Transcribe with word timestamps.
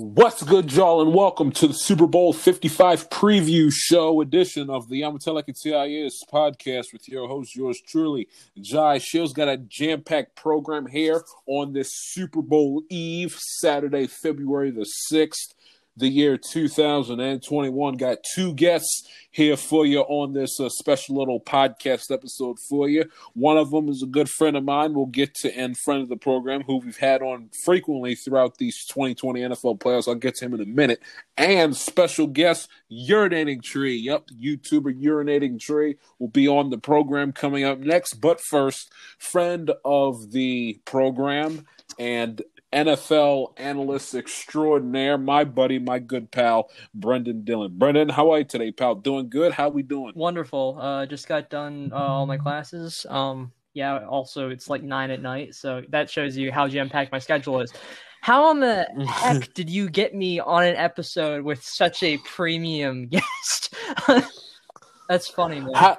What's 0.00 0.44
good, 0.44 0.72
y'all, 0.72 1.02
and 1.02 1.12
welcome 1.12 1.50
to 1.50 1.66
the 1.66 1.74
Super 1.74 2.06
Bowl 2.06 2.32
55 2.32 3.10
preview 3.10 3.68
show 3.72 4.20
edition 4.20 4.70
of 4.70 4.88
the 4.88 5.00
Amatelic 5.00 5.48
and 5.48 5.56
CIS 5.58 6.22
podcast 6.32 6.92
with 6.92 7.08
your 7.08 7.26
host, 7.26 7.56
yours 7.56 7.80
truly, 7.84 8.28
Jai 8.60 8.98
Shields. 8.98 9.32
Got 9.32 9.48
a 9.48 9.56
jam 9.56 10.04
packed 10.04 10.36
program 10.36 10.86
here 10.86 11.24
on 11.46 11.72
this 11.72 11.90
Super 11.92 12.42
Bowl 12.42 12.84
Eve, 12.88 13.36
Saturday, 13.40 14.06
February 14.06 14.70
the 14.70 14.86
6th 15.12 15.54
the 15.98 16.08
year 16.08 16.38
2021. 16.38 17.96
Got 17.96 18.18
two 18.34 18.54
guests 18.54 19.08
here 19.30 19.56
for 19.56 19.84
you 19.84 20.00
on 20.00 20.32
this 20.32 20.58
uh, 20.60 20.68
special 20.68 21.16
little 21.16 21.40
podcast 21.40 22.10
episode 22.10 22.56
for 22.68 22.88
you. 22.88 23.04
One 23.34 23.58
of 23.58 23.70
them 23.70 23.88
is 23.88 24.02
a 24.02 24.06
good 24.06 24.28
friend 24.28 24.56
of 24.56 24.64
mine. 24.64 24.94
We'll 24.94 25.06
get 25.06 25.34
to 25.36 25.54
end 25.54 25.76
friend 25.78 26.02
of 26.02 26.08
the 26.08 26.16
program 26.16 26.62
who 26.62 26.78
we've 26.78 26.96
had 26.96 27.22
on 27.22 27.50
frequently 27.64 28.14
throughout 28.14 28.58
these 28.58 28.84
2020 28.86 29.40
NFL 29.40 29.78
playoffs. 29.78 30.08
I'll 30.08 30.14
get 30.14 30.36
to 30.36 30.46
him 30.46 30.54
in 30.54 30.60
a 30.60 30.66
minute. 30.66 31.02
And 31.36 31.76
special 31.76 32.26
guest, 32.26 32.68
Urinating 32.90 33.62
Tree. 33.62 33.96
Yep, 33.96 34.28
YouTuber 34.40 35.02
Urinating 35.02 35.60
Tree 35.60 35.96
will 36.18 36.28
be 36.28 36.48
on 36.48 36.70
the 36.70 36.78
program 36.78 37.32
coming 37.32 37.64
up 37.64 37.78
next. 37.80 38.14
But 38.14 38.40
first, 38.40 38.92
friend 39.18 39.72
of 39.84 40.32
the 40.32 40.80
program 40.84 41.66
and 41.98 42.42
NFL 42.72 43.58
analyst 43.58 44.14
extraordinaire, 44.14 45.16
my 45.16 45.44
buddy, 45.44 45.78
my 45.78 45.98
good 45.98 46.30
pal, 46.30 46.70
Brendan 46.94 47.44
Dillon. 47.44 47.76
Brendan, 47.76 48.08
how 48.08 48.30
are 48.32 48.38
you 48.38 48.44
today, 48.44 48.72
pal? 48.72 48.94
Doing 48.94 49.30
good? 49.30 49.52
How 49.52 49.68
we 49.68 49.82
doing? 49.82 50.12
Wonderful. 50.14 50.78
Uh, 50.80 51.06
just 51.06 51.28
got 51.28 51.48
done 51.50 51.90
uh, 51.92 51.96
all 51.96 52.26
my 52.26 52.36
classes. 52.36 53.06
Um, 53.08 53.52
yeah. 53.72 54.04
Also, 54.06 54.50
it's 54.50 54.68
like 54.68 54.82
nine 54.82 55.10
at 55.10 55.22
night, 55.22 55.54
so 55.54 55.82
that 55.90 56.10
shows 56.10 56.36
you 56.36 56.52
how 56.52 56.68
jam 56.68 56.88
packed 56.90 57.12
my 57.12 57.18
schedule 57.18 57.60
is. 57.60 57.72
How 58.20 58.44
on 58.46 58.60
the 58.60 58.86
heck 59.08 59.52
did 59.54 59.70
you 59.70 59.88
get 59.88 60.14
me 60.14 60.40
on 60.40 60.64
an 60.64 60.76
episode 60.76 61.44
with 61.44 61.62
such 61.64 62.02
a 62.02 62.18
premium 62.18 63.06
guest? 63.08 63.74
That's 65.08 65.28
funny, 65.28 65.60
man. 65.60 65.72
How- 65.74 65.98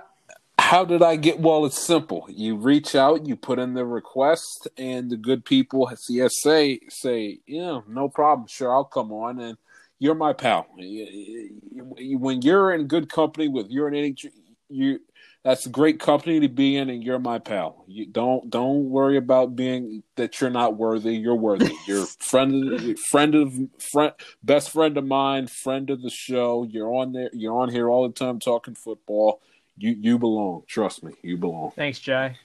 how 0.69 0.85
did 0.85 1.01
I 1.01 1.15
get? 1.15 1.39
Well, 1.39 1.65
it's 1.65 1.83
simple. 1.83 2.27
You 2.29 2.55
reach 2.55 2.93
out, 2.93 3.25
you 3.25 3.35
put 3.35 3.57
in 3.57 3.73
the 3.73 3.85
request, 3.85 4.67
and 4.77 5.09
the 5.09 5.17
good 5.17 5.43
people 5.43 5.89
at 5.89 5.97
CSA 5.97 6.81
say, 6.89 7.39
"Yeah, 7.47 7.81
no 7.87 8.07
problem. 8.07 8.47
Sure, 8.47 8.71
I'll 8.71 8.83
come 8.83 9.11
on." 9.11 9.39
And 9.39 9.57
you're 9.97 10.13
my 10.13 10.31
pal. 10.33 10.67
When 10.75 12.41
you're 12.43 12.71
in 12.71 12.85
good 12.85 13.09
company 13.09 13.47
with 13.47 13.71
urinating, 13.71 14.31
you 14.69 14.99
that's 15.43 15.65
a 15.65 15.69
great 15.69 15.99
company 15.99 16.39
to 16.41 16.47
be 16.47 16.75
in, 16.77 16.91
and 16.91 17.03
you're 17.03 17.17
my 17.17 17.39
pal. 17.39 17.83
You 17.87 18.05
don't 18.05 18.51
don't 18.51 18.91
worry 18.91 19.17
about 19.17 19.55
being 19.55 20.03
that 20.17 20.39
you're 20.39 20.51
not 20.51 20.77
worthy. 20.77 21.15
You're 21.15 21.33
worthy. 21.33 21.73
You're 21.87 22.05
friend 22.05 22.73
of 22.73 22.99
friend 22.99 23.33
of 23.33 23.53
friend 23.79 24.13
best 24.43 24.69
friend 24.69 24.95
of 24.99 25.05
mine, 25.05 25.47
friend 25.47 25.89
of 25.89 26.03
the 26.03 26.11
show. 26.11 26.63
You're 26.69 26.93
on 26.93 27.13
there. 27.13 27.31
You're 27.33 27.59
on 27.59 27.69
here 27.71 27.89
all 27.89 28.07
the 28.07 28.13
time 28.13 28.39
talking 28.39 28.75
football 28.75 29.41
you 29.79 29.95
you 29.99 30.19
belong. 30.19 30.63
Trust 30.67 31.03
me, 31.03 31.13
you 31.21 31.37
belong. 31.37 31.71
Thanks, 31.75 31.99
Jay. 31.99 32.35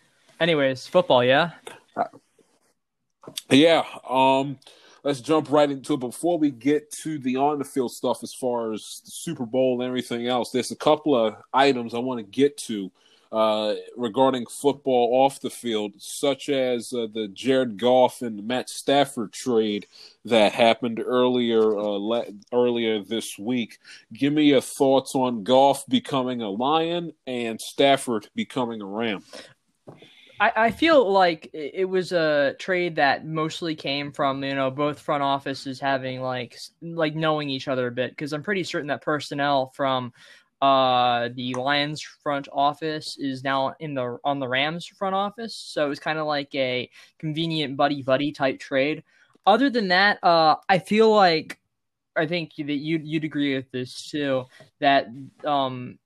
Anyways, 0.41 0.87
football, 0.87 1.23
yeah. 1.25 1.51
Yeah. 3.51 3.85
Um. 4.09 4.59
Let's 5.03 5.21
jump 5.21 5.51
right 5.51 5.71
into 5.71 5.95
it. 5.95 6.01
Before 6.01 6.39
we 6.39 6.51
get 6.51 6.91
to 7.03 7.19
the 7.19 7.37
on 7.37 7.59
the 7.59 7.65
field 7.65 7.93
stuff, 7.93 8.23
as 8.23 8.33
far 8.33 8.73
as 8.73 9.03
the 9.05 9.11
Super 9.11 9.45
Bowl 9.45 9.75
and 9.75 9.87
everything 9.87 10.27
else, 10.29 10.51
there's 10.51 10.71
a 10.71 10.77
couple 10.77 11.15
of 11.15 11.37
items 11.53 11.93
I 11.93 11.99
want 11.99 12.21
to 12.21 12.25
get 12.25 12.57
to 12.59 12.91
uh, 13.35 13.75
regarding 13.97 14.47
football 14.47 15.11
off 15.25 15.41
the 15.41 15.51
field, 15.51 15.95
such 15.99 16.49
as 16.49 16.93
uh, 16.93 17.09
the 17.13 17.27
Jared 17.27 17.77
Goff 17.79 18.23
and 18.23 18.47
Matt 18.47 18.71
Stafford 18.71 19.33
trade 19.33 19.89
that 20.25 20.53
happened 20.53 21.03
earlier 21.05 21.77
uh, 21.77 21.83
le- 21.83 22.27
earlier 22.53 23.03
this 23.03 23.37
week. 23.37 23.81
Give 24.13 24.33
me 24.33 24.45
your 24.45 24.61
thoughts 24.61 25.17
on 25.17 25.43
Goff 25.43 25.85
becoming 25.89 26.43
a 26.43 26.49
Lion 26.49 27.13
and 27.27 27.61
Stafford 27.61 28.29
becoming 28.37 28.81
a 28.81 28.87
Ram. 28.87 29.25
I, 30.39 30.53
I 30.57 30.71
feel 30.71 31.11
like 31.11 31.51
it 31.53 31.89
was 31.89 32.13
a 32.13 32.55
trade 32.61 32.95
that 32.97 33.27
mostly 33.27 33.75
came 33.75 34.13
from 34.13 34.45
you 34.45 34.55
know 34.55 34.71
both 34.71 35.01
front 35.01 35.25
offices 35.25 35.81
having 35.81 36.21
like 36.21 36.57
like 36.81 37.17
knowing 37.17 37.51
each 37.51 37.67
other 37.67 37.89
a 37.89 37.93
bit 37.93 38.11
because 38.11 38.33
I'm 38.33 38.45
pretty 38.45 38.63
certain 38.63 38.89
that 38.89 39.03
personnel 39.03 39.73
from 39.75 40.13
uh, 40.63 41.29
the 41.35 41.55
Lions 41.55 42.01
front 42.01 42.49
office 42.53 43.17
is 43.19 43.45
now 43.45 43.75
in 43.81 43.95
the 43.95 44.19
on 44.25 44.39
the 44.39 44.49
Rams 44.49 44.87
front 44.87 45.15
office, 45.15 45.55
so 45.55 45.91
it's 45.91 46.01
kind 46.01 46.19
of 46.19 46.27
like 46.27 46.55
a 46.55 46.91
convenient 47.19 47.77
buddy 47.77 48.03
buddy 48.03 48.33
type 48.33 48.59
trade. 48.59 49.03
Other 49.47 49.69
than 49.69 49.89
that, 49.89 50.23
uh, 50.23 50.57
I 50.69 50.79
feel 50.79 51.15
like 51.15 51.59
I 52.17 52.27
think 52.27 52.53
that 52.57 52.73
you 52.73 53.01
you'd 53.03 53.25
agree 53.25 53.55
with 53.55 53.71
this 53.73 54.11
too 54.11 54.47
that 54.81 55.09
um, 55.45 55.99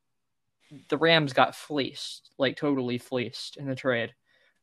the 0.88 0.98
Rams 0.98 1.32
got 1.32 1.54
fleeced, 1.54 2.30
like 2.38 2.56
totally 2.56 2.98
fleeced 2.98 3.56
in 3.56 3.66
the 3.68 3.74
trade. 3.74 4.14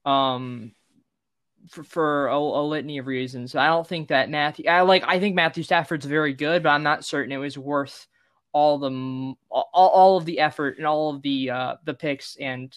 Um, 0.06 0.74
for, 1.70 1.84
for 1.84 2.28
a, 2.28 2.38
a, 2.38 2.64
litany 2.64 3.00
of 3.00 3.08
reasons. 3.08 3.56
I 3.56 3.68
don't 3.68 3.88
think 3.88 4.10
that 4.10 4.30
Matthew. 4.30 4.70
I 4.70 4.82
like. 4.82 5.04
I 5.08 5.20
think 5.20 5.36
Matthew 5.36 5.64
Stafford's 5.64 6.06
very 6.06 6.34
good, 6.34 6.64
but 6.64 6.70
I'm 6.70 6.84
not 6.84 7.06
certain 7.06 7.32
it 7.32 7.38
was 7.38 7.58
worth 7.58 8.08
all 8.56 8.78
the 8.78 8.90
all, 9.50 9.70
all 9.74 10.18
of 10.18 10.24
the 10.24 10.40
effort 10.40 10.78
and 10.78 10.88
all 10.88 11.14
of 11.14 11.22
the 11.22 11.50
uh, 11.50 11.76
the 11.84 11.94
picks 11.94 12.38
and 12.38 12.74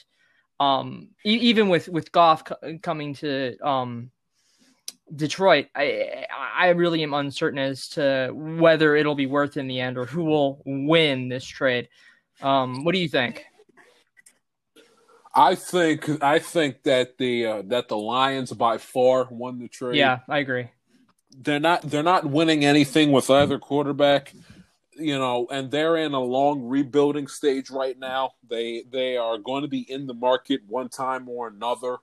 um, 0.58 1.10
e- 1.24 1.38
even 1.38 1.68
with 1.68 1.88
with 1.88 2.10
Goff 2.10 2.42
c- 2.48 2.78
coming 2.78 3.14
to 3.14 3.56
um, 3.60 4.10
Detroit, 5.14 5.66
I 5.76 6.26
I 6.30 6.70
really 6.70 7.04
am 7.04 7.14
uncertain 7.14 7.60
as 7.60 7.90
to 7.90 8.32
whether 8.34 8.96
it'll 8.96 9.14
be 9.14 9.26
worth 9.26 9.56
in 9.56 9.68
the 9.68 9.78
end 9.78 9.96
or 9.96 10.04
who 10.04 10.24
will 10.24 10.60
win 10.66 11.28
this 11.28 11.44
trade. 11.44 11.88
Um, 12.42 12.82
what 12.82 12.92
do 12.92 12.98
you 12.98 13.08
think? 13.08 13.46
I 15.32 15.54
think 15.54 16.20
I 16.20 16.40
think 16.40 16.82
that 16.82 17.18
the 17.18 17.46
uh, 17.46 17.62
that 17.66 17.86
the 17.86 17.96
Lions 17.96 18.52
by 18.52 18.78
far 18.78 19.28
won 19.30 19.60
the 19.60 19.68
trade. 19.68 19.94
Yeah, 19.94 20.18
I 20.28 20.38
agree. 20.38 20.70
They're 21.40 21.60
not 21.60 21.82
they're 21.82 22.02
not 22.02 22.24
winning 22.24 22.64
anything 22.64 23.12
with 23.12 23.30
either 23.30 23.60
quarterback 23.60 24.34
you 24.98 25.18
know, 25.18 25.46
and 25.50 25.70
they're 25.70 25.96
in 25.96 26.12
a 26.12 26.20
long 26.20 26.62
rebuilding 26.62 27.28
stage 27.28 27.70
right 27.70 27.98
now. 27.98 28.32
They 28.48 28.84
they 28.90 29.16
are 29.16 29.38
going 29.38 29.62
to 29.62 29.68
be 29.68 29.90
in 29.90 30.06
the 30.06 30.14
market 30.14 30.60
one 30.66 30.88
time 30.88 31.28
or 31.28 31.48
another 31.48 31.98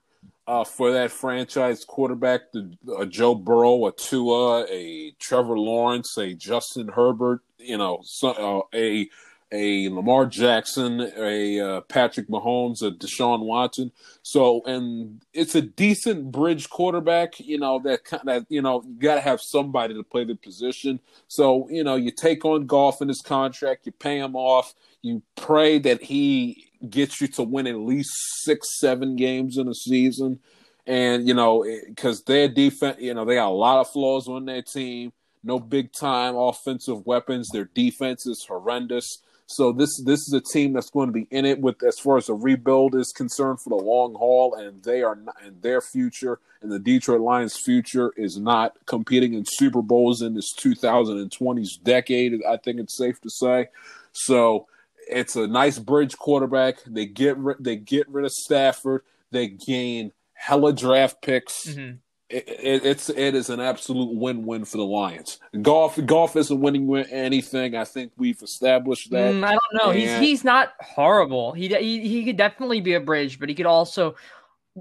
uh, 0.46 0.64
for 0.64 0.92
that 0.92 1.10
franchise 1.10 1.84
quarterback, 1.84 2.52
the, 2.52 2.72
a 2.98 3.06
Joe 3.06 3.34
Burrow, 3.34 3.86
a 3.86 3.92
Tua, 3.92 4.64
a 4.70 5.12
Trevor 5.18 5.58
Lawrence, 5.58 6.16
a 6.18 6.34
Justin 6.34 6.88
Herbert, 6.88 7.40
you 7.58 7.76
know, 7.76 8.00
so, 8.04 8.28
uh, 8.30 8.76
a 8.76 9.08
a 9.52 9.88
Lamar 9.88 10.26
Jackson, 10.26 11.12
a 11.16 11.60
uh, 11.60 11.80
Patrick 11.82 12.28
Mahomes, 12.28 12.82
a 12.82 12.90
Deshaun 12.90 13.44
Watson. 13.44 13.92
So, 14.22 14.62
and 14.66 15.22
it's 15.32 15.54
a 15.54 15.62
decent 15.62 16.32
bridge 16.32 16.68
quarterback. 16.68 17.38
You 17.38 17.58
know 17.58 17.78
that 17.84 18.04
kind 18.04 18.28
of 18.28 18.46
you 18.48 18.60
know 18.60 18.82
you 18.82 18.94
got 18.98 19.16
to 19.16 19.20
have 19.20 19.40
somebody 19.40 19.94
to 19.94 20.02
play 20.02 20.24
the 20.24 20.34
position. 20.34 21.00
So 21.28 21.68
you 21.70 21.84
know 21.84 21.94
you 21.94 22.10
take 22.10 22.44
on 22.44 22.66
Goff 22.66 23.00
in 23.00 23.08
his 23.08 23.22
contract, 23.22 23.86
you 23.86 23.92
pay 23.92 24.18
him 24.18 24.34
off, 24.34 24.74
you 25.02 25.22
pray 25.36 25.78
that 25.78 26.02
he 26.02 26.70
gets 26.90 27.20
you 27.20 27.28
to 27.28 27.42
win 27.42 27.66
at 27.66 27.76
least 27.76 28.10
six, 28.42 28.78
seven 28.80 29.16
games 29.16 29.58
in 29.58 29.68
a 29.68 29.74
season. 29.74 30.40
And 30.88 31.26
you 31.26 31.34
know 31.34 31.64
because 31.86 32.22
their 32.24 32.48
defense, 32.48 32.98
you 33.00 33.14
know 33.14 33.24
they 33.24 33.36
got 33.36 33.48
a 33.48 33.50
lot 33.50 33.80
of 33.80 33.90
flaws 33.90 34.26
on 34.28 34.44
their 34.44 34.62
team. 34.62 35.12
No 35.44 35.60
big 35.60 35.92
time 35.92 36.34
offensive 36.34 37.06
weapons. 37.06 37.48
Their 37.52 37.66
defense 37.66 38.26
is 38.26 38.44
horrendous. 38.48 39.22
So 39.46 39.72
this 39.72 40.02
this 40.02 40.20
is 40.20 40.32
a 40.32 40.40
team 40.40 40.72
that's 40.72 40.90
going 40.90 41.08
to 41.08 41.12
be 41.12 41.28
in 41.30 41.44
it 41.44 41.60
with 41.60 41.82
as 41.84 41.98
far 41.98 42.16
as 42.16 42.26
the 42.26 42.34
rebuild 42.34 42.94
is 42.96 43.12
concerned 43.12 43.60
for 43.60 43.70
the 43.70 43.84
long 43.84 44.14
haul, 44.14 44.54
and 44.54 44.82
they 44.82 45.02
are 45.02 45.14
not, 45.14 45.36
and 45.42 45.62
their 45.62 45.80
future 45.80 46.40
and 46.62 46.72
the 46.72 46.80
Detroit 46.80 47.20
Lions' 47.20 47.56
future 47.56 48.12
is 48.16 48.38
not 48.38 48.76
competing 48.86 49.34
in 49.34 49.44
Super 49.46 49.82
Bowls 49.82 50.20
in 50.20 50.34
this 50.34 50.52
2020s 50.54 51.82
decade. 51.82 52.42
I 52.44 52.56
think 52.56 52.80
it's 52.80 52.96
safe 52.96 53.20
to 53.20 53.30
say. 53.30 53.68
So 54.12 54.66
it's 55.08 55.36
a 55.36 55.46
nice 55.46 55.78
bridge 55.78 56.16
quarterback. 56.16 56.82
They 56.84 57.06
get 57.06 57.36
rid, 57.36 57.58
they 57.60 57.76
get 57.76 58.08
rid 58.08 58.24
of 58.24 58.32
Stafford. 58.32 59.02
They 59.30 59.46
gain 59.46 60.12
hella 60.34 60.72
draft 60.72 61.22
picks. 61.22 61.66
Mm-hmm 61.66 61.96
it, 62.28 62.48
it, 62.48 62.84
it's 62.84 63.08
it 63.08 63.34
is 63.34 63.50
an 63.50 63.60
absolute 63.60 64.12
win-win 64.12 64.64
for 64.64 64.78
the 64.78 64.84
Lions. 64.84 65.38
Golf 65.62 65.98
Goff 66.06 66.34
isn't 66.36 66.60
winning 66.60 66.92
anything. 67.10 67.76
I 67.76 67.84
think 67.84 68.12
we've 68.16 68.42
established 68.42 69.10
that. 69.12 69.34
Mm, 69.34 69.44
I 69.44 69.50
don't 69.50 69.74
know. 69.74 69.90
And... 69.90 69.98
He's 69.98 70.18
he's 70.18 70.44
not 70.44 70.72
horrible. 70.80 71.52
He, 71.52 71.68
he 71.68 72.08
he 72.08 72.24
could 72.24 72.36
definitely 72.36 72.80
be 72.80 72.94
a 72.94 73.00
bridge, 73.00 73.38
but 73.38 73.48
he 73.48 73.54
could 73.54 73.66
also 73.66 74.16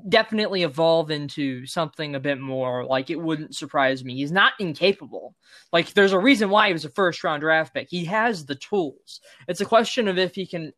definitely 0.09 0.63
evolve 0.63 1.09
into 1.09 1.65
something 1.65 2.15
a 2.15 2.19
bit 2.19 2.39
more. 2.39 2.83
Like 2.83 3.09
it 3.09 3.19
wouldn't 3.19 3.55
surprise 3.55 4.03
me. 4.03 4.15
He's 4.15 4.31
not 4.31 4.53
incapable. 4.59 5.35
Like 5.71 5.93
there's 5.93 6.13
a 6.13 6.19
reason 6.19 6.49
why 6.49 6.67
he 6.67 6.73
was 6.73 6.85
a 6.85 6.89
first 6.89 7.23
round 7.23 7.41
draft 7.41 7.73
pick. 7.73 7.87
He 7.89 8.05
has 8.05 8.45
the 8.45 8.55
tools. 8.55 9.21
It's 9.47 9.61
a 9.61 9.65
question 9.65 10.07
of 10.07 10.17
if 10.17 10.35
he 10.35 10.45
can 10.45 10.73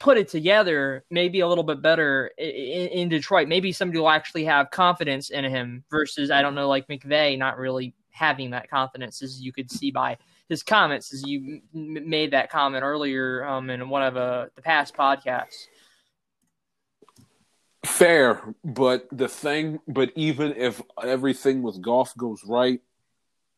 put 0.00 0.18
it 0.18 0.28
together 0.28 1.04
maybe 1.10 1.40
a 1.40 1.48
little 1.48 1.64
bit 1.64 1.80
better 1.80 2.30
in, 2.38 2.88
in, 2.88 3.08
Detroit. 3.08 3.48
Maybe 3.48 3.72
somebody 3.72 3.98
will 3.98 4.10
actually 4.10 4.44
have 4.44 4.70
confidence 4.70 5.30
in 5.30 5.44
him 5.44 5.84
versus 5.90 6.30
I 6.30 6.42
don't 6.42 6.54
know, 6.54 6.68
like 6.68 6.88
McVay 6.88 7.38
not 7.38 7.58
really 7.58 7.94
having 8.10 8.50
that 8.50 8.70
confidence, 8.70 9.22
as 9.22 9.40
you 9.40 9.52
could 9.52 9.70
see 9.70 9.90
by 9.90 10.16
his 10.48 10.62
comments, 10.62 11.12
as 11.12 11.24
you 11.26 11.60
m- 11.74 12.08
made 12.08 12.32
that 12.32 12.50
comment 12.50 12.84
earlier 12.84 13.44
um, 13.44 13.70
in 13.70 13.88
one 13.88 14.02
of 14.02 14.16
uh, 14.16 14.46
the 14.54 14.62
past 14.62 14.94
podcasts. 14.94 15.66
Fair, 17.84 18.54
but 18.64 19.06
the 19.12 19.28
thing, 19.28 19.78
but 19.86 20.10
even 20.16 20.54
if 20.56 20.80
everything 21.02 21.62
with 21.62 21.82
Goff 21.82 22.16
goes 22.16 22.42
right, 22.46 22.80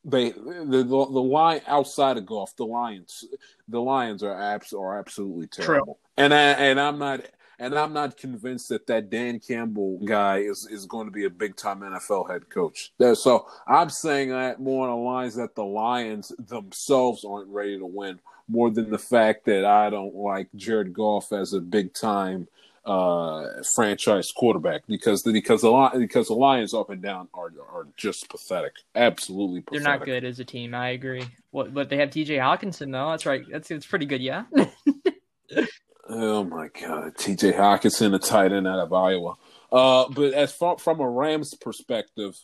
they 0.06 0.30
the 0.30 0.64
the, 0.66 0.82
the 0.84 0.94
line 0.94 1.60
outside 1.66 2.16
of 2.16 2.24
Goff, 2.24 2.54
the 2.56 2.64
Lions, 2.64 3.24
the 3.68 3.80
Lions 3.80 4.22
are 4.22 4.40
abs 4.40 4.72
are 4.72 4.98
absolutely 4.98 5.48
terrible. 5.48 5.84
True. 5.84 5.96
And 6.16 6.32
I 6.32 6.52
and 6.52 6.80
I'm 6.80 6.98
not 6.98 7.22
and 7.58 7.74
I'm 7.74 7.92
not 7.92 8.16
convinced 8.16 8.68
that 8.68 8.86
that 8.86 9.10
Dan 9.10 9.40
Campbell 9.40 9.98
guy 10.04 10.38
is 10.38 10.68
is 10.70 10.86
going 10.86 11.06
to 11.06 11.12
be 11.12 11.24
a 11.24 11.30
big 11.30 11.56
time 11.56 11.80
NFL 11.80 12.30
head 12.30 12.48
coach. 12.48 12.92
So 13.14 13.48
I'm 13.66 13.90
saying 13.90 14.30
that 14.30 14.60
more 14.60 14.88
on 14.88 14.96
the 14.96 15.04
lines 15.04 15.34
that 15.36 15.56
the 15.56 15.64
Lions 15.64 16.32
themselves 16.38 17.24
aren't 17.24 17.48
ready 17.48 17.76
to 17.78 17.86
win, 17.86 18.20
more 18.48 18.70
than 18.70 18.90
the 18.90 18.98
fact 18.98 19.44
that 19.46 19.64
I 19.64 19.90
don't 19.90 20.14
like 20.14 20.48
Jared 20.54 20.92
Goff 20.92 21.32
as 21.32 21.52
a 21.52 21.60
big 21.60 21.92
time 21.92 22.46
uh, 22.86 23.48
franchise 23.74 24.30
quarterback 24.34 24.86
because 24.86 25.22
the, 25.22 25.32
because 25.32 25.62
the 25.62 25.90
because 25.98 26.28
the 26.28 26.34
Lions 26.34 26.72
up 26.72 26.88
and 26.88 27.02
down 27.02 27.28
are 27.34 27.52
are 27.72 27.88
just 27.96 28.28
pathetic, 28.28 28.74
absolutely. 28.94 29.60
Pathetic. 29.60 29.84
They're 29.84 29.92
not 29.98 30.04
good 30.04 30.24
as 30.24 30.38
a 30.38 30.44
team. 30.44 30.72
I 30.72 30.90
agree. 30.90 31.24
What, 31.50 31.74
but 31.74 31.88
they 31.88 31.96
have 31.96 32.10
T.J. 32.10 32.36
Hockenson 32.36 32.92
though. 32.92 33.10
That's 33.10 33.26
right. 33.26 33.44
That's 33.50 33.70
it's 33.70 33.86
pretty 33.86 34.06
good. 34.06 34.22
Yeah. 34.22 34.44
oh 36.08 36.44
my 36.44 36.68
God, 36.80 37.16
T.J. 37.18 37.52
Hockenson, 37.52 38.14
a 38.14 38.18
tight 38.20 38.52
end 38.52 38.68
out 38.68 38.78
of 38.78 38.92
Iowa. 38.92 39.34
Uh, 39.72 40.08
but 40.08 40.32
as 40.32 40.52
far 40.52 40.78
from 40.78 41.00
a 41.00 41.10
Rams 41.10 41.54
perspective, 41.54 42.38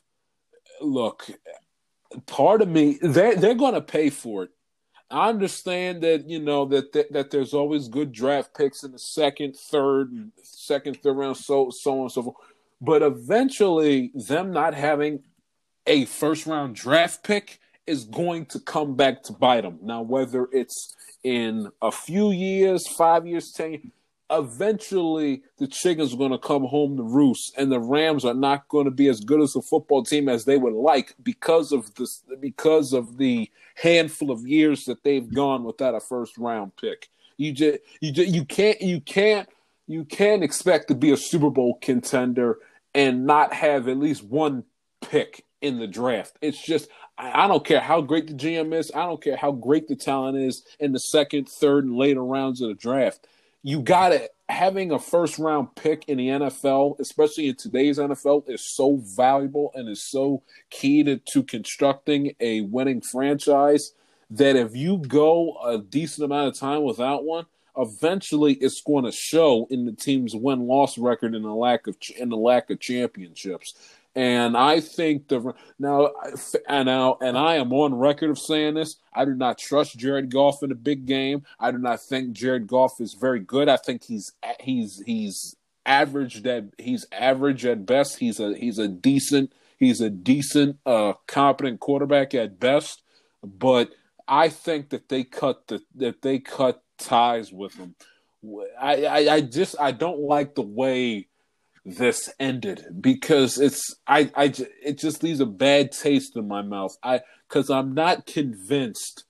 look, 0.80 1.30
part 2.26 2.62
of 2.62 2.68
me 2.68 2.98
they 3.00 3.36
they're 3.36 3.54
going 3.54 3.74
to 3.74 3.80
pay 3.80 4.10
for 4.10 4.44
it 4.44 4.50
I 5.12 5.28
understand 5.28 6.02
that 6.02 6.28
you 6.28 6.40
know 6.40 6.64
that, 6.66 6.92
that 6.94 7.12
that 7.12 7.30
there's 7.30 7.52
always 7.52 7.88
good 7.88 8.12
draft 8.12 8.56
picks 8.56 8.82
in 8.82 8.92
the 8.92 8.98
second, 8.98 9.54
third, 9.56 10.30
second, 10.42 11.02
third 11.02 11.16
round, 11.16 11.36
so 11.36 11.70
so 11.70 11.92
on 11.92 12.00
and 12.02 12.12
so 12.12 12.22
forth. 12.22 12.36
But 12.80 13.02
eventually, 13.02 14.10
them 14.14 14.52
not 14.52 14.72
having 14.72 15.22
a 15.86 16.06
first 16.06 16.46
round 16.46 16.74
draft 16.74 17.24
pick 17.24 17.60
is 17.86 18.04
going 18.04 18.46
to 18.46 18.60
come 18.60 18.96
back 18.96 19.22
to 19.24 19.34
bite 19.34 19.60
them. 19.60 19.78
Now, 19.82 20.00
whether 20.00 20.48
it's 20.50 20.96
in 21.22 21.70
a 21.82 21.92
few 21.92 22.30
years, 22.30 22.88
five 22.88 23.26
years, 23.26 23.52
ten 23.52 23.92
eventually 24.30 25.42
the 25.58 25.66
chickens 25.66 26.14
are 26.14 26.16
going 26.16 26.30
to 26.32 26.38
come 26.38 26.64
home 26.64 26.96
to 26.96 27.02
roost 27.02 27.52
and 27.58 27.70
the 27.70 27.78
rams 27.78 28.24
are 28.24 28.32
not 28.32 28.66
going 28.68 28.86
to 28.86 28.90
be 28.90 29.08
as 29.08 29.20
good 29.20 29.42
as 29.42 29.54
a 29.54 29.60
football 29.60 30.02
team 30.02 30.26
as 30.26 30.46
they 30.46 30.56
would 30.56 30.72
like 30.72 31.14
because 31.22 31.70
of 31.70 31.94
this 31.96 32.22
because 32.40 32.94
of 32.94 33.18
the 33.18 33.50
handful 33.74 34.30
of 34.30 34.46
years 34.46 34.84
that 34.84 35.02
they've 35.02 35.32
gone 35.32 35.64
without 35.64 35.94
a 35.94 36.00
first 36.00 36.38
round 36.38 36.76
pick. 36.76 37.08
You 37.36 37.52
just 37.52 37.78
you 38.00 38.12
just, 38.12 38.32
you 38.32 38.44
can't 38.44 38.80
you 38.80 39.00
can't 39.00 39.48
you 39.86 40.04
can't 40.04 40.44
expect 40.44 40.88
to 40.88 40.94
be 40.94 41.10
a 41.10 41.16
super 41.16 41.50
bowl 41.50 41.78
contender 41.80 42.58
and 42.94 43.26
not 43.26 43.52
have 43.54 43.88
at 43.88 43.98
least 43.98 44.22
one 44.22 44.64
pick 45.00 45.44
in 45.60 45.78
the 45.78 45.86
draft. 45.86 46.36
It's 46.40 46.60
just 46.60 46.88
I 47.18 47.46
don't 47.46 47.64
care 47.64 47.80
how 47.80 48.00
great 48.00 48.26
the 48.26 48.34
GM 48.34 48.74
is. 48.74 48.90
I 48.94 49.06
don't 49.06 49.22
care 49.22 49.36
how 49.36 49.52
great 49.52 49.88
the 49.88 49.96
talent 49.96 50.38
is 50.38 50.64
in 50.80 50.92
the 50.92 50.98
second, 50.98 51.48
third, 51.48 51.84
and 51.84 51.96
later 51.96 52.24
rounds 52.24 52.60
of 52.60 52.68
the 52.68 52.74
draft 52.74 53.26
you 53.62 53.82
got 53.82 54.12
it. 54.12 54.34
Having 54.48 54.92
a 54.92 54.98
first 54.98 55.38
round 55.38 55.74
pick 55.76 56.08
in 56.08 56.18
the 56.18 56.28
NFL, 56.28 56.98
especially 57.00 57.48
in 57.48 57.56
today's 57.56 57.98
NFL, 57.98 58.48
is 58.48 58.60
so 58.60 58.96
valuable 58.96 59.70
and 59.74 59.88
is 59.88 60.02
so 60.02 60.42
key 60.68 61.02
to, 61.04 61.16
to 61.16 61.42
constructing 61.42 62.34
a 62.40 62.60
winning 62.62 63.00
franchise 63.00 63.94
that 64.30 64.56
if 64.56 64.74
you 64.74 64.98
go 64.98 65.56
a 65.64 65.78
decent 65.78 66.24
amount 66.24 66.48
of 66.48 66.58
time 66.58 66.82
without 66.82 67.24
one, 67.24 67.46
eventually 67.76 68.54
it's 68.54 68.82
going 68.82 69.04
to 69.04 69.12
show 69.12 69.66
in 69.70 69.86
the 69.86 69.92
team's 69.92 70.34
win 70.34 70.66
loss 70.66 70.98
record 70.98 71.34
and 71.34 71.44
the 71.44 71.54
lack 71.54 71.86
of 71.86 71.96
in 72.18 72.28
the 72.28 72.36
lack 72.36 72.68
of 72.70 72.80
championships. 72.80 73.74
And 74.14 74.56
I 74.56 74.80
think 74.80 75.28
the 75.28 75.54
now 75.78 76.10
and 76.68 76.86
now 76.86 77.16
and 77.20 77.38
I 77.38 77.54
am 77.54 77.72
on 77.72 77.94
record 77.94 78.30
of 78.30 78.38
saying 78.38 78.74
this. 78.74 78.96
I 79.14 79.24
do 79.24 79.34
not 79.34 79.58
trust 79.58 79.98
Jared 79.98 80.30
Goff 80.30 80.62
in 80.62 80.70
a 80.70 80.76
big 80.76 81.06
game. 81.06 81.44
I 81.58 81.70
do 81.70 81.78
not 81.78 82.00
think 82.00 82.32
Jared 82.32 82.66
Goff 82.66 83.00
is 83.00 83.14
very 83.14 83.40
good. 83.40 83.68
I 83.68 83.78
think 83.78 84.04
he's 84.04 84.32
he's 84.60 85.02
he's 85.06 85.56
average 85.86 86.42
that 86.42 86.64
he's 86.78 87.06
average 87.10 87.64
at 87.64 87.86
best. 87.86 88.18
He's 88.18 88.38
a 88.38 88.54
he's 88.54 88.78
a 88.78 88.88
decent 88.88 89.52
he's 89.78 90.02
a 90.02 90.10
decent 90.10 90.78
uh 90.84 91.14
competent 91.26 91.80
quarterback 91.80 92.34
at 92.34 92.60
best. 92.60 93.02
But 93.42 93.92
I 94.28 94.50
think 94.50 94.90
that 94.90 95.08
they 95.08 95.24
cut 95.24 95.68
the 95.68 95.82
that 95.94 96.20
they 96.20 96.38
cut 96.38 96.82
ties 96.98 97.50
with 97.50 97.74
him. 97.76 97.94
I, 98.80 99.04
I, 99.04 99.34
I 99.34 99.40
just 99.40 99.76
I 99.80 99.92
don't 99.92 100.20
like 100.20 100.54
the 100.54 100.62
way 100.62 101.28
this 101.84 102.30
ended 102.38 102.84
because 103.00 103.58
it's 103.58 103.94
I 104.06 104.30
I 104.34 104.52
it 104.84 104.98
just 104.98 105.22
leaves 105.22 105.40
a 105.40 105.46
bad 105.46 105.92
taste 105.92 106.36
in 106.36 106.46
my 106.46 106.62
mouth. 106.62 106.96
I 107.02 107.22
because 107.48 107.70
I'm 107.70 107.94
not 107.94 108.26
convinced. 108.26 109.24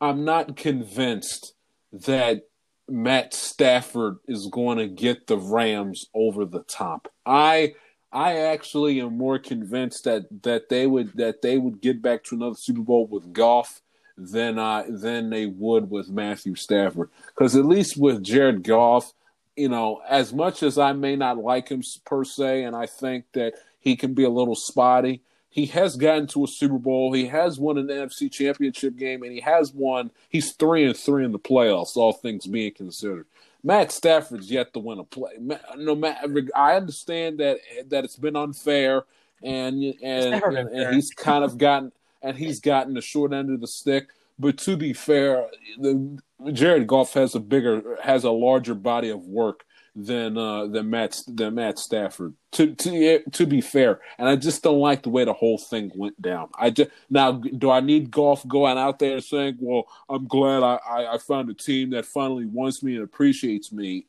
I'm 0.00 0.24
not 0.24 0.56
convinced 0.56 1.54
that 1.92 2.42
Matt 2.88 3.34
Stafford 3.34 4.18
is 4.28 4.48
going 4.52 4.78
to 4.78 4.86
get 4.86 5.26
the 5.26 5.38
Rams 5.38 6.06
over 6.14 6.44
the 6.44 6.62
top. 6.62 7.12
I 7.24 7.74
I 8.12 8.36
actually 8.36 9.00
am 9.00 9.18
more 9.18 9.38
convinced 9.38 10.04
that 10.04 10.42
that 10.42 10.68
they 10.68 10.86
would 10.86 11.16
that 11.16 11.42
they 11.42 11.58
would 11.58 11.80
get 11.80 12.02
back 12.02 12.22
to 12.24 12.36
another 12.36 12.54
Super 12.56 12.82
Bowl 12.82 13.06
with 13.06 13.32
Goff 13.32 13.82
than 14.16 14.58
I 14.58 14.84
than 14.88 15.30
they 15.30 15.46
would 15.46 15.90
with 15.90 16.08
Matthew 16.08 16.54
Stafford. 16.54 17.10
Because 17.26 17.56
at 17.56 17.64
least 17.64 17.96
with 17.96 18.22
Jared 18.22 18.62
Goff, 18.62 19.12
you 19.56 19.68
know, 19.68 20.02
as 20.08 20.32
much 20.32 20.62
as 20.62 20.78
I 20.78 20.92
may 20.92 21.16
not 21.16 21.38
like 21.38 21.68
him 21.68 21.82
per 22.04 22.24
se, 22.24 22.64
and 22.64 22.76
I 22.76 22.86
think 22.86 23.24
that 23.32 23.54
he 23.80 23.96
can 23.96 24.14
be 24.14 24.24
a 24.24 24.30
little 24.30 24.54
spotty, 24.54 25.22
he 25.48 25.66
has 25.66 25.96
gotten 25.96 26.26
to 26.28 26.44
a 26.44 26.48
Super 26.48 26.78
Bowl. 26.78 27.12
He 27.12 27.26
has 27.26 27.58
won 27.58 27.78
an 27.78 27.86
NFC 27.86 28.30
Championship 28.30 28.96
game, 28.96 29.22
and 29.22 29.32
he 29.32 29.40
has 29.40 29.72
won. 29.72 30.10
He's 30.28 30.52
three 30.52 30.84
and 30.84 30.96
three 30.96 31.24
in 31.24 31.32
the 31.32 31.38
playoffs, 31.38 31.96
all 31.96 32.12
things 32.12 32.46
being 32.46 32.74
considered. 32.74 33.26
Matt 33.64 33.90
Stafford's 33.90 34.50
yet 34.50 34.74
to 34.74 34.80
win 34.80 34.98
a 34.98 35.04
play. 35.04 35.32
No 35.76 35.94
matter, 35.94 36.46
I 36.54 36.76
understand 36.76 37.38
that 37.38 37.58
that 37.88 38.04
it's 38.04 38.16
been 38.16 38.36
unfair, 38.36 39.04
and 39.42 39.82
and, 40.02 40.34
and, 40.34 40.68
and 40.68 40.94
he's 40.94 41.10
kind 41.10 41.42
of 41.42 41.56
gotten 41.56 41.92
and 42.22 42.36
he's 42.36 42.60
gotten 42.60 42.94
the 42.94 43.00
short 43.00 43.32
end 43.32 43.50
of 43.50 43.60
the 43.60 43.66
stick. 43.66 44.08
But 44.38 44.58
to 44.58 44.76
be 44.76 44.92
fair, 44.92 45.46
the, 45.78 46.18
Jared 46.52 46.86
Goff 46.86 47.14
has 47.14 47.34
a 47.34 47.40
bigger, 47.40 47.96
has 48.02 48.24
a 48.24 48.30
larger 48.30 48.74
body 48.74 49.08
of 49.08 49.26
work 49.26 49.64
than 49.96 50.36
uh, 50.36 50.66
than 50.66 50.90
Matt 50.90 51.22
than 51.26 51.54
Matt 51.54 51.78
Stafford. 51.78 52.34
To 52.52 52.74
to 52.74 53.22
to 53.32 53.46
be 53.46 53.62
fair, 53.62 54.00
and 54.18 54.28
I 54.28 54.36
just 54.36 54.62
don't 54.62 54.78
like 54.78 55.02
the 55.02 55.08
way 55.08 55.24
the 55.24 55.32
whole 55.32 55.56
thing 55.56 55.90
went 55.94 56.20
down. 56.20 56.50
I 56.58 56.70
just 56.70 56.90
now 57.08 57.32
do 57.32 57.70
I 57.70 57.80
need 57.80 58.10
Goff 58.10 58.46
going 58.46 58.76
out 58.76 58.98
there 58.98 59.20
saying, 59.20 59.56
"Well, 59.58 59.84
I'm 60.08 60.26
glad 60.26 60.62
I, 60.62 60.78
I, 60.86 61.14
I 61.14 61.18
found 61.18 61.48
a 61.48 61.54
team 61.54 61.90
that 61.90 62.04
finally 62.04 62.44
wants 62.44 62.82
me 62.82 62.96
and 62.96 63.04
appreciates 63.04 63.72
me." 63.72 64.06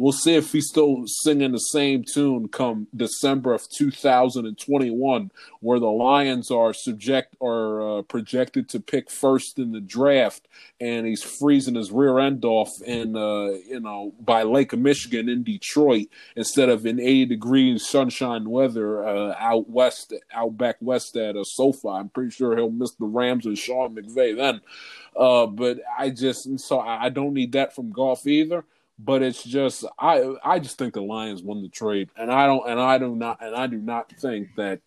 We'll 0.00 0.12
see 0.12 0.34
if 0.34 0.52
he's 0.52 0.66
still 0.66 1.02
singing 1.04 1.52
the 1.52 1.58
same 1.58 2.04
tune 2.10 2.48
come 2.48 2.86
December 2.96 3.52
of 3.52 3.68
2021, 3.68 5.30
where 5.60 5.78
the 5.78 5.90
Lions 5.90 6.50
are 6.50 6.72
subject 6.72 7.36
or 7.38 7.98
uh, 7.98 8.02
projected 8.04 8.66
to 8.70 8.80
pick 8.80 9.10
first 9.10 9.58
in 9.58 9.72
the 9.72 9.80
draft, 9.80 10.48
and 10.80 11.06
he's 11.06 11.22
freezing 11.22 11.74
his 11.74 11.92
rear 11.92 12.18
end 12.18 12.46
off 12.46 12.70
in 12.80 13.14
uh, 13.14 13.48
you 13.68 13.78
know 13.78 14.14
by 14.18 14.42
Lake 14.42 14.72
Michigan 14.72 15.28
in 15.28 15.42
Detroit 15.42 16.06
instead 16.34 16.70
of 16.70 16.86
in 16.86 16.98
80 16.98 17.26
degrees 17.26 17.86
sunshine 17.86 18.48
weather 18.48 19.06
uh, 19.06 19.34
out 19.38 19.68
west, 19.68 20.14
out 20.32 20.56
back 20.56 20.76
west 20.80 21.14
at 21.18 21.36
a 21.36 21.44
SoFi. 21.44 21.88
I'm 21.88 22.08
pretty 22.08 22.30
sure 22.30 22.56
he'll 22.56 22.70
miss 22.70 22.92
the 22.92 23.04
Rams 23.04 23.44
and 23.44 23.58
Sean 23.58 23.94
McVay 23.94 24.34
then. 24.34 24.62
Uh, 25.14 25.44
but 25.44 25.80
I 25.98 26.08
just 26.08 26.58
so 26.58 26.80
I 26.80 27.10
don't 27.10 27.34
need 27.34 27.52
that 27.52 27.74
from 27.74 27.92
Goff 27.92 28.26
either 28.26 28.64
but 29.04 29.22
it's 29.22 29.42
just 29.42 29.84
I 29.98 30.34
I 30.44 30.58
just 30.58 30.78
think 30.78 30.94
the 30.94 31.02
Lions 31.02 31.42
won 31.42 31.62
the 31.62 31.68
trade, 31.68 32.10
and 32.16 32.30
I 32.30 32.46
don't 32.46 32.68
and 32.68 32.80
I 32.80 32.98
do 32.98 33.14
not 33.14 33.38
and 33.42 33.54
I 33.54 33.66
do 33.66 33.78
not 33.78 34.12
think 34.12 34.48
that 34.56 34.80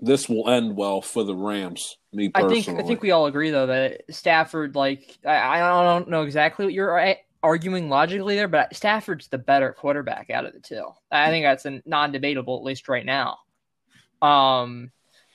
this 0.00 0.28
will 0.28 0.48
end 0.50 0.76
well 0.76 1.00
for 1.00 1.24
the 1.24 1.34
Rams. 1.34 1.96
Me 2.12 2.28
personally, 2.28 2.58
I 2.58 2.62
think 2.62 2.80
I 2.80 2.82
think 2.82 3.02
we 3.02 3.10
all 3.10 3.26
agree 3.26 3.50
though 3.50 3.66
that 3.66 4.02
Stafford, 4.10 4.74
like 4.74 5.18
I, 5.24 5.60
I 5.60 5.84
don't 5.84 6.08
know 6.08 6.22
exactly 6.22 6.66
what 6.66 6.74
you're 6.74 7.16
arguing 7.42 7.88
logically 7.88 8.36
there, 8.36 8.48
but 8.48 8.74
Stafford's 8.74 9.28
the 9.28 9.38
better 9.38 9.72
quarterback 9.72 10.30
out 10.30 10.44
of 10.44 10.52
the 10.52 10.60
two. 10.60 10.84
I 11.10 11.30
think 11.30 11.44
that's 11.44 11.64
a 11.64 11.82
non-debatable 11.86 12.56
at 12.56 12.64
least 12.64 12.88
right 12.88 13.06
now. 13.06 13.38
Um, 14.20 14.90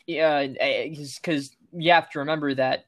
yeah, 0.06 0.46
because 0.46 1.56
you 1.74 1.92
have 1.92 2.10
to 2.12 2.20
remember 2.20 2.54
that 2.56 2.86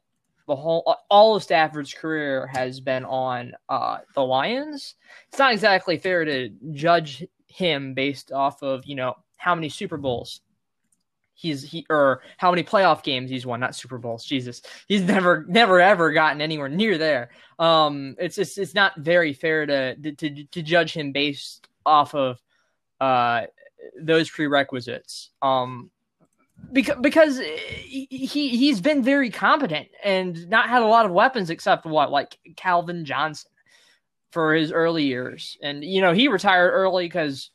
the 0.47 0.55
whole 0.55 0.97
all 1.09 1.35
of 1.35 1.43
Stafford's 1.43 1.93
career 1.93 2.47
has 2.47 2.79
been 2.79 3.05
on 3.05 3.53
uh, 3.69 3.99
the 4.15 4.21
Lions. 4.21 4.95
It's 5.29 5.39
not 5.39 5.53
exactly 5.53 5.97
fair 5.97 6.25
to 6.25 6.49
judge 6.71 7.25
him 7.47 7.93
based 7.93 8.31
off 8.31 8.61
of 8.63 8.85
you 8.85 8.95
know 8.95 9.15
how 9.37 9.55
many 9.55 9.69
Super 9.69 9.97
Bowls 9.97 10.41
he's 11.33 11.63
he 11.63 11.85
or 11.89 12.21
how 12.37 12.49
many 12.51 12.63
playoff 12.63 13.03
games 13.03 13.29
he's 13.29 13.45
won, 13.45 13.59
not 13.59 13.75
Super 13.75 13.97
Bowls. 13.97 14.25
Jesus, 14.25 14.61
he's 14.87 15.01
never 15.01 15.45
never 15.47 15.79
ever 15.79 16.11
gotten 16.11 16.41
anywhere 16.41 16.69
near 16.69 16.97
there. 16.97 17.29
Um, 17.59 18.15
it's 18.19 18.37
it's 18.37 18.57
it's 18.57 18.73
not 18.73 18.97
very 18.97 19.33
fair 19.33 19.65
to 19.65 19.95
to 20.13 20.45
to 20.45 20.61
judge 20.61 20.93
him 20.93 21.11
based 21.11 21.67
off 21.85 22.15
of 22.15 22.39
uh 22.99 23.43
those 23.99 24.29
prerequisites. 24.29 25.31
Um, 25.41 25.91
because 26.71 26.97
because 27.01 27.39
he 27.39 28.07
he's 28.09 28.81
been 28.81 29.03
very 29.03 29.29
competent 29.29 29.89
and 30.03 30.49
not 30.49 30.69
had 30.69 30.81
a 30.81 30.87
lot 30.87 31.05
of 31.05 31.11
weapons 31.11 31.49
except 31.49 31.85
what 31.85 32.11
like 32.11 32.37
Calvin 32.55 33.05
Johnson 33.05 33.51
for 34.31 34.53
his 34.53 34.71
early 34.71 35.03
years, 35.03 35.57
and 35.61 35.83
you 35.83 36.01
know 36.01 36.13
he 36.13 36.27
retired 36.27 36.71
early 36.71 37.05
because 37.05 37.51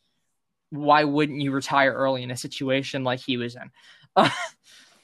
why 0.70 1.04
wouldn't 1.04 1.40
you 1.40 1.50
retire 1.50 1.92
early 1.92 2.22
in 2.22 2.30
a 2.30 2.36
situation 2.36 3.04
like 3.04 3.20
he 3.20 3.36
was 3.36 3.56
in? 3.56 3.70
Uh, 4.14 4.30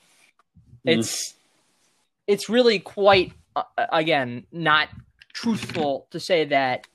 it's 0.84 1.32
mm. 1.32 1.37
it's 2.26 2.49
really 2.49 2.78
quite 2.78 3.32
uh, 3.56 3.62
again 3.92 4.46
not 4.52 4.88
truthful 5.32 6.06
to 6.11 6.20
say 6.20 6.44
that 6.44 6.87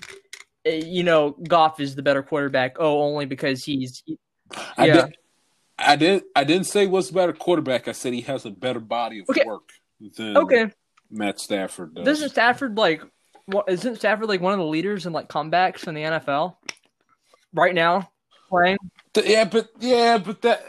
uh, 0.66 0.70
you 0.70 1.04
know 1.04 1.32
Goff 1.32 1.80
is 1.80 1.96
the 1.96 2.04
better 2.04 2.24
quarterback. 2.24 2.78
Oh, 2.80 3.02
only 3.02 3.26
because 3.26 3.64
he's. 3.64 4.02
He, 4.06 4.18
I 4.78 4.88
did. 4.88 5.16
I 5.80 5.96
didn't. 5.96 6.26
I 6.36 6.44
didn't 6.44 6.66
say 6.66 6.88
what's 6.88 7.12
better 7.12 7.34
quarterback. 7.34 7.88
I 7.88 7.94
said 7.94 8.14
he 8.14 8.22
has 8.22 8.46
a 8.46 8.52
better 8.52 8.80
body 8.80 9.20
of 9.20 9.30
okay. 9.30 9.44
work 9.46 9.70
than 10.16 10.38
okay. 10.38 10.72
Matt 11.10 11.40
Stafford 11.40 11.96
does. 11.96 12.06
Doesn't 12.06 12.30
Stafford 12.30 12.78
like? 12.78 13.02
What, 13.46 13.70
isn't 13.70 13.96
Stafford 13.96 14.28
like 14.28 14.42
one 14.42 14.54
of 14.54 14.60
the 14.60 14.66
leaders 14.66 15.06
in 15.06 15.14
like 15.14 15.28
comebacks 15.28 15.88
in 15.88 15.96
the 15.96 16.04
NFL 16.04 16.56
right 17.54 17.74
now? 17.74 18.12
Playing. 18.50 18.78
Yeah, 19.24 19.46
but 19.46 19.70
yeah, 19.80 20.18
but 20.18 20.42
that 20.44 20.62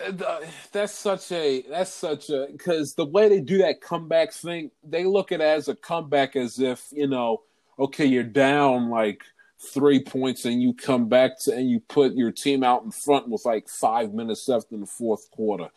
that's 0.72 0.94
such 0.94 1.30
a 1.32 1.62
that's 1.68 1.92
such 1.92 2.30
a 2.30 2.48
because 2.50 2.94
the 2.94 3.04
way 3.04 3.28
they 3.28 3.40
do 3.40 3.58
that 3.58 3.80
comeback 3.80 4.32
thing, 4.32 4.70
they 4.82 5.04
look 5.04 5.30
at 5.32 5.40
it 5.40 5.44
as 5.44 5.68
a 5.68 5.74
comeback 5.74 6.36
as 6.36 6.58
if 6.58 6.86
you 6.90 7.06
know, 7.06 7.42
okay, 7.78 8.06
you're 8.06 8.22
down 8.22 8.88
like 8.88 9.22
three 9.60 10.02
points 10.02 10.44
and 10.44 10.62
you 10.62 10.72
come 10.72 11.08
back 11.08 11.38
to 11.40 11.52
and 11.52 11.70
you 11.70 11.80
put 11.80 12.14
your 12.14 12.32
team 12.32 12.64
out 12.64 12.82
in 12.82 12.90
front 12.90 13.28
with 13.28 13.44
like 13.44 13.68
five 13.68 14.12
minutes 14.14 14.48
left 14.48 14.72
in 14.72 14.80
the 14.80 14.86
fourth 14.86 15.30
quarter. 15.30 15.68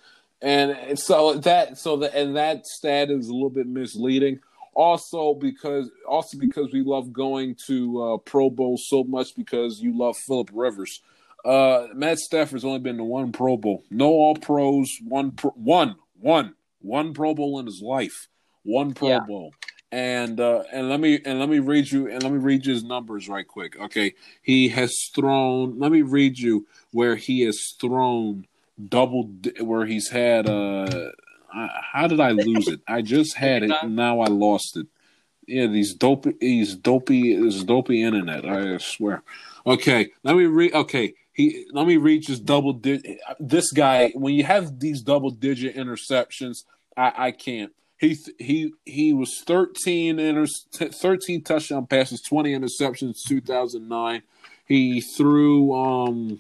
And 0.41 0.99
so 0.99 1.35
that 1.35 1.77
so 1.77 1.97
that 1.97 2.15
and 2.15 2.35
that 2.35 2.65
stat 2.65 3.09
is 3.09 3.27
a 3.27 3.33
little 3.33 3.49
bit 3.49 3.67
misleading. 3.67 4.39
Also 4.73 5.33
because 5.33 5.89
also 6.07 6.37
because 6.37 6.71
we 6.73 6.81
love 6.81 7.13
going 7.13 7.55
to 7.67 8.03
uh, 8.03 8.17
Pro 8.17 8.49
Bowl 8.49 8.77
so 8.77 9.03
much 9.03 9.35
because 9.35 9.79
you 9.79 9.97
love 9.97 10.17
Philip 10.17 10.49
Rivers. 10.53 11.01
Uh, 11.45 11.87
Matt 11.93 12.19
Stafford's 12.19 12.65
only 12.65 12.79
been 12.79 12.97
to 12.97 13.03
one 13.03 13.31
Pro 13.31 13.57
Bowl. 13.57 13.83
No 13.89 14.07
All 14.07 14.35
Pros. 14.35 14.89
One 15.07 15.31
pro, 15.31 15.51
one 15.51 15.95
one 16.19 16.55
one 16.79 17.13
Pro 17.13 17.33
Bowl 17.33 17.59
in 17.59 17.65
his 17.65 17.81
life. 17.81 18.27
One 18.63 18.93
Pro 18.93 19.09
yeah. 19.09 19.19
Bowl 19.19 19.53
and 19.93 20.39
uh, 20.39 20.63
and 20.71 20.89
let 20.89 21.00
me 21.00 21.21
and 21.23 21.39
let 21.39 21.50
me 21.50 21.59
read 21.59 21.91
you 21.91 22.09
and 22.09 22.23
let 22.23 22.31
me 22.31 22.39
read 22.39 22.65
you 22.65 22.73
his 22.73 22.83
numbers 22.83 23.29
right 23.29 23.47
quick. 23.47 23.79
Okay, 23.79 24.15
he 24.41 24.69
has 24.69 24.91
thrown. 25.13 25.77
Let 25.77 25.91
me 25.91 26.01
read 26.01 26.39
you 26.39 26.65
where 26.91 27.15
he 27.15 27.41
has 27.41 27.75
thrown 27.79 28.47
double. 28.89 29.25
Where 29.62 29.85
he's 29.85 30.09
had. 30.09 30.50
Uh, 30.50 31.12
how 31.51 32.07
did 32.07 32.19
I 32.19 32.31
lose 32.31 32.67
it? 32.67 32.81
I 32.88 33.03
just 33.03 33.38
had 33.38 33.62
it. 33.62 33.71
Now 33.88 34.21
I 34.21 34.25
lost 34.25 34.77
it. 34.77 34.88
Yeah, 35.45 35.67
these 35.67 35.93
dopey, 35.93 36.33
these 36.41 36.73
dopey, 36.73 37.35
this 37.35 37.63
dopey 37.63 38.01
internet. 38.01 38.50
I 38.50 38.77
swear. 38.79 39.21
Okay, 39.67 40.09
let 40.23 40.35
me 40.35 40.45
read. 40.45 40.73
Okay, 40.73 41.13
he 41.33 41.67
let 41.71 41.85
me 41.85 41.97
read 41.97 42.25
his 42.25 42.39
double. 42.39 42.73
Di- 42.73 43.19
this 43.39 43.71
guy, 43.71 44.09
when 44.15 44.33
you 44.33 44.43
have 44.43 44.79
these 44.79 45.03
double 45.03 45.29
digit 45.29 45.75
interceptions, 45.75 46.63
I, 46.97 47.13
I 47.27 47.31
can't. 47.31 47.71
He 47.97 48.17
he 48.38 48.73
he 48.85 49.13
was 49.13 49.41
13 49.45 50.19
inter- 50.19 50.45
13 50.73 51.43
touchdown 51.43 51.85
passes, 51.88 52.21
20 52.21 52.53
interceptions 52.53 53.15
2009. 53.27 54.23
He 54.67 55.01
threw 55.01 55.73
um 55.73 56.39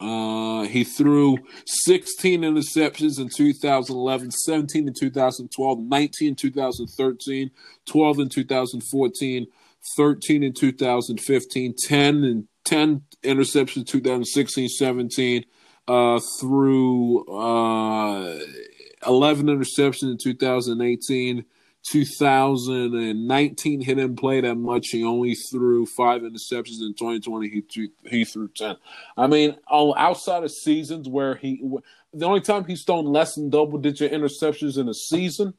uh 0.00 0.64
he 0.64 0.84
threw 0.84 1.38
16 1.66 2.42
interceptions 2.42 3.18
in 3.18 3.28
2011, 3.28 4.30
17 4.30 4.88
in 4.88 4.94
2012, 4.94 5.78
19 5.80 6.28
in 6.28 6.34
2013, 6.34 7.50
12 7.86 8.18
in 8.18 8.28
2014, 8.28 9.46
13 9.96 10.42
in 10.42 10.52
2015, 10.52 11.74
10 11.78 12.24
and 12.24 12.48
10 12.64 13.02
interceptions 13.22 13.86
2016, 13.86 14.68
17 14.68 15.44
uh 15.88 16.20
through 16.40 17.24
uh 17.26 18.38
11 19.04 19.46
interceptions 19.46 20.10
in 20.10 20.18
2018. 20.18 21.44
2019 21.88 23.80
he 23.80 23.86
didn't 23.86 24.16
play 24.16 24.40
that 24.40 24.56
much. 24.56 24.88
He 24.88 25.04
only 25.04 25.36
threw 25.36 25.86
five 25.86 26.22
interceptions 26.22 26.80
in 26.80 26.94
2020. 26.94 27.48
He 27.48 27.60
threw, 27.60 27.88
he 28.04 28.24
threw 28.24 28.48
10. 28.48 28.76
I 29.16 29.26
mean, 29.28 29.56
oh, 29.70 29.94
outside 29.96 30.42
of 30.42 30.50
seasons 30.50 31.08
where 31.08 31.36
he, 31.36 31.62
the 32.12 32.26
only 32.26 32.40
time 32.40 32.64
he's 32.64 32.82
thrown 32.82 33.06
less 33.06 33.36
than 33.36 33.50
double 33.50 33.78
digit 33.78 34.12
interceptions 34.12 34.78
in 34.78 34.88
a 34.88 34.94
season 34.94 35.54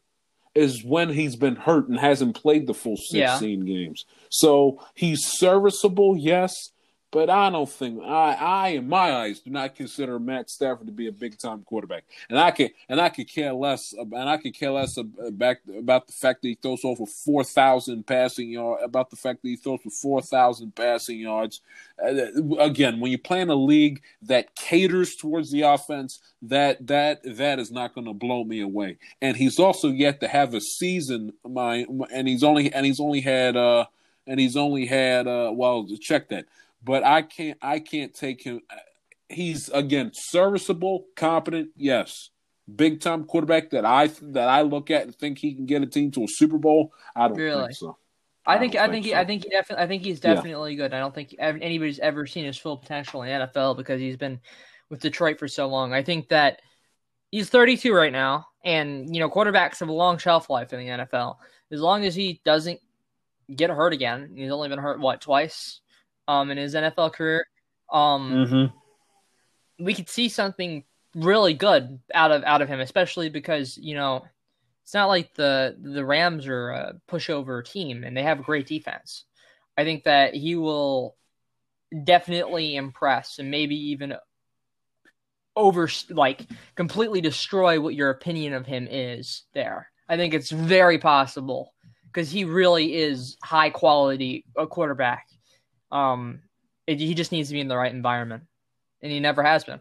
is 0.53 0.84
when 0.84 1.10
he's 1.10 1.36
been 1.36 1.56
hurt 1.56 1.88
and 1.88 2.00
hasn't 2.00 2.36
played 2.36 2.67
the 2.67 2.74
full 2.74 2.98
16 2.98 3.13
yeah. 3.13 3.74
games. 3.74 4.06
So 4.29 4.84
he's 4.96 5.25
serviceable, 5.25 6.17
yes. 6.17 6.72
But 7.18 7.32
I 7.32 7.50
don't 7.50 7.68
think 7.68 8.04
I, 8.04 8.34
I, 8.40 8.68
in 8.68 8.88
my 8.88 9.12
eyes, 9.12 9.40
do 9.40 9.50
not 9.50 9.74
consider 9.74 10.20
Matt 10.20 10.52
Stafford 10.52 10.86
to 10.86 10.94
be 10.94 11.08
a 11.08 11.12
big 11.12 11.40
time 11.40 11.64
quarterback, 11.64 12.04
and 12.30 12.38
I 12.38 12.52
can 12.52 12.70
and 12.88 13.02
I 13.02 13.10
could 13.10 13.28
care 13.28 13.54
less, 13.54 13.92
and 13.92 14.30
I 14.30 14.38
could 14.38 14.54
care 14.54 14.70
less 14.70 14.98
about 14.98 15.58
about 15.76 16.06
the 16.06 16.14
fact 16.14 16.44
that 16.44 16.50
he 16.50 16.54
throws 16.54 16.86
over 16.86 17.08
four 17.08 17.44
thousand 17.44 18.06
passing 18.06 18.52
yards, 18.52 18.84
about 18.86 19.10
the 19.10 19.16
fact 19.16 19.42
that 19.42 19.48
he 19.48 19.56
throws 19.56 19.80
for 19.82 19.90
four 19.90 20.22
thousand 20.22 20.76
passing 20.76 21.20
yards. 21.20 21.62
Uh, 22.00 22.60
again, 22.60 23.00
when 23.00 23.10
you 23.10 23.18
play 23.18 23.42
in 23.42 23.50
a 23.50 23.56
league 23.56 24.04
that 24.22 24.54
caters 24.54 25.16
towards 25.16 25.50
the 25.50 25.64
offense, 25.64 26.20
that 26.44 26.86
that 26.86 27.22
that 27.24 27.58
is 27.58 27.72
not 27.72 27.96
going 27.96 28.06
to 28.06 28.14
blow 28.14 28.44
me 28.44 28.62
away. 28.62 29.00
And 29.24 29.36
he's 29.36 29.58
also 29.58 29.88
yet 29.88 30.20
to 30.20 30.28
have 30.28 30.54
a 30.54 30.62
season, 30.62 31.34
my 31.44 31.84
and 32.14 32.28
he's 32.28 32.44
only 32.44 32.72
and 32.72 32.86
he's 32.86 33.00
only 33.00 33.22
had 33.22 33.58
uh 33.58 33.86
and 34.28 34.40
he's 34.40 34.56
only 34.56 34.86
had 34.86 35.26
uh 35.26 35.52
well 35.52 35.88
check 36.00 36.30
that 36.30 36.46
but 36.84 37.04
I 37.04 37.22
can't 37.22 37.58
I 37.62 37.80
can't 37.80 38.14
take 38.14 38.44
him. 38.44 38.62
He's 39.30 39.70
again 39.70 40.12
serviceable, 40.14 41.06
competent, 41.16 41.70
yes. 41.76 42.30
Big 42.74 43.00
time 43.00 43.24
quarterback 43.24 43.70
that 43.72 43.86
I 43.86 44.08
that 44.08 44.50
I 44.50 44.62
look 44.62 44.92
at 44.92 45.04
and 45.04 45.16
think 45.16 45.38
he 45.38 45.54
can 45.54 45.66
get 45.66 45.82
a 45.82 45.86
team 45.86 46.12
to 46.12 46.24
a 46.24 46.28
Super 46.28 46.58
Bowl. 46.58 46.92
I 47.16 47.28
don't 47.28 47.38
really? 47.38 47.68
think 47.68 47.78
so. 47.78 47.98
I 48.46 48.58
think 48.58 48.76
I 48.76 48.90
think 48.90 49.08
I 49.08 49.10
think, 49.10 49.12
so. 49.12 49.18
I 49.18 49.26
think 49.26 49.44
he 49.44 49.50
definitely 49.50 49.84
I 49.84 49.88
think 49.88 50.04
he's 50.04 50.20
definitely 50.20 50.72
yeah. 50.72 50.78
good. 50.78 50.94
I 50.94 51.00
don't 51.00 51.14
think 51.14 51.36
anybody's 51.40 52.00
ever 52.00 52.26
seen 52.26 52.46
his 52.46 52.58
full 52.58 52.78
potential 52.78 53.22
in 53.24 53.40
the 53.40 53.48
NFL 53.48 53.76
because 53.78 54.00
he's 54.00 54.18
been 54.18 54.40
with 54.90 55.02
Detroit 55.02 55.40
for 55.40 55.48
so 55.48 55.68
long. 55.68 55.94
I 55.94 56.04
think 56.04 56.30
that 56.30 56.62
he's 57.32 57.50
32 57.50 57.94
right 57.94 58.12
now, 58.12 58.48
and 58.64 59.14
you 59.14 59.20
know 59.20 59.30
quarterbacks 59.30 59.80
have 59.80 59.90
a 59.90 59.94
long 59.94 60.18
shelf 60.18 60.50
life 60.50 60.72
in 60.72 60.80
the 60.80 60.88
NFL. 60.88 61.38
As 61.72 61.82
long 61.82 62.06
as 62.06 62.16
he 62.16 62.42
doesn't 62.46 62.80
get 63.54 63.70
hurt 63.70 63.92
again, 63.94 64.32
he's 64.36 64.52
only 64.52 64.70
been 64.70 64.80
hurt 64.80 65.00
what 65.00 65.20
twice 65.20 65.82
um, 66.28 66.52
in 66.52 66.58
his 66.58 66.76
NFL 66.76 67.14
career, 67.14 67.46
um, 67.92 68.32
mm-hmm. 68.32 69.84
we 69.84 69.94
could 69.94 70.10
see 70.10 70.30
something 70.30 70.84
really 71.16 71.54
good 71.54 72.00
out 72.14 72.32
of 72.32 72.44
out 72.44 72.62
of 72.62 72.70
him, 72.70 72.80
especially 72.80 73.30
because 73.30 73.78
you 73.78 73.96
know 73.96 74.26
it's 74.84 74.94
not 74.94 75.08
like 75.08 75.34
the 75.34 75.76
the 75.82 76.06
Rams 76.06 76.48
are 76.48 76.70
a 76.70 76.94
pushover 77.10 77.64
team 77.66 78.04
and 78.04 78.16
they 78.16 78.24
have 78.24 78.40
a 78.40 78.44
great 78.44 78.68
defense. 78.68 79.26
I 79.78 79.84
think 79.84 80.06
that 80.06 80.34
he 80.34 80.56
will 80.56 81.16
definitely 82.04 82.76
impress 82.76 83.40
and 83.40 83.52
maybe 83.52 83.92
even 83.92 84.16
over 85.56 85.90
like 86.10 86.46
completely 86.76 87.22
destroy 87.22 87.80
what 87.80 87.96
your 87.96 88.10
opinion 88.10 88.54
of 88.54 88.66
him 88.66 88.88
is 88.90 89.44
there. 89.54 89.90
I 90.08 90.16
think 90.16 90.34
it's 90.34 90.52
very 90.52 91.00
possible 91.00 91.74
because 92.06 92.32
he 92.32 92.46
really 92.46 92.96
is 92.96 93.38
high 93.44 93.70
quality 93.70 94.46
a 94.56 94.68
quarterback 94.68 95.28
um, 95.91 96.41
it, 96.86 97.00
he 97.00 97.13
just 97.13 97.32
needs 97.32 97.50
to 97.50 97.53
be 97.53 97.60
in 97.60 97.67
the 97.67 97.77
right 97.77 97.94
environment, 97.94 98.44
and 99.01 99.12
he 99.12 99.20
never 99.20 99.44
has 99.44 99.63
been. 99.63 99.79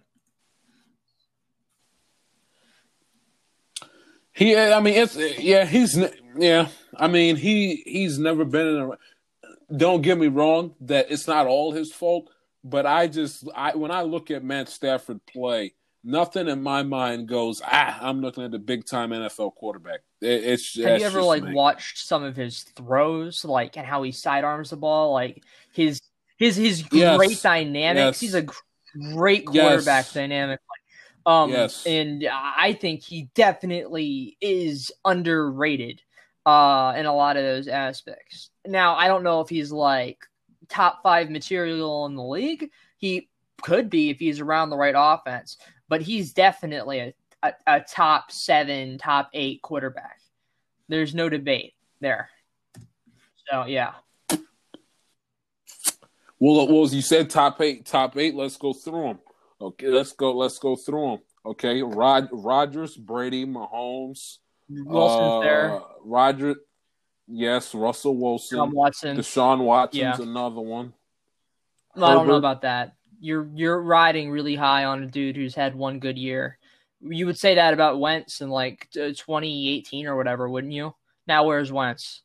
He, 4.32 4.54
I 4.54 4.80
mean, 4.80 4.94
it's 4.94 5.16
yeah, 5.16 5.64
he's 5.64 5.98
yeah. 6.36 6.68
I 6.94 7.08
mean, 7.08 7.36
he 7.36 7.82
he's 7.86 8.18
never 8.18 8.44
been 8.44 8.66
in 8.66 8.82
a. 8.82 9.74
Don't 9.74 10.02
get 10.02 10.18
me 10.18 10.28
wrong, 10.28 10.74
that 10.82 11.10
it's 11.10 11.26
not 11.26 11.46
all 11.46 11.72
his 11.72 11.92
fault, 11.92 12.30
but 12.62 12.86
I 12.86 13.08
just 13.08 13.48
I 13.54 13.74
when 13.74 13.90
I 13.90 14.02
look 14.02 14.30
at 14.30 14.44
Matt 14.44 14.68
Stafford 14.68 15.24
play, 15.26 15.72
nothing 16.06 16.48
in 16.48 16.62
my 16.62 16.82
mind 16.82 17.26
goes 17.26 17.60
ah 17.64 17.98
i'm 18.00 18.20
looking 18.20 18.44
at 18.44 18.52
the 18.52 18.58
big 18.58 18.86
time 18.86 19.10
nfl 19.10 19.52
quarterback 19.54 20.00
it, 20.20 20.44
it's 20.44 20.80
have 20.80 21.00
you 21.00 21.06
ever 21.06 21.20
like 21.20 21.42
me. 21.42 21.52
watched 21.52 21.98
some 21.98 22.22
of 22.22 22.36
his 22.36 22.62
throws 22.62 23.44
like 23.44 23.76
and 23.76 23.86
how 23.86 24.02
he 24.02 24.12
sidearms 24.12 24.70
the 24.70 24.76
ball 24.76 25.12
like 25.12 25.42
his 25.72 26.00
his 26.36 26.56
his 26.56 26.82
great 26.82 27.30
yes. 27.30 27.42
dynamics 27.42 27.98
yes. 27.98 28.20
he's 28.20 28.34
a 28.34 28.46
great 29.12 29.46
quarterback 29.46 30.04
yes. 30.04 30.12
dynamic 30.14 30.60
Um, 31.26 31.50
Yes. 31.50 31.84
and 31.86 32.24
I 32.30 32.72
think 32.72 33.02
he 33.02 33.28
definitely 33.34 34.36
is 34.40 34.92
underrated 35.04 36.00
uh, 36.46 36.94
in 36.96 37.04
a 37.04 37.12
lot 37.12 37.36
of 37.36 37.42
those 37.42 37.66
aspects. 37.66 38.50
Now, 38.64 38.94
I 38.94 39.08
don't 39.08 39.24
know 39.24 39.40
if 39.40 39.48
he's 39.48 39.72
like 39.72 40.18
top 40.68 41.02
five 41.02 41.28
material 41.28 42.06
in 42.06 42.14
the 42.14 42.22
league. 42.22 42.70
He 42.96 43.28
could 43.60 43.90
be 43.90 44.10
if 44.10 44.18
he's 44.20 44.38
around 44.40 44.70
the 44.70 44.76
right 44.76 44.94
offense, 44.96 45.56
but 45.88 46.02
he's 46.02 46.32
definitely 46.32 46.98
a, 47.00 47.14
a, 47.42 47.52
a 47.66 47.80
top 47.80 48.30
seven, 48.32 48.98
top 48.98 49.30
eight 49.32 49.62
quarterback. 49.62 50.20
There's 50.88 51.14
no 51.14 51.28
debate 51.28 51.74
there. 52.00 52.28
So, 53.50 53.66
yeah. 53.66 53.92
Well, 56.38 56.68
well, 56.68 56.82
as 56.84 56.94
you 56.94 57.02
said, 57.02 57.30
top 57.30 57.60
eight, 57.60 57.86
top 57.86 58.16
eight. 58.16 58.34
Let's 58.34 58.56
go 58.56 58.72
through 58.72 59.02
them. 59.02 59.18
Okay, 59.60 59.88
let's 59.88 60.12
go. 60.12 60.36
Let's 60.36 60.58
go 60.58 60.76
through 60.76 61.10
them. 61.10 61.18
Okay, 61.46 61.82
Rod, 61.82 62.28
Rodgers, 62.32 62.96
Brady, 62.96 63.46
Mahomes, 63.46 64.38
Wilson's 64.68 65.32
uh, 65.32 65.40
there. 65.40 65.80
Roger, 66.04 66.56
yes, 67.28 67.74
Russell 67.74 68.16
Wilson, 68.16 68.58
Tom 68.58 68.72
Watson. 68.72 69.16
Deshaun 69.16 69.60
Watson's 69.60 70.00
Yeah. 70.00 70.20
another 70.20 70.60
one. 70.60 70.92
I 71.94 72.12
don't 72.12 72.26
know 72.26 72.34
about 72.34 72.62
that. 72.62 72.95
You're 73.20 73.48
you're 73.54 73.80
riding 73.80 74.30
really 74.30 74.54
high 74.56 74.84
on 74.84 75.02
a 75.02 75.06
dude 75.06 75.36
who's 75.36 75.54
had 75.54 75.74
one 75.74 75.98
good 75.98 76.18
year. 76.18 76.58
You 77.00 77.26
would 77.26 77.38
say 77.38 77.54
that 77.56 77.74
about 77.74 78.00
Wentz 78.00 78.40
in 78.40 78.48
like 78.48 78.88
2018 78.92 80.06
or 80.06 80.16
whatever, 80.16 80.48
wouldn't 80.48 80.72
you? 80.72 80.94
Now 81.26 81.44
where's 81.46 81.72
Wentz? 81.72 82.22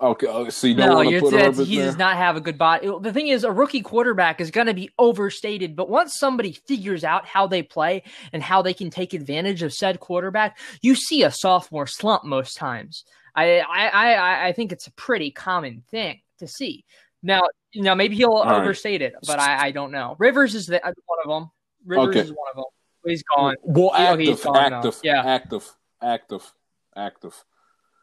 Okay, 0.00 0.28
uh, 0.28 0.48
so 0.48 0.68
you 0.68 0.74
don't 0.74 0.90
No, 0.90 0.94
want 0.94 1.08
to 1.08 1.20
put 1.20 1.34
Herbert 1.34 1.64
he 1.66 1.76
there. 1.76 1.86
does 1.86 1.96
not 1.98 2.16
have 2.16 2.36
a 2.36 2.40
good 2.40 2.56
body. 2.56 2.88
The 3.00 3.12
thing 3.12 3.28
is, 3.28 3.42
a 3.42 3.50
rookie 3.50 3.80
quarterback 3.82 4.40
is 4.40 4.52
going 4.52 4.68
to 4.68 4.74
be 4.74 4.90
overstated, 4.96 5.74
but 5.74 5.88
once 5.90 6.16
somebody 6.18 6.52
figures 6.52 7.02
out 7.02 7.26
how 7.26 7.48
they 7.48 7.62
play 7.64 8.04
and 8.32 8.40
how 8.40 8.62
they 8.62 8.74
can 8.74 8.90
take 8.90 9.12
advantage 9.12 9.62
of 9.62 9.72
said 9.72 9.98
quarterback, 9.98 10.56
you 10.82 10.94
see 10.94 11.24
a 11.24 11.32
sophomore 11.32 11.88
slump 11.88 12.24
most 12.24 12.56
times. 12.56 13.04
I 13.34 13.58
I 13.58 13.88
I, 13.88 14.46
I 14.48 14.52
think 14.52 14.70
it's 14.70 14.86
a 14.86 14.92
pretty 14.92 15.32
common 15.32 15.82
thing 15.90 16.20
to 16.38 16.46
see. 16.46 16.84
Now, 17.20 17.42
now 17.74 17.94
maybe 17.94 18.16
he'll 18.16 18.44
right. 18.44 18.60
overstate 18.60 19.02
it, 19.02 19.14
but 19.26 19.38
I, 19.38 19.66
I 19.66 19.70
don't 19.70 19.92
know. 19.92 20.16
Rivers 20.18 20.54
is 20.54 20.66
the, 20.66 20.80
one 20.82 21.18
of 21.24 21.28
them. 21.28 21.50
Rivers 21.84 22.08
Okay. 22.08 22.20
is 22.20 22.30
one 22.30 22.48
of 22.50 22.56
them. 22.56 22.64
He's 23.04 23.22
gone. 23.34 23.54
Well, 23.62 23.90
Oh, 23.94 24.16
he's 24.16 24.30
active, 24.30 24.44
gone 24.44 24.72
active, 24.72 25.00
Yeah. 25.02 25.22
active, 25.24 25.70
active, 26.02 26.52
active. 26.96 27.44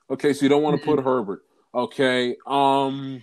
Okay, 0.10 0.34
so 0.34 0.43
you 0.43 0.50
don't 0.50 0.63
want 0.63 0.81
to 0.81 0.81
Mm-hmm. 0.81 0.95
put 0.98 1.03
Herbert. 1.03 1.41
Okay, 1.74 2.36
um, 2.48 3.22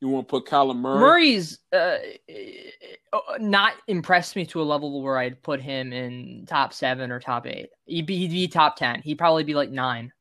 you 0.00 0.08
want 0.08 0.26
to 0.26 0.30
put 0.30 0.46
Kyler 0.46 0.76
Murray? 0.76 1.00
Murray's 1.00 1.58
uh, 1.72 1.98
uh, 3.12 3.18
not 3.38 3.74
impressed 3.88 4.36
me 4.36 4.46
to 4.46 4.62
a 4.62 4.64
level 4.64 5.02
where 5.02 5.18
I'd 5.18 5.42
put 5.42 5.60
him 5.60 5.92
in 5.92 6.46
top 6.48 6.72
seven 6.72 7.10
or 7.10 7.20
top 7.20 7.46
eight. 7.46 7.68
He'd 7.84 8.06
be, 8.06 8.16
he'd 8.16 8.30
be 8.30 8.48
top 8.48 8.76
ten. 8.76 9.02
He'd 9.02 9.18
probably 9.18 9.44
be 9.44 9.54
like 9.54 9.70
nine. 9.70 10.12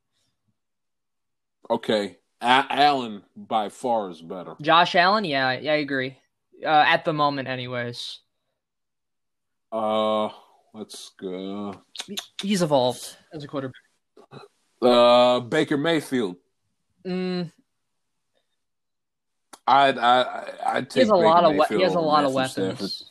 Okay, 1.69 2.17
A- 2.41 2.65
Allen 2.69 3.23
by 3.35 3.69
far 3.69 4.09
is 4.09 4.21
better. 4.21 4.55
Josh 4.61 4.95
Allen, 4.95 5.25
yeah, 5.25 5.53
yeah, 5.53 5.73
I 5.73 5.77
agree. 5.77 6.17
Uh, 6.63 6.67
at 6.87 7.03
the 7.05 7.13
moment, 7.13 7.47
anyways, 7.47 8.19
Uh, 9.71 10.29
let's 10.73 11.09
go. 11.19 11.81
he's 12.41 12.61
evolved 12.61 13.15
as 13.33 13.43
a 13.43 13.47
quarterback. 13.47 13.75
Uh, 14.81 15.39
Baker 15.41 15.77
Mayfield. 15.77 16.35
Mm, 17.05 17.51
I'd 19.65 19.97
I 19.97 20.21
I- 20.21 20.53
I'd 20.77 20.83
he 20.83 20.89
take 20.89 21.01
has 21.01 21.09
a 21.09 21.13
Baker 21.13 21.25
lot 21.25 21.43
of 21.43 21.55
Mayfield 21.55 21.79
he 21.79 21.83
has 21.83 21.95
a 21.95 21.99
lot 21.99 22.23
of 22.25 22.33
weapons, 22.33 22.51
Stafford. 22.77 23.06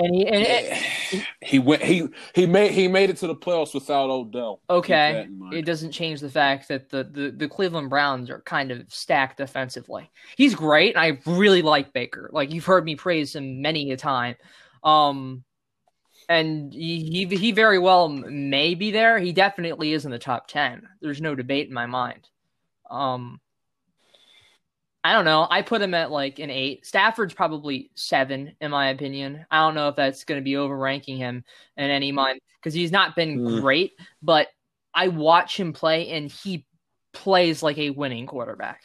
And 0.00 0.14
he 0.14 0.26
and 0.26 0.46
it, 0.46 1.26
He 1.42 1.58
went. 1.58 1.82
He 1.82 2.08
he 2.34 2.46
made 2.46 2.72
he 2.72 2.88
made 2.88 3.10
it 3.10 3.16
to 3.18 3.26
the 3.26 3.34
playoffs 3.34 3.74
without 3.74 4.10
Odell. 4.10 4.60
Okay. 4.70 5.28
It 5.52 5.64
doesn't 5.64 5.92
change 5.92 6.20
the 6.20 6.30
fact 6.30 6.68
that 6.68 6.88
the, 6.88 7.04
the 7.04 7.30
the 7.30 7.48
Cleveland 7.48 7.90
Browns 7.90 8.30
are 8.30 8.40
kind 8.42 8.70
of 8.70 8.84
stacked 8.88 9.36
defensively. 9.38 10.10
He's 10.36 10.54
great. 10.54 10.96
and 10.96 11.04
I 11.04 11.30
really 11.30 11.62
like 11.62 11.92
Baker. 11.92 12.30
Like 12.32 12.52
you've 12.52 12.64
heard 12.64 12.84
me 12.84 12.96
praise 12.96 13.34
him 13.34 13.60
many 13.60 13.90
a 13.92 13.96
time. 13.96 14.36
Um, 14.82 15.44
and 16.28 16.72
he, 16.72 17.26
he 17.28 17.36
he 17.36 17.52
very 17.52 17.78
well 17.78 18.08
may 18.08 18.74
be 18.74 18.90
there. 18.90 19.18
He 19.18 19.32
definitely 19.32 19.92
is 19.92 20.04
in 20.04 20.10
the 20.10 20.18
top 20.18 20.46
ten. 20.46 20.88
There's 21.00 21.20
no 21.20 21.34
debate 21.34 21.68
in 21.68 21.74
my 21.74 21.86
mind. 21.86 22.28
Um, 22.90 23.40
I 25.02 25.14
don't 25.14 25.24
know. 25.24 25.46
I 25.48 25.62
put 25.62 25.80
him 25.80 25.94
at 25.94 26.10
like 26.10 26.38
an 26.38 26.50
eight. 26.50 26.84
Stafford's 26.84 27.32
probably 27.32 27.90
seven, 27.94 28.54
in 28.60 28.70
my 28.70 28.90
opinion. 28.90 29.46
I 29.50 29.60
don't 29.60 29.74
know 29.74 29.88
if 29.88 29.96
that's 29.96 30.24
going 30.24 30.38
to 30.40 30.44
be 30.44 30.52
overranking 30.52 31.16
him 31.16 31.44
in 31.76 31.90
any 31.90 32.12
mind 32.12 32.40
because 32.58 32.74
he's 32.74 32.92
not 32.92 33.16
been 33.16 33.38
Hmm. 33.38 33.60
great, 33.60 33.92
but 34.22 34.48
I 34.92 35.08
watch 35.08 35.58
him 35.58 35.72
play 35.72 36.10
and 36.10 36.30
he 36.30 36.66
plays 37.12 37.62
like 37.62 37.78
a 37.78 37.90
winning 37.90 38.26
quarterback. 38.26 38.82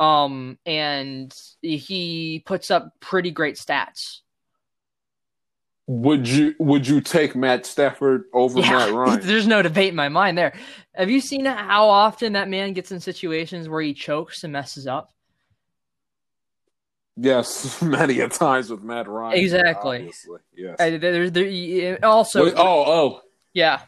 Um, 0.00 0.58
and 0.64 1.32
he 1.60 2.42
puts 2.46 2.70
up 2.70 2.92
pretty 3.00 3.30
great 3.30 3.56
stats. 3.56 4.20
Would 5.86 6.26
you 6.26 6.54
would 6.58 6.88
you 6.88 7.02
take 7.02 7.36
Matt 7.36 7.66
Stafford 7.66 8.24
over 8.32 8.58
Matt 8.60 8.90
Ryan? 8.92 9.20
There's 9.22 9.46
no 9.46 9.60
debate 9.60 9.90
in 9.90 9.94
my 9.94 10.08
mind 10.08 10.38
there. 10.38 10.54
Have 10.94 11.10
you 11.10 11.20
seen 11.20 11.44
how 11.44 11.88
often 11.90 12.32
that 12.32 12.48
man 12.48 12.72
gets 12.72 12.90
in 12.90 13.00
situations 13.00 13.68
where 13.68 13.82
he 13.82 13.92
chokes 13.92 14.44
and 14.44 14.52
messes 14.54 14.86
up? 14.86 15.13
Yes, 17.16 17.80
many 17.82 18.20
a 18.20 18.28
times 18.28 18.70
with 18.70 18.82
Matt 18.82 19.08
Ryan. 19.08 19.38
Exactly. 19.38 19.98
Obviously, 19.98 20.40
yes. 20.56 20.76
Uh, 20.78 20.98
there, 20.98 21.30
there, 21.30 22.04
also, 22.04 22.44
Wait, 22.44 22.54
oh, 22.56 22.84
oh. 22.86 23.20
yeah. 23.52 23.82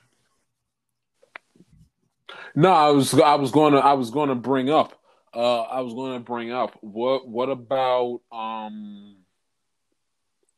No, 2.54 2.72
I 2.72 2.88
was 2.90 3.12
I 3.12 3.34
was 3.34 3.50
going 3.50 3.74
to 3.74 3.80
I 3.80 3.92
was 3.92 4.10
going 4.10 4.30
to 4.30 4.34
bring 4.34 4.70
up 4.70 4.98
uh 5.34 5.60
I 5.62 5.80
was 5.82 5.92
going 5.92 6.14
to 6.14 6.20
bring 6.20 6.50
up 6.52 6.74
what 6.80 7.28
what 7.28 7.50
about 7.50 8.20
um 8.32 9.16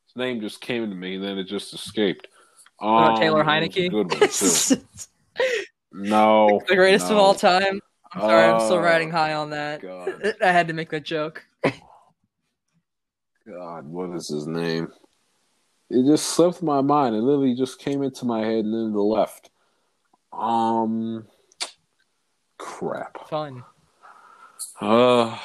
his 0.06 0.14
name 0.14 0.40
just 0.40 0.60
came 0.60 0.88
to 0.88 0.94
me 0.94 1.16
and 1.16 1.24
then 1.24 1.38
it 1.38 1.44
just 1.44 1.74
escaped. 1.74 2.28
Um, 2.80 2.92
What 2.92 3.20
Taylor 3.20 3.42
Heinicke? 3.42 3.90
Good 3.90 4.12
one 4.12 4.28
too. 4.30 4.76
No, 5.90 6.60
the 6.68 6.76
greatest 6.76 7.10
of 7.10 7.16
all 7.16 7.34
time. 7.34 7.80
I'm 8.12 8.20
sorry, 8.20 8.44
I'm 8.44 8.60
still 8.60 8.76
Oh, 8.76 8.80
riding 8.80 9.10
high 9.10 9.32
on 9.32 9.50
that. 9.50 9.80
God. 9.80 10.34
I 10.42 10.52
had 10.52 10.68
to 10.68 10.74
make 10.74 10.90
that 10.90 11.02
joke. 11.02 11.44
God, 13.48 13.86
what 13.86 14.14
is 14.14 14.28
his 14.28 14.46
name? 14.46 14.92
It 15.90 16.04
just 16.06 16.26
slipped 16.26 16.62
my 16.62 16.82
mind. 16.82 17.14
It 17.16 17.20
literally 17.22 17.54
just 17.54 17.78
came 17.78 18.02
into 18.02 18.26
my 18.26 18.40
head 18.40 18.64
and 18.64 18.74
then 18.74 18.92
the 18.92 19.00
left. 19.00 19.48
Um, 20.32 21.26
crap. 22.58 23.26
Fun. 23.28 23.64
Uh, 24.80 25.38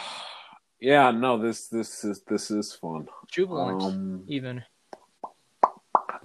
yeah, 0.82 1.12
no, 1.12 1.38
this 1.38 1.68
this 1.70 2.04
is 2.04 2.22
this 2.28 2.52
is 2.52 2.74
fun. 2.74 3.08
Jubilant, 3.32 3.82
Um, 3.82 4.24
even. 4.28 4.64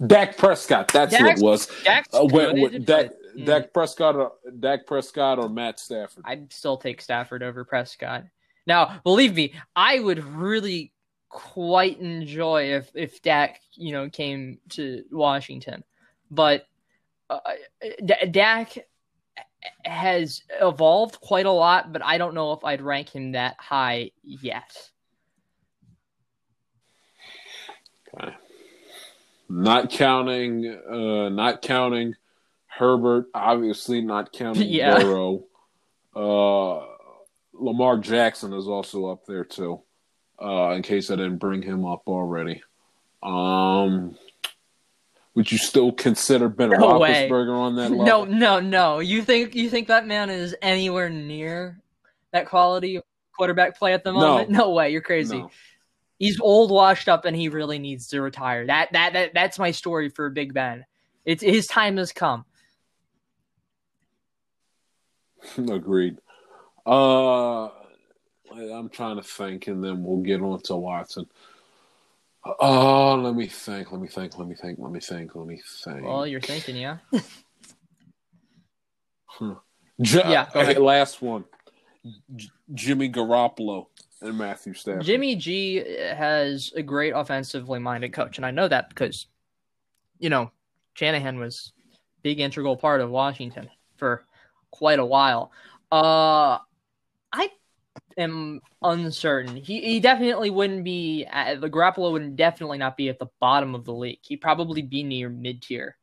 Dak 0.05 0.37
Prescott, 0.37 0.89
that's 0.89 1.13
what 1.13 1.21
Dak's- 1.23 1.41
it 1.41 1.43
was. 1.43 1.67
Dak's 1.83 2.07
Uh, 2.13 2.25
good, 2.25 2.57
when, 2.59 2.83
Dak, 2.83 3.09
but, 3.09 3.35
mm, 3.37 3.45
Dak 3.45 3.73
Prescott 3.73 4.15
or 4.15 4.33
Dak 4.59 4.85
Prescott 4.85 5.39
or 5.39 5.49
Matt 5.49 5.79
Stafford. 5.79 6.23
I'd 6.27 6.51
still 6.53 6.77
take 6.77 7.01
Stafford 7.01 7.43
over 7.43 7.63
Prescott. 7.65 8.23
Now, 8.65 8.99
believe 9.03 9.35
me, 9.35 9.53
I 9.75 9.99
would 9.99 10.23
really 10.23 10.93
quite 11.29 11.99
enjoy 11.99 12.75
if 12.75 12.91
if 12.95 13.21
Dak, 13.21 13.61
you 13.73 13.93
know, 13.93 14.09
came 14.09 14.59
to 14.69 15.03
Washington, 15.11 15.83
but 16.29 16.65
uh, 17.29 17.39
D- 18.03 18.25
Dak 18.31 18.77
has 19.85 20.41
evolved 20.61 21.19
quite 21.21 21.45
a 21.45 21.51
lot, 21.51 21.93
but 21.93 22.03
I 22.03 22.17
don't 22.17 22.33
know 22.33 22.53
if 22.53 22.63
I'd 22.63 22.81
rank 22.81 23.09
him 23.09 23.33
that 23.33 23.55
high 23.59 24.11
yet. 24.23 24.89
Okay. 28.13 28.33
Not 29.49 29.89
counting, 29.91 30.65
uh, 30.67 31.29
not 31.29 31.61
counting 31.61 32.15
Herbert. 32.67 33.27
Obviously, 33.33 34.01
not 34.01 34.31
counting 34.31 34.67
Yeah. 34.69 34.99
Burrow. 34.99 35.45
Uh, 36.15 36.85
Lamar 37.53 37.97
Jackson 37.97 38.53
is 38.53 38.67
also 38.67 39.07
up 39.07 39.25
there 39.25 39.43
too. 39.43 39.81
Uh, 40.41 40.71
in 40.71 40.81
case 40.81 41.11
I 41.11 41.15
didn't 41.15 41.37
bring 41.37 41.61
him 41.61 41.85
up 41.85 42.03
already. 42.07 42.61
Um, 43.21 44.15
would 45.35 45.51
you 45.51 45.57
still 45.57 45.91
consider 45.91 46.47
Ben 46.49 46.69
No. 46.69 46.77
Roethlisberger 46.77 47.57
on 47.57 47.75
that 47.75 47.91
level? 47.91 48.05
No, 48.05 48.23
no, 48.25 48.59
no. 48.59 48.99
You 48.99 49.21
think 49.21 49.53
you 49.55 49.69
think 49.69 49.87
that 49.89 50.07
man 50.07 50.29
is 50.29 50.55
anywhere 50.61 51.09
near 51.09 51.79
that 52.31 52.47
quality 52.47 53.01
quarterback 53.35 53.77
play 53.77 53.93
at 53.93 54.03
the 54.03 54.11
No. 54.13 54.19
moment? 54.19 54.49
No, 54.49 54.69
way. 54.71 54.91
You're 54.91 55.01
crazy. 55.01 55.39
No. 55.39 55.51
He's 56.19 56.39
old, 56.41 56.71
washed 56.71 57.07
up, 57.07 57.25
and 57.25 57.35
he 57.35 57.47
really 57.47 57.79
needs 57.79 58.07
to 58.07 58.21
retire. 58.21 58.65
That 58.65 58.91
that, 58.93 59.13
that 59.13 59.33
that's 59.33 59.59
my 59.59 59.71
story 59.71 60.09
for 60.09 60.29
Big 60.29 60.53
Ben. 60.53 60.85
It's 61.25 61.43
his 61.43 61.67
time 61.67 61.97
has 61.97 62.11
come. 62.11 62.45
Agreed. 65.57 66.17
Uh, 66.85 67.69
I'm 68.61 68.89
trying 68.89 69.17
to 69.17 69.23
think, 69.23 69.67
and 69.67 69.83
then 69.83 70.03
we'll 70.03 70.21
get 70.21 70.41
on 70.41 70.61
to 70.61 70.75
Watson. 70.75 71.27
Oh, 72.59 73.15
let 73.15 73.35
me 73.35 73.47
think. 73.47 73.91
Let 73.91 74.01
me 74.01 74.07
think. 74.07 74.37
Let 74.37 74.47
me 74.47 74.55
think. 74.55 74.79
Let 74.79 74.91
me 74.91 74.99
think. 74.99 75.35
Let 75.35 75.45
me 75.47 75.61
think. 75.83 76.03
Well, 76.05 76.25
you're 76.25 76.41
thinking, 76.41 76.77
yeah. 76.77 76.97
J- 80.01 80.21
Yeah, 80.25 80.47
go 80.53 80.61
okay, 80.61 80.71
ahead. 80.71 80.81
last 80.81 81.21
one. 81.21 81.43
J- 82.35 82.49
Jimmy 82.73 83.09
Garoppolo 83.09 83.87
and 84.21 84.37
Matthew 84.37 84.73
Stafford. 84.73 85.03
Jimmy 85.03 85.35
G 85.35 85.83
has 85.97 86.71
a 86.75 86.81
great 86.81 87.11
offensively 87.11 87.79
minded 87.79 88.13
coach, 88.13 88.37
and 88.37 88.45
I 88.45 88.51
know 88.51 88.67
that 88.67 88.89
because, 88.89 89.27
you 90.19 90.29
know, 90.29 90.51
Shanahan 90.93 91.39
was 91.39 91.73
big 92.23 92.39
integral 92.39 92.77
part 92.77 93.01
of 93.01 93.09
Washington 93.09 93.69
for 93.97 94.25
quite 94.71 94.99
a 94.99 95.05
while. 95.05 95.51
Uh, 95.91 96.57
I 96.57 96.59
am 98.19 98.61
uncertain. 98.81 99.55
He 99.55 99.81
he 99.81 99.99
definitely 99.99 100.49
wouldn't 100.49 100.83
be 100.83 101.25
at, 101.25 101.61
the 101.61 101.69
Garoppolo 101.69 102.11
would 102.11 102.35
definitely 102.35 102.77
not 102.77 102.97
be 102.97 103.09
at 103.09 103.19
the 103.19 103.27
bottom 103.39 103.75
of 103.75 103.85
the 103.85 103.93
league. 103.93 104.19
He'd 104.21 104.37
probably 104.37 104.81
be 104.81 105.03
near 105.03 105.29
mid 105.29 105.61
tier. 105.61 105.97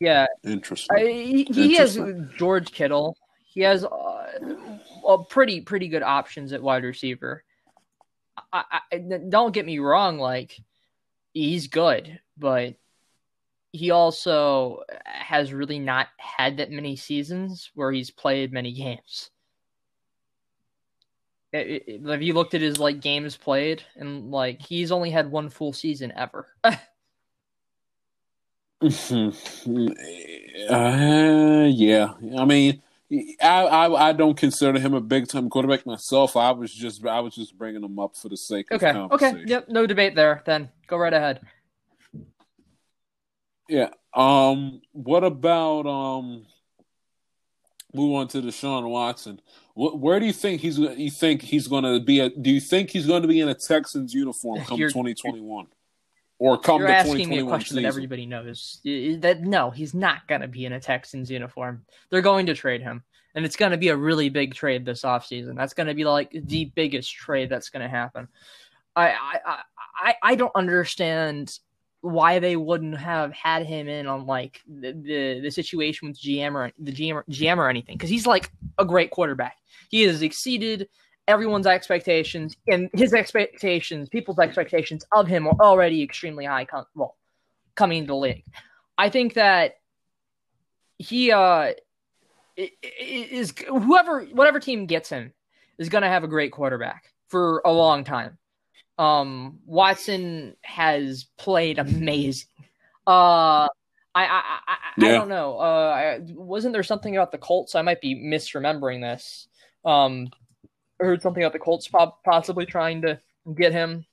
Yeah, 0.00 0.26
Interesting. 0.42 0.96
I, 0.96 1.06
he, 1.06 1.44
he 1.44 1.76
has 1.76 1.98
George 2.36 2.72
Kittle. 2.72 3.16
He 3.46 3.60
has 3.60 3.84
uh, 3.84 4.58
a 5.06 5.24
pretty 5.24 5.60
pretty 5.60 5.88
good 5.88 6.02
options 6.02 6.52
at 6.52 6.62
wide 6.62 6.84
receiver. 6.84 7.44
I, 8.52 8.80
I, 8.92 8.98
don't 9.28 9.54
get 9.54 9.64
me 9.64 9.78
wrong, 9.78 10.18
like 10.18 10.56
he's 11.32 11.68
good, 11.68 12.20
but 12.36 12.74
he 13.74 13.90
also 13.90 14.84
uh, 14.88 14.96
has 15.04 15.52
really 15.52 15.80
not 15.80 16.06
had 16.16 16.58
that 16.58 16.70
many 16.70 16.94
seasons 16.94 17.72
where 17.74 17.90
he's 17.90 18.10
played 18.10 18.52
many 18.52 18.72
games. 18.72 19.30
It- 21.52 21.82
it- 21.88 22.06
Have 22.06 22.22
you 22.22 22.34
looked 22.34 22.54
at 22.54 22.60
his 22.60 22.78
like 22.78 23.00
games 23.00 23.36
played, 23.36 23.82
and 23.96 24.30
like 24.30 24.62
he's 24.62 24.92
only 24.92 25.10
had 25.10 25.28
one 25.30 25.50
full 25.50 25.72
season 25.72 26.12
ever. 26.16 26.46
uh, 26.64 26.78
yeah. 31.68 32.12
I 32.38 32.44
mean, 32.44 32.80
I, 33.42 33.64
I 33.64 34.08
I 34.08 34.12
don't 34.12 34.36
consider 34.36 34.78
him 34.78 34.94
a 34.94 35.00
big 35.00 35.26
time 35.26 35.50
quarterback 35.50 35.84
myself. 35.84 36.36
I 36.36 36.52
was 36.52 36.72
just 36.72 37.04
I 37.04 37.18
was 37.20 37.34
just 37.34 37.58
bringing 37.58 37.82
him 37.82 37.98
up 37.98 38.14
for 38.16 38.28
the 38.28 38.36
sake 38.36 38.70
of 38.70 38.80
okay, 38.82 38.96
okay, 39.10 39.42
yep, 39.46 39.68
no 39.68 39.84
debate 39.86 40.14
there. 40.14 40.42
Then 40.46 40.70
go 40.86 40.96
right 40.96 41.12
ahead. 41.12 41.40
Yeah. 43.68 43.90
Um. 44.14 44.80
What 44.92 45.24
about 45.24 45.86
um? 45.86 46.46
Move 47.92 48.16
on 48.16 48.28
to 48.28 48.42
Deshaun 48.42 48.88
Watson. 48.90 49.40
Wh- 49.74 49.94
where 49.94 50.18
do 50.18 50.26
you 50.26 50.32
think 50.32 50.60
he's? 50.60 50.78
You 50.78 51.10
think 51.10 51.42
he's 51.42 51.68
going 51.68 51.84
to 51.84 52.00
be? 52.00 52.20
A, 52.20 52.28
do 52.28 52.50
you 52.50 52.60
think 52.60 52.90
he's 52.90 53.06
going 53.06 53.22
to 53.22 53.28
be 53.28 53.40
in 53.40 53.48
a 53.48 53.54
Texans 53.54 54.12
uniform 54.12 54.64
come 54.64 54.80
twenty 54.90 55.14
twenty 55.14 55.40
one, 55.40 55.66
or 56.38 56.58
come 56.58 56.80
You're 56.80 56.88
the 56.88 56.94
asking 56.94 57.28
me 57.28 57.38
a 57.38 57.44
question 57.44 57.76
that 57.76 57.84
everybody 57.84 58.26
knows. 58.26 58.80
That 58.84 59.42
no, 59.42 59.70
he's 59.70 59.94
not 59.94 60.26
going 60.26 60.40
to 60.40 60.48
be 60.48 60.66
in 60.66 60.72
a 60.72 60.80
Texans 60.80 61.30
uniform. 61.30 61.84
They're 62.10 62.20
going 62.20 62.46
to 62.46 62.54
trade 62.54 62.82
him, 62.82 63.04
and 63.34 63.44
it's 63.44 63.56
going 63.56 63.72
to 63.72 63.78
be 63.78 63.88
a 63.88 63.96
really 63.96 64.28
big 64.28 64.54
trade 64.54 64.84
this 64.84 65.02
offseason. 65.02 65.56
That's 65.56 65.74
going 65.74 65.86
to 65.86 65.94
be 65.94 66.04
like 66.04 66.30
the 66.32 66.66
biggest 66.74 67.14
trade 67.14 67.48
that's 67.48 67.70
going 67.70 67.82
to 67.82 67.88
happen. 67.88 68.28
I, 68.96 69.10
I 69.10 69.62
I 69.96 70.14
I 70.22 70.34
don't 70.34 70.54
understand 70.54 71.58
why 72.04 72.38
they 72.38 72.54
wouldn't 72.54 72.98
have 72.98 73.32
had 73.32 73.64
him 73.64 73.88
in 73.88 74.06
on 74.06 74.26
like 74.26 74.60
the 74.68 74.92
the, 74.92 75.40
the 75.40 75.50
situation 75.50 76.08
with 76.08 76.20
GM 76.20 76.54
or 76.54 76.70
the 76.78 76.92
GM 76.92 77.14
or, 77.14 77.24
GM 77.30 77.56
or 77.56 77.70
anything 77.70 77.96
because 77.96 78.10
he's 78.10 78.26
like 78.26 78.52
a 78.78 78.84
great 78.84 79.10
quarterback. 79.10 79.56
He 79.88 80.02
has 80.02 80.20
exceeded 80.20 80.88
everyone's 81.26 81.66
expectations 81.66 82.56
and 82.68 82.90
his 82.92 83.14
expectations, 83.14 84.10
people's 84.10 84.38
expectations 84.38 85.06
of 85.12 85.26
him 85.26 85.46
are 85.46 85.56
already 85.62 86.02
extremely 86.02 86.44
high. 86.44 86.66
Com- 86.66 86.84
well, 86.94 87.16
coming 87.74 87.98
into 87.98 88.08
the 88.08 88.16
league, 88.16 88.44
I 88.98 89.08
think 89.08 89.34
that 89.34 89.76
he 90.98 91.32
uh 91.32 91.72
is 93.00 93.54
whoever 93.66 94.26
whatever 94.26 94.60
team 94.60 94.84
gets 94.84 95.08
him 95.08 95.32
is 95.78 95.88
going 95.88 96.02
to 96.02 96.08
have 96.08 96.22
a 96.22 96.28
great 96.28 96.52
quarterback 96.52 97.14
for 97.28 97.62
a 97.64 97.72
long 97.72 98.04
time. 98.04 98.36
Um, 98.98 99.58
Watson 99.66 100.56
has 100.62 101.26
played 101.36 101.78
amazing. 101.78 102.48
Uh, 103.06 103.68
I 104.14 104.24
I 104.26 104.60
I, 104.68 104.76
Yeah. 104.98 105.12
don't 105.12 105.28
know. 105.28 105.58
Uh, 105.58 106.18
I, 106.20 106.20
wasn't 106.32 106.72
there 106.72 106.82
something 106.82 107.16
about 107.16 107.32
the 107.32 107.38
Colts? 107.38 107.74
I 107.74 107.82
might 107.82 108.00
be 108.00 108.14
misremembering 108.14 109.00
this. 109.00 109.48
Um, 109.84 110.28
I 111.00 111.04
heard 111.04 111.22
something 111.22 111.42
about 111.42 111.52
the 111.52 111.58
Colts 111.58 111.90
possibly 112.24 112.66
trying 112.66 113.02
to 113.02 113.20
get 113.56 113.72
him. 113.72 114.06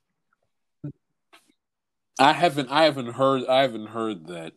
I 2.19 2.33
haven't. 2.33 2.69
I 2.69 2.83
haven't 2.83 3.13
heard. 3.13 3.45
I 3.47 3.61
haven't 3.61 3.87
heard 3.87 4.27
that. 4.27 4.53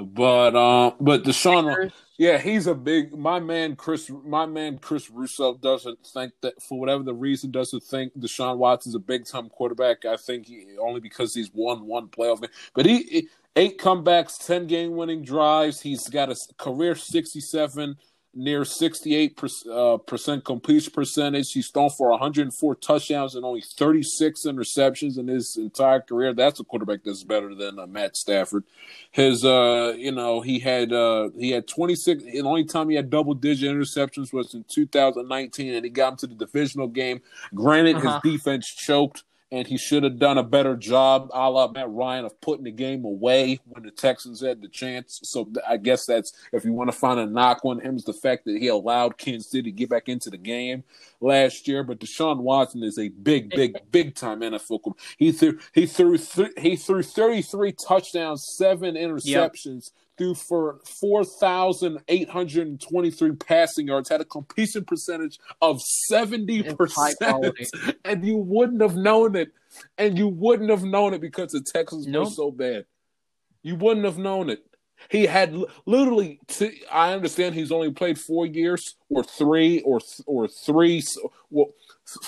But 0.00 0.56
um, 0.56 0.94
but 1.00 1.24
Deshaun, 1.24 1.92
yeah, 2.18 2.38
he's 2.38 2.66
a 2.66 2.74
big. 2.74 3.16
My 3.16 3.40
man, 3.40 3.76
Chris. 3.76 4.10
My 4.24 4.46
man, 4.46 4.78
Chris 4.78 5.10
Russo 5.10 5.54
doesn't 5.54 6.06
think 6.06 6.32
that 6.42 6.62
for 6.62 6.78
whatever 6.78 7.02
the 7.02 7.14
reason 7.14 7.50
doesn't 7.50 7.82
think 7.82 8.12
Deshaun 8.18 8.58
Watson's 8.58 8.94
a 8.94 8.98
big 8.98 9.26
time 9.26 9.48
quarterback. 9.48 10.04
I 10.04 10.16
think 10.16 10.46
he, 10.46 10.66
only 10.80 11.00
because 11.00 11.34
he's 11.34 11.50
won 11.52 11.86
one 11.86 12.08
playoff 12.08 12.40
game. 12.40 12.50
But 12.74 12.86
he, 12.86 13.02
he- 13.04 13.28
eight 13.56 13.78
comebacks, 13.78 14.44
ten 14.44 14.66
game 14.66 14.96
winning 14.96 15.22
drives. 15.24 15.80
He's 15.80 16.08
got 16.08 16.30
a 16.30 16.36
career 16.58 16.94
sixty 16.94 17.40
seven. 17.40 17.96
Near 18.32 18.64
sixty-eight 18.64 19.36
uh, 19.72 19.96
percent 19.96 20.44
completion 20.44 20.92
percentage. 20.92 21.50
He's 21.50 21.68
thrown 21.68 21.90
for 21.90 22.10
104 22.10 22.76
touchdowns 22.76 23.34
and 23.34 23.44
only 23.44 23.60
36 23.60 24.42
interceptions 24.46 25.18
in 25.18 25.26
his 25.26 25.56
entire 25.56 26.00
career. 26.00 26.32
That's 26.32 26.60
a 26.60 26.64
quarterback 26.64 27.00
that's 27.04 27.24
better 27.24 27.56
than 27.56 27.80
uh, 27.80 27.88
Matt 27.88 28.16
Stafford. 28.16 28.62
His, 29.10 29.44
uh, 29.44 29.94
you 29.98 30.12
know, 30.12 30.42
he 30.42 30.60
had 30.60 30.92
uh, 30.92 31.30
he 31.36 31.50
had 31.50 31.66
26. 31.66 32.22
The 32.22 32.42
only 32.42 32.64
time 32.64 32.88
he 32.88 32.94
had 32.94 33.10
double-digit 33.10 33.68
interceptions 33.68 34.32
was 34.32 34.54
in 34.54 34.64
2019, 34.68 35.74
and 35.74 35.84
he 35.84 35.90
got 35.90 36.12
him 36.12 36.16
to 36.18 36.26
the 36.28 36.36
divisional 36.36 36.86
game. 36.86 37.20
Granted, 37.52 37.96
Uh-huh. 37.96 38.20
his 38.22 38.32
defense 38.38 38.68
choked, 38.72 39.24
and 39.52 39.66
he 39.66 39.76
should 39.76 40.04
have 40.04 40.18
done 40.18 40.38
a 40.38 40.42
better 40.42 40.76
job, 40.76 41.30
a 41.32 41.50
la 41.50 41.68
Matt 41.68 41.90
Ryan, 41.90 42.24
of 42.24 42.40
putting 42.40 42.64
the 42.64 42.70
game 42.70 43.04
away 43.04 43.58
when 43.66 43.82
the 43.82 43.90
Texans 43.90 44.40
had 44.40 44.62
the 44.62 44.68
chance. 44.68 45.20
So 45.24 45.50
I 45.68 45.76
guess 45.76 46.06
that's 46.06 46.32
if 46.52 46.64
you 46.64 46.72
want 46.72 46.90
to 46.90 46.96
find 46.96 47.18
a 47.18 47.26
knock 47.26 47.64
on 47.64 47.80
him, 47.80 47.96
is 47.96 48.04
the 48.04 48.12
fact 48.12 48.44
that 48.44 48.58
he 48.58 48.68
allowed 48.68 49.18
Kansas 49.18 49.50
City 49.50 49.70
to 49.70 49.76
get 49.76 49.90
back 49.90 50.08
into 50.08 50.30
the 50.30 50.38
game 50.38 50.84
last 51.20 51.66
year. 51.66 51.82
But 51.82 51.98
Deshaun 51.98 52.38
Watson 52.38 52.82
is 52.82 52.98
a 52.98 53.08
big, 53.08 53.50
big, 53.50 53.76
big 53.90 54.14
time 54.14 54.40
NFL. 54.40 54.82
quarterback. 54.82 55.04
He 55.18 55.32
threw 55.32 55.58
he 55.74 55.86
threw 55.86 56.16
th- 56.16 56.52
he 56.58 56.76
threw 56.76 57.02
thirty 57.02 57.42
three 57.42 57.72
touchdowns, 57.72 58.46
seven 58.56 58.94
interceptions. 58.94 59.90
Threw 60.20 60.34
for 60.34 60.80
four 61.00 61.24
thousand 61.24 62.00
eight 62.08 62.28
hundred 62.28 62.66
and 62.68 62.78
twenty 62.78 63.10
three 63.10 63.32
passing 63.32 63.86
yards, 63.86 64.10
had 64.10 64.20
a 64.20 64.24
completion 64.26 64.84
percentage 64.84 65.38
of 65.62 65.80
70%. 66.12 66.66
and 68.04 68.22
you 68.26 68.36
wouldn't 68.36 68.82
have 68.82 68.96
known 68.96 69.34
it, 69.34 69.48
and 69.96 70.18
you 70.18 70.28
wouldn't 70.28 70.68
have 70.68 70.84
known 70.84 71.14
it 71.14 71.22
because 71.22 71.52
the 71.52 71.62
Texans 71.62 72.06
were 72.06 72.26
so 72.26 72.50
bad. 72.50 72.84
You 73.62 73.76
wouldn't 73.76 74.04
have 74.04 74.18
known 74.18 74.50
it. 74.50 74.62
He 75.08 75.24
had 75.24 75.56
literally. 75.86 76.38
T- 76.48 76.82
I 76.92 77.14
understand 77.14 77.54
he's 77.54 77.72
only 77.72 77.90
played 77.90 78.18
four 78.18 78.44
years, 78.44 78.96
or 79.08 79.24
three, 79.24 79.80
or 79.80 80.00
th- 80.00 80.20
or 80.26 80.48
three. 80.48 81.02
Well, 81.48 81.72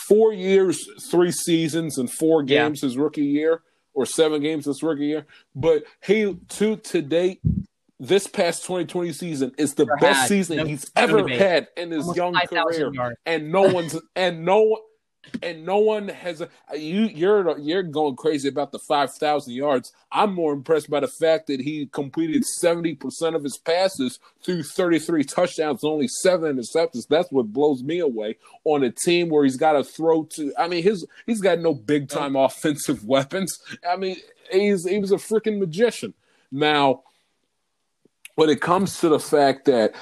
four 0.09 0.33
years, 0.33 0.83
three 1.11 1.31
seasons, 1.31 1.99
and 1.99 2.11
four 2.11 2.41
Yeah. 2.41 2.65
games 2.65 2.81
his 2.81 2.97
rookie 2.97 3.27
year, 3.27 3.61
or 3.93 4.07
seven 4.07 4.41
games 4.41 4.65
his 4.65 4.83
rookie 4.83 5.09
year. 5.09 5.27
But 5.55 5.85
he 6.03 6.39
to 6.49 6.77
to 6.77 7.03
date, 7.03 7.43
this 8.03 8.27
past 8.27 8.63
2020 8.65 9.13
season 9.13 9.53
is 9.59 9.75
the 9.75 9.87
best 10.01 10.21
had. 10.23 10.29
season 10.29 10.57
No- 10.59 10.65
he's 10.65 10.91
ever 10.97 11.19
debate. 11.19 11.41
had 11.41 11.69
in 11.77 11.91
his 11.93 12.03
Almost 12.03 12.17
young 12.17 12.35
5,000 12.35 12.51
career. 12.83 12.93
yards. 12.95 13.17
and 13.27 13.51
no 13.53 13.63
one's 13.63 13.97
and 14.17 14.45
no 14.45 14.61
one 14.63 14.81
and 15.41 15.65
no 15.65 15.79
one 15.79 16.09
has 16.09 16.43
you 16.77 17.03
you're 17.03 17.57
you're 17.61 17.85
going 17.85 18.17
crazy 18.17 18.49
about 18.49 18.73
the 18.73 18.81
5000 18.81 19.53
yards. 19.53 19.93
I'm 20.11 20.35
more 20.35 20.53
impressed 20.53 20.91
by 20.91 20.99
the 20.99 21.07
fact 21.07 21.47
that 21.47 21.61
he 21.61 21.87
completed 21.87 22.43
70% 22.61 23.37
of 23.37 23.45
his 23.45 23.57
passes 23.57 24.19
through 24.45 24.65
33 24.65 25.23
touchdowns 25.23 25.85
and 25.85 25.93
only 25.93 26.09
7 26.09 26.57
interceptions. 26.57 27.07
That's 27.09 27.31
what 27.31 27.53
blows 27.53 27.85
me 27.85 28.01
away 28.01 28.37
on 28.65 28.83
a 28.83 28.91
team 28.91 29.29
where 29.29 29.45
he's 29.45 29.57
got 29.57 29.73
to 29.75 29.85
throw 29.85 30.25
to 30.35 30.53
i 30.59 30.67
mean 30.67 30.83
his 30.83 31.07
he's 31.25 31.41
got 31.41 31.61
no 31.61 31.73
big 31.73 32.09
time 32.09 32.35
offensive 32.35 33.05
weapons. 33.15 33.57
I 33.89 33.97
mean 33.97 34.17
he's 34.51 34.89
he 34.89 34.99
was 34.99 35.13
a 35.13 35.17
freaking 35.17 35.61
magician. 35.61 36.15
Now 36.51 37.05
when 38.35 38.49
it 38.49 38.61
comes 38.61 39.01
to 39.01 39.09
the 39.09 39.21
fact 39.21 39.67
that 39.67 39.95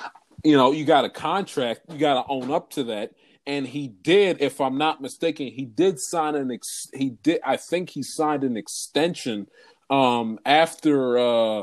you 0.45 0.57
know 0.57 0.73
you 0.73 0.85
got 0.85 1.05
a 1.05 1.11
contract 1.11 1.81
you 1.89 1.99
got 1.99 2.23
to 2.23 2.29
own 2.31 2.51
up 2.51 2.71
to 2.71 2.85
that 2.85 3.13
and 3.47 3.67
he 3.67 3.89
did 3.89 4.41
if 4.41 4.61
i'm 4.61 4.79
not 4.79 5.01
mistaken 5.01 5.47
he 5.47 5.65
did 5.65 5.99
sign 5.99 6.35
an 6.35 6.51
ex- 6.51 6.89
he 6.95 7.11
did 7.11 7.41
i 7.45 7.57
think 7.57 7.91
he 7.91 8.03
signed 8.03 8.45
an 8.45 8.57
extension 8.57 9.47
um 9.91 10.39
after 10.45 11.19
uh 11.19 11.63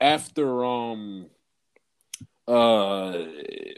after 0.00 0.64
um 0.64 1.28
uh, 2.48 3.24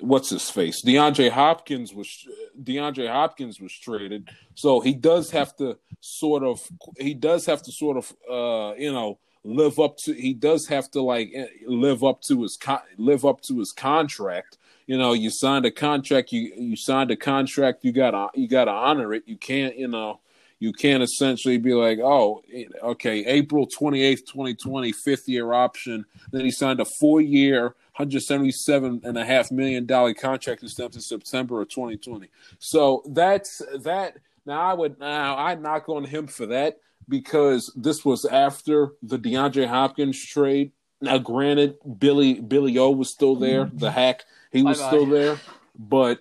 what's 0.03 0.29
his 0.29 0.51
face? 0.51 0.85
DeAndre 0.85 1.31
Hopkins 1.31 1.95
was 1.95 2.27
DeAndre 2.63 3.11
Hopkins 3.11 3.61
was 3.61 3.73
traded, 3.73 4.29
so 4.55 4.81
he 4.81 4.93
does 4.93 5.31
have 5.31 5.57
to 5.57 5.79
sort 6.01 6.43
of 6.43 6.61
he 6.99 7.15
does 7.15 7.47
have 7.47 7.63
to 7.63 7.73
sort 7.73 7.97
of 7.97 8.13
uh, 8.31 8.75
you 8.77 8.93
know 8.93 9.19
live 9.45 9.79
up 9.79 9.97
to 9.99 10.13
he 10.13 10.35
does 10.35 10.67
have 10.67 10.91
to 10.91 11.03
like 11.03 11.31
eh, 11.35 11.47
live 11.67 12.05
up 12.05 12.21
to 12.23 12.43
his 12.43 12.57
con- 12.57 12.81
live 12.97 13.25
up 13.25 13.41
to 13.43 13.59
his 13.59 13.73
contract. 13.73 14.59
You 14.87 14.97
know, 14.97 15.13
you 15.13 15.31
signed 15.31 15.67
a 15.67 15.71
contract, 15.71 16.33
you 16.33 16.53
you 16.57 16.77
signed 16.77 17.11
a 17.11 17.17
contract, 17.17 17.85
you 17.85 17.93
gotta 17.93 18.29
you 18.35 18.49
gotta 18.49 18.71
honor 18.71 19.15
it. 19.15 19.25
You 19.27 19.37
can't, 19.37 19.77
you 19.77 19.89
know, 19.89 20.21
you 20.61 20.73
can't 20.73 21.03
essentially 21.03 21.59
be 21.59 21.73
like, 21.73 21.99
oh, 22.01 22.43
okay, 22.83 23.25
April 23.27 23.67
28th, 23.67 24.27
2020, 24.27 24.93
fifth 24.93 25.29
year 25.29 25.53
option. 25.53 26.05
Then 26.33 26.45
he 26.45 26.51
signed 26.51 26.81
a 26.81 26.85
four 26.85 27.21
year, 27.21 27.77
$177.5 27.99 29.53
million 29.53 29.87
contract 29.87 30.63
extension 30.63 30.99
in 30.99 31.01
September 31.01 31.61
of 31.61 31.69
2020. 31.69 32.29
So 32.59 33.03
that's 33.07 33.63
that. 33.81 34.17
Now, 34.47 34.63
I 34.63 34.73
would, 34.73 34.99
now 34.99 35.37
I 35.37 35.55
knock 35.55 35.89
on 35.89 36.05
him 36.05 36.27
for 36.27 36.47
that 36.47 36.81
because 37.09 37.73
this 37.75 38.05
was 38.05 38.25
after 38.25 38.93
the 39.03 39.19
DeAndre 39.19 39.67
Hopkins 39.67 40.23
trade. 40.23 40.73
Now, 41.01 41.19
granted, 41.19 41.77
Billy 41.99 42.41
Billy 42.41 42.77
O 42.79 42.91
was 42.91 43.11
still 43.11 43.37
there, 43.37 43.67
mm-hmm. 43.67 43.79
the 43.79 43.91
hack, 43.91 44.25
he 44.51 44.63
was 44.63 44.79
Bye-bye. 44.79 44.91
still 44.91 45.07
there, 45.07 45.39
but 45.79 46.21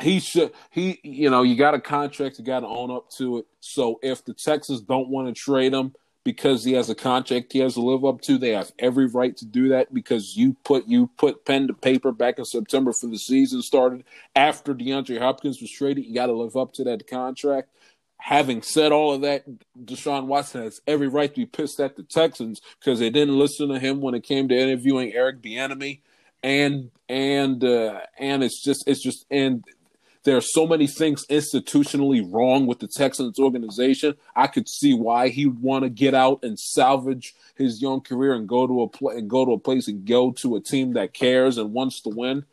he 0.00 0.20
should 0.20 0.52
he 0.70 1.00
you 1.02 1.30
know 1.30 1.42
you 1.42 1.56
got 1.56 1.74
a 1.74 1.80
contract 1.80 2.38
you 2.38 2.44
got 2.44 2.60
to 2.60 2.66
own 2.66 2.90
up 2.90 3.08
to 3.10 3.38
it 3.38 3.46
so 3.60 3.98
if 4.02 4.24
the 4.24 4.34
texans 4.34 4.82
don't 4.82 5.08
want 5.08 5.26
to 5.26 5.32
trade 5.32 5.72
him 5.72 5.94
because 6.22 6.64
he 6.64 6.72
has 6.72 6.90
a 6.90 6.94
contract 6.94 7.52
he 7.52 7.60
has 7.60 7.74
to 7.74 7.80
live 7.80 8.04
up 8.04 8.20
to 8.20 8.36
they 8.36 8.50
have 8.50 8.72
every 8.78 9.06
right 9.06 9.36
to 9.36 9.46
do 9.46 9.68
that 9.68 9.92
because 9.94 10.36
you 10.36 10.54
put 10.64 10.86
you 10.86 11.08
put 11.16 11.46
pen 11.46 11.66
to 11.66 11.72
paper 11.72 12.12
back 12.12 12.38
in 12.38 12.44
september 12.44 12.92
for 12.92 13.06
the 13.06 13.18
season 13.18 13.62
started 13.62 14.04
after 14.34 14.74
deandre 14.74 15.18
hopkins 15.18 15.62
was 15.62 15.70
traded 15.70 16.04
you 16.04 16.14
got 16.14 16.26
to 16.26 16.32
live 16.32 16.56
up 16.56 16.72
to 16.74 16.84
that 16.84 17.06
contract 17.06 17.70
having 18.18 18.62
said 18.62 18.92
all 18.92 19.14
of 19.14 19.20
that 19.20 19.44
deshaun 19.84 20.26
watson 20.26 20.62
has 20.62 20.80
every 20.86 21.08
right 21.08 21.34
to 21.34 21.40
be 21.40 21.46
pissed 21.46 21.80
at 21.80 21.96
the 21.96 22.02
texans 22.02 22.60
because 22.80 22.98
they 22.98 23.10
didn't 23.10 23.38
listen 23.38 23.68
to 23.68 23.78
him 23.78 24.00
when 24.00 24.14
it 24.14 24.22
came 24.22 24.48
to 24.48 24.56
interviewing 24.56 25.12
eric 25.12 25.40
bieniemy 25.42 26.00
and 26.42 26.90
and 27.08 27.64
uh, 27.64 28.00
and 28.18 28.42
it's 28.42 28.62
just 28.62 28.86
it's 28.86 29.02
just 29.02 29.26
and 29.30 29.64
there 30.26 30.36
are 30.36 30.42
so 30.42 30.66
many 30.66 30.88
things 30.88 31.24
institutionally 31.28 32.26
wrong 32.32 32.66
with 32.66 32.80
the 32.80 32.88
Texans 32.88 33.38
organization. 33.38 34.16
I 34.34 34.48
could 34.48 34.68
see 34.68 34.92
why 34.92 35.28
he 35.28 35.46
would 35.46 35.62
want 35.62 35.84
to 35.84 35.88
get 35.88 36.14
out 36.14 36.40
and 36.42 36.58
salvage 36.58 37.32
his 37.54 37.80
young 37.80 38.00
career 38.00 38.34
and 38.34 38.48
go 38.48 38.66
to 38.66 38.82
a 38.82 38.88
pl- 38.88 39.10
and 39.10 39.30
go 39.30 39.44
to 39.44 39.52
a 39.52 39.58
place 39.58 39.86
and 39.86 40.04
go 40.04 40.32
to 40.32 40.56
a 40.56 40.60
team 40.60 40.94
that 40.94 41.14
cares 41.14 41.58
and 41.58 41.72
wants 41.72 42.00
to 42.02 42.10
win. 42.10 42.44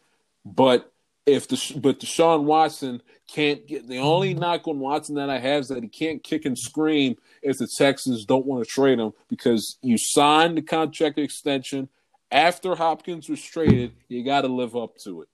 But 0.46 0.93
if 1.26 1.48
the 1.48 1.80
but 1.80 2.00
Deshaun 2.00 2.44
Watson 2.44 3.02
can't 3.28 3.66
get 3.66 3.88
the 3.88 4.00
only 4.00 4.32
mm-hmm. 4.32 4.42
knock 4.42 4.68
on 4.68 4.80
Watson 4.80 5.16
that 5.16 5.30
I 5.30 5.40
have 5.40 5.62
is 5.62 5.68
that 5.70 5.84
he 5.84 5.90
can't 5.90 6.24
kick 6.24 6.46
and 6.46 6.58
scream 6.58 7.16
if 7.42 7.58
the 7.58 7.68
Texans 7.68 8.26
don't 8.26 8.46
want 8.46 8.64
to 8.64 8.70
trade 8.70 9.00
him 9.00 9.14
because 9.30 9.78
you 9.82 9.98
signed 9.98 10.58
the 10.58 10.62
contract 10.62 11.18
extension 11.18 11.90
after 12.32 12.76
Hopkins 12.76 13.30
was 13.30 13.42
traded. 13.42 13.94
You 14.10 14.24
got 14.24 14.42
to 14.42 14.48
live 14.48 14.76
up 14.76 14.98
to 15.00 15.22
it 15.22 15.30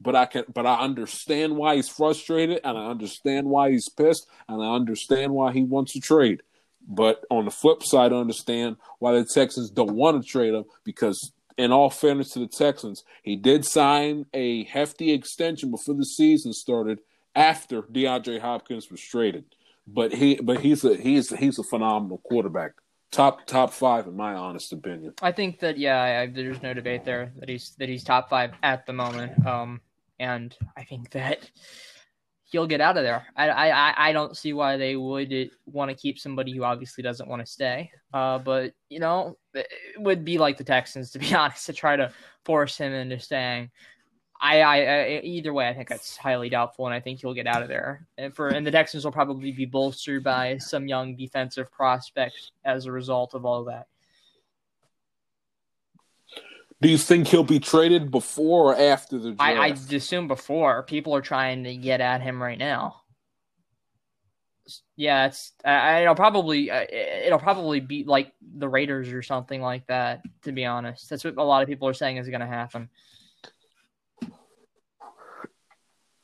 but 0.00 0.14
I 0.14 0.26
can 0.26 0.44
but 0.52 0.66
I 0.66 0.80
understand 0.80 1.56
why 1.56 1.76
he's 1.76 1.88
frustrated 1.88 2.60
and 2.64 2.76
I 2.76 2.86
understand 2.86 3.46
why 3.46 3.70
he's 3.70 3.88
pissed 3.88 4.28
and 4.48 4.62
I 4.62 4.74
understand 4.74 5.32
why 5.32 5.52
he 5.52 5.62
wants 5.62 5.92
to 5.92 6.00
trade. 6.00 6.42
But 6.86 7.24
on 7.30 7.44
the 7.44 7.50
flip 7.50 7.84
side, 7.84 8.12
I 8.12 8.16
understand 8.16 8.76
why 8.98 9.12
the 9.12 9.24
Texans 9.24 9.70
don't 9.70 9.94
want 9.94 10.20
to 10.20 10.28
trade 10.28 10.52
him 10.52 10.64
because 10.84 11.32
in 11.56 11.72
all 11.72 11.90
fairness 11.90 12.30
to 12.30 12.38
the 12.38 12.46
Texans, 12.46 13.04
he 13.22 13.36
did 13.36 13.64
sign 13.64 14.26
a 14.32 14.64
hefty 14.64 15.12
extension 15.12 15.70
before 15.70 15.94
the 15.94 16.04
season 16.04 16.52
started 16.52 17.00
after 17.34 17.82
DeAndre 17.82 18.40
Hopkins 18.40 18.90
was 18.90 19.00
traded. 19.00 19.44
But 19.86 20.12
he 20.12 20.36
but 20.36 20.60
he's 20.60 20.84
a 20.84 20.96
he's 20.96 21.30
he's 21.36 21.58
a 21.58 21.64
phenomenal 21.64 22.18
quarterback 22.18 22.72
top 23.12 23.46
top 23.46 23.72
five 23.72 24.06
in 24.06 24.16
my 24.16 24.34
honest 24.34 24.72
opinion. 24.72 25.14
I 25.22 25.32
think 25.32 25.60
that 25.60 25.78
yeah, 25.78 26.20
I, 26.22 26.26
there's 26.26 26.62
no 26.62 26.74
debate 26.74 27.04
there 27.04 27.32
that 27.38 27.48
he's 27.48 27.74
that 27.78 27.88
he's 27.88 28.02
top 28.02 28.30
five 28.30 28.52
at 28.62 28.86
the 28.86 28.92
moment. 28.92 29.46
Um, 29.46 29.80
and 30.18 30.56
I 30.76 30.84
think 30.84 31.10
that 31.10 31.50
he'll 32.52 32.66
get 32.66 32.82
out 32.82 32.98
of 32.98 33.02
there. 33.02 33.26
I 33.34 33.48
I 33.48 34.08
I 34.08 34.12
don't 34.12 34.36
see 34.36 34.52
why 34.52 34.76
they 34.76 34.94
would 34.94 35.50
want 35.66 35.90
to 35.90 35.96
keep 35.96 36.18
somebody 36.18 36.54
who 36.54 36.62
obviously 36.62 37.02
doesn't 37.02 37.28
want 37.28 37.40
to 37.44 37.50
stay. 37.50 37.90
Uh, 38.12 38.38
but 38.38 38.74
you 38.90 39.00
know, 39.00 39.38
it 39.54 39.66
would 39.96 40.24
be 40.24 40.38
like 40.38 40.58
the 40.58 40.64
Texans 40.64 41.10
to 41.12 41.18
be 41.18 41.34
honest 41.34 41.66
to 41.66 41.72
try 41.72 41.96
to 41.96 42.12
force 42.44 42.76
him 42.76 42.92
into 42.92 43.18
staying. 43.18 43.70
I, 44.44 44.60
I, 44.60 44.76
I, 44.76 45.20
either 45.22 45.52
way, 45.52 45.68
I 45.68 45.72
think 45.72 45.88
that's 45.88 46.16
highly 46.16 46.48
doubtful, 46.48 46.86
and 46.86 46.94
I 46.94 46.98
think 46.98 47.20
he'll 47.20 47.32
get 47.32 47.46
out 47.46 47.62
of 47.62 47.68
there. 47.68 48.08
And 48.18 48.34
for 48.34 48.48
and 48.48 48.66
the 48.66 48.72
Texans 48.72 49.04
will 49.04 49.12
probably 49.12 49.52
be 49.52 49.66
bolstered 49.66 50.22
by 50.22 50.58
some 50.58 50.88
young 50.88 51.16
defensive 51.16 51.70
prospects 51.70 52.50
as 52.64 52.86
a 52.86 52.92
result 52.92 53.34
of 53.34 53.46
all 53.46 53.64
that. 53.64 53.86
Do 56.82 56.88
you 56.88 56.98
think 56.98 57.28
he'll 57.28 57.44
be 57.44 57.60
traded 57.60 58.10
before 58.10 58.72
or 58.72 58.76
after 58.76 59.16
the 59.16 59.30
draft? 59.30 59.40
I, 59.40 59.68
I 59.68 59.96
assume 59.96 60.26
before. 60.26 60.82
People 60.82 61.14
are 61.14 61.20
trying 61.20 61.62
to 61.62 61.76
get 61.76 62.00
at 62.00 62.22
him 62.22 62.42
right 62.42 62.58
now. 62.58 63.02
Yeah, 64.96 65.26
it's. 65.26 65.52
I, 65.64 66.02
it'll 66.02 66.16
probably. 66.16 66.72
Uh, 66.72 66.84
it'll 66.90 67.38
probably 67.38 67.78
be 67.78 68.02
like 68.02 68.32
the 68.42 68.68
Raiders 68.68 69.12
or 69.12 69.22
something 69.22 69.62
like 69.62 69.86
that. 69.86 70.22
To 70.42 70.50
be 70.50 70.64
honest, 70.64 71.08
that's 71.08 71.22
what 71.22 71.36
a 71.36 71.42
lot 71.44 71.62
of 71.62 71.68
people 71.68 71.86
are 71.86 71.94
saying 71.94 72.16
is 72.16 72.28
going 72.28 72.40
to 72.40 72.46
happen. 72.48 72.88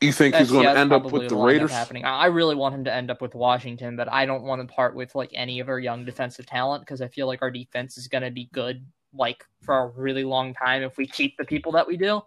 You 0.01 0.13
think 0.13 0.33
that's, 0.33 0.47
he's 0.47 0.53
going 0.53 0.65
yeah, 0.65 0.75
to 0.75 0.81
end 0.81 0.93
up 0.93 1.05
with 1.05 1.29
the 1.29 1.37
Raiders? 1.37 1.71
Happening. 1.71 2.05
I 2.05 2.27
really 2.27 2.57
want 2.57 2.75
him 2.75 2.85
to 2.85 2.93
end 2.93 3.13
up 3.13 3.23
with 3.23 3.37
Washington, 3.37 3.95
but 3.95 4.13
I 4.13 4.27
don't 4.27 4.43
want 4.43 4.61
to 4.61 4.75
part 4.75 4.97
with 4.97 5.15
like 5.15 5.31
any 5.35 5.61
of 5.61 5.69
our 5.69 5.79
young 5.79 6.05
defensive 6.05 6.47
talent 6.47 6.83
because 6.83 7.01
I 7.01 7.07
feel 7.07 7.29
like 7.29 7.43
our 7.43 7.51
defense 7.53 7.97
is 7.97 8.09
going 8.09 8.25
to 8.25 8.33
be 8.33 8.49
good 8.53 8.85
like 9.15 9.45
for 9.63 9.79
a 9.79 9.87
really 9.89 10.25
long 10.25 10.55
time 10.55 10.83
if 10.83 10.97
we 10.97 11.07
keep 11.07 11.37
the 11.37 11.45
people 11.45 11.73
that 11.73 11.87
we 11.87 11.97
do. 11.97 12.21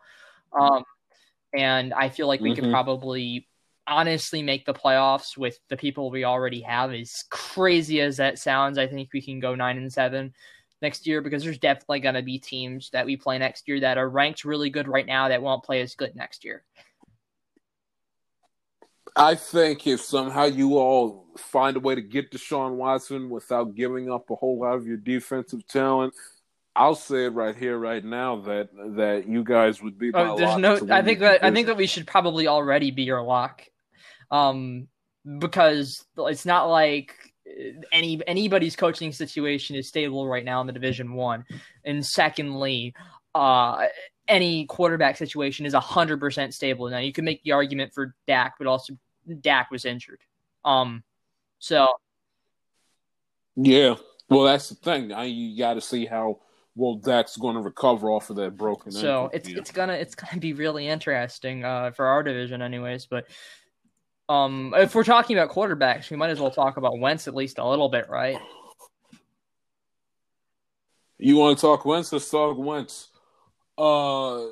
Um, 0.53 0.83
and 1.53 1.93
I 1.93 2.09
feel 2.09 2.27
like 2.27 2.41
we 2.41 2.51
mm-hmm. 2.51 2.63
could 2.63 2.71
probably 2.71 3.47
honestly 3.87 4.41
make 4.41 4.65
the 4.65 4.73
playoffs 4.73 5.37
with 5.37 5.59
the 5.69 5.77
people 5.77 6.09
we 6.09 6.23
already 6.23 6.61
have. 6.61 6.91
As 6.93 7.23
crazy 7.29 8.01
as 8.01 8.17
that 8.17 8.39
sounds, 8.39 8.77
I 8.77 8.87
think 8.87 9.09
we 9.13 9.21
can 9.21 9.39
go 9.39 9.55
nine 9.55 9.77
and 9.77 9.91
seven 9.91 10.33
next 10.81 11.05
year 11.05 11.21
because 11.21 11.43
there's 11.43 11.59
definitely 11.59 11.99
going 11.99 12.15
to 12.15 12.21
be 12.21 12.39
teams 12.39 12.89
that 12.91 13.05
we 13.05 13.15
play 13.15 13.37
next 13.37 13.67
year 13.67 13.79
that 13.81 13.97
are 13.97 14.09
ranked 14.09 14.45
really 14.45 14.69
good 14.69 14.87
right 14.87 15.05
now 15.05 15.27
that 15.27 15.41
won't 15.41 15.63
play 15.63 15.81
as 15.81 15.95
good 15.95 16.15
next 16.15 16.43
year. 16.43 16.63
I 19.15 19.35
think 19.35 19.85
if 19.87 20.01
somehow 20.01 20.45
you 20.45 20.77
all 20.77 21.27
find 21.37 21.75
a 21.75 21.81
way 21.81 21.95
to 21.95 22.01
get 22.01 22.31
Deshaun 22.31 22.75
Watson 22.75 23.29
without 23.29 23.75
giving 23.75 24.09
up 24.09 24.29
a 24.29 24.35
whole 24.35 24.59
lot 24.59 24.75
of 24.75 24.87
your 24.87 24.97
defensive 24.97 25.67
talent, 25.67 26.13
I'll 26.75 26.95
say 26.95 27.25
it 27.25 27.33
right 27.33 27.55
here, 27.55 27.77
right 27.77 28.03
now 28.03 28.37
that 28.41 28.69
that 28.95 29.27
you 29.27 29.43
guys 29.43 29.81
would 29.81 29.97
be. 29.97 30.11
Oh, 30.13 30.37
there's 30.37 30.57
no. 30.57 30.79
I 30.89 31.01
think 31.01 31.19
that 31.19 31.43
I 31.43 31.51
think 31.51 31.67
that 31.67 31.77
we 31.77 31.87
should 31.87 32.07
probably 32.07 32.47
already 32.47 32.91
be 32.91 33.03
your 33.03 33.21
lock, 33.21 33.63
um, 34.29 34.87
because 35.39 36.05
it's 36.17 36.45
not 36.45 36.69
like 36.69 37.13
any 37.91 38.21
anybody's 38.25 38.77
coaching 38.77 39.11
situation 39.11 39.75
is 39.75 39.89
stable 39.89 40.27
right 40.27 40.45
now 40.45 40.61
in 40.61 40.67
the 40.67 40.73
Division 40.73 41.13
One, 41.13 41.43
and 41.83 42.05
secondly, 42.05 42.93
uh, 43.35 43.87
any 44.29 44.65
quarterback 44.65 45.17
situation 45.17 45.65
is 45.65 45.73
hundred 45.73 46.21
percent 46.21 46.53
stable. 46.53 46.89
Now 46.89 46.99
you 46.99 47.11
can 47.11 47.25
make 47.25 47.43
the 47.43 47.51
argument 47.51 47.93
for 47.93 48.15
Dak, 48.27 48.53
but 48.57 48.67
also 48.67 48.93
Dak 49.41 49.71
was 49.71 49.83
injured. 49.83 50.21
Um, 50.63 51.03
so 51.59 51.87
yeah, 53.57 53.95
well 54.29 54.43
that's 54.43 54.69
the 54.69 54.75
thing. 54.75 55.11
I, 55.11 55.25
you 55.25 55.57
got 55.57 55.73
to 55.73 55.81
see 55.81 56.05
how 56.05 56.39
well 56.75 56.95
Dak's 56.95 57.37
going 57.37 57.55
to 57.55 57.61
recover 57.61 58.09
off 58.09 58.29
of 58.29 58.37
that 58.37 58.57
broken. 58.57 58.91
So 58.91 59.29
it's 59.33 59.47
it's 59.49 59.71
gonna 59.71 59.93
it's 59.93 60.15
gonna 60.15 60.39
be 60.39 60.53
really 60.53 60.87
interesting 60.87 61.65
uh, 61.65 61.91
for 61.91 62.05
our 62.05 62.23
division, 62.23 62.61
anyways. 62.61 63.05
But 63.05 63.27
um, 64.29 64.73
if 64.77 64.95
we're 64.95 65.03
talking 65.03 65.37
about 65.37 65.53
quarterbacks, 65.53 66.09
we 66.09 66.17
might 66.17 66.29
as 66.29 66.39
well 66.39 66.51
talk 66.51 66.77
about 66.77 66.99
Wentz 66.99 67.27
at 67.27 67.35
least 67.35 67.57
a 67.57 67.67
little 67.67 67.89
bit, 67.89 68.09
right? 68.09 68.37
You 71.17 71.37
want 71.37 71.57
to 71.57 71.61
talk 71.61 71.85
Wentz? 71.85 72.11
Let's 72.11 72.29
talk 72.29 72.57
Wentz. 72.57 73.09
Uh, 73.77 74.45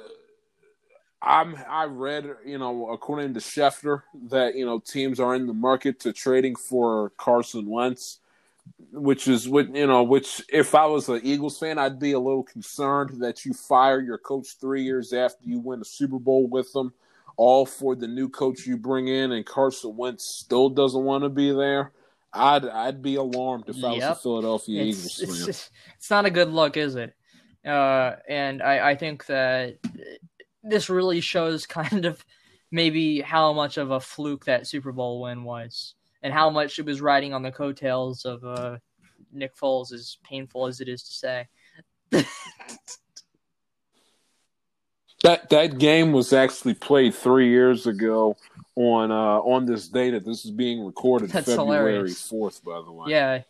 I'm 1.21 1.55
I 1.67 1.86
read 1.86 2.29
you 2.45 2.58
know 2.58 2.89
according 2.89 3.34
to 3.34 3.39
Schefter 3.39 4.03
that 4.29 4.55
you 4.55 4.65
know 4.65 4.79
teams 4.79 5.19
are 5.19 5.36
in 5.36 5.47
the 5.47 5.53
market 5.53 5.99
to 6.01 6.13
trading 6.13 6.55
for 6.55 7.12
Carson 7.17 7.65
Wentz, 7.67 8.19
which 8.91 9.27
is 9.27 9.47
what 9.47 9.73
you 9.75 9.88
know. 9.88 10.03
Which 10.03 10.41
if 10.49 10.75
I 10.75 10.86
was 10.86 11.10
an 11.10 11.21
Eagles 11.23 11.58
fan, 11.58 11.77
I'd 11.77 11.99
be 11.99 12.13
a 12.13 12.19
little 12.19 12.43
concerned 12.43 13.21
that 13.21 13.45
you 13.45 13.53
fire 13.53 14.01
your 14.01 14.17
coach 14.17 14.58
three 14.60 14.84
years 14.84 15.13
after 15.13 15.43
you 15.43 15.60
win 15.60 15.82
a 15.82 15.86
Super 15.86 16.19
Bowl 16.19 16.47
with 16.47 16.71
them, 16.73 16.93
all 17.38 17.65
for 17.65 17.95
the 17.95 18.08
new 18.08 18.29
coach 18.29 18.65
you 18.65 18.77
bring 18.77 19.08
in, 19.08 19.32
and 19.32 19.45
Carson 19.45 19.95
Wentz 19.95 20.25
still 20.25 20.69
doesn't 20.69 21.03
want 21.03 21.23
to 21.23 21.29
be 21.29 21.51
there. 21.51 21.91
I'd 22.34 22.65
I'd 22.65 23.01
be 23.01 23.15
alarmed 23.15 23.65
if 23.67 23.84
I 23.84 23.93
was 23.93 24.03
a 24.03 24.15
Philadelphia 24.15 24.84
it's, 24.84 24.97
Eagles 24.97 25.15
fan. 25.19 25.29
It's, 25.29 25.45
just, 25.45 25.71
it's 25.97 26.10
not 26.10 26.25
a 26.25 26.32
good 26.32 26.49
look, 26.49 26.77
is 26.77 26.95
it? 26.95 27.15
Uh, 27.65 28.15
and 28.27 28.62
I, 28.62 28.91
I 28.91 28.95
think 28.95 29.25
that 29.25 29.77
this 30.63 30.89
really 30.89 31.21
shows 31.21 31.65
kind 31.65 32.05
of 32.05 32.23
maybe 32.71 33.21
how 33.21 33.53
much 33.53 33.77
of 33.77 33.91
a 33.91 33.99
fluke 33.99 34.45
that 34.45 34.67
Super 34.67 34.91
Bowl 34.91 35.21
win 35.21 35.43
was, 35.43 35.95
and 36.21 36.34
how 36.34 36.49
much 36.49 36.79
it 36.79 36.86
was 36.86 37.01
riding 37.01 37.34
on 37.34 37.41
the 37.41 37.51
coattails 37.51 38.25
of 38.25 38.43
uh, 38.43 38.77
Nick 39.32 39.55
Foles, 39.55 39.93
as 39.93 40.17
painful 40.23 40.67
as 40.67 40.82
it 40.82 40.89
is 40.89 41.03
to 41.03 41.13
say. 41.13 41.47
that 45.23 45.49
that 45.49 45.77
game 45.77 46.12
was 46.12 46.34
actually 46.34 46.73
played 46.73 47.13
three 47.13 47.49
years 47.49 47.88
ago 47.88 48.36
on 48.75 49.12
uh, 49.12 49.39
on 49.39 49.65
this 49.65 49.88
day 49.88 50.12
that 50.12 50.25
this 50.25 50.45
is 50.45 50.51
being 50.51 50.86
recorded, 50.86 51.29
That's 51.29 51.47
February 51.47 52.12
fourth. 52.12 52.63
By 52.63 52.82
the 52.84 52.91
way, 52.91 53.12
Yeah, 53.12 53.41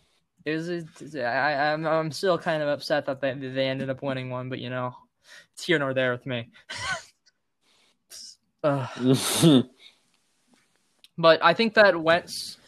it 0.45 0.55
was. 0.55 0.69
It, 0.69 0.86
I, 1.15 1.71
I'm 1.71 1.88
I'm 1.88 2.12
still 2.12 2.38
kind 2.38 2.62
of 2.62 2.69
upset 2.69 3.05
that 3.05 3.21
they 3.21 3.34
they 3.34 3.67
ended 3.67 3.89
up 3.89 4.03
winning 4.03 4.29
one, 4.29 4.49
but 4.49 4.60
you 4.60 4.69
know, 4.69 4.93
it's 5.53 5.65
here 5.65 5.79
nor 5.79 5.93
there 5.93 6.12
with 6.12 6.25
me. 6.25 6.49
But 11.19 11.43
I 11.43 11.53
think 11.53 11.73
that 11.73 12.01
Wentz 12.01 12.59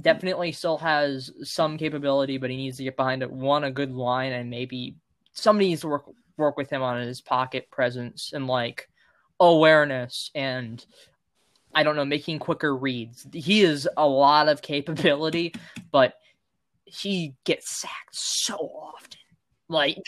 definitely 0.00 0.52
still 0.52 0.78
has 0.78 1.30
some 1.42 1.78
capability, 1.78 2.38
but 2.38 2.50
he 2.50 2.56
needs 2.56 2.76
to 2.78 2.84
get 2.84 2.96
behind 2.96 3.22
it. 3.22 3.30
One, 3.30 3.64
a 3.64 3.70
good 3.70 3.92
line, 3.92 4.32
and 4.32 4.50
maybe 4.50 4.96
somebody 5.32 5.68
needs 5.68 5.82
to 5.82 5.88
work 5.88 6.04
work 6.36 6.56
with 6.56 6.70
him 6.70 6.82
on 6.82 7.00
his 7.02 7.20
pocket 7.20 7.68
presence 7.70 8.32
and 8.32 8.46
like 8.46 8.88
awareness 9.40 10.30
and 10.34 10.84
I 11.74 11.82
don't 11.82 11.96
know, 11.96 12.04
making 12.04 12.38
quicker 12.38 12.74
reads. 12.74 13.26
He 13.32 13.62
is 13.62 13.88
a 13.96 14.06
lot 14.06 14.48
of 14.48 14.62
capability, 14.62 15.54
but 15.92 16.14
he 16.84 17.34
gets 17.44 17.80
sacked 17.80 18.14
so 18.14 18.54
often. 18.56 19.18
Like 19.68 19.98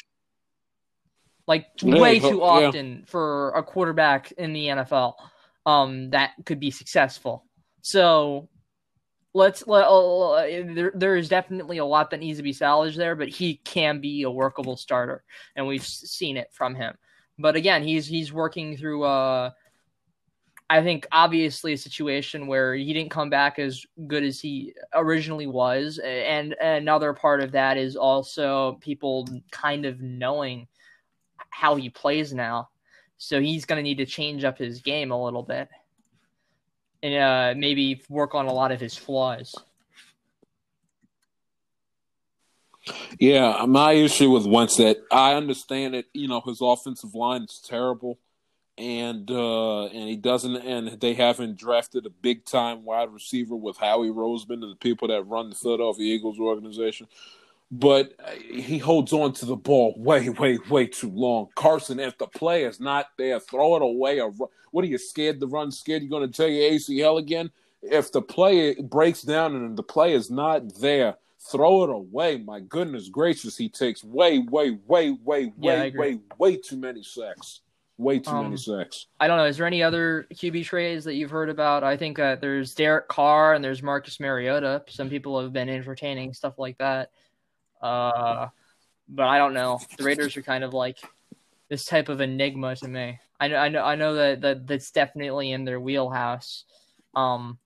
like 1.46 1.66
Yeah, 1.82 2.00
way 2.00 2.18
too 2.20 2.38
yeah. 2.38 2.68
often 2.68 3.04
for 3.06 3.50
a 3.50 3.62
quarterback 3.62 4.32
in 4.32 4.52
the 4.52 4.66
NFL 4.66 5.14
um 5.66 6.10
that 6.10 6.32
could 6.46 6.60
be 6.60 6.70
successful. 6.70 7.44
So 7.82 8.48
let's 9.32 9.66
let 9.66 9.84
uh, 9.84 10.42
there, 10.74 10.92
there 10.94 11.16
is 11.16 11.28
definitely 11.28 11.78
a 11.78 11.84
lot 11.84 12.10
that 12.10 12.20
needs 12.20 12.38
to 12.38 12.42
be 12.42 12.52
salvaged 12.52 12.98
there, 12.98 13.14
but 13.14 13.28
he 13.28 13.56
can 13.56 14.00
be 14.00 14.22
a 14.22 14.30
workable 14.30 14.76
starter 14.76 15.22
and 15.56 15.66
we've 15.66 15.86
seen 15.86 16.36
it 16.36 16.48
from 16.52 16.74
him. 16.74 16.96
But 17.38 17.56
again, 17.56 17.82
he's 17.82 18.06
he's 18.06 18.32
working 18.32 18.76
through 18.76 19.04
uh 19.04 19.50
I 20.68 20.84
think 20.84 21.08
obviously 21.10 21.72
a 21.72 21.78
situation 21.78 22.46
where 22.46 22.76
he 22.76 22.92
didn't 22.92 23.10
come 23.10 23.28
back 23.28 23.58
as 23.58 23.84
good 24.06 24.22
as 24.22 24.40
he 24.40 24.72
originally 24.94 25.48
was, 25.48 25.98
and 25.98 26.52
another 26.52 27.12
part 27.12 27.40
of 27.42 27.50
that 27.52 27.76
is 27.76 27.96
also 27.96 28.78
people 28.80 29.26
kind 29.50 29.84
of 29.84 30.00
knowing 30.00 30.68
how 31.50 31.74
he 31.74 31.90
plays 31.90 32.32
now. 32.32 32.68
So 33.18 33.40
he's 33.40 33.64
going 33.64 33.78
to 33.78 33.82
need 33.82 33.98
to 33.98 34.06
change 34.06 34.44
up 34.44 34.58
his 34.58 34.80
game 34.80 35.10
a 35.10 35.22
little 35.22 35.42
bit, 35.42 35.68
and 37.02 37.14
uh, 37.14 37.54
maybe 37.58 38.02
work 38.08 38.34
on 38.34 38.46
a 38.46 38.52
lot 38.52 38.72
of 38.72 38.80
his 38.80 38.96
flaws. 38.96 39.54
Yeah, 43.18 43.64
my 43.68 43.92
issue 43.92 44.30
with 44.30 44.46
Wentz 44.46 44.76
that 44.76 44.98
I 45.12 45.34
understand 45.34 45.94
it, 45.94 46.06
you 46.14 46.28
know 46.28 46.40
his 46.40 46.60
offensive 46.60 47.14
line 47.14 47.42
is 47.42 47.62
terrible, 47.66 48.18
and 48.78 49.30
uh 49.30 49.84
and 49.86 50.08
he 50.08 50.16
doesn't, 50.16 50.56
and 50.56 51.00
they 51.00 51.14
haven't 51.14 51.58
drafted 51.58 52.06
a 52.06 52.10
big 52.10 52.46
time 52.46 52.84
wide 52.84 53.12
receiver 53.12 53.54
with 53.54 53.76
Howie 53.76 54.08
Roseman 54.08 54.62
and 54.62 54.72
the 54.72 54.78
people 54.80 55.08
that 55.08 55.26
run 55.26 55.50
the 55.50 55.56
Philadelphia 55.56 56.14
Eagles 56.14 56.38
organization. 56.40 57.06
But 57.70 58.14
uh, 58.24 58.32
he 58.32 58.78
holds 58.78 59.12
on 59.12 59.32
to 59.34 59.46
the 59.46 59.56
ball 59.56 59.94
way, 59.96 60.28
way, 60.28 60.58
way 60.68 60.86
too 60.86 61.10
long. 61.10 61.48
Carson, 61.54 62.00
if 62.00 62.18
the 62.18 62.26
play 62.26 62.64
is 62.64 62.80
not 62.80 63.06
there, 63.16 63.38
throw 63.38 63.76
it 63.76 63.82
away. 63.82 64.20
Or 64.20 64.30
ru- 64.30 64.50
what 64.72 64.84
are 64.84 64.88
you 64.88 64.98
scared 64.98 65.38
to 65.40 65.46
run? 65.46 65.70
Scared 65.70 66.02
you're 66.02 66.10
going 66.10 66.28
to 66.28 66.36
tear 66.36 66.48
your 66.48 66.72
ACL 66.72 67.18
again? 67.18 67.50
If 67.82 68.10
the 68.10 68.22
play 68.22 68.74
breaks 68.74 69.22
down 69.22 69.54
and 69.54 69.76
the 69.76 69.84
play 69.84 70.14
is 70.14 70.30
not 70.30 70.74
there, 70.80 71.16
throw 71.50 71.84
it 71.84 71.90
away. 71.90 72.38
My 72.38 72.58
goodness 72.60 73.08
gracious, 73.08 73.56
he 73.56 73.68
takes 73.68 74.02
way, 74.02 74.40
way, 74.40 74.78
way, 74.86 75.12
way, 75.22 75.52
Yeah, 75.60 75.82
way, 75.82 75.90
way, 75.96 76.18
way 76.38 76.56
too 76.56 76.76
many 76.76 77.04
sacks. 77.04 77.60
Way 77.96 78.18
too 78.18 78.30
Um, 78.30 78.44
many 78.46 78.56
sacks. 78.56 79.06
I 79.20 79.28
don't 79.28 79.36
know. 79.36 79.44
Is 79.44 79.58
there 79.58 79.66
any 79.66 79.82
other 79.82 80.26
QB 80.34 80.64
trades 80.64 81.04
that 81.04 81.14
you've 81.14 81.30
heard 81.30 81.50
about? 81.50 81.84
I 81.84 81.96
think 81.96 82.18
uh, 82.18 82.34
there's 82.36 82.74
Derek 82.74 83.08
Carr 83.08 83.54
and 83.54 83.62
there's 83.62 83.82
Marcus 83.82 84.18
Mariota. 84.18 84.82
Some 84.88 85.08
people 85.08 85.40
have 85.40 85.52
been 85.52 85.68
entertaining 85.68 86.34
stuff 86.34 86.58
like 86.58 86.78
that. 86.78 87.10
Uh, 87.80 88.48
but 89.08 89.26
I 89.26 89.38
don't 89.38 89.54
know. 89.54 89.80
The 89.96 90.04
Raiders 90.04 90.36
are 90.36 90.42
kind 90.42 90.64
of 90.64 90.74
like 90.74 90.98
this 91.68 91.84
type 91.84 92.08
of 92.08 92.20
enigma 92.20 92.76
to 92.76 92.88
me. 92.88 93.18
I 93.38 93.48
know, 93.48 93.56
I 93.56 93.68
know, 93.68 93.82
I 93.82 93.94
know 93.94 94.14
that, 94.14 94.40
that 94.42 94.66
that's 94.66 94.90
definitely 94.90 95.52
in 95.52 95.64
their 95.64 95.80
wheelhouse. 95.80 96.64
Um, 97.14 97.58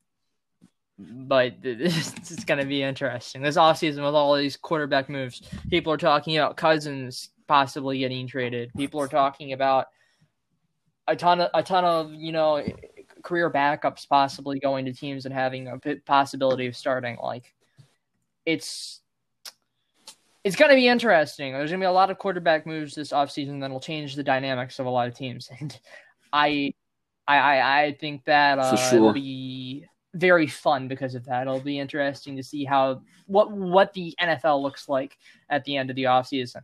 but 0.99 1.57
it's, 1.63 2.31
it's 2.31 2.45
going 2.45 2.61
to 2.61 2.67
be 2.67 2.83
interesting 2.83 3.43
this 3.43 3.57
offseason 3.57 4.05
with 4.05 4.15
all 4.15 4.37
these 4.37 4.57
quarterback 4.57 5.09
moves. 5.09 5.43
People 5.69 5.93
are 5.93 5.99
talking 5.99 6.37
about 6.37 6.57
Cousins 6.57 7.31
possibly 7.47 7.99
getting 7.99 8.27
traded. 8.27 8.71
People 8.77 9.01
are 9.01 9.09
talking 9.09 9.53
about 9.53 9.87
a 11.07 11.17
ton 11.17 11.41
of 11.41 11.51
a 11.53 11.63
ton 11.63 11.85
of 11.85 12.13
you 12.15 12.33
know 12.33 12.65
career 13.23 13.51
backups 13.51 14.09
possibly 14.09 14.59
going 14.59 14.85
to 14.85 14.93
teams 14.93 15.25
and 15.25 15.35
having 15.35 15.69
a 15.69 15.79
possibility 16.07 16.67
of 16.67 16.77
starting. 16.77 17.17
Like 17.23 17.53
it's 18.47 19.01
it's 20.45 20.57
going 20.57 20.71
to 20.71 20.77
be 20.77 20.87
interesting. 20.87 21.53
There's 21.53 21.71
going 21.71 21.81
to 21.81 21.85
be 21.85 21.89
a 21.89 21.93
lot 21.93 22.11
of 22.11 22.19
quarterback 22.19 22.67
moves 22.67 22.95
this 22.95 23.13
offseason 23.13 23.61
that 23.61 23.71
will 23.71 23.81
change 23.81 24.15
the 24.15 24.23
dynamics 24.23 24.79
of 24.79 24.87
a 24.87 24.91
lot 24.91 25.09
of 25.09 25.15
teams, 25.15 25.49
and 25.61 25.79
I 26.33 26.75
I 27.27 27.61
I, 27.61 27.97
think 27.99 28.25
that 28.27 28.59
uh, 28.59 28.77
For 28.77 28.97
it'll 28.97 29.13
be 29.13 29.87
very 30.13 30.47
fun 30.47 30.87
because 30.87 31.15
of 31.15 31.25
that. 31.25 31.43
It'll 31.43 31.61
be 31.61 31.79
interesting 31.79 32.37
to 32.37 32.43
see 32.43 32.65
how 32.65 33.03
what 33.27 33.51
what 33.51 33.95
the 33.95 34.15
NFL 34.21 34.63
looks 34.63 34.89
like 34.89 35.17
at 35.49 35.65
the 35.65 35.77
end 35.77 35.91
of 35.91 35.97
the 35.97 36.05
offseason. 36.05 36.63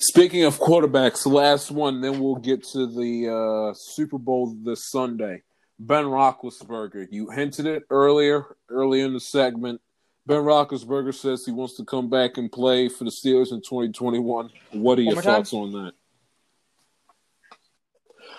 Speaking 0.00 0.44
of 0.44 0.58
quarterbacks, 0.58 1.24
last 1.24 1.70
one, 1.70 2.00
then 2.00 2.18
we'll 2.20 2.36
get 2.36 2.64
to 2.72 2.86
the 2.86 3.70
uh, 3.70 3.74
Super 3.74 4.18
Bowl 4.18 4.56
this 4.64 4.90
Sunday. 4.90 5.42
Ben 5.80 6.04
Roethlisberger, 6.04 7.08
you 7.10 7.30
hinted 7.30 7.64
it 7.64 7.84
earlier, 7.88 8.54
earlier 8.68 9.06
in 9.06 9.14
the 9.14 9.20
segment. 9.20 9.80
Ben 10.26 10.42
Roethlisberger 10.42 11.14
says 11.14 11.46
he 11.46 11.52
wants 11.52 11.74
to 11.78 11.84
come 11.86 12.10
back 12.10 12.36
and 12.36 12.52
play 12.52 12.90
for 12.90 13.04
the 13.04 13.10
Steelers 13.10 13.50
in 13.50 13.62
2021. 13.62 14.50
What 14.72 14.98
are 14.98 15.02
your 15.02 15.14
more 15.14 15.22
time? 15.22 15.36
thoughts 15.36 15.54
on 15.54 15.72
that? 15.72 15.92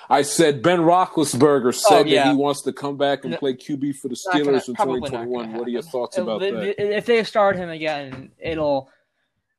I 0.08 0.22
said 0.22 0.62
Ben 0.62 0.82
Roethlisberger 0.82 1.70
oh, 1.70 1.72
said 1.72 2.06
Oh, 2.06 2.10
yeah. 2.10 2.26
that 2.26 2.32
he 2.32 2.38
wants 2.38 2.62
to 2.62 2.74
come 2.74 2.96
back 2.96 3.26
and 3.26 3.36
play 3.38 3.56
QB 3.56 3.96
for 3.96 4.08
the 4.08 4.22
Not 4.28 4.34
gonna- 4.44 4.58
Steelers 4.60 4.68
in 4.68 4.76
probably 4.76 5.00
not 5.00 5.12
gonna 5.12 5.26
2021. 5.26 5.54
What 5.54 5.68
are 5.68 5.72
your 5.72 5.82
thoughts 5.82 6.18
about 6.20 6.42
that? 6.42 6.96
If 6.96 7.08
they 7.08 7.24
start 7.24 7.56
him 7.56 7.70
again, 7.70 8.32
it'll 8.38 8.92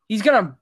he's 0.08 0.22
gonna 0.22 0.56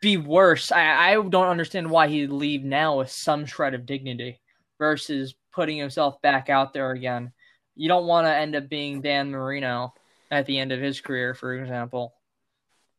be 0.00 0.18
worse. 0.18 0.70
I, 0.70 1.10
I 1.10 1.14
don't 1.14 1.48
understand 1.48 1.90
why 1.90 2.06
he'd 2.06 2.30
leave 2.30 2.62
now 2.62 2.98
with 2.98 3.10
some 3.10 3.44
shred 3.44 3.74
of 3.74 3.86
dignity 3.86 4.38
versus 4.78 5.34
putting 5.52 5.76
himself 5.78 6.20
back 6.22 6.48
out 6.48 6.72
there 6.72 6.90
again. 6.92 7.32
You 7.76 7.88
don't 7.88 8.06
want 8.06 8.26
to 8.26 8.34
end 8.34 8.56
up 8.56 8.68
being 8.68 9.00
Dan 9.00 9.30
Marino 9.30 9.94
at 10.30 10.46
the 10.46 10.58
end 10.58 10.72
of 10.72 10.80
his 10.80 11.00
career, 11.00 11.34
for 11.34 11.54
example. 11.54 12.14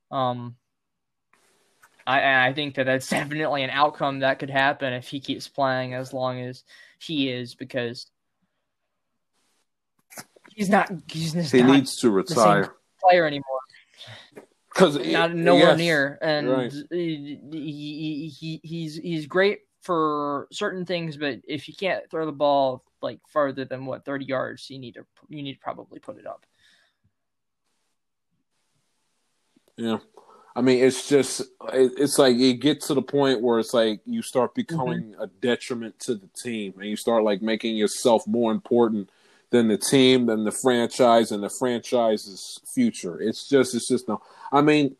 Um, 0.10 0.56
I 2.06 2.48
I 2.48 2.54
think 2.54 2.76
that 2.76 2.86
that's 2.86 3.10
definitely 3.10 3.64
an 3.64 3.70
outcome 3.70 4.20
that 4.20 4.40
could 4.40 4.50
happen 4.50 4.94
if 4.94 5.08
he 5.08 5.20
keeps 5.20 5.48
playing 5.48 5.94
as 5.94 6.14
long 6.14 6.40
as 6.42 6.64
he 7.00 7.30
is 7.30 7.56
because 7.56 8.08
he's 10.54 10.70
not 10.70 10.92
he's 11.08 11.34
just 11.34 11.52
He 11.52 11.62
not 11.62 11.72
needs 11.72 11.96
to 11.98 12.10
retire. 12.10 12.74
player 13.00 13.26
anymore 13.26 13.60
Because 14.74 14.98
not 15.08 15.34
nowhere 15.34 15.76
near 15.78 16.20
and 16.22 16.72
he, 16.92 17.40
he, 17.52 18.28
he 18.40 18.60
he's 18.64 18.96
he's 18.98 19.26
great 19.28 19.60
for 19.82 20.48
certain 20.52 20.86
things 20.86 21.18
but 21.18 21.40
if 21.48 21.68
you 21.68 21.74
can't 21.74 22.10
throw 22.10 22.26
the 22.26 22.32
ball 22.32 22.84
like 23.02 23.20
farther 23.28 23.66
than 23.66 23.86
what 23.86 24.06
30 24.06 24.26
yards 24.26 24.70
you 24.70 24.80
need 24.80 24.94
to 24.94 25.06
you 25.30 25.42
need 25.42 25.54
to 25.54 25.60
probably 25.60 26.00
put 26.00 26.18
it 26.18 26.28
up 26.28 26.46
Yeah. 29.82 29.98
I 30.56 30.62
mean, 30.62 30.84
it's 30.84 31.08
just, 31.08 31.42
it's 31.74 32.20
like 32.20 32.36
it 32.36 32.56
gets 32.56 32.88
to 32.88 32.94
the 32.94 33.02
point 33.02 33.42
where 33.42 33.60
it's 33.60 33.74
like 33.74 34.02
you 34.06 34.22
start 34.22 34.52
mm-hmm. 34.52 34.62
becoming 34.62 35.16
a 35.20 35.28
detriment 35.28 35.98
to 36.02 36.16
the 36.16 36.28
team 36.28 36.74
and 36.78 36.90
you 36.90 36.96
start 36.96 37.24
like 37.24 37.42
making 37.42 37.78
yourself 37.78 38.28
more 38.28 38.52
important 38.52 39.10
than 39.50 39.70
the 39.70 39.78
team, 39.78 40.28
than 40.28 40.44
the 40.44 40.52
franchise, 40.52 41.32
and 41.32 41.44
the 41.44 41.50
franchise's 41.50 42.60
future. 42.66 43.20
It's 43.20 43.48
just, 43.50 43.76
it's 43.76 43.88
just 43.88 44.08
no. 44.08 44.22
I 44.52 44.62
mean, 44.62 44.96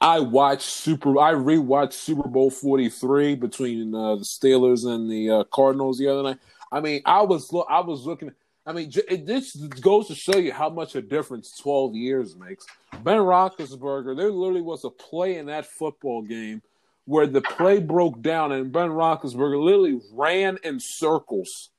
I 0.00 0.20
watched 0.20 0.68
Super, 0.68 1.18
I 1.18 1.32
rewatched 1.32 1.94
Super 1.94 2.28
Bowl 2.28 2.50
43 2.50 3.34
between 3.36 3.94
uh, 3.94 4.16
the 4.16 4.24
Steelers 4.24 4.86
and 4.86 5.10
the 5.10 5.30
uh, 5.30 5.44
Cardinals 5.44 5.98
the 5.98 6.08
other 6.08 6.22
night. 6.22 6.38
I 6.70 6.80
mean, 6.80 7.00
I 7.06 7.22
was, 7.22 7.52
look, 7.52 7.66
I 7.70 7.80
was 7.80 8.04
looking, 8.04 8.32
I 8.66 8.72
mean, 8.72 8.92
it, 9.08 9.24
this 9.24 9.54
goes 9.56 10.08
to 10.08 10.14
show 10.14 10.36
you 10.36 10.52
how 10.52 10.68
much 10.68 10.96
a 10.96 11.02
difference 11.02 11.56
12 11.58 11.94
years 11.94 12.36
makes. 12.36 12.66
Ben 13.02 13.18
Roethlisberger, 13.18 14.16
there 14.16 14.30
literally 14.30 14.60
was 14.60 14.84
a 14.84 14.90
play 14.90 15.38
in 15.38 15.46
that 15.46 15.66
football 15.66 16.22
game 16.22 16.62
where 17.06 17.26
the 17.26 17.40
play 17.40 17.78
broke 17.78 18.20
down, 18.20 18.52
and 18.52 18.72
Ben 18.72 18.90
Roethlisberger 18.90 19.62
literally 19.62 20.00
ran 20.12 20.58
in 20.64 20.78
circles 20.80 21.70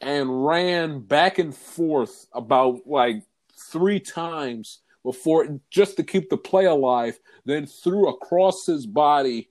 and 0.00 0.44
ran 0.44 1.00
back 1.00 1.38
and 1.38 1.54
forth 1.54 2.26
about 2.34 2.80
like 2.86 3.22
three 3.70 4.00
times 4.00 4.80
before 5.04 5.60
just 5.70 5.96
to 5.98 6.02
keep 6.02 6.30
the 6.30 6.36
play 6.36 6.64
alive. 6.64 7.18
Then 7.44 7.66
threw 7.66 8.08
across 8.08 8.66
his 8.66 8.86
body, 8.86 9.50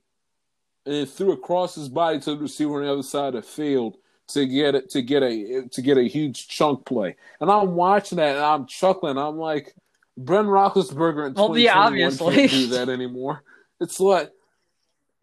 and 0.85 0.95
then 0.95 1.05
threw 1.05 1.31
across 1.31 1.75
his 1.75 1.87
body 1.87 2.19
to 2.19 2.31
the 2.31 2.41
receiver 2.41 2.75
on 2.75 2.83
the 2.83 2.91
other 2.91 3.03
side 3.03 3.35
of 3.35 3.43
the 3.43 3.49
field 3.49 3.97
to 4.29 4.45
get 4.45 4.75
it 4.75 4.89
to 4.89 5.01
get 5.01 5.23
a 5.23 5.67
to 5.71 5.81
get 5.81 5.97
a 5.97 6.03
huge 6.03 6.47
chunk 6.47 6.85
play. 6.85 7.15
And 7.39 7.49
I'm 7.51 7.75
watching 7.75 8.17
that 8.17 8.35
and 8.35 8.43
I'm 8.43 8.65
chuckling. 8.65 9.17
I'm 9.17 9.37
like, 9.37 9.75
Ben 10.17 10.45
Roethlisberger 10.45 11.27
in 11.27 11.33
well, 11.33 11.57
yeah, 11.57 11.77
obviously. 11.77 12.35
can't 12.35 12.51
do 12.51 12.67
that 12.67 12.89
anymore. 12.89 13.43
It's 13.79 13.99
like 13.99 14.31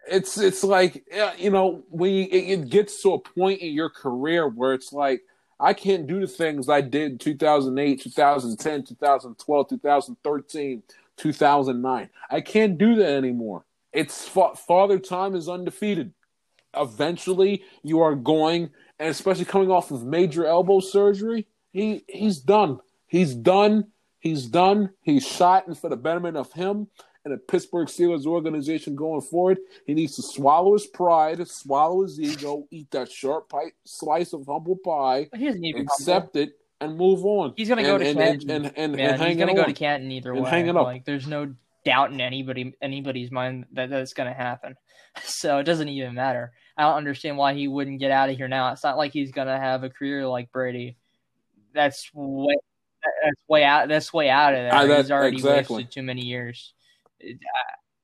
it's 0.08 0.38
it's 0.38 0.64
like 0.64 1.04
you 1.38 1.50
know 1.50 1.84
when 1.88 2.12
you, 2.12 2.24
it, 2.30 2.60
it 2.60 2.68
gets 2.68 3.02
to 3.02 3.14
a 3.14 3.18
point 3.18 3.60
in 3.60 3.72
your 3.72 3.90
career 3.90 4.48
where 4.48 4.74
it's 4.74 4.92
like 4.92 5.22
I 5.60 5.74
can't 5.74 6.06
do 6.06 6.20
the 6.20 6.26
things 6.26 6.68
I 6.68 6.80
did 6.80 7.12
in 7.12 7.18
2008, 7.18 8.00
2010, 8.00 8.84
2012, 8.84 9.68
2013, 9.68 10.82
2009. 11.16 12.10
I 12.30 12.40
can't 12.40 12.78
do 12.78 12.94
that 12.96 13.12
anymore. 13.12 13.64
It's 13.92 14.26
father 14.28 14.98
time 14.98 15.34
is 15.34 15.48
undefeated. 15.48 16.12
Eventually, 16.74 17.64
you 17.82 18.00
are 18.00 18.14
going 18.14 18.70
and 19.00 19.08
especially 19.08 19.46
coming 19.46 19.70
off 19.70 19.90
of 19.90 20.04
major 20.04 20.46
elbow 20.46 20.78
surgery, 20.78 21.46
he 21.72 22.04
he's 22.06 22.38
done. 22.38 22.78
He's 23.06 23.34
done. 23.34 23.86
He's 24.18 24.46
done. 24.46 24.90
He's 25.00 25.26
shot, 25.26 25.66
and 25.66 25.76
for 25.76 25.88
the 25.88 25.96
betterment 25.96 26.36
of 26.36 26.52
him 26.52 26.88
and 27.24 27.34
the 27.34 27.38
Pittsburgh 27.38 27.88
Steelers 27.88 28.26
organization 28.26 28.94
going 28.94 29.20
forward, 29.20 29.58
he 29.86 29.94
needs 29.94 30.16
to 30.16 30.22
swallow 30.22 30.72
his 30.72 30.86
pride, 30.86 31.46
swallow 31.48 32.02
his 32.02 32.18
ego, 32.18 32.66
eat 32.70 32.90
that 32.90 33.10
sharp 33.10 33.48
pie, 33.48 33.72
slice 33.84 34.32
of 34.32 34.46
humble 34.46 34.76
pie, 34.76 35.28
accept 35.32 36.34
humble. 36.34 36.40
it, 36.40 36.52
and 36.80 36.96
move 36.96 37.24
on. 37.24 37.52
He's 37.56 37.68
going 37.68 37.78
to 37.78 37.84
go 37.84 37.98
to 37.98 38.14
Canton, 38.14 38.50
and, 38.50 38.66
and, 38.66 38.76
and, 38.76 39.00
and 39.00 39.22
he's 39.22 39.36
going 39.36 39.48
to 39.48 39.54
go 39.54 39.64
to 39.64 39.72
Canton 39.72 40.10
either 40.10 40.34
way. 40.34 40.48
Hang 40.48 40.66
it 40.66 40.76
up. 40.76 40.84
Like, 40.84 41.04
there's 41.04 41.26
no 41.26 41.54
doubt 41.84 42.12
in 42.12 42.20
anybody 42.20 42.74
anybody's 42.82 43.30
mind 43.30 43.66
that 43.72 43.90
that's 43.90 44.12
going 44.14 44.28
to 44.28 44.34
happen. 44.36 44.76
So 45.24 45.58
it 45.58 45.64
doesn't 45.64 45.88
even 45.88 46.14
matter. 46.14 46.52
I 46.76 46.82
don't 46.84 46.94
understand 46.94 47.36
why 47.36 47.54
he 47.54 47.66
wouldn't 47.66 47.98
get 47.98 48.12
out 48.12 48.30
of 48.30 48.36
here 48.36 48.46
now. 48.46 48.70
It's 48.72 48.84
not 48.84 48.96
like 48.96 49.12
he's 49.12 49.32
gonna 49.32 49.58
have 49.58 49.82
a 49.82 49.90
career 49.90 50.24
like 50.26 50.52
Brady. 50.52 50.96
That's 51.74 52.08
way 52.14 52.54
that's 53.22 53.48
way 53.48 53.64
out. 53.64 53.88
That's 53.88 54.12
way 54.12 54.30
out 54.30 54.54
of 54.54 54.60
there. 54.60 54.74
Uh, 54.74 54.96
he's 54.96 55.10
already 55.10 55.36
exactly. 55.36 55.76
wasted 55.78 55.92
too 55.92 56.02
many 56.02 56.24
years. 56.24 56.74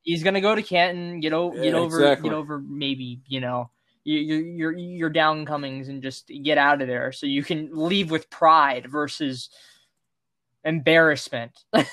He's 0.01 0.23
gonna 0.23 0.41
go 0.41 0.55
to 0.55 0.63
Canton, 0.63 1.19
get 1.19 1.33
over, 1.33 1.61
get 1.61 1.73
over, 1.73 1.97
exactly. 1.97 2.29
get 2.29 2.35
over. 2.35 2.59
Maybe 2.59 3.21
you 3.27 3.41
know 3.41 3.71
your 4.03 4.39
your 4.41 4.71
your 4.71 5.09
downcomings 5.09 5.89
and 5.89 6.01
just 6.01 6.31
get 6.43 6.57
out 6.57 6.81
of 6.81 6.87
there 6.87 7.11
so 7.11 7.25
you 7.25 7.43
can 7.43 7.69
leave 7.73 8.09
with 8.09 8.29
pride 8.29 8.87
versus 8.89 9.49
embarrassment. 10.63 11.51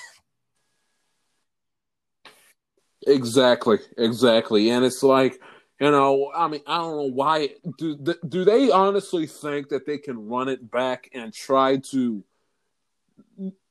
exactly, 3.07 3.79
exactly, 3.97 4.69
and 4.69 4.85
it's 4.85 5.03
like 5.03 5.39
you 5.79 5.91
know, 5.91 6.31
I 6.33 6.47
mean, 6.47 6.61
I 6.65 6.77
don't 6.77 6.95
know 6.95 7.11
why. 7.11 7.49
Do 7.77 7.97
do 8.27 8.45
they 8.45 8.71
honestly 8.71 9.27
think 9.27 9.69
that 9.69 9.85
they 9.85 9.97
can 9.97 10.29
run 10.29 10.47
it 10.47 10.71
back 10.71 11.09
and 11.13 11.33
try 11.33 11.77
to? 11.91 12.23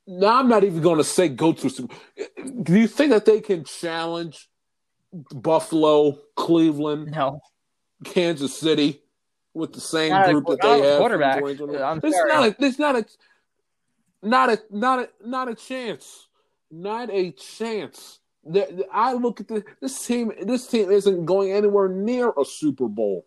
Now, 0.07 0.39
I'm 0.39 0.49
not 0.49 0.65
even 0.65 0.83
going 0.83 0.99
to 0.99 1.05
say 1.05 1.29
go 1.29 1.53
to. 1.53 1.89
Do 2.63 2.79
you 2.79 2.87
think 2.87 3.11
that 3.11 3.25
they 3.25 3.41
can 3.41 3.65
challenge 3.65 4.49
Buffalo, 5.13 6.19
Cleveland, 6.37 7.13
no, 7.13 7.41
Kansas 8.05 8.59
City 8.59 9.01
with 9.55 9.73
the 9.73 9.81
same 9.81 10.11
not 10.11 10.31
group 10.31 10.49
a, 10.49 10.51
that 10.53 10.63
they 10.63 10.81
have? 10.81 10.99
Quarterback. 10.99 11.43
It's 11.43 11.59
not. 11.59 12.45
A, 12.45 12.57
it's 12.59 12.79
not 12.79 12.97
a. 12.97 13.07
Not 14.23 14.51
a. 14.51 14.63
Not 14.71 14.99
a. 15.01 15.09
Not 15.27 15.49
a 15.49 15.55
chance. 15.55 16.29
Not 16.71 17.09
a 17.11 17.31
chance. 17.31 18.21
The, 18.45 18.87
I 18.93 19.15
look 19.15 19.41
at 19.41 19.49
the, 19.49 19.65
this 19.81 20.07
team. 20.07 20.33
This 20.43 20.67
team 20.67 20.91
isn't 20.91 21.25
going 21.25 21.53
anywhere 21.53 21.89
near 21.89 22.31
a 22.39 22.45
Super 22.45 22.89
Bowl. 22.89 23.25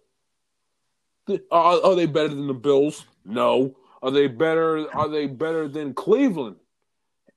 Are, 1.50 1.84
are 1.84 1.96
they 1.96 2.06
better 2.06 2.30
than 2.30 2.46
the 2.46 2.54
Bills? 2.54 3.04
No. 3.26 3.76
Are 4.04 4.12
they 4.12 4.28
better? 4.28 4.96
Are 4.96 5.10
they 5.10 5.26
better 5.26 5.68
than 5.68 5.96
Cleveland 5.96 6.58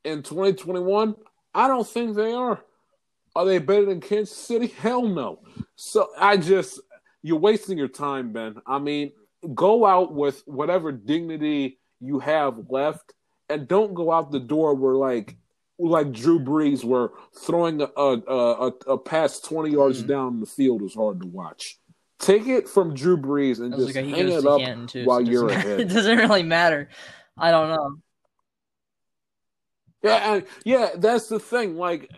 in 0.05 0.23
2021? 0.23 1.15
I 1.55 1.69
don't 1.69 1.87
think 1.87 2.17
they 2.17 2.33
are. 2.33 2.63
Are 3.35 3.45
they 3.45 3.59
better 3.59 3.87
than 3.87 4.01
Kansas 4.01 4.37
City? 4.37 4.67
Hell 4.67 5.07
no. 5.07 5.41
So 5.77 6.09
I 6.19 6.37
just 6.37 6.81
you're 7.23 7.39
wasting 7.39 7.79
your 7.79 7.89
time, 7.89 8.33
Ben. 8.33 8.57
I 8.67 8.79
mean, 8.79 9.13
go 9.55 9.87
out 9.87 10.15
with 10.15 10.43
whatever 10.47 10.93
dignity 10.93 11.79
you 12.01 12.19
have 12.21 12.59
left, 12.69 13.15
and 13.49 13.69
don't 13.69 13.95
go 13.95 14.11
out 14.13 14.33
the 14.33 14.41
door 14.41 14.75
where 14.75 14.95
like 14.95 15.37
like 15.79 16.13
Drew 16.13 16.41
Brees, 16.41 16.85
where 16.85 17.11
throwing 17.39 17.81
a 17.81 17.89
a, 17.97 18.19
a, 18.29 18.73
a 18.89 18.99
pass 18.99 19.41
twenty 19.41 19.71
yards 19.71 19.99
mm-hmm. 19.99 20.09
down 20.09 20.41
the 20.41 20.47
field 20.47 20.83
is 20.83 20.95
hard 20.95 21.21
to 21.21 21.27
watch. 21.27 21.79
Take 22.19 22.47
it 22.47 22.69
from 22.69 22.95
Drew 22.95 23.17
Brees 23.17 23.61
and 23.61 23.73
just 23.75 23.95
like 23.95 23.95
hang 23.95 24.29
it 24.29 24.45
up 24.45 24.61
while 25.07 25.25
so 25.25 25.31
you're 25.31 25.49
ahead. 25.51 25.81
It 25.81 25.89
doesn't 25.89 26.19
really 26.19 26.43
matter. 26.43 26.89
I 27.39 27.51
don't 27.51 27.71
know. 27.71 27.97
Yeah, 30.03 30.35
and, 30.35 30.47
yeah, 30.65 30.91
that's 30.97 31.29
the 31.29 31.39
thing. 31.39 31.77
Like, 31.77 32.11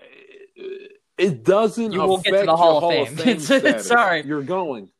it 1.18 1.45
doesn't. 1.45 1.93
You 1.93 2.01
will 2.01 2.18
get 2.18 2.41
to 2.41 2.47
the 2.47 2.57
Hall, 2.57 2.85
of 2.85 3.09
Fame. 3.09 3.37
Of 3.39 3.45
Fame 3.45 3.78
sorry, 3.80 4.24
you're 4.24 4.43
going. 4.43 4.91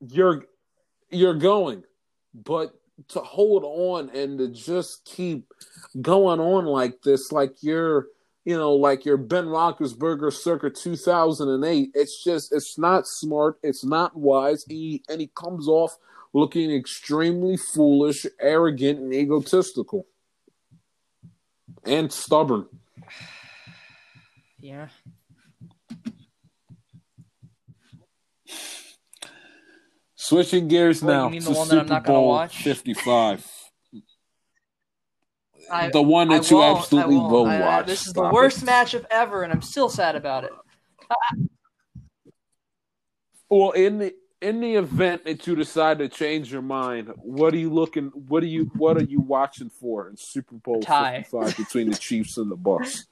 You're 0.00 0.44
you're 1.10 1.34
going, 1.34 1.84
but 2.34 2.74
to 3.08 3.20
hold 3.20 3.64
on 3.64 4.10
and 4.10 4.38
to 4.38 4.48
just 4.48 5.04
keep 5.04 5.52
going 6.00 6.40
on 6.40 6.66
like 6.66 7.02
this, 7.02 7.30
like 7.30 7.62
you're, 7.62 8.08
you 8.44 8.56
know, 8.56 8.74
like 8.74 9.04
you're 9.04 9.16
Ben 9.16 9.46
Roethlisberger 9.46 10.32
circa 10.32 10.70
2008. 10.70 11.90
It's 11.94 12.22
just, 12.22 12.52
it's 12.52 12.78
not 12.78 13.06
smart. 13.06 13.58
It's 13.62 13.84
not 13.84 14.16
wise. 14.16 14.64
He, 14.68 15.04
and 15.08 15.20
he 15.20 15.30
comes 15.34 15.68
off 15.68 15.96
looking 16.32 16.70
extremely 16.70 17.56
foolish, 17.56 18.26
arrogant, 18.40 18.98
and 18.98 19.14
egotistical, 19.14 20.06
and 21.88 22.12
stubborn. 22.12 22.66
Yeah. 24.60 24.88
Switching 30.16 30.68
gears 30.68 31.02
now. 31.02 31.28
The 31.30 31.40
Super 31.40 31.64
that 31.64 31.78
I'm 31.80 31.86
not 31.86 32.04
going 32.04 32.26
watch? 32.26 32.62
55. 32.62 33.46
I, 35.70 35.90
the 35.90 36.02
one 36.02 36.28
that 36.28 36.50
I 36.50 36.54
you 36.54 36.62
absolutely 36.62 37.16
will 37.16 37.44
watch. 37.44 37.86
this 37.86 38.06
is 38.06 38.12
the 38.12 38.22
worst 38.22 38.64
matchup 38.64 39.04
ever, 39.10 39.42
and 39.42 39.52
I'm 39.52 39.62
still 39.62 39.88
sad 39.88 40.16
about 40.16 40.44
it. 40.44 40.50
well, 43.50 43.72
in 43.72 43.98
the 43.98 44.14
in 44.40 44.60
the 44.60 44.76
event 44.76 45.24
that 45.24 45.46
you 45.46 45.56
decide 45.56 45.98
to 45.98 46.08
change 46.08 46.52
your 46.52 46.62
mind, 46.62 47.12
what 47.16 47.52
are 47.54 47.58
you 47.58 47.70
looking? 47.70 48.06
What 48.28 48.42
are 48.42 48.46
you? 48.46 48.70
What 48.76 48.96
are 48.96 49.04
you 49.04 49.20
watching 49.20 49.68
for 49.68 50.08
in 50.08 50.16
Super 50.16 50.56
Bowl 50.56 50.80
Fifty 50.80 51.24
Five 51.24 51.56
between 51.56 51.90
the 51.90 51.96
Chiefs 51.96 52.36
and 52.36 52.50
the 52.50 52.56
Bucks? 52.56 53.06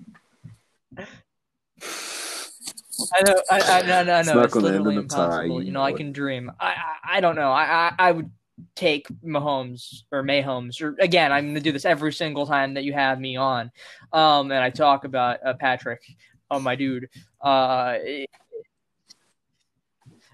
I 3.14 3.22
know, 3.27 3.35
I, 3.51 3.61
I, 3.61 3.83
no, 3.83 4.05
no, 4.05 4.22
no. 4.22 4.41
It's, 4.41 4.55
it's 4.55 4.62
literally 4.62 4.97
impossible. 4.97 5.62
You 5.62 5.72
know, 5.72 5.83
I 5.83 5.93
can 5.93 6.12
dream. 6.12 6.51
I, 6.59 6.68
I, 6.68 7.16
I 7.16 7.20
don't 7.20 7.37
know. 7.37 7.51
I, 7.51 7.64
I, 7.64 7.95
I 7.99 8.12
would 8.12 8.31
take 8.74 9.07
Mahomes 9.22 10.05
or 10.11 10.22
Mahomes 10.22 10.81
or 10.81 10.97
again, 10.99 11.31
I'm 11.31 11.45
going 11.45 11.55
to 11.57 11.61
do 11.61 11.72
this 11.72 11.85
every 11.85 12.12
single 12.12 12.47
time 12.47 12.74
that 12.74 12.85
you 12.85 12.95
have 12.95 13.20
me 13.20 13.37
on, 13.37 13.70
um, 14.12 14.51
and 14.51 14.62
I 14.64 14.70
talk 14.70 15.05
about 15.05 15.45
uh, 15.45 15.55
Patrick, 15.55 16.03
oh 16.51 16.61
my 16.61 16.74
dude. 16.74 17.11
Uh, 17.41 17.99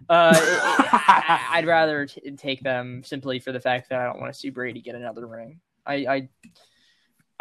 uh, 0.08 0.32
I'd 1.50 1.66
rather 1.66 2.06
t- 2.06 2.30
take 2.32 2.62
them 2.62 3.02
simply 3.04 3.38
for 3.38 3.52
the 3.52 3.60
fact 3.60 3.88
that 3.88 4.00
I 4.00 4.04
don't 4.04 4.20
want 4.20 4.32
to 4.32 4.38
see 4.38 4.50
Brady 4.50 4.80
get 4.80 4.94
another 4.94 5.26
ring. 5.26 5.60
I, 5.86 5.94
I 5.94 6.28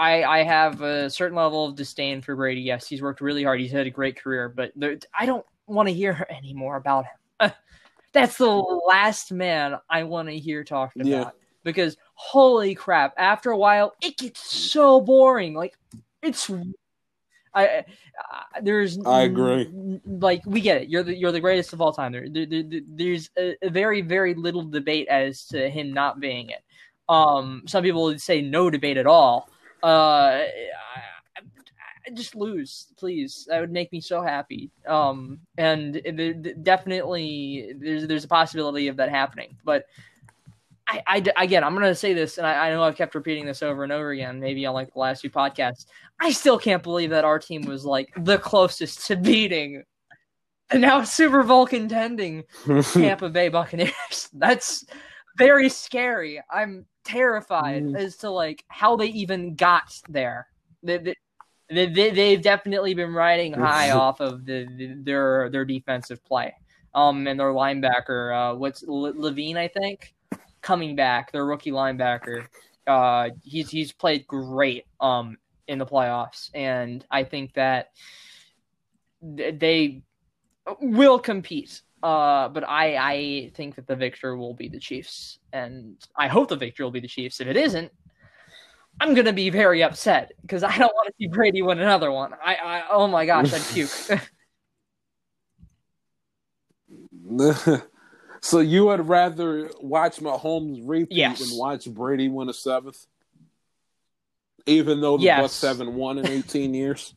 I, 0.02 0.24
I 0.24 0.44
have 0.44 0.82
a 0.82 1.12
certain 1.12 1.36
level 1.36 1.66
of 1.66 1.76
disdain 1.76 2.24
for 2.24 2.36
Brady. 2.36 2.62
Yes, 2.62 2.88
he's 2.88 3.04
worked 3.04 3.22
really 3.22 3.44
hard. 3.44 3.60
He's 3.60 3.72
had 3.72 3.86
a 3.86 3.92
great 3.92 4.20
career, 4.20 4.50
but 4.50 4.72
there, 4.76 4.98
I 5.18 5.28
don't 5.28 5.46
want 5.68 5.90
to 5.90 5.94
hear 5.94 6.26
any 6.28 6.56
more 6.56 6.76
about 6.76 7.06
him. 7.06 7.52
That's 8.14 8.38
the 8.38 8.50
last 8.50 9.32
man 9.32 9.76
I 9.90 10.04
want 10.04 10.28
to 10.30 10.38
hear 10.38 10.64
talking 10.64 11.06
yeah. 11.06 11.22
about 11.22 11.36
because 11.64 11.98
holy 12.16 12.74
crap! 12.74 13.14
After 13.16 13.52
a 13.52 13.58
while, 13.58 13.94
it 14.02 14.18
gets 14.18 14.42
so 14.42 15.00
boring. 15.00 15.54
Like 15.54 15.78
it's 16.24 16.50
I, 17.54 17.80
uh, 17.80 17.84
there's 18.62 18.98
I 19.06 19.22
agree. 19.22 20.00
Like 20.06 20.42
we 20.46 20.62
get 20.62 20.84
it. 20.84 20.90
You're 20.90 21.04
the 21.04 21.16
you're 21.16 21.32
the 21.32 21.40
greatest 21.40 21.74
of 21.74 21.82
all 21.82 21.92
time. 21.92 22.12
There, 22.14 22.28
there, 22.30 22.46
there 22.46 22.82
there's 22.88 23.30
a, 23.38 23.56
a, 23.62 23.70
very 23.70 24.02
very 24.02 24.34
little 24.34 24.64
debate 24.64 25.08
as 25.10 25.46
to 25.48 25.70
him 25.70 25.94
not 25.94 26.20
being 26.20 26.50
it. 26.50 26.64
Um, 27.10 27.64
some 27.68 27.84
people 27.84 28.04
would 28.04 28.22
say 28.22 28.42
no 28.42 28.70
debate 28.70 28.98
at 28.98 29.08
all. 29.08 29.50
Uh, 29.84 30.46
I, 30.46 31.42
I 32.08 32.10
just 32.14 32.36
lose, 32.36 32.88
please. 32.98 33.46
That 33.50 33.60
would 33.60 33.72
make 33.72 33.92
me 33.92 34.00
so 34.00 34.22
happy. 34.22 34.72
Um, 34.88 35.40
and 35.58 35.98
it, 35.98 36.64
definitely 36.64 37.74
there's 37.78 38.08
there's 38.08 38.24
a 38.24 38.30
possibility 38.30 38.88
of 38.88 38.98
that 38.98 39.10
happening, 39.10 39.58
but. 39.64 39.86
I, 40.92 41.24
I, 41.38 41.44
again, 41.44 41.64
I'm 41.64 41.74
going 41.74 41.86
to 41.86 41.96
say 41.96 42.14
this, 42.14 42.38
and 42.38 42.46
I, 42.46 42.68
I, 42.68 42.70
know 42.72 42.84
I've 42.84 42.96
kept 42.96 43.16
repeating 43.16 43.46
this 43.46 43.64
over 43.64 43.84
and 43.84 43.92
over 43.92 44.12
again, 44.12 44.40
maybe 44.40 44.66
on 44.66 44.74
like 44.74 44.92
the 44.94 45.00
last 45.00 45.22
few 45.22 45.30
podcasts. 45.30 45.86
I 46.20 46.32
still 46.32 46.58
can't 46.58 46.84
believe 46.84 47.12
that 47.12 47.24
our 47.24 47.40
team 47.40 47.62
was 47.64 47.86
like 47.86 48.12
the 48.18 48.38
closest 48.38 49.08
to 49.08 49.16
beating 49.16 49.84
and 50.72 50.82
now 50.82 51.04
Super 51.04 51.44
Bowl 51.44 51.66
contending 51.68 52.44
Tampa 52.94 53.30
Bay 53.30 53.50
Buccaneers. 53.50 54.30
That's 54.34 54.86
very 55.38 55.70
scary. 55.70 56.42
I'm 56.50 56.86
terrified 57.04 57.84
mm. 57.84 57.98
as 57.98 58.18
to 58.18 58.30
like 58.30 58.64
how 58.70 58.96
they 58.96 59.08
even 59.08 59.56
got 59.56 60.00
there. 60.08 60.48
They, 60.84 60.98
they, 61.70 61.88
they, 61.88 62.12
they've 62.12 62.42
definitely 62.42 62.94
been 62.94 63.14
riding 63.14 63.54
high 63.54 63.92
off 63.92 64.20
of 64.20 64.46
the, 64.46 64.68
the, 64.78 64.96
their 65.04 65.50
their 65.50 65.66
defensive 65.66 66.24
play. 66.24 66.54
Um, 66.94 67.26
and 67.28 67.40
their 67.40 67.54
linebacker, 67.54 68.54
uh, 68.54 68.56
what's 68.56 68.84
Levine, 68.86 69.56
I 69.56 69.70
think, 69.70 70.14
coming 70.62 70.96
back, 70.96 71.32
their 71.32 71.46
rookie 71.46 71.72
linebacker. 71.72 72.48
Uh, 72.88 73.30
he's 73.44 73.70
he's 73.70 73.92
played 73.92 74.26
great 74.28 74.86
um 75.00 75.38
in 75.68 75.78
the 75.78 75.86
playoffs, 75.86 76.50
and 76.54 77.06
I 77.10 77.24
think 77.24 77.54
that 77.54 77.92
they 79.22 80.02
will 80.82 81.20
compete. 81.20 81.82
Uh, 82.04 82.50
but 82.50 82.68
I, 82.68 82.96
I 82.98 83.52
think 83.54 83.76
that 83.76 83.86
the 83.86 83.96
victor 83.96 84.36
will 84.36 84.56
be 84.56 84.68
the 84.68 84.80
Chiefs, 84.80 85.38
and 85.54 85.96
I 86.16 86.28
hope 86.28 86.50
the 86.50 86.56
victor 86.56 86.84
will 86.84 86.92
be 86.92 87.00
the 87.00 87.08
Chiefs. 87.08 87.40
If 87.40 87.48
it 87.48 87.56
isn't, 87.56 87.92
I'm 89.00 89.14
gonna 89.14 89.34
be 89.34 89.50
very 89.50 89.84
upset 89.84 90.32
because 90.42 90.64
I 90.64 90.78
don't 90.78 90.94
want 90.94 91.08
to 91.08 91.14
see 91.20 91.28
Brady 91.28 91.62
win 91.62 91.80
another 91.80 92.12
one. 92.12 92.34
I, 92.44 92.56
I 92.56 92.84
oh 92.90 93.08
my 93.08 93.26
gosh, 93.26 93.54
I'd 93.54 93.62
puke. 93.74 93.90
so 98.42 98.60
you 98.60 98.86
would 98.86 99.08
rather 99.08 99.70
watch 99.82 100.18
Mahomes 100.18 100.82
repeat 100.84 101.16
yes. 101.16 101.40
than 101.40 101.58
watch 101.58 101.86
Brady 101.86 102.28
win 102.28 102.50
a 102.50 102.54
seventh, 102.54 103.06
even 104.66 105.00
though 105.00 105.18
the 105.18 105.26
yes. 105.26 105.42
Bucks 105.42 105.62
haven't 105.62 105.94
won 105.94 106.18
in 106.18 106.28
18 106.28 106.74
years. 106.74 107.14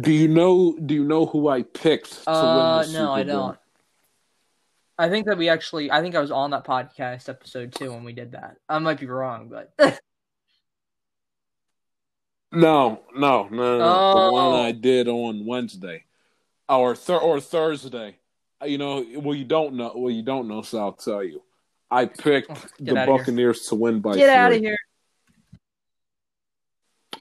Do 0.00 0.10
you 0.10 0.28
know? 0.28 0.74
Do 0.74 0.94
you 0.94 1.04
know 1.04 1.26
who 1.26 1.46
I 1.46 1.62
picked 1.62 2.24
to 2.24 2.30
uh, 2.30 2.78
win 2.80 2.92
the 2.92 2.98
No, 2.98 3.12
I 3.12 3.22
don't. 3.22 3.58
I 4.96 5.10
think 5.10 5.26
that 5.26 5.36
we 5.36 5.50
actually. 5.50 5.90
I 5.90 6.00
think 6.00 6.14
I 6.14 6.20
was 6.20 6.30
on 6.30 6.50
that 6.50 6.64
podcast 6.64 7.28
episode 7.28 7.74
too 7.74 7.92
when 7.92 8.02
we 8.02 8.14
did 8.14 8.32
that. 8.32 8.56
I 8.66 8.78
might 8.78 8.98
be 8.98 9.06
wrong, 9.06 9.50
but. 9.50 9.74
no, 12.50 13.02
no, 13.14 13.48
no, 13.50 13.78
no. 13.78 13.80
Oh. 13.82 14.26
The 14.26 14.32
one 14.32 14.66
I 14.66 14.72
did 14.72 15.06
on 15.06 15.44
Wednesday, 15.44 16.04
or 16.66 16.96
th- 16.96 17.20
or 17.20 17.40
Thursday. 17.40 18.16
You 18.64 18.78
know, 18.78 19.04
well, 19.16 19.34
you 19.34 19.44
don't 19.44 19.74
know. 19.74 19.92
Well, 19.94 20.12
you 20.12 20.22
don't 20.22 20.48
know, 20.48 20.62
so 20.62 20.78
I'll 20.78 20.92
tell 20.92 21.22
you. 21.22 21.42
I 21.90 22.06
picked 22.06 22.50
oh, 22.50 22.64
the 22.80 22.94
Buccaneers 22.94 23.66
to 23.66 23.74
win 23.74 24.00
by. 24.00 24.16
Get 24.16 24.26
three. 24.26 24.34
out 24.34 24.52
of 24.52 24.60
here! 24.60 24.76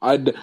I 0.01 0.33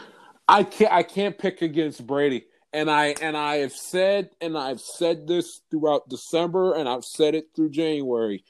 I 0.49 0.65
can't 0.65 0.93
I 0.93 1.03
can't 1.03 1.39
pick 1.39 1.63
against 1.63 2.07
Brady. 2.07 2.47
And 2.73 2.91
I 2.91 3.15
and 3.21 3.37
I 3.37 3.57
have 3.57 3.73
said 3.73 4.31
and 4.41 4.57
I've 4.57 4.81
said 4.81 5.27
this 5.27 5.61
throughout 5.71 6.09
December 6.09 6.75
and 6.75 6.89
I've 6.89 7.05
said 7.05 7.35
it 7.35 7.49
through 7.55 7.71
January. 7.71 8.45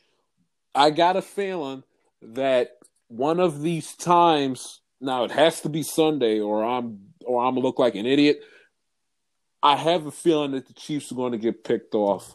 I 0.75 0.91
got 0.91 1.17
a 1.17 1.23
feeling 1.23 1.83
that 2.23 2.77
one 3.09 3.41
of 3.41 3.61
these 3.61 3.95
times 3.97 4.81
now 5.01 5.25
it 5.25 5.31
has 5.31 5.61
to 5.63 5.69
be 5.69 5.83
Sunday 5.83 6.41
or 6.41 6.65
I'm 6.65 7.01
or 7.25 7.45
I'm 7.45 7.57
look 7.57 7.79
like 7.79 7.95
an 7.95 8.07
idiot. 8.07 8.41
I 9.63 9.77
have 9.77 10.07
a 10.07 10.11
feeling 10.11 10.53
that 10.53 10.67
the 10.67 10.75
Chiefs 10.75 11.13
are 11.13 11.17
going 11.17 11.33
to 11.33 11.39
get 11.39 11.65
picked 11.65 11.95
off. 11.95 12.35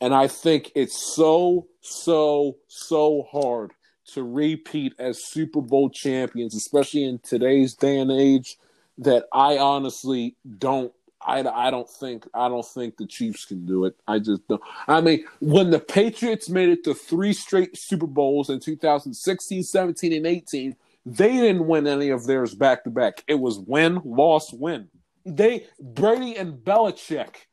And 0.00 0.14
I 0.14 0.28
think 0.28 0.72
it's 0.74 1.14
so, 1.14 1.68
so, 1.80 2.56
so 2.66 3.26
hard 3.30 3.72
to 4.12 4.22
repeat 4.22 4.92
as 4.98 5.24
Super 5.24 5.60
Bowl 5.60 5.88
champions, 5.88 6.54
especially 6.54 7.04
in 7.04 7.20
today's 7.20 7.74
day 7.74 7.98
and 7.98 8.10
age 8.10 8.56
that 8.98 9.26
I 9.32 9.58
honestly 9.58 10.36
don't. 10.58 10.92
I, 11.26 11.40
I 11.40 11.70
don't 11.70 11.88
think 11.88 12.28
I 12.34 12.48
don't 12.48 12.66
think 12.66 12.98
the 12.98 13.06
Chiefs 13.06 13.46
can 13.46 13.64
do 13.64 13.86
it. 13.86 13.96
I 14.06 14.18
just 14.18 14.46
don't. 14.46 14.60
I 14.86 15.00
mean, 15.00 15.24
when 15.40 15.70
the 15.70 15.80
Patriots 15.80 16.50
made 16.50 16.68
it 16.68 16.84
to 16.84 16.92
three 16.92 17.32
straight 17.32 17.78
Super 17.78 18.06
Bowls 18.06 18.50
in 18.50 18.60
2016, 18.60 19.62
17, 19.62 20.12
and 20.12 20.26
18, 20.26 20.76
they 21.06 21.32
didn't 21.32 21.66
win 21.66 21.86
any 21.86 22.10
of 22.10 22.26
theirs 22.26 22.54
back 22.54 22.84
to 22.84 22.90
back. 22.90 23.24
It 23.26 23.36
was 23.36 23.58
win, 23.58 24.02
loss, 24.04 24.52
win. 24.52 24.88
They 25.24 25.66
Brady 25.80 26.36
and 26.36 26.54
Belichick 26.54 27.46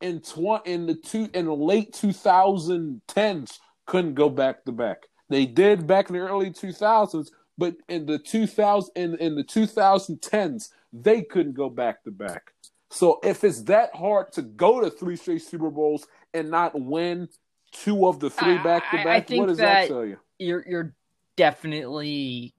in 0.00 0.20
tw- 0.20 0.66
in 0.66 0.86
the 0.86 0.94
two 0.94 1.28
in 1.34 1.46
the 1.46 1.54
late 1.54 1.92
2010s 1.92 3.58
couldn't 3.86 4.14
go 4.14 4.28
back 4.28 4.64
to 4.64 4.72
back. 4.72 5.04
They 5.28 5.46
did 5.46 5.86
back 5.86 6.08
in 6.08 6.14
the 6.14 6.20
early 6.20 6.50
2000s, 6.50 7.28
but 7.58 7.74
in 7.88 8.06
the 8.06 8.18
2000 8.18 8.90
in, 8.96 9.16
in 9.16 9.34
the 9.34 9.44
2010s 9.44 10.68
they 10.92 11.22
couldn't 11.22 11.54
go 11.54 11.68
back 11.70 12.04
to 12.04 12.10
back. 12.10 12.52
So 12.90 13.18
if 13.22 13.44
it's 13.44 13.62
that 13.62 13.94
hard 13.94 14.32
to 14.32 14.42
go 14.42 14.80
to 14.80 14.90
three 14.90 15.16
straight 15.16 15.42
Super 15.42 15.70
Bowls 15.70 16.06
and 16.32 16.50
not 16.50 16.80
win 16.80 17.28
two 17.72 18.06
of 18.06 18.20
the 18.20 18.30
three 18.30 18.58
back 18.58 18.90
to 18.90 18.96
back, 19.04 19.28
what 19.30 19.48
does 19.48 19.58
that, 19.58 19.82
that 19.82 19.88
tell 19.88 20.04
you? 20.04 20.18
You're 20.38 20.64
you're 20.66 20.94
definitely 21.36 22.54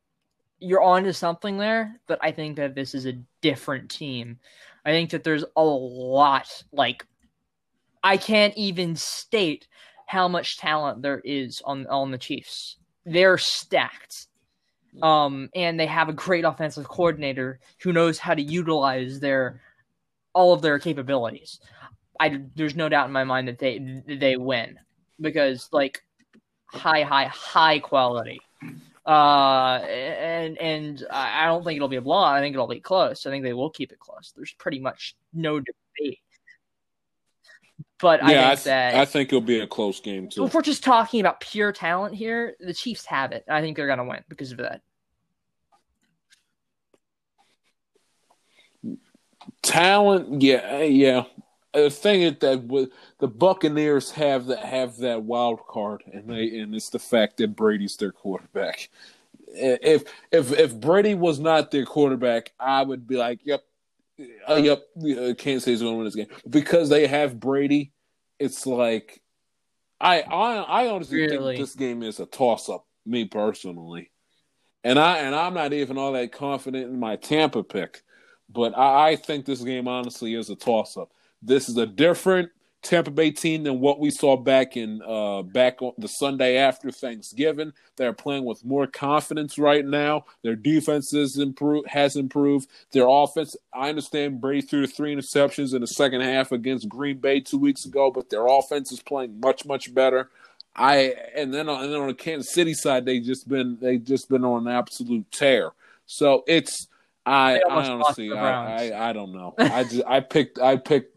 you're 0.60 0.82
onto 0.82 1.12
something 1.12 1.58
there, 1.58 1.99
but 2.08 2.20
I 2.22 2.32
think 2.32 2.58
that 2.58 2.76
this 2.76 2.95
is 2.95 3.05
a 3.05 3.20
different 3.41 3.89
team. 3.89 4.39
I 4.86 4.91
think 4.91 5.10
that 5.12 5.24
there's 5.24 5.45
a 5.55 5.64
lot 5.64 6.64
like 6.72 7.05
I 8.03 8.18
can't 8.18 8.55
even 8.55 8.95
state 8.95 9.68
how 10.05 10.28
much 10.28 10.58
talent 10.58 11.01
there 11.01 11.20
is 11.20 11.62
on 11.66 11.86
on 11.88 12.12
the 12.12 12.18
Chiefs. 12.18 12.78
They're 13.05 13.38
stacked. 13.38 14.28
Um, 15.03 15.49
and 15.53 15.80
they 15.80 15.86
have 15.86 16.10
a 16.10 16.14
great 16.14 16.43
offensive 16.43 16.88
coordinator 16.88 17.60
who 17.82 17.93
knows 17.93 18.18
how 18.18 18.34
to 18.34 18.41
utilize 18.41 19.20
their 19.20 19.62
all 20.34 20.53
of 20.53 20.62
their 20.62 20.80
capabilities. 20.80 21.60
I 22.20 22.41
there's 22.55 22.76
no 22.76 22.89
doubt 22.89 23.08
in 23.08 23.14
my 23.14 23.24
mind 23.24 23.47
that 23.47 23.60
they 23.60 24.01
they 24.08 24.38
win 24.38 24.80
because 25.20 25.70
like 25.72 26.03
high 26.68 27.03
high 27.03 27.26
high 27.26 27.80
quality. 27.80 28.39
Uh, 29.08 29.80
and 29.88 30.58
and 30.58 31.08
I 31.10 31.45
don't 31.45 31.64
think 31.64 31.78
it'll 31.78 31.88
be 31.88 31.95
a 31.95 32.01
blowout. 32.01 32.36
I 32.36 32.41
think 32.41 32.53
it'll 32.53 32.68
be 32.68 32.82
close. 32.82 33.26
I 33.26 33.30
think 33.30 33.45
they 33.45 33.53
will 33.53 33.70
keep 33.70 33.93
it 33.93 33.99
close. 33.99 34.34
There's 34.36 34.51
pretty 34.60 34.80
much 34.80 35.16
no 35.34 35.62
debate. 35.62 36.20
But 38.01 38.20
yeah, 38.28 38.28
I 38.28 38.28
think 38.28 38.38
I 38.38 38.55
th- 38.55 38.64
that 38.66 38.95
I 38.95 39.05
think 39.05 39.30
it'll 39.30 39.39
be 39.39 39.62
a 39.62 39.68
close 39.68 40.01
game 40.01 40.28
too. 40.28 40.43
If 40.43 40.53
we're 40.53 40.62
just 40.62 40.84
talking 40.84 41.22
about 41.22 41.39
pure 41.39 41.72
talent 41.72 42.16
here, 42.16 42.58
the 42.60 42.74
Chiefs 42.74 43.05
have 43.05 43.32
it. 43.32 43.45
I 43.47 43.62
think 43.62 43.78
they're 43.78 43.88
gonna 43.88 44.03
win 44.03 44.26
because 44.28 44.51
of 44.51 44.58
that. 44.58 44.82
Talent, 49.62 50.41
yeah, 50.41 50.82
yeah. 50.84 51.24
The 51.74 51.89
thing 51.89 52.22
is 52.22 52.34
that 52.39 52.89
the 53.20 53.28
Buccaneers 53.28 54.11
have 54.11 54.47
that 54.47 54.63
have 54.63 54.97
that 54.97 55.24
wild 55.24 55.65
card, 55.68 56.03
and 56.11 56.30
they 56.30 56.59
and 56.59 56.74
it's 56.74 56.89
the 56.89 56.99
fact 56.99 57.38
that 57.38 57.55
Brady's 57.55 57.97
their 57.97 58.11
quarterback. 58.11 58.89
If 59.49 60.03
if 60.32 60.51
if 60.51 60.80
Brady 60.80 61.13
was 61.13 61.39
not 61.39 61.72
their 61.72 61.86
quarterback, 61.86 62.53
I 62.59 62.84
would 62.84 63.07
be 63.07 63.15
like, 63.15 63.41
yep, 63.43 63.63
uh, 64.49 64.55
yep, 64.55 64.84
uh, 64.97 65.34
Kansas 65.38 65.65
City's 65.65 65.82
going 65.82 65.93
to 65.93 65.97
win 65.97 66.05
this 66.05 66.15
game 66.15 66.28
because 66.49 66.89
they 66.89 67.05
have 67.07 67.39
Brady. 67.39 67.91
It's 68.39 68.65
like 68.65 69.22
I 69.99 70.22
I 70.22 70.55
I 70.55 70.88
honestly 70.89 71.22
really? 71.22 71.55
think 71.55 71.65
this 71.65 71.76
game 71.76 72.03
is 72.03 72.20
a 72.20 72.26
toss 72.26 72.70
up. 72.70 72.86
Me 73.05 73.24
personally, 73.24 74.11
and 74.84 74.99
I 74.99 75.20
and 75.20 75.34
I'm 75.34 75.53
not 75.53 75.72
even 75.74 75.97
all 75.97 76.11
that 76.13 76.32
confident 76.32 76.89
in 76.89 76.99
my 76.99 77.15
Tampa 77.15 77.63
pick. 77.63 78.01
But 78.49 78.78
I, 78.78 79.09
I 79.09 79.15
think 79.15 79.45
this 79.45 79.61
game 79.61 79.88
honestly 79.88 80.34
is 80.34 80.49
a 80.49 80.55
toss 80.55 80.97
up. 80.97 81.11
This 81.42 81.70
is 81.70 81.78
a 81.78 81.86
different 81.86 82.50
Tampa 82.84 83.12
Bay 83.12 83.32
team 83.32 83.64
than 83.64 83.80
what 83.80 84.00
we 84.00 84.10
saw 84.10 84.38
back 84.38 84.78
in 84.78 85.02
uh, 85.06 85.42
back 85.42 85.82
on 85.82 85.94
the 85.98 86.08
Sunday 86.08 86.58
after 86.58 86.92
Thanksgiving. 86.92 87.74
They're 87.96 88.14
playing 88.14 88.46
with 88.46 88.64
more 88.64 88.88
confidence 88.88 89.58
right 89.58 89.86
now. 89.86 90.26
Their 90.44 90.56
defense 90.56 91.14
is 91.14 91.38
improved, 91.38 91.90
has 91.90 92.16
improved. 92.16 92.70
Their 92.92 93.08
offense, 93.08 93.56
I 93.74 93.90
understand 93.90 94.40
Brady 94.40 94.62
threw 94.62 94.88
three 94.88 95.14
interceptions 95.14 95.74
in 95.74 95.82
the 95.82 95.88
second 95.88 96.22
half 96.22 96.52
against 96.52 96.88
Green 96.88 97.18
Bay 97.18 97.40
two 97.40 97.58
weeks 97.58 97.86
ago, 97.86 98.12
but 98.12 98.30
their 98.30 98.48
offense 98.48 98.92
is 98.92 99.02
playing 99.02 99.40
much 99.40 99.66
much 99.66 99.94
better. 99.94 100.30
I 100.76 101.16
and 101.36 101.54
then 101.54 101.68
on, 101.68 101.84
and 101.84 101.92
then 101.92 102.00
on 102.00 102.08
the 102.08 102.14
Kansas 102.14 102.54
City 102.54 102.74
side, 102.74 103.06
they 103.06 103.20
just 103.20 103.50
been 103.50 103.78
they 103.82 103.98
just 103.98 104.30
been 104.30 104.46
on 104.46 104.68
an 104.68 104.74
absolute 104.74 105.30
tear. 105.32 105.72
So 106.06 106.44
it's 106.48 106.88
I, 107.26 107.60
I 107.70 107.90
honestly, 107.90 108.32
I, 108.32 108.92
I, 108.92 109.10
I, 109.10 109.14
don't 109.14 109.34
know. 109.34 109.54
I 109.58 109.84
just, 109.84 110.04
I 110.08 110.22
picked, 110.22 110.60
I 110.60 110.78
picked. 110.78 111.16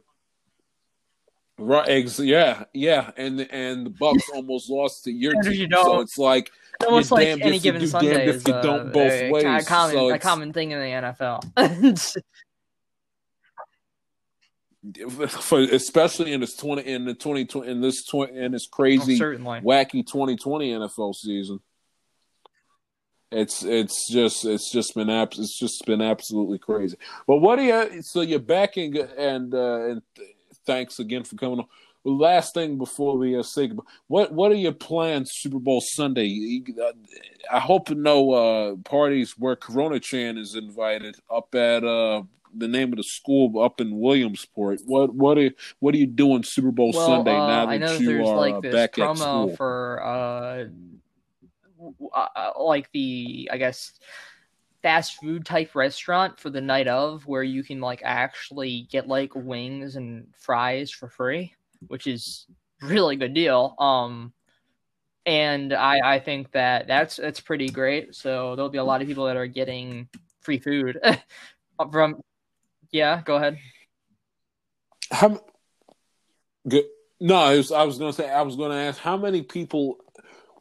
Right. 1.60 1.88
Ex- 1.88 2.18
yeah. 2.18 2.64
Yeah. 2.72 3.10
And 3.16 3.40
and 3.50 3.86
the 3.86 3.90
Bucks 3.90 4.22
almost 4.34 4.70
lost 4.70 5.04
to 5.04 5.12
your 5.12 5.34
team, 5.42 5.52
you 5.52 5.68
so 5.70 6.00
it's 6.00 6.18
like 6.18 6.50
It's 6.80 6.86
almost 6.86 7.10
You're 7.10 7.18
like 7.18 7.40
any 7.42 7.58
given 7.58 7.86
Sunday 7.86 8.26
damned 8.26 8.30
if 8.30 8.48
you 8.48 8.54
uh, 8.54 8.62
don't 8.62 8.92
both 8.92 9.12
a, 9.12 9.30
ways, 9.30 9.44
a 9.44 9.66
common 9.66 9.94
so 9.94 10.10
a 10.10 10.18
common 10.18 10.52
thing 10.52 10.70
in 10.70 10.78
the 10.78 10.86
NFL. 10.86 12.22
for 15.28 15.60
especially 15.60 16.32
in 16.32 16.40
this 16.40 16.56
twenty 16.56 16.82
in 16.90 17.04
the 17.04 17.12
twenty 17.12 17.44
twenty 17.44 17.70
in 17.70 17.82
this 17.82 18.04
twenty 18.06 18.38
in 18.38 18.52
this 18.52 18.66
crazy 18.66 19.16
Certainly. 19.16 19.60
wacky 19.60 20.06
twenty 20.06 20.36
twenty 20.36 20.72
NFL 20.72 21.14
season. 21.14 21.60
It's 23.30 23.62
it's 23.62 24.10
just 24.10 24.46
it's 24.46 24.72
just 24.72 24.94
been 24.94 25.10
abs- 25.10 25.38
it's 25.38 25.58
just 25.58 25.84
been 25.86 26.00
absolutely 26.00 26.58
crazy. 26.58 26.96
But 27.26 27.36
what 27.36 27.56
do 27.56 27.62
you 27.62 28.02
so 28.02 28.22
you're 28.22 28.38
backing 28.38 28.96
and 28.96 29.54
uh, 29.54 29.84
and 29.84 30.02
thanks 30.70 31.00
again 31.00 31.24
for 31.24 31.34
coming 31.34 31.58
on. 31.58 31.66
Last 32.04 32.54
thing 32.54 32.78
before 32.78 33.18
we 33.18 33.36
uh, 33.36 33.42
say 33.42 33.66
goodbye, 33.66 33.82
what 34.06 34.32
what 34.32 34.50
are 34.52 34.54
your 34.66 34.72
plans 34.72 35.32
Super 35.34 35.58
Bowl 35.58 35.80
Sunday? 35.82 36.62
Uh, 36.80 36.92
I 37.52 37.58
hope 37.60 37.90
no 37.90 38.30
uh, 38.32 38.76
parties 38.84 39.34
where 39.36 39.56
Corona 39.56 40.00
Chan 40.00 40.38
is 40.38 40.54
invited 40.54 41.16
up 41.30 41.54
at 41.54 41.84
uh, 41.84 42.22
the 42.54 42.68
name 42.68 42.92
of 42.92 42.96
the 42.96 43.02
school 43.02 43.62
up 43.62 43.80
in 43.82 43.98
Williamsport. 43.98 44.80
What 44.86 45.12
what 45.14 45.36
are 45.36 45.50
what 45.80 45.94
are 45.94 45.98
you 45.98 46.06
doing 46.06 46.42
Super 46.42 46.70
Bowl 46.70 46.92
Well, 46.94 47.06
Sunday 47.06 47.36
uh, 47.36 47.46
now 47.46 47.68
I 47.68 47.76
that 47.78 47.86
know 47.86 47.92
you 47.98 48.06
there's 48.06 48.28
are 48.28 48.36
like 48.36 48.54
uh, 48.54 48.60
this 48.60 48.74
back 48.74 48.98
at 48.98 49.08
promo 49.10 49.16
school? 49.16 49.56
for 49.56 50.02
uh, 50.02 50.64
uh, 52.14 52.52
like 52.62 52.90
the 52.92 53.50
I 53.52 53.58
guess 53.58 53.92
fast 54.82 55.16
food 55.16 55.44
type 55.44 55.74
restaurant 55.74 56.38
for 56.38 56.50
the 56.50 56.60
night 56.60 56.88
of 56.88 57.26
where 57.26 57.42
you 57.42 57.62
can 57.62 57.80
like 57.80 58.02
actually 58.04 58.86
get 58.90 59.08
like 59.08 59.34
wings 59.34 59.96
and 59.96 60.26
fries 60.38 60.90
for 60.90 61.08
free, 61.08 61.54
which 61.88 62.06
is 62.06 62.46
really 62.82 63.16
good 63.16 63.34
deal. 63.34 63.74
Um 63.78 64.32
and 65.26 65.72
I 65.72 66.14
I 66.14 66.18
think 66.18 66.52
that 66.52 66.86
that's 66.86 67.16
that's 67.16 67.40
pretty 67.40 67.68
great. 67.68 68.14
So 68.14 68.56
there'll 68.56 68.70
be 68.70 68.78
a 68.78 68.84
lot 68.84 69.02
of 69.02 69.08
people 69.08 69.26
that 69.26 69.36
are 69.36 69.46
getting 69.46 70.08
free 70.40 70.58
food 70.58 70.98
from 71.92 72.22
yeah, 72.90 73.22
go 73.24 73.36
ahead. 73.36 73.58
How 75.10 75.40
good? 76.66 76.84
No, 77.20 77.36
I 77.36 77.56
was 77.56 77.70
I 77.70 77.82
was 77.84 77.98
going 77.98 78.12
to 78.12 78.16
say 78.16 78.30
I 78.30 78.42
was 78.42 78.56
going 78.56 78.70
to 78.70 78.76
ask 78.76 78.98
how 78.98 79.16
many 79.16 79.42
people 79.42 79.98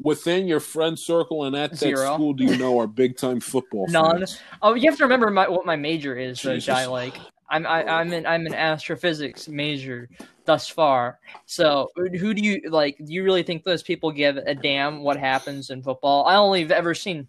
within 0.01 0.47
your 0.47 0.59
friend 0.59 0.97
circle 0.97 1.43
and 1.43 1.55
at 1.55 1.77
that 1.77 1.97
school 1.97 2.33
do 2.33 2.45
you 2.45 2.57
know 2.57 2.79
are 2.79 2.87
big 2.87 3.17
time 3.17 3.39
football 3.39 3.87
None. 3.89 4.19
fans? 4.19 4.39
Oh, 4.61 4.73
you 4.73 4.89
have 4.89 4.97
to 4.97 5.03
remember 5.03 5.29
my, 5.29 5.47
what 5.47 5.65
my 5.65 5.75
major 5.75 6.17
is, 6.17 6.41
though, 6.41 6.53
Jesus. 6.53 6.65
Jai. 6.65 6.85
Like, 6.85 7.19
I'm 7.49 7.65
I, 7.65 7.83
I'm 7.85 8.13
an 8.13 8.25
I'm 8.25 8.45
an 8.45 8.53
astrophysics 8.53 9.47
major 9.47 10.09
thus 10.45 10.67
far. 10.67 11.19
So, 11.45 11.89
who 11.95 12.33
do 12.33 12.41
you 12.41 12.61
like? 12.69 12.97
Do 12.97 13.11
you 13.11 13.23
really 13.23 13.43
think 13.43 13.63
those 13.63 13.83
people 13.83 14.11
give 14.11 14.37
a 14.37 14.53
damn 14.53 15.01
what 15.01 15.17
happens 15.17 15.69
in 15.69 15.81
football? 15.81 16.25
I 16.25 16.35
only 16.35 16.61
have 16.61 16.71
ever 16.71 16.93
seen 16.93 17.27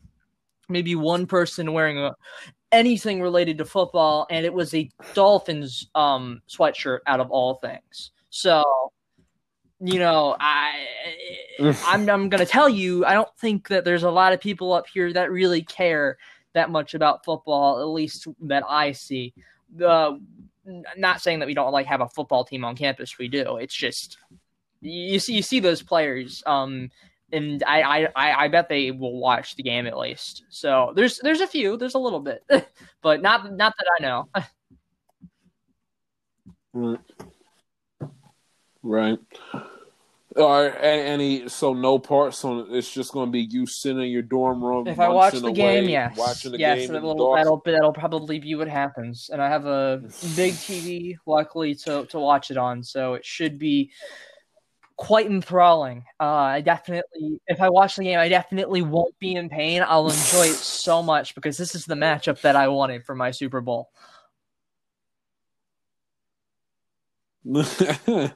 maybe 0.69 0.95
one 0.95 1.27
person 1.27 1.73
wearing 1.73 1.99
a, 1.99 2.15
anything 2.71 3.23
related 3.23 3.59
to 3.59 3.65
football, 3.65 4.27
and 4.31 4.45
it 4.45 4.53
was 4.53 4.75
a 4.75 4.91
Dolphins 5.15 5.89
um 5.95 6.43
sweatshirt 6.49 6.99
out 7.07 7.21
of 7.21 7.31
all 7.31 7.55
things. 7.55 8.13
So, 8.29 8.63
you 9.81 9.99
know, 9.99 10.37
I 10.39 10.87
I'm 11.87 12.09
I'm 12.09 12.29
gonna 12.29 12.47
tell 12.47 12.69
you, 12.69 13.05
I 13.05 13.15
don't 13.15 13.35
think 13.39 13.69
that 13.69 13.85
there's 13.85 14.03
a 14.03 14.11
lot 14.11 14.33
of 14.33 14.41
people 14.41 14.73
up 14.73 14.87
here 14.87 15.13
that 15.13 15.31
really 15.31 15.63
care 15.63 16.19
that 16.53 16.71
much 16.71 16.95
about 16.95 17.25
football, 17.25 17.81
at 17.81 17.85
least 17.85 18.27
that 18.43 18.65
I 18.69 18.93
see. 18.93 19.35
The 19.77 20.21
not 20.97 21.21
saying 21.21 21.41
that 21.41 21.47
we 21.47 21.55
don't 21.55 21.73
like 21.73 21.87
have 21.87 22.01
a 22.01 22.09
football 22.09 22.45
team 22.45 22.65
on 22.65 22.77
campus, 22.77 23.19
we 23.19 23.29
do. 23.29 23.57
It's 23.57 23.75
just 23.75 24.19
you 24.81 25.19
see 25.19 25.35
you 25.35 25.43
see 25.43 25.61
those 25.61 25.83
players, 25.83 26.43
um, 26.47 26.91
and 27.33 27.63
I, 27.67 27.83
I 27.83 28.09
I 28.17 28.45
I 28.45 28.49
bet 28.49 28.69
they 28.69 28.91
will 28.91 29.19
watch 29.19 29.57
the 29.57 29.63
game 29.63 29.87
at 29.87 29.99
least. 29.99 30.45
So 30.51 30.93
there's 30.95 31.19
there's 31.19 31.41
a 31.41 31.47
few, 31.47 31.77
there's 31.77 31.95
a 31.95 31.99
little 31.99 32.21
bit, 32.21 32.45
but 33.03 33.23
not 33.23 33.53
not 33.53 33.75
that 33.79 33.87
I 33.99 34.03
know. 34.03 34.29
Right. 36.73 37.01
Right. 38.85 39.19
Are 40.37 40.69
a- 40.69 40.81
any 40.81 41.49
so 41.49 41.75
no 41.75 41.99
part 41.99 42.35
so 42.35 42.61
it's 42.71 42.93
just 42.93 43.13
going 43.13 43.27
to 43.27 43.33
be 43.33 43.49
you 43.51 43.67
sitting 43.67 44.01
in 44.01 44.11
your 44.11 44.23
dorm 44.23 44.63
room. 44.63 44.87
If 44.87 45.01
I 45.01 45.09
watch 45.09 45.35
the 45.35 45.49
away, 45.49 45.55
game, 45.55 45.89
yes, 45.89 46.17
watching 46.17 46.53
the 46.53 46.59
yes, 46.59 46.79
game. 46.79 46.93
that'll, 46.93 47.35
that'll 47.35 47.61
that'll 47.65 47.93
probably 47.93 48.39
be 48.39 48.55
what 48.55 48.69
happens. 48.69 49.31
And 49.33 49.43
I 49.43 49.49
have 49.49 49.67
a 49.67 50.03
big 50.37 50.55
TV, 50.55 51.17
luckily 51.27 51.75
to 51.77 52.07
to 52.07 52.21
watch 52.21 52.53
it 52.53 52.57
on, 52.57 52.85
so 52.85 53.15
it 53.15 53.27
should 53.27 53.59
be 53.59 53.91
quite 54.97 55.27
enthralling. 55.27 56.05
Uh, 56.21 56.25
I 56.25 56.61
definitely, 56.61 57.41
if 57.49 57.61
I 57.61 57.69
watch 57.69 57.97
the 57.97 58.05
game, 58.05 58.19
I 58.21 58.29
definitely 58.29 58.83
won't 58.83 59.19
be 59.19 59.35
in 59.35 59.49
pain. 59.49 59.83
I'll 59.85 60.11
enjoy 60.11 60.45
it 60.45 60.55
so 60.55 61.03
much 61.03 61.35
because 61.35 61.57
this 61.57 61.75
is 61.75 61.87
the 61.87 61.95
matchup 61.95 62.41
that 62.43 62.55
I 62.55 62.69
wanted 62.69 63.05
for 63.05 63.17
my 63.17 63.33
Super 63.33 63.61
Bowl. 63.61 63.91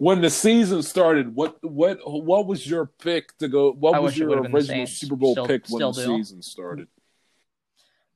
when 0.00 0.22
the 0.22 0.30
season 0.30 0.82
started, 0.82 1.34
what 1.34 1.62
what 1.62 1.98
what 2.04 2.46
was 2.46 2.66
your 2.66 2.86
pick 2.86 3.36
to 3.36 3.48
go? 3.48 3.70
What 3.72 3.94
I 3.94 3.98
was 3.98 4.16
your 4.16 4.30
would've 4.30 4.44
been 4.44 4.52
the 4.52 4.58
original 4.58 4.86
Super 4.86 5.14
Bowl 5.14 5.34
Still- 5.34 5.46
pick 5.46 5.66
when 5.68 5.78
still 5.78 5.92
the 5.92 6.04
season 6.04 6.40
started? 6.40 6.88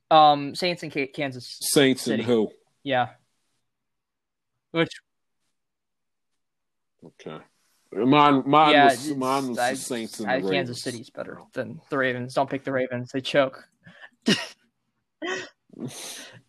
Um, 0.09 0.55
Saints 0.55 0.81
and 0.81 0.91
Ka- 0.91 1.11
Kansas, 1.13 1.57
Saints 1.61 2.01
City. 2.01 2.23
and 2.23 2.23
who? 2.23 2.51
yeah. 2.83 3.09
Which 4.71 4.89
Okay, 7.05 7.37
mine 7.91 8.43
mine 8.47 8.71
yeah, 8.73 8.85
was 8.85 9.15
mine 9.15 9.49
was 9.49 9.59
I- 9.59 9.71
the 9.71 9.77
Saints 9.77 10.19
and 10.19 10.29
I- 10.29 10.41
the 10.41 10.49
Kansas 10.49 10.81
City's 10.81 11.11
better 11.11 11.39
than 11.53 11.81
the 11.89 11.97
Ravens. 11.99 12.33
Don't 12.33 12.49
pick 12.49 12.63
the 12.63 12.71
Ravens; 12.71 13.11
they 13.11 13.21
choke. 13.21 13.69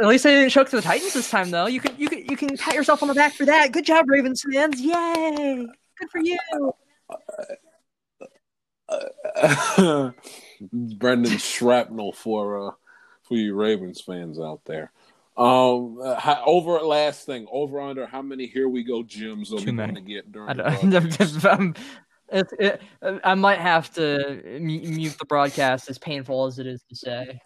At 0.00 0.06
least 0.06 0.24
they 0.24 0.30
didn't 0.30 0.50
choke 0.50 0.68
to 0.70 0.76
the 0.76 0.82
Titans 0.82 1.14
this 1.14 1.30
time, 1.30 1.50
though. 1.50 1.66
You 1.66 1.80
can 1.80 1.96
you 1.98 2.08
can 2.08 2.24
you 2.26 2.36
can 2.36 2.56
pat 2.56 2.74
yourself 2.74 3.02
on 3.02 3.08
the 3.08 3.14
back 3.14 3.34
for 3.34 3.44
that. 3.46 3.72
Good 3.72 3.84
job, 3.84 4.08
Ravens 4.08 4.42
fans! 4.42 4.80
Yay! 4.80 5.66
Good 5.98 6.10
for 6.10 6.20
you. 6.20 6.38
Brendan 10.72 11.38
Shrapnel 11.38 12.12
for 12.12 12.68
uh 12.68 12.72
for 13.22 13.34
you 13.34 13.54
Ravens 13.54 14.00
fans 14.00 14.38
out 14.38 14.60
there. 14.66 14.92
Um, 15.36 15.98
uh, 16.00 16.14
how, 16.20 16.44
over 16.46 16.78
last 16.80 17.26
thing, 17.26 17.46
over 17.50 17.80
under 17.80 18.06
how 18.06 18.22
many 18.22 18.46
here 18.46 18.68
we 18.68 18.84
go 18.84 19.02
Jims 19.02 19.52
are 19.52 19.58
Too 19.58 19.66
we 19.66 19.72
many. 19.72 19.94
going 19.94 20.04
to 20.04 20.12
get 20.12 20.30
during 20.30 20.50
I, 20.50 20.54
the 20.54 20.62
don't, 20.62 20.90
broadcast? 21.18 21.44
I'm- 21.46 21.74
it, 22.32 22.46
it, 22.58 22.80
I 23.22 23.34
might 23.34 23.58
have 23.58 23.92
to 23.94 24.40
mute 24.60 25.18
the 25.18 25.26
broadcast, 25.26 25.90
as 25.90 25.98
painful 25.98 26.46
as 26.46 26.58
it 26.58 26.66
is 26.66 26.82
to 26.88 26.96
say. 26.96 27.38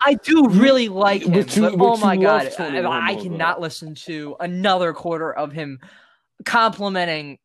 I 0.00 0.14
do 0.14 0.48
really 0.48 0.88
like 0.88 1.22
him, 1.22 1.32
But 1.32 1.74
oh 1.80 1.96
my 1.98 2.16
god, 2.16 2.52
I, 2.58 3.12
I 3.12 3.14
cannot 3.16 3.56
though. 3.56 3.62
listen 3.62 3.94
to 4.06 4.36
another 4.40 4.92
quarter 4.92 5.32
of 5.32 5.52
him 5.52 5.78
complimenting 6.44 7.38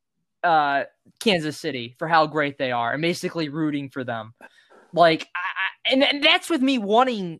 uh, 0.43 0.83
Kansas 1.19 1.57
City 1.57 1.95
for 1.97 2.07
how 2.07 2.27
great 2.27 2.57
they 2.57 2.71
are 2.71 2.93
and 2.93 3.01
basically 3.01 3.49
rooting 3.49 3.89
for 3.89 4.03
them. 4.03 4.33
Like, 4.93 5.27
I, 5.36 5.39
I, 5.39 5.93
and, 5.93 6.03
and 6.03 6.23
that's 6.23 6.49
with 6.49 6.61
me 6.61 6.77
wanting 6.77 7.39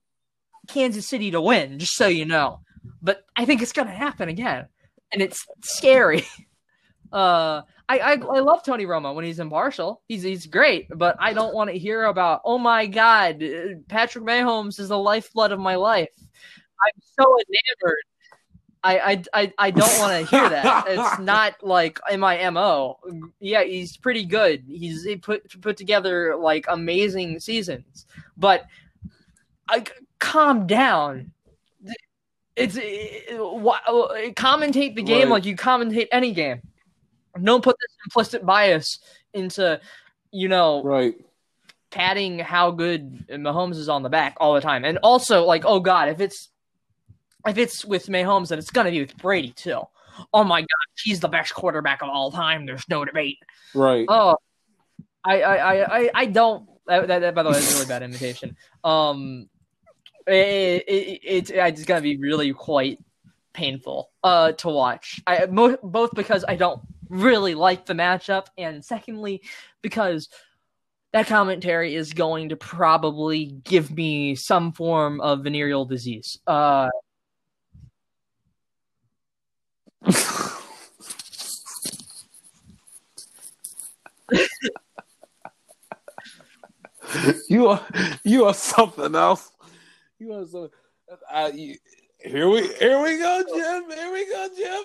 Kansas 0.67 1.07
City 1.07 1.31
to 1.31 1.41
win, 1.41 1.79
just 1.79 1.95
so 1.95 2.07
you 2.07 2.25
know. 2.25 2.59
But 3.01 3.23
I 3.35 3.45
think 3.45 3.61
it's 3.61 3.71
gonna 3.71 3.91
happen 3.91 4.29
again, 4.29 4.67
and 5.11 5.21
it's 5.21 5.45
scary. 5.63 6.25
Uh, 7.11 7.61
I, 7.88 7.99
I 7.99 8.11
I 8.13 8.39
love 8.39 8.63
Tony 8.63 8.86
Romo 8.86 9.13
when 9.13 9.25
he's 9.25 9.39
impartial. 9.39 10.01
He's 10.07 10.23
he's 10.23 10.47
great, 10.47 10.88
but 10.95 11.15
I 11.19 11.33
don't 11.33 11.53
want 11.53 11.69
to 11.69 11.77
hear 11.77 12.05
about. 12.05 12.41
Oh 12.43 12.57
my 12.57 12.88
God, 12.88 13.43
uh, 13.43 13.75
Patrick 13.88 14.23
Mahomes 14.25 14.79
is 14.79 14.89
the 14.89 14.97
lifeblood 14.97 15.51
of 15.51 15.59
my 15.59 15.75
life. 15.75 16.09
I'm 16.17 17.01
so 17.19 17.38
enamored. 17.38 18.03
I 18.83 18.99
I 18.99 19.23
I, 19.41 19.53
I 19.59 19.71
don't 19.71 19.99
want 19.99 20.19
to 20.27 20.36
hear 20.36 20.49
that. 20.49 20.86
It's 20.88 21.19
not 21.19 21.55
like 21.63 21.99
in 22.09 22.19
my 22.19 22.49
mo. 22.49 22.99
Yeah, 23.39 23.63
he's 23.63 23.97
pretty 23.97 24.25
good. 24.25 24.63
He's 24.67 25.03
he 25.03 25.15
put 25.17 25.61
put 25.61 25.77
together 25.77 26.36
like 26.36 26.65
amazing 26.67 27.39
seasons, 27.39 28.07
but 28.36 28.65
I 29.69 29.83
calm 30.19 30.65
down. 30.65 31.31
It's 32.55 32.77
it, 32.79 33.25
wha- 33.38 33.79
commentate 34.36 34.95
the 34.95 35.03
game 35.03 35.23
Right. 35.23 35.29
like 35.29 35.45
you 35.45 35.55
commentate 35.55 36.07
any 36.11 36.31
game. 36.33 36.61
Don't 37.41 37.63
put 37.63 37.75
this 37.79 37.95
implicit 38.05 38.45
bias 38.45 38.99
into, 39.33 39.79
you 40.31 40.47
know, 40.47 40.83
Right. 40.83 41.15
patting 41.91 42.39
how 42.39 42.71
good 42.71 43.27
Mahomes 43.29 43.75
is 43.75 43.89
on 43.89 44.03
the 44.03 44.09
back 44.09 44.38
all 44.39 44.53
the 44.53 44.61
time. 44.61 44.86
And 44.86 44.97
also, 45.03 45.43
like, 45.45 45.63
oh 45.65 45.79
god, 45.79 46.09
if 46.09 46.19
it's 46.21 46.49
if 47.47 47.57
it's 47.57 47.86
with 47.86 48.07
Mahomes, 48.07 48.49
then 48.49 48.59
it's 48.59 48.71
gonna 48.71 48.91
be 48.91 49.01
with 49.01 49.17
Brady 49.17 49.51
too. 49.51 49.81
Oh 50.33 50.43
my 50.43 50.61
god, 50.61 50.67
he's 51.03 51.19
the 51.19 51.27
best 51.27 51.53
quarterback 51.53 52.01
of 52.01 52.09
all 52.09 52.31
time. 52.31 52.65
There's 52.65 52.88
no 52.89 53.03
debate. 53.05 53.38
Right. 53.73 54.05
Oh, 54.07 54.38
I 55.23 55.41
I 55.41 55.97
I 55.99 56.09
I, 56.13 56.25
don't. 56.25 56.69
That, 56.88 57.07
that, 57.07 57.36
by 57.36 57.43
the 57.43 57.49
way, 57.49 57.57
is 57.57 57.71
a 57.71 57.75
really 57.75 57.88
bad 57.88 58.03
invitation. 58.03 58.55
Um, 58.83 59.49
it, 60.27 60.83
it, 60.88 61.19
it's 61.23 61.51
it's 61.53 61.83
gonna 61.86 62.01
be 62.01 62.17
really 62.17 62.53
quite 62.53 62.99
painful 63.53 64.11
uh, 64.23 64.51
to 64.53 64.69
watch. 64.69 65.21
I 65.27 65.45
mo- 65.47 65.77
both 65.83 66.11
because 66.13 66.45
I 66.47 66.55
don't 66.55 66.81
really 67.09 67.55
like 67.55 67.85
the 67.85 67.93
matchup, 67.93 68.47
and 68.57 68.83
secondly 68.83 69.41
because 69.81 70.29
that 71.13 71.27
commentary 71.27 71.95
is 71.95 72.11
going 72.11 72.49
to 72.49 72.57
probably 72.57 73.45
give 73.63 73.89
me 73.89 74.35
some 74.35 74.73
form 74.73 75.21
of 75.21 75.43
venereal 75.43 75.85
disease. 75.85 76.39
Uh, 76.45 76.89
you 87.47 87.67
are 87.67 87.81
you 88.23 88.43
are 88.45 88.53
something 88.53 89.15
else. 89.15 89.51
You 90.19 90.33
are 90.33 90.45
so. 90.45 90.69
I, 91.31 91.47
you, 91.49 91.77
here 92.19 92.49
we 92.49 92.67
here 92.73 93.01
we 93.01 93.17
go, 93.19 93.43
Jim. 93.47 93.89
Here 93.89 94.11
we 94.11 94.25
go, 94.25 94.49
Jim. 94.57 94.83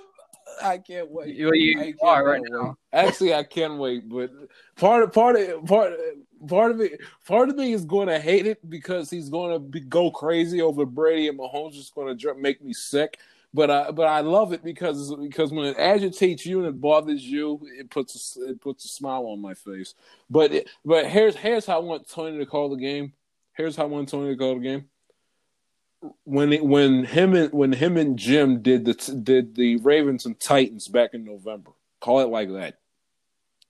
I 0.62 0.78
can't 0.78 1.10
wait. 1.10 1.34
You, 1.34 1.52
you 1.54 1.80
I 1.80 1.94
are 2.02 2.24
right 2.24 2.42
wait. 2.42 2.50
now. 2.50 2.76
Actually, 2.92 3.34
I 3.34 3.42
can't 3.44 3.78
wait. 3.78 4.08
But 4.08 4.30
part 4.76 5.02
of 5.02 5.12
part 5.12 5.36
of 5.36 5.64
part 5.66 5.92
part 6.48 6.70
of 6.70 6.76
me 6.78 6.90
part 7.26 7.48
of 7.48 7.56
me 7.56 7.72
is 7.72 7.84
going 7.84 8.08
to 8.08 8.18
hate 8.18 8.46
it 8.46 8.68
because 8.68 9.10
he's 9.10 9.28
going 9.28 9.52
to 9.52 9.58
be, 9.58 9.80
go 9.80 10.10
crazy 10.10 10.60
over 10.60 10.84
Brady 10.86 11.28
and 11.28 11.38
Mahomes. 11.38 11.72
Just 11.72 11.94
going 11.94 12.16
to 12.16 12.34
make 12.34 12.62
me 12.62 12.72
sick. 12.72 13.18
But 13.52 13.70
I 13.70 13.90
but 13.90 14.06
I 14.06 14.20
love 14.20 14.52
it 14.52 14.62
because 14.62 15.14
because 15.16 15.50
when 15.50 15.66
it 15.66 15.76
agitates 15.78 16.46
you 16.46 16.60
and 16.60 16.68
it 16.68 16.80
bothers 16.80 17.24
you, 17.24 17.60
it 17.78 17.90
puts 17.90 18.36
a, 18.36 18.50
it 18.50 18.60
puts 18.60 18.84
a 18.84 18.88
smile 18.88 19.26
on 19.26 19.40
my 19.40 19.54
face. 19.54 19.94
But 20.28 20.52
it, 20.52 20.70
but 20.84 21.06
here's 21.06 21.34
here's 21.34 21.66
how 21.66 21.76
I 21.76 21.82
want 21.82 22.08
Tony 22.08 22.38
to 22.38 22.46
call 22.46 22.70
the 22.70 22.76
game. 22.76 23.12
Here's 23.54 23.74
how 23.74 23.84
I 23.84 23.86
want 23.86 24.08
Tony 24.08 24.30
to 24.30 24.36
call 24.36 24.54
the 24.54 24.60
game 24.60 24.88
when 26.24 26.52
it, 26.52 26.64
when 26.64 27.04
him 27.04 27.34
and 27.34 27.52
when 27.52 27.72
him 27.72 27.96
and 27.96 28.18
Jim 28.18 28.62
did 28.62 28.84
the 28.84 28.94
did 29.22 29.54
the 29.54 29.76
Ravens 29.76 30.26
and 30.26 30.38
Titans 30.40 30.88
back 30.88 31.14
in 31.14 31.24
November. 31.24 31.72
Call 32.00 32.20
it 32.20 32.28
like 32.28 32.50
that. 32.52 32.76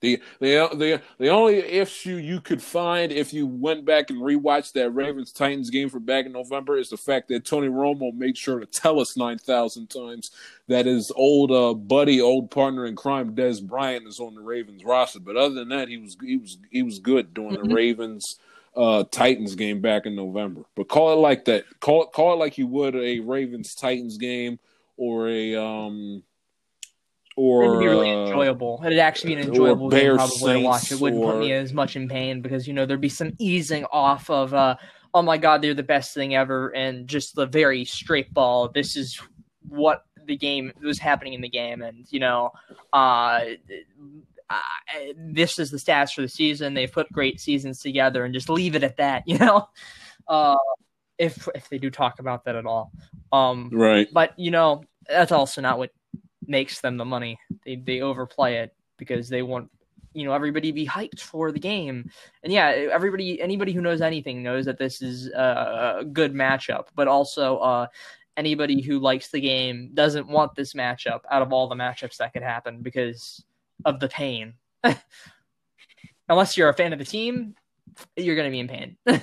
The 0.02 0.22
the 0.40 0.68
the 0.74 1.02
the 1.18 1.28
only 1.28 1.56
issue 1.58 2.16
you 2.16 2.40
could 2.40 2.62
find 2.62 3.12
if 3.12 3.34
you 3.34 3.46
went 3.46 3.84
back 3.84 4.08
and 4.08 4.20
rewatched 4.22 4.72
that 4.72 4.90
Ravens 4.92 5.30
Titans 5.30 5.68
game 5.68 5.90
for 5.90 6.00
back 6.00 6.24
in 6.24 6.32
November 6.32 6.78
is 6.78 6.88
the 6.88 6.96
fact 6.96 7.28
that 7.28 7.44
Tony 7.44 7.68
Romo 7.68 8.14
made 8.14 8.38
sure 8.38 8.60
to 8.60 8.66
tell 8.66 8.98
us 9.00 9.18
nine 9.18 9.36
thousand 9.36 9.88
times 9.90 10.30
that 10.68 10.86
his 10.86 11.12
old 11.16 11.50
uh, 11.52 11.74
buddy, 11.74 12.20
old 12.20 12.50
partner 12.50 12.86
in 12.86 12.96
crime, 12.96 13.34
Dez 13.34 13.62
Bryant, 13.62 14.06
is 14.06 14.20
on 14.20 14.34
the 14.34 14.40
Ravens 14.40 14.84
roster. 14.84 15.20
But 15.20 15.36
other 15.36 15.54
than 15.54 15.68
that, 15.68 15.88
he 15.88 15.98
was 15.98 16.16
he 16.22 16.38
was 16.38 16.56
he 16.70 16.82
was 16.82 16.98
good 16.98 17.34
during 17.34 17.56
Mm-hmm. 17.56 17.68
the 17.68 17.74
Ravens 17.74 18.38
uh, 18.76 19.04
Titans 19.10 19.54
game 19.54 19.80
back 19.80 20.06
in 20.06 20.14
November. 20.14 20.62
But 20.74 20.88
call 20.88 21.12
it 21.12 21.16
like 21.16 21.44
that. 21.46 21.64
Call 21.80 22.04
it 22.04 22.12
call 22.12 22.34
it 22.34 22.36
like 22.36 22.58
you 22.58 22.66
would 22.66 22.94
a 22.96 23.20
Ravens 23.20 23.74
Titans 23.74 24.16
game 24.16 24.58
or 24.96 25.28
a 25.28 25.56
um 25.56 26.22
or 27.36 27.64
It'd 27.64 27.80
be 27.80 27.86
really 27.86 28.10
uh, 28.10 28.26
enjoyable. 28.26 28.82
It'd 28.84 28.98
actually 28.98 29.34
be 29.34 29.42
an 29.42 29.48
enjoyable 29.48 29.88
game 29.88 30.16
probably 30.16 30.54
to 30.54 30.64
watch. 30.64 30.92
It 30.92 31.00
wouldn't 31.00 31.22
put 31.22 31.38
me 31.38 31.52
as 31.52 31.72
much 31.72 31.96
in 31.96 32.08
pain 32.08 32.42
because 32.42 32.66
you 32.66 32.74
know 32.74 32.86
there'd 32.86 33.00
be 33.00 33.08
some 33.08 33.32
easing 33.38 33.84
off 33.92 34.28
of 34.30 34.52
uh 34.54 34.76
oh 35.14 35.22
my 35.22 35.38
god 35.38 35.62
they're 35.62 35.74
the 35.74 35.82
best 35.82 36.14
thing 36.14 36.34
ever 36.34 36.68
and 36.70 37.08
just 37.08 37.34
the 37.34 37.46
very 37.46 37.84
straight 37.84 38.32
ball. 38.32 38.68
This 38.68 38.96
is 38.96 39.20
what 39.68 40.04
the 40.26 40.36
game 40.36 40.72
was 40.82 40.98
happening 40.98 41.32
in 41.32 41.40
the 41.40 41.48
game 41.48 41.82
and 41.82 42.06
you 42.10 42.20
know 42.20 42.52
uh, 42.92 43.40
uh 44.50 44.60
this 45.16 45.58
is 45.58 45.70
the 45.70 45.78
stats 45.78 46.12
for 46.12 46.22
the 46.22 46.28
season. 46.28 46.74
They've 46.74 46.92
put 46.92 47.10
great 47.12 47.40
seasons 47.40 47.80
together 47.80 48.24
and 48.24 48.34
just 48.34 48.48
leave 48.50 48.74
it 48.74 48.82
at 48.82 48.96
that. 48.98 49.22
You 49.30 49.38
know, 49.38 49.68
uh 50.28 50.56
if 51.18 51.48
if 51.54 51.68
they 51.68 51.78
do 51.78 51.90
talk 51.90 52.18
about 52.18 52.44
that 52.44 52.56
at 52.56 52.66
all. 52.66 52.92
Um 53.32 53.70
right. 53.72 54.08
but 54.12 54.38
you 54.38 54.50
know 54.50 54.82
that's 55.08 55.32
also 55.32 55.60
not 55.60 55.78
what 55.78 55.90
makes 56.46 56.80
them 56.80 56.96
the 56.96 57.04
money. 57.04 57.38
They 57.64 57.76
they 57.76 58.00
overplay 58.00 58.56
it 58.56 58.74
because 58.96 59.28
they 59.28 59.42
want 59.42 59.70
you 60.12 60.24
know 60.24 60.32
everybody 60.32 60.68
to 60.68 60.74
be 60.74 60.86
hyped 60.86 61.20
for 61.20 61.52
the 61.52 61.60
game. 61.60 62.10
And 62.42 62.52
yeah, 62.52 62.68
everybody 62.92 63.40
anybody 63.40 63.72
who 63.72 63.80
knows 63.80 64.00
anything 64.00 64.42
knows 64.42 64.64
that 64.66 64.78
this 64.78 65.02
is 65.02 65.28
a, 65.28 65.98
a 66.00 66.04
good 66.04 66.34
matchup. 66.34 66.86
But 66.94 67.08
also, 67.08 67.58
uh, 67.58 67.86
anybody 68.36 68.80
who 68.80 68.98
likes 68.98 69.28
the 69.28 69.40
game 69.40 69.90
doesn't 69.94 70.26
want 70.28 70.54
this 70.54 70.74
matchup 70.74 71.20
out 71.30 71.42
of 71.42 71.52
all 71.52 71.68
the 71.68 71.74
matchups 71.74 72.16
that 72.16 72.32
could 72.32 72.42
happen 72.42 72.82
because 72.82 73.44
of 73.84 74.00
the 74.00 74.08
pain. 74.08 74.54
Unless 76.28 76.56
you're 76.56 76.68
a 76.68 76.74
fan 76.74 76.92
of 76.92 76.98
the 76.98 77.04
team, 77.04 77.54
you're 78.16 78.36
going 78.36 78.46
to 78.46 78.50
be 78.50 78.60
in 78.60 78.68
pain. 78.68 78.96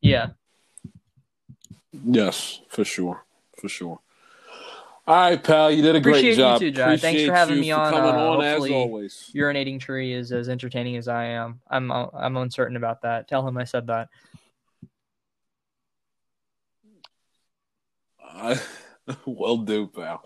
yeah. 0.00 0.28
Yes, 2.04 2.60
for 2.68 2.84
sure, 2.84 3.24
for 3.58 3.68
sure. 3.68 4.00
All 5.04 5.16
right, 5.16 5.42
pal, 5.42 5.70
you 5.70 5.82
did 5.82 5.96
a 5.96 5.98
Appreciate 5.98 6.22
great 6.22 6.30
you 6.30 6.36
job. 6.36 6.60
too, 6.60 6.70
Jai. 6.70 6.96
Thanks 6.96 7.24
for 7.24 7.32
having 7.32 7.56
you 7.56 7.60
me 7.62 7.70
for 7.72 7.80
on, 7.80 7.92
Coming 7.92 8.14
uh, 8.14 8.30
on 8.30 8.44
as 8.44 8.70
always. 8.70 9.30
urinating 9.34 9.80
tree 9.80 10.12
is 10.12 10.30
as 10.30 10.48
entertaining 10.48 10.96
as 10.96 11.08
I 11.08 11.24
am. 11.24 11.60
I'm 11.68 11.90
I'm 11.90 12.36
uncertain 12.36 12.76
about 12.76 13.02
that. 13.02 13.26
Tell 13.26 13.46
him 13.46 13.58
I 13.58 13.64
said 13.64 13.88
that. 13.88 14.08
Uh, 18.32 18.56
well 19.26 19.56
do, 19.58 19.88
pal. 19.88 20.24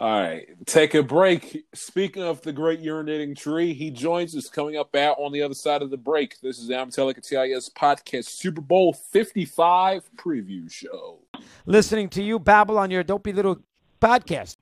All 0.00 0.08
right, 0.18 0.46
take 0.64 0.94
a 0.94 1.02
break. 1.02 1.62
Speaking 1.74 2.22
of 2.22 2.40
the 2.40 2.54
great 2.54 2.80
urinating 2.80 3.36
tree, 3.36 3.74
he 3.74 3.90
joins 3.90 4.34
us 4.34 4.48
coming 4.48 4.78
up 4.78 4.96
out 4.96 5.18
on 5.18 5.30
the 5.30 5.42
other 5.42 5.52
side 5.52 5.82
of 5.82 5.90
the 5.90 5.98
break. 5.98 6.40
This 6.40 6.58
is 6.58 6.68
the 6.68 6.74
Amatelica 6.74 7.20
TIS 7.20 7.68
podcast 7.68 8.24
Super 8.24 8.62
Bowl 8.62 8.94
55 8.94 10.08
preview 10.16 10.70
show. 10.72 11.18
listening 11.66 12.08
to 12.08 12.22
you 12.22 12.38
babble 12.38 12.78
on 12.78 12.90
your 12.90 13.02
dopey 13.02 13.34
little 13.34 13.58
podcast. 14.00 14.56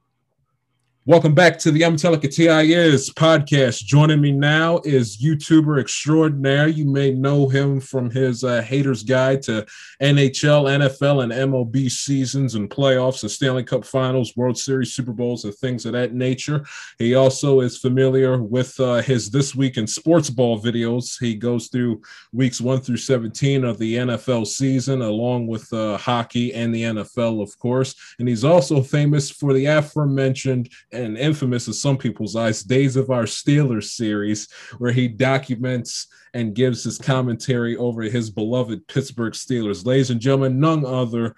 Welcome 1.08 1.34
back 1.34 1.58
to 1.60 1.70
the 1.70 1.80
Amatelica 1.80 2.30
TIS 2.30 3.08
podcast. 3.14 3.82
Joining 3.82 4.20
me 4.20 4.30
now 4.30 4.78
is 4.84 5.16
YouTuber 5.16 5.80
extraordinaire. 5.80 6.68
You 6.68 6.84
may 6.84 7.12
know 7.12 7.48
him 7.48 7.80
from 7.80 8.10
his 8.10 8.44
uh, 8.44 8.60
Haters 8.60 9.04
Guide 9.04 9.40
to 9.44 9.64
NHL, 10.02 10.68
NFL, 10.68 11.22
and 11.22 11.32
MLB 11.32 11.90
seasons 11.90 12.56
and 12.56 12.68
playoffs, 12.68 13.22
the 13.22 13.28
Stanley 13.30 13.64
Cup 13.64 13.86
Finals, 13.86 14.36
World 14.36 14.58
Series, 14.58 14.92
Super 14.92 15.14
Bowls, 15.14 15.46
and 15.46 15.54
things 15.54 15.86
of 15.86 15.92
that 15.92 16.12
nature. 16.12 16.62
He 16.98 17.14
also 17.14 17.60
is 17.60 17.78
familiar 17.78 18.42
with 18.42 18.78
uh, 18.78 18.96
his 18.96 19.30
This 19.30 19.54
Week 19.54 19.78
in 19.78 19.86
Sports 19.86 20.28
Ball 20.28 20.60
videos. 20.60 21.18
He 21.18 21.34
goes 21.34 21.68
through 21.68 22.02
weeks 22.34 22.60
1 22.60 22.80
through 22.80 22.98
17 22.98 23.64
of 23.64 23.78
the 23.78 23.94
NFL 23.94 24.46
season, 24.46 25.00
along 25.00 25.46
with 25.46 25.72
uh, 25.72 25.96
hockey 25.96 26.52
and 26.52 26.74
the 26.74 26.82
NFL, 26.82 27.42
of 27.42 27.58
course. 27.58 27.94
And 28.18 28.28
he's 28.28 28.44
also 28.44 28.82
famous 28.82 29.30
for 29.30 29.54
the 29.54 29.64
aforementioned 29.64 30.68
and 30.98 31.16
infamous 31.16 31.66
in 31.66 31.72
some 31.72 31.96
people's 31.96 32.36
eyes 32.36 32.62
Days 32.62 32.96
of 32.96 33.10
Our 33.10 33.24
Steelers 33.24 33.90
series, 33.90 34.48
where 34.78 34.92
he 34.92 35.08
documents 35.08 36.08
and 36.34 36.54
gives 36.54 36.84
his 36.84 36.98
commentary 36.98 37.76
over 37.76 38.02
his 38.02 38.30
beloved 38.30 38.86
Pittsburgh 38.88 39.32
Steelers. 39.32 39.86
Ladies 39.86 40.10
and 40.10 40.20
gentlemen, 40.20 40.60
none 40.60 40.84
other, 40.84 41.34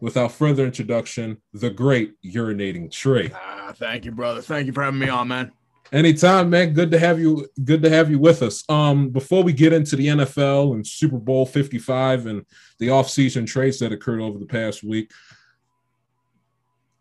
without 0.00 0.32
further 0.32 0.64
introduction, 0.64 1.38
the 1.52 1.70
great 1.70 2.14
urinating 2.22 2.90
tree. 2.90 3.30
Ah, 3.34 3.72
thank 3.74 4.04
you, 4.04 4.12
brother. 4.12 4.40
Thank 4.40 4.66
you 4.66 4.72
for 4.72 4.82
having 4.82 5.00
me 5.00 5.08
on, 5.08 5.28
man. 5.28 5.52
Anytime, 5.92 6.50
man. 6.50 6.72
Good 6.72 6.92
to 6.92 6.98
have 7.00 7.18
you. 7.18 7.48
Good 7.64 7.82
to 7.82 7.90
have 7.90 8.10
you 8.10 8.18
with 8.20 8.42
us. 8.42 8.62
Um, 8.68 9.08
before 9.08 9.42
we 9.42 9.52
get 9.52 9.72
into 9.72 9.96
the 9.96 10.06
NFL 10.06 10.74
and 10.74 10.86
Super 10.86 11.18
Bowl 11.18 11.44
55 11.44 12.26
and 12.26 12.46
the 12.78 12.88
offseason 12.88 13.44
trades 13.46 13.80
that 13.80 13.92
occurred 13.92 14.20
over 14.20 14.38
the 14.38 14.46
past 14.46 14.84
week, 14.84 15.10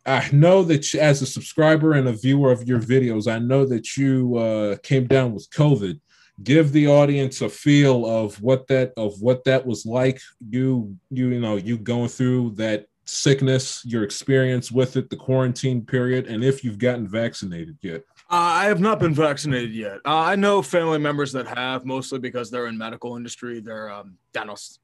I 0.09 0.27
know 0.31 0.63
that 0.63 0.93
you, 0.93 0.99
as 0.99 1.21
a 1.21 1.25
subscriber 1.25 1.93
and 1.93 2.07
a 2.07 2.13
viewer 2.13 2.51
of 2.51 2.67
your 2.67 2.79
videos, 2.79 3.31
I 3.31 3.37
know 3.37 3.63
that 3.65 3.95
you 3.95 4.37
uh, 4.37 4.77
came 4.77 5.05
down 5.05 5.33
with 5.33 5.47
COVID. 5.51 5.99
Give 6.41 6.71
the 6.71 6.87
audience 6.87 7.41
a 7.41 7.49
feel 7.49 8.05
of 8.05 8.41
what 8.41 8.65
that 8.67 8.93
of 8.97 9.21
what 9.21 9.43
that 9.43 9.65
was 9.65 9.85
like. 9.85 10.19
You 10.49 10.95
you 11.11 11.29
you 11.29 11.39
know 11.39 11.57
you 11.57 11.77
going 11.77 12.07
through 12.07 12.51
that 12.55 12.87
sickness, 13.05 13.83
your 13.85 14.03
experience 14.03 14.71
with 14.71 14.95
it, 14.95 15.09
the 15.09 15.15
quarantine 15.15 15.85
period, 15.85 16.27
and 16.27 16.43
if 16.43 16.63
you've 16.63 16.79
gotten 16.79 17.07
vaccinated 17.07 17.77
yet. 17.81 18.03
I 18.31 18.65
have 18.65 18.79
not 18.79 18.99
been 18.99 19.13
vaccinated 19.13 19.73
yet. 19.73 19.97
Uh, 20.05 20.19
I 20.19 20.35
know 20.35 20.61
family 20.61 20.99
members 20.99 21.31
that 21.33 21.47
have, 21.47 21.83
mostly 21.83 22.19
because 22.19 22.51
they're 22.51 22.67
in 22.67 22.77
medical 22.77 23.15
industry. 23.15 23.59
They're 23.59 23.89
um, 23.89 24.17
dentists. 24.33 24.79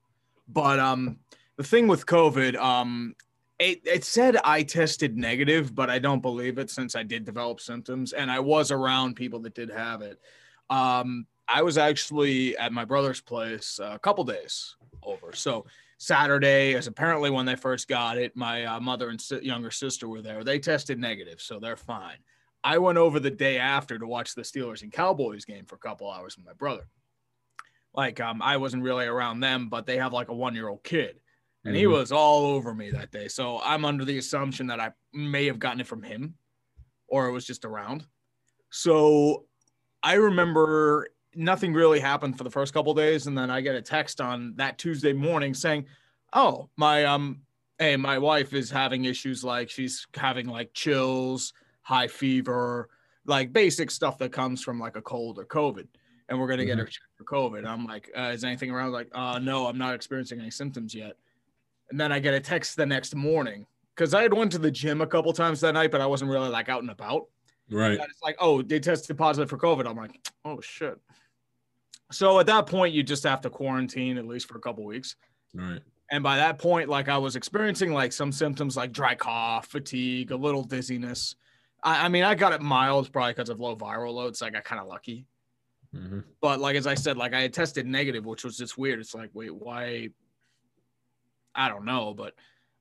But 0.47 0.79
um, 0.79 1.19
the 1.57 1.63
thing 1.63 1.87
with 1.87 2.05
COVID, 2.05 2.55
um, 2.55 3.15
it, 3.59 3.81
it 3.85 4.03
said 4.03 4.37
I 4.43 4.63
tested 4.63 5.17
negative, 5.17 5.73
but 5.73 5.89
I 5.89 5.99
don't 5.99 6.21
believe 6.21 6.57
it 6.57 6.69
since 6.69 6.95
I 6.95 7.03
did 7.03 7.23
develop 7.23 7.61
symptoms 7.61 8.13
and 8.13 8.29
I 8.29 8.39
was 8.39 8.71
around 8.71 9.15
people 9.15 9.39
that 9.41 9.55
did 9.55 9.69
have 9.69 10.01
it. 10.01 10.19
Um, 10.69 11.25
I 11.47 11.61
was 11.61 11.77
actually 11.77 12.57
at 12.57 12.73
my 12.73 12.85
brother's 12.85 13.21
place 13.21 13.79
a 13.81 13.99
couple 13.99 14.23
days 14.23 14.75
over. 15.03 15.31
So 15.33 15.65
Saturday 15.97 16.73
is 16.73 16.87
apparently 16.87 17.29
when 17.29 17.45
they 17.45 17.55
first 17.55 17.87
got 17.87 18.17
it. 18.17 18.35
My 18.35 18.65
uh, 18.65 18.79
mother 18.79 19.09
and 19.09 19.21
si- 19.21 19.43
younger 19.43 19.71
sister 19.71 20.07
were 20.07 20.21
there. 20.21 20.43
They 20.43 20.59
tested 20.59 20.99
negative, 20.99 21.39
so 21.39 21.59
they're 21.59 21.77
fine. 21.77 22.17
I 22.63 22.79
went 22.79 22.97
over 22.97 23.19
the 23.19 23.31
day 23.31 23.59
after 23.59 23.97
to 23.97 24.07
watch 24.07 24.33
the 24.33 24.41
Steelers 24.41 24.81
and 24.81 24.91
Cowboys 24.91 25.45
game 25.45 25.65
for 25.65 25.75
a 25.75 25.79
couple 25.79 26.09
hours 26.09 26.35
with 26.35 26.45
my 26.45 26.53
brother. 26.53 26.87
Like, 27.93 28.19
um, 28.19 28.41
I 28.41 28.57
wasn't 28.57 28.83
really 28.83 29.05
around 29.05 29.39
them, 29.39 29.69
but 29.69 29.85
they 29.85 29.97
have 29.97 30.13
like 30.13 30.29
a 30.29 30.33
one 30.33 30.55
year 30.55 30.67
old 30.67 30.83
kid. 30.83 31.19
And 31.65 31.75
he 31.75 31.83
Mhm. 31.83 31.91
was 31.91 32.11
all 32.11 32.45
over 32.45 32.73
me 32.73 32.91
that 32.91 33.11
day. 33.11 33.27
So 33.27 33.59
I'm 33.61 33.85
under 33.85 34.05
the 34.05 34.17
assumption 34.17 34.67
that 34.67 34.79
I 34.79 34.93
may 35.13 35.45
have 35.45 35.59
gotten 35.59 35.81
it 35.81 35.87
from 35.87 36.03
him 36.03 36.37
or 37.07 37.27
it 37.27 37.31
was 37.31 37.45
just 37.45 37.65
around. 37.65 38.07
So 38.71 39.47
I 40.03 40.15
remember 40.15 41.09
nothing 41.35 41.73
really 41.73 41.99
happened 41.99 42.37
for 42.37 42.43
the 42.43 42.51
first 42.51 42.73
couple 42.73 42.93
days 42.93 43.27
and 43.27 43.37
then 43.37 43.49
I 43.49 43.61
get 43.61 43.75
a 43.75 43.81
text 43.81 44.21
on 44.21 44.55
that 44.57 44.77
Tuesday 44.77 45.13
morning 45.13 45.53
saying, 45.53 45.87
"Oh, 46.33 46.69
my 46.77 47.05
um 47.05 47.41
hey, 47.79 47.97
my 47.97 48.17
wife 48.17 48.53
is 48.53 48.71
having 48.71 49.05
issues 49.05 49.43
like 49.43 49.69
she's 49.69 50.07
having 50.15 50.47
like 50.47 50.73
chills, 50.73 51.53
high 51.81 52.07
fever, 52.07 52.89
like 53.25 53.51
basic 53.53 53.91
stuff 53.91 54.17
that 54.19 54.31
comes 54.31 54.63
from 54.63 54.79
like 54.79 54.95
a 54.95 55.01
cold 55.01 55.39
or 55.39 55.45
COVID." 55.45 55.87
And 56.29 56.39
we're 56.39 56.47
gonna 56.47 56.65
get 56.65 56.77
her 56.79 56.85
checked 56.85 57.15
for 57.17 57.25
COVID. 57.25 57.65
I'm 57.67 57.85
like, 57.85 58.09
uh, 58.17 58.31
is 58.33 58.43
anything 58.43 58.71
around? 58.71 58.91
Like, 58.93 59.09
uh, 59.13 59.39
no, 59.39 59.67
I'm 59.67 59.77
not 59.77 59.93
experiencing 59.95 60.39
any 60.39 60.51
symptoms 60.51 60.95
yet. 60.95 61.17
And 61.89 61.99
then 61.99 62.11
I 62.11 62.19
get 62.19 62.33
a 62.33 62.39
text 62.39 62.75
the 62.75 62.85
next 62.85 63.15
morning 63.15 63.65
because 63.95 64.13
I 64.13 64.23
had 64.23 64.33
went 64.33 64.51
to 64.53 64.57
the 64.57 64.71
gym 64.71 65.01
a 65.01 65.07
couple 65.07 65.31
times 65.33 65.61
that 65.61 65.73
night, 65.73 65.91
but 65.91 66.01
I 66.01 66.05
wasn't 66.05 66.31
really 66.31 66.49
like 66.49 66.69
out 66.69 66.81
and 66.81 66.91
about. 66.91 67.27
Right. 67.69 67.91
And 67.91 68.09
it's 68.09 68.21
like, 68.21 68.35
oh, 68.39 68.61
they 68.61 68.79
tested 68.79 69.17
positive 69.17 69.49
for 69.49 69.57
COVID. 69.57 69.87
I'm 69.87 69.95
like, 69.95 70.19
oh 70.43 70.61
shit. 70.61 70.99
So 72.11 72.39
at 72.39 72.45
that 72.47 72.67
point, 72.67 72.93
you 72.93 73.03
just 73.03 73.23
have 73.23 73.41
to 73.41 73.49
quarantine 73.49 74.17
at 74.17 74.27
least 74.27 74.47
for 74.47 74.57
a 74.57 74.61
couple 74.61 74.83
weeks. 74.85 75.15
Right. 75.53 75.81
And 76.11 76.23
by 76.23 76.37
that 76.37 76.59
point, 76.59 76.87
like 76.89 77.09
I 77.09 77.17
was 77.17 77.35
experiencing 77.35 77.91
like 77.91 78.13
some 78.13 78.31
symptoms 78.31 78.77
like 78.77 78.91
dry 78.91 79.15
cough, 79.15 79.67
fatigue, 79.67 80.31
a 80.31 80.35
little 80.35 80.63
dizziness. 80.63 81.35
I, 81.83 82.05
I 82.05 82.09
mean, 82.09 82.23
I 82.23 82.35
got 82.35 82.53
it 82.53 82.61
mild 82.61 83.11
probably 83.11 83.33
because 83.33 83.49
of 83.49 83.59
low 83.59 83.75
viral 83.75 84.13
loads. 84.13 84.39
So 84.39 84.45
I 84.45 84.51
got 84.51 84.63
kind 84.63 84.79
of 84.79 84.87
lucky. 84.87 85.25
hmm 85.91 86.19
But 86.41 86.59
like 86.59 86.75
as 86.75 86.85
I 86.85 86.93
said, 86.93 87.17
like 87.17 87.33
I 87.33 87.41
had 87.41 87.53
tested 87.53 87.87
negative, 87.87 88.25
which 88.25 88.43
was 88.43 88.57
just 88.57 88.77
weird. 88.77 88.99
It's 88.99 89.15
like, 89.15 89.31
wait, 89.33 89.55
why? 89.55 90.09
I 91.55 91.69
don't 91.69 91.85
know, 91.85 92.13
but 92.13 92.33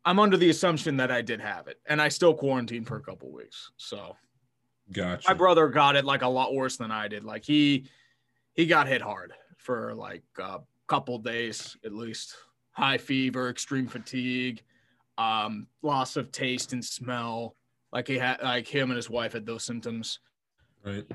I'm 0.05 0.19
under 0.19 0.37
the 0.37 0.51
assumption 0.51 0.97
that 0.99 1.11
I 1.11 1.23
did 1.23 1.41
have 1.41 1.69
it, 1.69 1.81
and 1.87 2.01
I 2.03 2.09
still 2.09 2.35
quarantined 2.35 2.87
for 2.87 2.97
a 2.97 3.03
couple 3.03 3.33
weeks. 3.33 3.71
So 3.77 4.17
Gotcha. 4.93 5.29
my 5.31 5.35
brother 5.35 5.69
got 5.69 5.97
it 5.97 6.05
like 6.05 6.23
a 6.23 6.29
lot 6.29 6.55
worse 6.55 6.77
than 6.77 6.91
I 6.91 7.09
did. 7.09 7.25
Like 7.25 7.45
he 7.45 7.87
he 8.55 8.67
got 8.67 8.87
hit 8.87 9.01
hard 9.01 9.33
for 9.57 9.95
like 9.95 10.23
a 10.39 10.61
couple 10.87 11.19
days 11.19 11.77
at 11.85 11.93
least. 11.93 12.35
High 12.73 12.99
fever, 12.99 13.49
extreme 13.51 13.87
fatigue, 13.87 14.63
um, 15.17 15.69
loss 15.83 16.17
of 16.17 16.33
taste 16.33 16.73
and 16.73 16.85
smell. 16.85 17.55
Like 17.93 18.09
he 18.09 18.19
had 18.19 18.43
like 18.43 18.67
him 18.67 18.91
and 18.91 18.97
his 18.97 19.09
wife 19.09 19.33
had 19.33 19.47
those 19.47 19.63
symptoms. 19.65 20.19
right. 20.85 21.07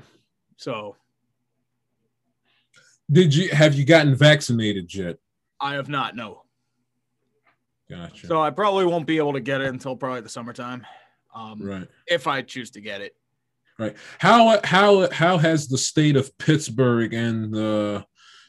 So 0.56 0.96
Did 3.10 3.34
you 3.34 3.50
have 3.50 3.74
you 3.74 3.84
gotten 3.84 4.14
vaccinated 4.14 4.92
yet? 4.94 5.18
I 5.60 5.74
have 5.74 5.88
not 5.88 6.16
no. 6.16 6.42
Gotcha. 7.90 8.28
So 8.28 8.40
I 8.40 8.50
probably 8.50 8.86
won't 8.86 9.06
be 9.06 9.18
able 9.18 9.32
to 9.32 9.40
get 9.40 9.60
it 9.60 9.66
until 9.66 9.96
probably 9.96 10.20
the 10.20 10.28
summertime. 10.28 10.86
Um, 11.34 11.62
right. 11.62 11.88
if 12.06 12.26
I 12.26 12.42
choose 12.42 12.70
to 12.72 12.80
get 12.80 13.00
it. 13.00 13.14
Right. 13.78 13.96
How 14.18 14.60
how 14.62 15.10
how 15.10 15.38
has 15.38 15.66
the 15.66 15.78
state 15.78 16.16
of 16.16 16.36
Pittsburgh 16.38 17.14
and 17.14 17.52
the 17.52 18.04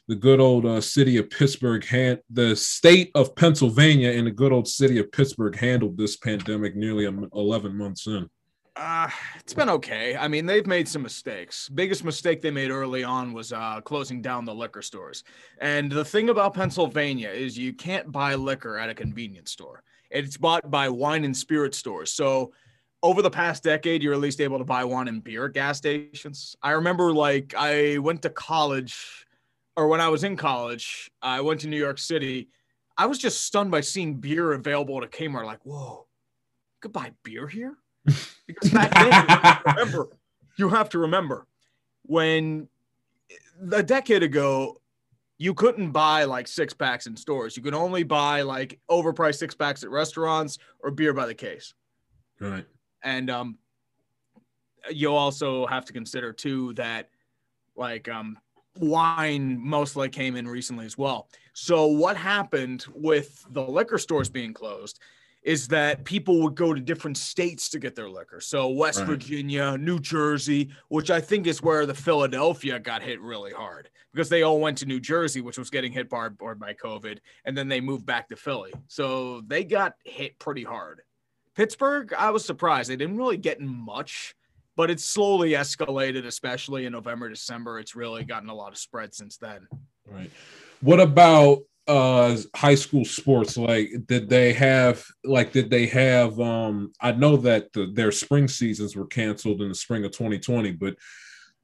the 0.08 0.16
good 0.16 0.40
old 0.40 0.66
uh, 0.66 0.82
city 0.82 1.18
of 1.18 1.30
Pittsburgh 1.30 1.86
hand 1.86 2.20
the 2.30 2.56
state 2.56 3.12
of 3.16 3.36
Pennsylvania 3.36 4.12
and 4.12 4.28
the 4.28 4.32
good 4.32 4.52
old 4.52 4.68
city 4.68 5.00
of 5.00 5.12
Pittsburgh 5.12 5.56
handled 5.56 5.98
this 5.98 6.18
pandemic 6.18 6.76
nearly 6.76 7.08
um, 7.08 7.30
11 7.34 7.76
months 7.76 8.08
in? 8.08 8.30
Uh, 8.76 9.10
it's 9.38 9.54
been 9.54 9.70
okay. 9.70 10.16
I 10.16 10.28
mean, 10.30 10.46
they've 10.46 10.66
made 10.66 10.88
some 10.88 11.02
mistakes. 11.02 11.68
Biggest 11.70 12.06
mistake 12.06 12.42
they 12.42 12.52
made 12.52 12.72
early 12.72 13.04
on 13.04 13.34
was 13.34 13.52
uh, 13.52 13.82
closing 13.82 14.22
down 14.22 14.46
the 14.46 14.56
liquor 14.56 14.82
stores. 14.82 15.24
And 15.60 15.92
the 15.92 16.06
thing 16.06 16.30
about 16.30 16.54
Pennsylvania 16.54 17.30
is 17.30 17.58
you 17.58 17.74
can't 17.74 18.12
buy 18.12 18.36
liquor 18.36 18.78
at 18.78 18.90
a 18.90 18.94
convenience 18.94 19.52
store. 19.52 19.84
It's 20.10 20.38
bought 20.38 20.72
by 20.72 20.88
wine 20.88 21.26
and 21.26 21.36
spirit 21.36 21.76
stores. 21.76 22.14
So 22.14 22.54
over 23.04 23.22
the 23.22 23.30
past 23.30 23.64
decade, 23.64 24.02
you're 24.02 24.14
at 24.14 24.20
least 24.20 24.40
able 24.40 24.58
to 24.58 24.64
buy 24.64 24.86
wine 24.86 25.10
and 25.10 25.24
beer 25.24 25.46
at 25.46 25.54
gas 25.54 25.78
stations. 25.78 26.56
I 26.62 26.72
remember 26.72 27.12
like 27.12 27.54
I 27.58 27.98
went 27.98 28.22
to 28.22 28.30
college, 28.30 29.26
or 29.76 29.88
when 29.88 30.00
I 30.00 30.08
was 30.08 30.24
in 30.24 30.38
college, 30.38 31.12
I 31.22 31.42
went 31.42 31.60
to 31.62 31.68
New 31.68 31.78
York 31.80 31.98
City. 31.98 32.50
I 32.98 33.06
was 33.06 33.18
just 33.18 33.42
stunned 33.42 33.72
by 33.72 33.82
seeing 33.82 34.16
beer 34.16 34.54
available 34.54 34.98
at 34.98 35.04
a 35.04 35.08
Kmart. 35.08 35.46
Like, 35.46 35.66
whoa, 35.66 36.06
you 36.06 36.80
could 36.82 36.94
buy 36.94 37.12
beer 37.24 37.48
here? 37.48 37.76
Because 38.06 38.70
back 38.72 38.94
then, 38.94 39.60
remember, 39.76 40.10
you 40.58 40.70
have 40.70 40.90
to 40.90 41.00
remember 41.00 41.48
when 42.04 42.68
a 43.72 43.84
decade 43.84 44.24
ago, 44.24 44.82
you 45.38 45.54
couldn't 45.54 45.92
buy 45.92 46.24
like 46.26 46.48
six 46.48 46.74
packs 46.74 47.08
in 47.08 47.16
stores. 47.16 47.58
You 47.58 47.64
could 47.64 47.74
only 47.74 48.04
buy 48.04 48.42
like 48.44 48.80
overpriced 48.90 49.38
six 49.38 49.56
packs 49.56 49.84
at 49.84 49.90
restaurants 49.90 50.58
or 50.80 50.92
beer 50.92 51.14
by 51.14 51.26
the 51.26 51.34
case. 51.34 51.74
Right. 52.40 52.66
And 53.04 53.30
um, 53.30 53.58
you'll 54.92 55.16
also 55.16 55.66
have 55.66 55.86
to 55.86 55.94
consider 55.94 56.32
too 56.32 56.74
that 56.74 57.10
like 57.76 58.08
um, 58.08 58.38
wine 58.78 59.60
mostly 59.60 60.10
came 60.10 60.36
in 60.36 60.48
recently 60.48 60.86
as 60.86 60.98
well. 60.98 61.28
So 61.54 61.88
what 61.88 62.18
happened 62.18 62.86
with 62.94 63.46
the 63.52 63.62
liquor 63.62 63.98
stores 63.98 64.30
being 64.30 64.54
closed 64.54 65.00
is 65.44 65.68
that 65.70 66.04
people 66.06 66.42
would 66.42 66.56
go 66.56 66.74
to 66.74 66.80
different 66.80 67.18
states 67.18 67.70
to 67.70 67.80
get 67.80 67.96
their 67.96 68.10
liquor. 68.10 68.40
So 68.40 68.70
West 68.70 69.00
Right. 69.00 69.08
Virginia, 69.08 69.78
New 69.78 70.00
Jersey, 70.00 70.70
which 70.90 71.10
I 71.10 71.20
think 71.20 71.48
is 71.48 71.64
where 71.64 71.86
the 71.86 71.96
Philadelphia 71.96 72.80
got 72.80 73.02
hit 73.02 73.20
really 73.22 73.52
hard 73.52 73.90
because 74.14 74.30
they 74.30 74.44
all 74.44 74.60
went 74.60 74.78
to 74.80 74.86
New 74.86 75.00
Jersey, 75.00 75.42
which 75.42 75.58
was 75.58 75.70
getting 75.70 75.92
hit 75.92 76.10
by, 76.10 76.30
or 76.40 76.56
by 76.56 76.74
COVID, 76.74 77.20
and 77.46 77.58
then 77.58 77.68
they 77.68 77.82
moved 77.82 78.06
back 78.06 78.30
to 78.30 78.36
Philly. 78.36 78.72
So 78.88 79.42
they 79.48 79.64
got 79.64 79.94
hit 80.04 80.38
pretty 80.38 80.64
hard. 80.64 81.02
Pittsburgh, 81.56 82.14
I 82.14 82.30
was 82.30 82.46
surprised. 82.46 82.90
They 82.90 82.96
didn't 82.96 83.18
really 83.18 83.38
get 83.38 83.60
much, 83.60 84.36
but 84.76 84.90
it's 84.90 85.04
slowly 85.04 85.52
escalated, 85.52 86.26
especially 86.26 86.86
in 86.86 86.94
November, 86.94 87.30
December. 87.30 87.80
It's 87.80 87.96
really 87.96 88.24
gotten 88.24 88.50
a 88.50 88.56
lot 88.56 88.72
of 88.72 88.78
spread 88.78 89.14
since 89.14 89.38
then. 89.38 89.68
Right. 90.08 90.30
What 90.82 91.00
about 91.00 91.64
uh 91.88 92.38
high 92.56 92.76
school 92.76 93.04
sports 93.04 93.58
like 93.58 93.90
did 94.06 94.30
they 94.30 94.54
have 94.54 95.04
like 95.24 95.52
did 95.52 95.70
they 95.70 95.88
have 95.88 96.40
um 96.40 96.92
i 97.02 97.12
know 97.12 97.36
that 97.36 97.74
the, 97.74 97.92
their 97.94 98.12
spring 98.12 98.48
seasons 98.48 98.96
were 98.96 99.08
canceled 99.08 99.62
in 99.64 99.70
the 99.70 99.76
spring 99.76 100.06
of 100.06 100.12
2020 100.12 100.74
but 100.74 100.96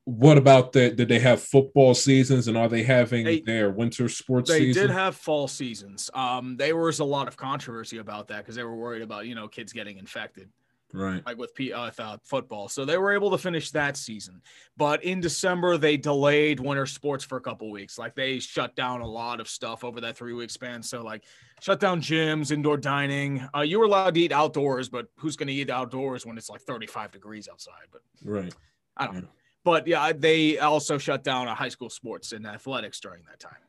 what 0.05 0.37
about 0.37 0.71
that 0.71 0.95
did 0.95 1.07
they 1.07 1.19
have 1.19 1.41
football 1.41 1.93
seasons 1.93 2.47
and 2.47 2.57
are 2.57 2.69
they 2.69 2.81
having 2.81 3.25
They- 3.25 3.41
their 3.41 3.69
winter 3.69 4.09
sports 4.09 4.49
They 4.49 4.59
season 4.59 4.87
did 4.87 4.91
have 4.91 5.15
fall 5.17 5.47
seasons. 5.49 6.09
Um, 6.13 6.55
there 6.55 6.77
was 6.77 6.99
a 6.99 7.03
lot 7.03 7.27
of 7.27 7.35
controversy 7.35 7.97
about 7.97 8.29
that 8.29 8.37
because 8.39 8.55
they 8.55 8.63
were 8.63 8.75
worried 8.75 9.01
about 9.01 9.27
you 9.27 9.35
know 9.35 9.49
kids 9.49 9.73
getting 9.73 9.97
infected. 9.97 10.49
Right 10.93 11.25
like 11.25 11.37
with 11.37 11.53
P- 11.53 11.73
uh, 11.73 11.89
football. 12.23 12.69
So 12.69 12.85
they 12.85 12.97
were 12.97 13.11
able 13.13 13.29
to 13.31 13.37
finish 13.37 13.71
that 13.71 13.97
season. 13.97 14.41
But 14.77 15.03
in 15.03 15.19
December, 15.19 15.77
they 15.77 15.97
delayed 15.97 16.59
winter 16.59 16.85
sports 16.85 17.23
for 17.23 17.37
a 17.37 17.41
couple 17.41 17.69
weeks. 17.71 17.97
Like 17.97 18.15
they 18.15 18.39
shut 18.39 18.75
down 18.75 19.01
a 19.01 19.07
lot 19.07 19.39
of 19.39 19.47
stuff 19.49 19.83
over 19.83 19.99
that 20.01 20.15
three 20.17 20.33
week 20.33 20.49
span. 20.49 20.81
So 20.81 21.01
like 21.03 21.23
shut 21.61 21.79
down 21.79 22.01
gyms, 22.01 22.51
indoor 22.51 22.77
dining. 22.77 23.47
Uh, 23.55 23.61
you 23.61 23.79
were 23.79 23.85
allowed 23.85 24.13
to 24.15 24.21
eat 24.21 24.31
outdoors, 24.31 24.87
but 24.89 25.07
who's 25.17 25.35
going 25.35 25.47
to 25.47 25.53
eat 25.53 25.69
outdoors 25.69 26.25
when 26.25 26.37
it's 26.37 26.49
like 26.49 26.61
35 26.61 27.11
degrees 27.11 27.47
outside? 27.51 27.87
But 27.91 28.01
right 28.23 28.53
I 28.95 29.05
don't 29.05 29.15
Yeah. 29.15 29.21
know. 29.21 29.27
But 29.63 29.85
yeah, 29.87 30.13
they 30.13 30.57
also 30.59 30.97
shut 30.97 31.23
down 31.25 31.47
high 31.47 31.67
school 31.69 31.89
sports 31.89 32.31
and 32.31 32.47
athletics 32.47 33.01
during 33.01 33.23
that 33.25 33.39
time. 33.41 33.59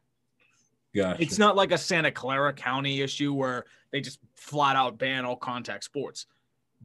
gotcha 0.95 1.21
It's 1.23 1.39
not 1.39 1.57
like 1.57 1.73
a 1.73 1.79
Santa 1.79 2.13
Clara 2.13 2.53
County 2.53 3.01
issue 3.01 3.33
where 3.35 3.65
they 3.91 4.01
just 4.01 4.21
flat 4.35 4.77
out 4.77 4.97
ban 4.99 5.25
all 5.25 5.37
contact 5.37 5.83
sports. 5.85 6.27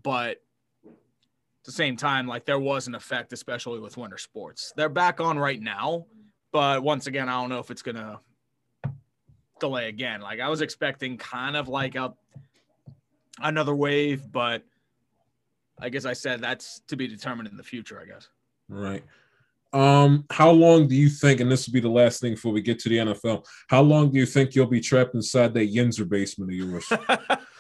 But 0.01 0.41
at 0.87 1.65
the 1.65 1.71
same 1.71 1.95
time, 1.95 2.27
like 2.27 2.45
there 2.45 2.59
was 2.59 2.87
an 2.87 2.95
effect, 2.95 3.33
especially 3.33 3.79
with 3.79 3.97
winter 3.97 4.17
sports. 4.17 4.73
They're 4.75 4.89
back 4.89 5.21
on 5.21 5.37
right 5.37 5.61
now, 5.61 6.05
but 6.51 6.83
once 6.83 7.07
again, 7.07 7.29
I 7.29 7.39
don't 7.39 7.49
know 7.49 7.59
if 7.59 7.71
it's 7.71 7.81
gonna 7.81 8.19
delay 9.59 9.87
again. 9.87 10.21
Like 10.21 10.39
I 10.39 10.49
was 10.49 10.61
expecting 10.61 11.17
kind 11.17 11.55
of 11.55 11.69
like 11.69 11.95
a 11.95 12.13
another 13.41 13.73
wave, 13.73 14.31
but 14.31 14.63
I 15.79 15.89
guess 15.89 16.05
I 16.05 16.13
said 16.13 16.41
that's 16.41 16.81
to 16.87 16.97
be 16.97 17.07
determined 17.07 17.49
in 17.49 17.57
the 17.57 17.63
future, 17.63 17.99
I 17.99 18.05
guess. 18.05 18.29
Right. 18.69 19.03
Um, 19.73 20.25
how 20.29 20.51
long 20.51 20.87
do 20.87 20.95
you 20.95 21.09
think, 21.09 21.39
and 21.39 21.51
this 21.51 21.65
will 21.65 21.73
be 21.73 21.79
the 21.79 21.89
last 21.89 22.21
thing 22.21 22.33
before 22.33 22.51
we 22.51 22.61
get 22.61 22.77
to 22.79 22.89
the 22.89 22.97
NFL, 22.97 23.43
how 23.69 23.81
long 23.81 24.11
do 24.11 24.19
you 24.19 24.25
think 24.25 24.53
you'll 24.53 24.67
be 24.67 24.79
trapped 24.79 25.15
inside 25.15 25.53
that 25.55 25.73
Yinzer 25.73 26.07
basement 26.07 26.51
of 26.51 26.57
yours? 26.57 26.85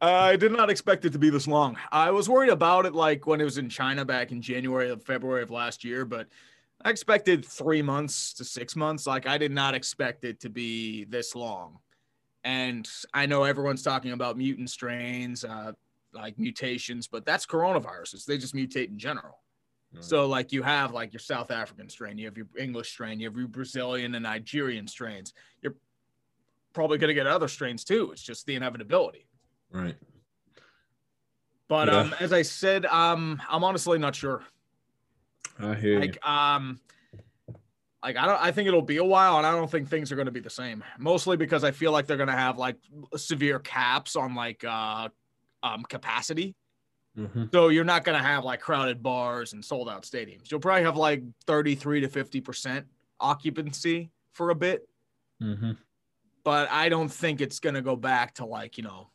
I 0.00 0.36
did 0.36 0.52
not 0.52 0.70
expect 0.70 1.04
it 1.04 1.12
to 1.12 1.18
be 1.18 1.30
this 1.30 1.46
long. 1.46 1.76
I 1.92 2.10
was 2.10 2.28
worried 2.28 2.50
about 2.50 2.86
it 2.86 2.94
like 2.94 3.26
when 3.26 3.40
it 3.40 3.44
was 3.44 3.58
in 3.58 3.68
China 3.68 4.04
back 4.04 4.32
in 4.32 4.42
January 4.42 4.90
of 4.90 5.02
February 5.02 5.42
of 5.42 5.50
last 5.50 5.84
year, 5.84 6.04
but 6.04 6.28
I 6.84 6.90
expected 6.90 7.44
three 7.44 7.82
months 7.82 8.34
to 8.34 8.44
six 8.44 8.76
months. 8.76 9.06
Like 9.06 9.26
I 9.26 9.38
did 9.38 9.52
not 9.52 9.74
expect 9.74 10.24
it 10.24 10.40
to 10.40 10.50
be 10.50 11.04
this 11.04 11.34
long. 11.34 11.78
And 12.44 12.88
I 13.14 13.26
know 13.26 13.44
everyone's 13.44 13.82
talking 13.82 14.12
about 14.12 14.36
mutant 14.36 14.68
strains, 14.68 15.44
uh, 15.44 15.72
like 16.12 16.38
mutations, 16.38 17.06
but 17.06 17.24
that's 17.24 17.46
coronaviruses. 17.46 18.26
They 18.26 18.36
just 18.36 18.54
mutate 18.54 18.88
in 18.88 18.98
general. 18.98 19.38
So 20.00 20.26
like 20.26 20.52
you 20.52 20.62
have 20.62 20.92
like 20.92 21.12
your 21.12 21.20
South 21.20 21.50
African 21.50 21.88
strain, 21.88 22.18
you 22.18 22.26
have 22.26 22.36
your 22.36 22.48
English 22.58 22.90
strain, 22.90 23.20
you 23.20 23.28
have 23.28 23.36
your 23.36 23.48
Brazilian 23.48 24.14
and 24.14 24.24
Nigerian 24.24 24.88
strains. 24.88 25.32
You're 25.62 25.76
probably 26.72 26.98
going 26.98 27.08
to 27.08 27.14
get 27.14 27.26
other 27.26 27.48
strains 27.48 27.84
too. 27.84 28.10
It's 28.10 28.22
just 28.22 28.44
the 28.46 28.56
inevitability. 28.56 29.28
Right. 29.74 29.96
But 31.68 31.88
Yeah. 31.88 31.98
um, 32.00 32.14
as 32.20 32.32
I 32.32 32.42
said, 32.42 32.86
um, 32.86 33.42
I'm 33.50 33.64
honestly 33.64 33.98
not 33.98 34.14
sure. 34.14 34.42
I 35.58 35.74
hear 35.74 35.94
you. 35.94 36.00
Like 36.00 36.26
um, 36.26 36.80
like 38.02 38.16
I 38.16 38.26
don't. 38.26 38.40
I 38.40 38.52
think 38.52 38.68
it'll 38.68 38.82
be 38.82 38.98
a 38.98 39.04
while, 39.04 39.36
and 39.38 39.46
I 39.46 39.50
don't 39.50 39.70
think 39.70 39.88
things 39.88 40.12
are 40.12 40.16
going 40.16 40.26
to 40.26 40.32
be 40.32 40.40
the 40.40 40.50
same. 40.50 40.84
Mostly 40.98 41.36
because 41.36 41.64
I 41.64 41.70
feel 41.72 41.90
like 41.90 42.06
they're 42.06 42.16
going 42.16 42.28
to 42.28 42.32
have 42.34 42.56
like 42.58 42.76
severe 43.16 43.58
caps 43.58 44.14
on 44.14 44.34
like 44.34 44.62
uh, 44.64 45.08
um, 45.62 45.82
capacity. 45.84 46.54
Mhm. 47.18 47.50
So 47.52 47.68
you're 47.68 47.84
not 47.84 48.04
going 48.04 48.18
to 48.18 48.24
have 48.24 48.44
like 48.44 48.60
crowded 48.60 49.02
bars 49.02 49.52
and 49.54 49.64
sold 49.64 49.88
out 49.88 50.02
stadiums. 50.02 50.50
You'll 50.50 50.60
probably 50.60 50.82
have 50.82 50.96
like 50.96 51.22
33 51.46 52.00
to 52.02 52.08
50 52.08 52.40
percent 52.40 52.86
occupancy 53.20 54.10
for 54.32 54.50
a 54.50 54.54
bit, 54.54 54.88
Mhm. 55.42 55.78
but 56.44 56.68
I 56.70 56.88
don't 56.88 57.08
think 57.08 57.40
it's 57.40 57.58
going 57.60 57.74
to 57.76 57.82
go 57.82 57.96
back 57.96 58.34
to 58.34 58.44
like 58.44 58.76
you 58.76 58.82
know 58.84 59.08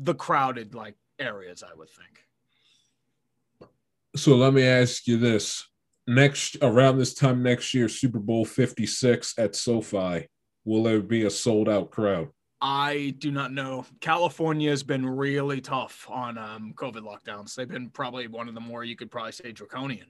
the 0.00 0.14
crowded 0.14 0.74
like 0.74 0.94
areas. 1.18 1.62
I 1.62 1.74
would 1.74 1.88
think. 1.88 3.70
So 4.16 4.36
let 4.36 4.54
me 4.54 4.62
ask 4.62 5.06
you 5.06 5.18
this: 5.18 5.64
next 6.06 6.56
around 6.62 6.98
this 6.98 7.14
time 7.14 7.42
next 7.42 7.74
year, 7.74 7.88
Super 7.88 8.18
Bowl 8.18 8.44
Fifty 8.44 8.86
Six 8.86 9.34
at 9.38 9.56
SoFi, 9.56 10.28
will 10.64 10.82
there 10.82 11.00
be 11.00 11.24
a 11.24 11.30
sold 11.30 11.68
out 11.68 11.90
crowd? 11.90 12.28
I 12.60 13.14
do 13.18 13.30
not 13.30 13.52
know. 13.52 13.84
California 14.00 14.70
has 14.70 14.82
been 14.82 15.06
really 15.06 15.60
tough 15.60 16.06
on 16.08 16.38
um, 16.38 16.72
COVID 16.74 17.02
lockdowns. 17.02 17.54
They've 17.54 17.68
been 17.68 17.90
probably 17.90 18.28
one 18.28 18.48
of 18.48 18.54
the 18.54 18.60
more 18.60 18.82
you 18.82 18.96
could 18.96 19.10
probably 19.10 19.32
say 19.32 19.52
draconian. 19.52 20.06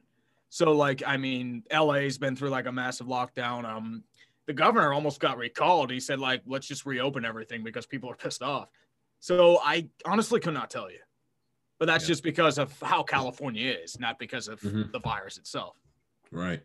So, 0.49 0.73
like, 0.73 1.03
I 1.05 1.17
mean, 1.17 1.65
LA's 1.73 2.19
been 2.19 2.37
through 2.37 2.51
like 2.51 2.67
a 2.67 2.73
massive 2.73 3.09
lockdown. 3.09 3.65
Um, 3.65 4.05
the 4.47 4.53
governor 4.53 4.93
almost 4.93 5.19
got 5.19 5.39
recalled. 5.39 5.91
He 5.91 5.99
said, 5.99 6.21
like, 6.21 6.43
let's 6.47 6.69
just 6.69 6.87
reopen 6.87 7.25
everything 7.25 7.65
because 7.65 7.85
people 7.85 8.11
are 8.11 8.17
pissed 8.17 8.43
off. 8.43 8.69
So, 9.27 9.59
I 9.61 9.89
honestly 10.05 10.39
could 10.39 10.55
not 10.55 10.71
tell 10.71 10.89
you, 10.89 11.01
but 11.81 11.87
that's 11.87 12.05
Yeah. 12.05 12.09
just 12.13 12.23
because 12.23 12.59
of 12.59 12.73
how 12.81 13.03
California 13.03 13.73
is, 13.83 13.99
not 13.99 14.21
because 14.21 14.47
of 14.47 14.61
Mhm. 14.61 14.93
the 14.93 15.01
virus 15.01 15.37
itself. 15.37 15.77
Right. 16.31 16.63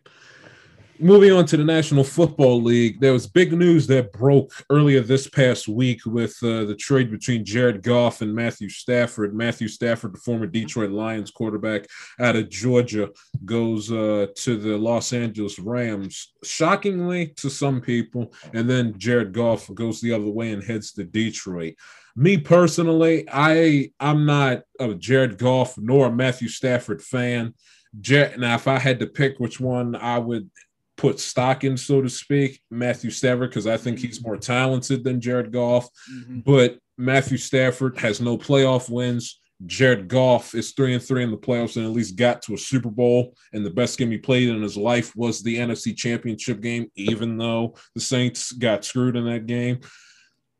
Moving 1.00 1.32
on 1.32 1.44
to 1.46 1.56
the 1.56 1.64
National 1.64 2.04
Football 2.04 2.62
League, 2.62 3.00
there 3.00 3.12
was 3.12 3.26
big 3.26 3.52
news 3.52 3.88
that 3.88 4.12
broke 4.12 4.52
earlier 4.70 5.00
this 5.00 5.26
past 5.26 5.66
week 5.66 6.06
with 6.06 6.36
uh, 6.44 6.64
the 6.64 6.76
trade 6.76 7.10
between 7.10 7.44
Jared 7.44 7.82
Goff 7.82 8.22
and 8.22 8.32
Matthew 8.32 8.68
Stafford. 8.68 9.34
Matthew 9.34 9.66
Stafford, 9.66 10.14
the 10.14 10.18
former 10.20 10.46
Detroit 10.46 10.90
Lions 10.92 11.32
quarterback 11.32 11.86
out 12.20 12.36
of 12.36 12.48
Georgia, 12.48 13.10
goes 13.44 13.90
uh, 13.90 14.28
to 14.36 14.56
the 14.56 14.78
Los 14.78 15.12
Angeles 15.12 15.58
Rams, 15.58 16.32
shockingly 16.44 17.28
to 17.38 17.50
some 17.50 17.80
people. 17.80 18.32
And 18.52 18.70
then 18.70 18.96
Jared 18.98 19.32
Goff 19.32 19.68
goes 19.74 20.00
the 20.00 20.12
other 20.12 20.30
way 20.30 20.52
and 20.52 20.62
heads 20.62 20.92
to 20.92 21.02
Detroit. 21.02 21.74
Me 22.14 22.36
personally, 22.36 23.26
I 23.32 23.90
I'm 23.98 24.26
not 24.26 24.62
a 24.78 24.94
Jared 24.94 25.38
Goff 25.38 25.78
nor 25.78 26.06
a 26.06 26.12
Matthew 26.12 26.48
Stafford 26.48 27.02
fan. 27.02 27.54
Jet, 28.00 28.38
now, 28.38 28.54
if 28.54 28.68
I 28.68 28.78
had 28.78 29.00
to 29.00 29.06
pick 29.06 29.38
which 29.38 29.60
one 29.60 29.94
I 29.96 30.18
would 30.18 30.50
put 30.96 31.20
stock 31.20 31.64
in, 31.64 31.76
so 31.76 32.00
to 32.00 32.08
speak, 32.08 32.60
Matthew 32.70 33.10
Stafford, 33.10 33.50
because 33.50 33.66
I 33.66 33.76
think 33.76 33.98
he's 33.98 34.24
more 34.24 34.36
talented 34.36 35.04
than 35.04 35.20
Jared 35.20 35.52
Goff. 35.52 35.88
Mm-hmm. 36.10 36.40
But 36.40 36.78
Matthew 36.96 37.38
Stafford 37.38 37.98
has 37.98 38.20
no 38.20 38.38
playoff 38.38 38.90
wins. 38.90 39.40
Jared 39.66 40.08
Goff 40.08 40.54
is 40.54 40.72
three 40.72 40.94
and 40.94 41.02
three 41.02 41.22
in 41.22 41.30
the 41.30 41.36
playoffs 41.36 41.76
and 41.76 41.84
at 41.84 41.92
least 41.92 42.16
got 42.16 42.42
to 42.42 42.54
a 42.54 42.58
Super 42.58 42.90
Bowl. 42.90 43.34
And 43.52 43.64
the 43.64 43.70
best 43.70 43.98
game 43.98 44.10
he 44.10 44.18
played 44.18 44.48
in 44.48 44.62
his 44.62 44.76
life 44.76 45.14
was 45.14 45.42
the 45.42 45.56
NFC 45.56 45.96
Championship 45.96 46.60
game, 46.60 46.90
even 46.96 47.36
though 47.36 47.74
the 47.94 48.00
Saints 48.00 48.52
got 48.52 48.84
screwed 48.84 49.16
in 49.16 49.24
that 49.26 49.46
game. 49.46 49.80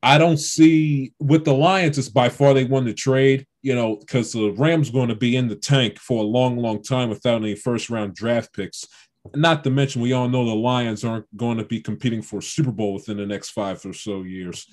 I 0.03 0.19
don't 0.19 0.39
see 0.39 1.13
with 1.21 1.45
the 1.45 1.55
Lions, 1.55 1.97
it's 1.97 2.09
by 2.09 2.29
far 2.29 2.55
they 2.55 2.65
won 2.65 2.85
the 2.85 2.93
trade, 2.93 3.47
you 3.63 3.75
know, 3.75 3.97
because 3.97 4.33
the 4.33 4.51
Rams 4.51 4.91
going 4.91 5.09
to 5.09 5.15
be 5.15 5.37
in 5.37 5.47
the 5.47 5.55
tank 5.55 5.99
for 5.99 6.21
a 6.21 6.27
long, 6.27 6.57
long 6.57 6.83
time 6.83 7.09
without 7.09 7.43
any 7.43 7.55
first 7.55 7.89
round 7.89 8.15
draft 8.15 8.53
picks. 8.53 8.85
Not 9.35 9.63
to 9.63 9.71
mention, 9.71 10.03
we 10.03 10.13
all 10.13 10.29
know 10.29 10.45
the 10.45 10.55
Lions 10.55 11.05
aren't 11.05 11.37
going 11.37 11.59
to 11.59 11.65
be 11.65 11.81
competing 11.81 12.23
for 12.23 12.41
Super 12.41 12.73
Bowl 12.73 12.95
within 12.95 13.17
the 13.17 13.27
next 13.27 13.51
five 13.51 13.85
or 13.87 13.93
so 13.93 14.23
years. 14.23 14.67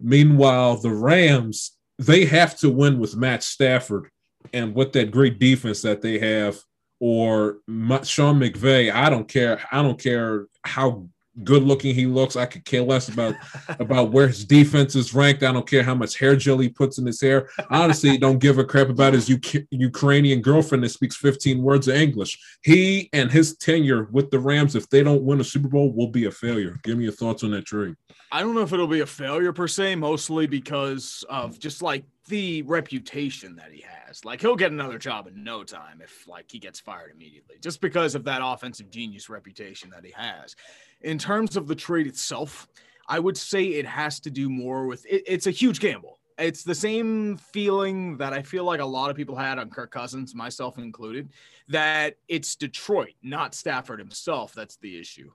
Meanwhile, 0.00 0.78
the 0.78 0.90
Rams, 0.90 1.76
they 1.98 2.24
have 2.24 2.56
to 2.58 2.70
win 2.70 2.98
with 2.98 3.16
Matt 3.16 3.44
Stafford 3.44 4.10
and 4.52 4.74
with 4.74 4.92
that 4.94 5.12
great 5.12 5.38
defense 5.38 5.82
that 5.82 6.02
they 6.02 6.18
have, 6.18 6.58
or 6.98 7.58
Sean 8.02 8.40
McVay. 8.40 8.92
I 8.92 9.10
don't 9.10 9.28
care. 9.28 9.60
I 9.70 9.82
don't 9.82 10.00
care 10.00 10.46
how 10.64 11.08
good 11.42 11.62
looking 11.62 11.94
he 11.94 12.06
looks. 12.06 12.36
I 12.36 12.46
could 12.46 12.64
care 12.64 12.82
less 12.82 13.08
about 13.08 13.34
about 13.80 14.12
where 14.12 14.28
his 14.28 14.44
defense 14.44 14.94
is 14.94 15.14
ranked. 15.14 15.42
I 15.42 15.52
don't 15.52 15.68
care 15.68 15.82
how 15.82 15.94
much 15.94 16.18
hair 16.18 16.36
gel 16.36 16.58
he 16.58 16.68
puts 16.68 16.98
in 16.98 17.06
his 17.06 17.20
hair. 17.20 17.48
Honestly, 17.70 18.16
don't 18.18 18.38
give 18.38 18.58
a 18.58 18.64
crap 18.64 18.88
about 18.88 19.14
his 19.14 19.30
Uk- 19.30 19.66
Ukrainian 19.70 20.40
girlfriend 20.40 20.84
that 20.84 20.90
speaks 20.90 21.16
15 21.16 21.62
words 21.62 21.88
of 21.88 21.96
English. 21.96 22.38
He 22.62 23.08
and 23.12 23.30
his 23.30 23.56
tenure 23.56 24.08
with 24.12 24.30
the 24.30 24.38
Rams, 24.38 24.76
if 24.76 24.88
they 24.88 25.02
don't 25.02 25.22
win 25.22 25.40
a 25.40 25.44
Super 25.44 25.68
Bowl, 25.68 25.92
will 25.92 26.08
be 26.08 26.26
a 26.26 26.30
failure. 26.30 26.78
Give 26.82 26.96
me 26.96 27.04
your 27.04 27.12
thoughts 27.12 27.42
on 27.42 27.50
that 27.52 27.66
trade. 27.66 27.94
I 28.30 28.40
don't 28.40 28.54
know 28.54 28.62
if 28.62 28.72
it'll 28.72 28.86
be 28.86 29.00
a 29.00 29.06
failure 29.06 29.52
per 29.52 29.68
se, 29.68 29.96
mostly 29.96 30.46
because 30.46 31.24
of 31.28 31.58
just 31.58 31.82
like 31.82 32.04
the 32.28 32.62
reputation 32.62 33.56
that 33.56 33.70
he 33.72 33.82
has. 33.82 34.03
Like 34.22 34.40
he'll 34.40 34.56
get 34.56 34.70
another 34.70 34.98
job 34.98 35.26
in 35.26 35.42
no 35.42 35.64
time 35.64 36.00
if 36.02 36.28
like 36.28 36.50
he 36.50 36.58
gets 36.58 36.78
fired 36.78 37.10
immediately, 37.10 37.56
just 37.60 37.80
because 37.80 38.14
of 38.14 38.24
that 38.24 38.40
offensive 38.44 38.90
genius 38.90 39.30
reputation 39.30 39.90
that 39.90 40.04
he 40.04 40.12
has. 40.12 40.54
In 41.00 41.18
terms 41.18 41.56
of 41.56 41.66
the 41.66 41.74
trade 41.74 42.06
itself, 42.06 42.68
I 43.08 43.18
would 43.18 43.36
say 43.36 43.64
it 43.64 43.86
has 43.86 44.20
to 44.20 44.30
do 44.30 44.48
more 44.50 44.86
with 44.86 45.04
it, 45.06 45.22
it's 45.26 45.46
a 45.46 45.50
huge 45.50 45.80
gamble. 45.80 46.18
It's 46.38 46.64
the 46.64 46.74
same 46.74 47.36
feeling 47.36 48.16
that 48.18 48.32
I 48.32 48.42
feel 48.42 48.64
like 48.64 48.80
a 48.80 48.84
lot 48.84 49.08
of 49.08 49.16
people 49.16 49.36
had 49.36 49.58
on 49.58 49.70
Kirk 49.70 49.92
Cousins, 49.92 50.34
myself 50.34 50.78
included, 50.78 51.28
that 51.68 52.16
it's 52.26 52.56
Detroit, 52.56 53.14
not 53.22 53.54
Stafford 53.54 54.00
himself, 54.00 54.52
that's 54.52 54.76
the 54.76 54.98
issue. 54.98 55.30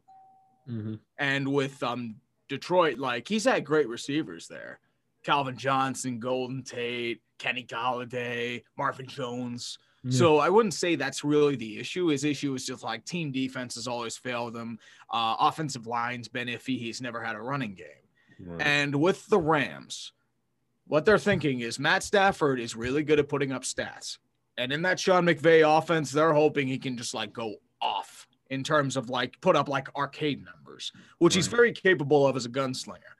And 1.17 1.53
with 1.53 1.81
um 1.83 2.15
Detroit, 2.49 2.97
like 2.97 3.27
he's 3.27 3.45
had 3.45 3.63
great 3.65 3.87
receivers 3.87 4.47
there. 4.47 4.79
Calvin 5.23 5.57
Johnson, 5.57 6.19
Golden 6.19 6.63
Tate, 6.63 7.21
Kenny 7.37 7.63
Golladay, 7.63 8.63
Marvin 8.77 9.07
Jones. 9.07 9.77
So 10.09 10.37
I 10.37 10.49
wouldn't 10.49 10.73
say 10.73 10.95
that's 10.95 11.25
really 11.25 11.57
the 11.57 11.77
issue. 11.77 12.07
His 12.07 12.23
issue 12.23 12.53
is 12.53 12.65
just 12.65 12.83
like 12.83 13.03
team 13.03 13.33
defense 13.33 13.75
has 13.75 13.85
always 13.85 14.15
failed 14.15 14.55
him. 14.55 14.79
Uh, 15.11 15.35
offensive 15.39 15.87
line's 15.87 16.29
been 16.29 16.47
iffy. 16.47 16.79
He's 16.79 17.01
never 17.01 17.21
had 17.21 17.35
a 17.35 17.41
running 17.41 17.75
game. 17.75 17.87
Right. 18.39 18.65
And 18.65 18.95
with 18.95 19.27
the 19.27 19.39
Rams, 19.39 20.13
what 20.87 21.03
they're 21.03 21.19
thinking 21.19 21.59
is 21.59 21.79
Matt 21.79 22.03
Stafford 22.03 22.61
is 22.61 22.77
really 22.77 23.03
good 23.03 23.19
at 23.19 23.27
putting 23.27 23.51
up 23.51 23.63
stats. 23.63 24.19
And 24.57 24.71
in 24.71 24.81
that 24.83 24.99
Sean 24.99 25.25
McVay 25.25 25.67
offense, 25.77 26.11
they're 26.11 26.33
hoping 26.33 26.67
he 26.67 26.77
can 26.77 26.95
just 26.95 27.13
like 27.13 27.33
go 27.33 27.55
off 27.81 28.25
in 28.49 28.63
terms 28.63 28.95
of 28.95 29.09
like 29.09 29.39
put 29.41 29.57
up 29.57 29.67
like 29.67 29.93
arcade 29.97 30.43
numbers, 30.45 30.93
which 31.17 31.35
he's 31.35 31.47
very 31.47 31.73
capable 31.73 32.25
of 32.25 32.37
as 32.37 32.45
a 32.45 32.49
gunslinger. 32.49 33.15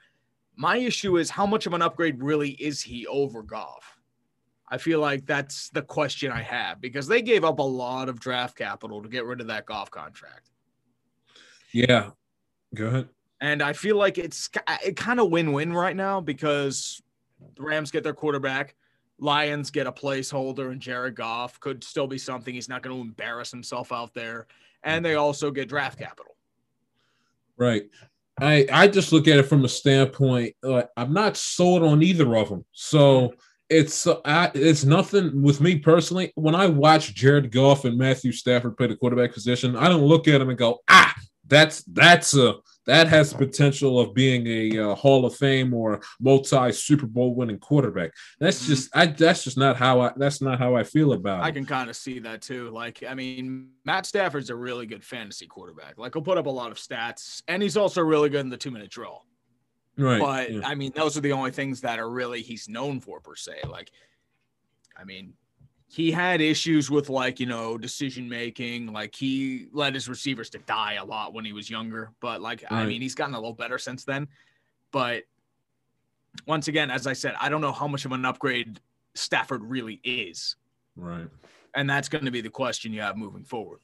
My 0.59 0.75
issue 0.75 1.17
is 1.17 1.29
how 1.29 1.45
much 1.45 1.67
of 1.67 1.73
an 1.73 1.81
upgrade 1.81 2.21
really 2.21 2.49
is 2.49 2.81
he 2.81 3.07
over 3.07 3.41
Goff? 3.41 3.97
I 4.67 4.77
feel 4.77 4.99
like 4.99 5.25
that's 5.25 5.69
the 5.69 5.81
question 5.81 6.33
I 6.33 6.41
have 6.41 6.81
because 6.81 7.07
they 7.07 7.21
gave 7.21 7.45
up 7.45 7.59
a 7.59 7.63
lot 7.63 8.09
of 8.09 8.19
draft 8.19 8.57
capital 8.57 9.01
to 9.01 9.07
get 9.07 9.23
rid 9.23 9.39
of 9.39 9.47
that 9.47 9.65
Goff 9.65 9.89
contract. 9.89 10.49
Yeah. 11.71 12.09
Go 12.75 12.87
ahead. 12.87 13.09
And 13.39 13.63
I 13.63 13.71
feel 13.71 13.95
like 13.95 14.17
it's 14.17 14.49
it 14.83 14.97
kind 14.97 15.21
of 15.21 15.31
win-win 15.31 15.71
right 15.71 15.95
now 15.95 16.19
because 16.19 17.01
the 17.55 17.63
Rams 17.63 17.89
get 17.89 18.03
their 18.03 18.13
quarterback, 18.13 18.75
Lions 19.17 19.71
get 19.71 19.87
a 19.87 19.93
placeholder, 19.93 20.73
and 20.73 20.81
Jared 20.81 21.15
Goff 21.15 21.57
could 21.61 21.85
still 21.85 22.05
be 22.05 22.17
something. 22.17 22.53
He's 22.53 22.67
not 22.67 22.83
going 22.83 22.97
to 22.97 23.01
embarrass 23.01 23.49
himself 23.49 23.93
out 23.93 24.13
there, 24.13 24.47
and 24.83 25.05
they 25.05 25.11
mm-hmm. 25.11 25.21
also 25.21 25.51
get 25.51 25.69
draft 25.69 25.97
capital. 25.97 26.35
Right. 27.55 27.89
I 28.41 28.67
I 28.71 28.87
just 28.87 29.11
look 29.11 29.27
at 29.27 29.39
it 29.39 29.43
from 29.43 29.65
a 29.65 29.69
standpoint. 29.69 30.55
I'm 30.97 31.13
not 31.13 31.37
sold 31.37 31.83
on 31.83 32.03
either 32.03 32.35
of 32.35 32.49
them. 32.49 32.65
So 32.71 33.33
it's 33.69 34.07
uh, 34.07 34.19
I, 34.25 34.51
it's 34.53 34.83
nothing 34.83 35.41
with 35.41 35.61
me 35.61 35.77
personally. 35.77 36.31
When 36.35 36.55
I 36.55 36.67
watch 36.67 37.13
Jared 37.13 37.51
Goff 37.51 37.85
and 37.85 37.97
Matthew 37.97 38.31
Stafford 38.31 38.77
play 38.77 38.87
the 38.87 38.95
quarterback 38.95 39.33
position, 39.33 39.75
I 39.75 39.87
don't 39.89 40.03
look 40.03 40.27
at 40.27 40.39
them 40.39 40.49
and 40.49 40.57
go, 40.57 40.79
ah, 40.89 41.13
that's 41.47 41.83
that's 41.83 42.35
a 42.35 42.55
that 42.89 43.07
has 43.07 43.31
the 43.31 43.37
potential 43.37 43.99
of 43.99 44.13
being 44.13 44.45
a 44.47 44.79
uh, 44.91 44.95
Hall 44.95 45.25
of 45.25 45.35
Fame 45.35 45.73
or 45.73 46.01
multi 46.19 46.71
Super 46.71 47.05
Bowl 47.05 47.35
winning 47.35 47.59
quarterback. 47.59 48.11
That's 48.39 48.63
Mhm. 48.63 48.67
just 48.67 48.89
I 48.95 49.05
that's 49.05 49.43
just 49.43 49.57
not 49.57 49.77
how 49.77 50.01
I 50.01 50.11
that's 50.17 50.41
not 50.41 50.57
how 50.59 50.75
I 50.75 50.83
feel 50.83 51.13
about 51.13 51.39
it. 51.41 51.43
I 51.45 51.49
it. 51.49 51.53
can 51.53 51.65
kind 51.65 51.89
of 51.89 51.95
see 51.95 52.19
that 52.19 52.41
too. 52.41 52.69
Like, 52.71 53.03
I 53.07 53.13
mean, 53.13 53.69
Matt 53.85 54.05
Stafford's 54.05 54.49
a 54.49 54.55
really 54.55 54.85
good 54.85 55.03
fantasy 55.03 55.45
quarterback. 55.47 55.97
Like, 55.97 56.13
he'll 56.15 56.21
put 56.23 56.37
up 56.37 56.47
a 56.47 56.49
lot 56.49 56.71
of 56.71 56.77
stats, 56.77 57.41
and 57.47 57.61
he's 57.61 57.77
also 57.77 58.01
really 58.01 58.29
good 58.29 58.41
in 58.41 58.49
the 58.49 58.57
two-minute 58.57 58.89
drill. 58.89 59.25
Right. 59.97 60.19
but 60.19 60.51
yeah. 60.51 60.61
I 60.63 60.75
mean, 60.75 60.91
those 60.95 61.17
are 61.17 61.21
the 61.21 61.33
only 61.33 61.51
things 61.51 61.81
that 61.81 61.99
are 61.99 62.09
really 62.09 62.41
he's 62.41 62.69
known 62.69 63.01
for 63.01 63.19
per 63.19 63.35
se. 63.35 63.59
Like, 63.67 63.91
I 64.97 65.03
mean, 65.03 65.33
he 65.91 66.11
had 66.11 66.39
issues 66.39 66.91
with 66.91 67.09
like 67.09 67.39
you 67.39 67.47
know 67.47 67.77
decision 67.77 68.29
making. 68.29 68.93
Like 68.93 69.15
he 69.15 69.67
led 69.73 69.95
his 69.95 70.07
receivers 70.07 70.49
to 70.51 70.59
die 70.59 70.93
a 70.93 71.03
lot 71.03 71.33
when 71.33 71.43
he 71.43 71.51
was 71.51 71.69
younger. 71.69 72.11
But 72.19 72.41
like, 72.41 72.63
I 72.69 72.85
mean, 72.85 73.01
he's 73.01 73.15
gotten 73.15 73.33
a 73.33 73.39
little 73.39 73.53
better 73.53 73.79
since 73.79 74.03
then. 74.03 74.27
But 74.91 75.23
once 76.45 76.67
again, 76.67 76.91
as 76.91 77.07
I 77.07 77.13
said, 77.13 77.33
I 77.41 77.49
don't 77.49 77.61
know 77.61 77.71
how 77.71 77.87
much 77.87 78.05
of 78.05 78.11
an 78.11 78.23
upgrade 78.23 78.79
Stafford 79.15 79.63
really 79.63 79.99
is. 80.03 80.55
Right. 80.95 81.27
And 81.75 81.89
that's 81.89 82.07
going 82.07 82.25
to 82.25 82.31
be 82.31 82.41
the 82.41 82.49
question 82.49 82.93
you 82.93 83.01
have 83.01 83.17
moving 83.17 83.43
forward. 83.43 83.79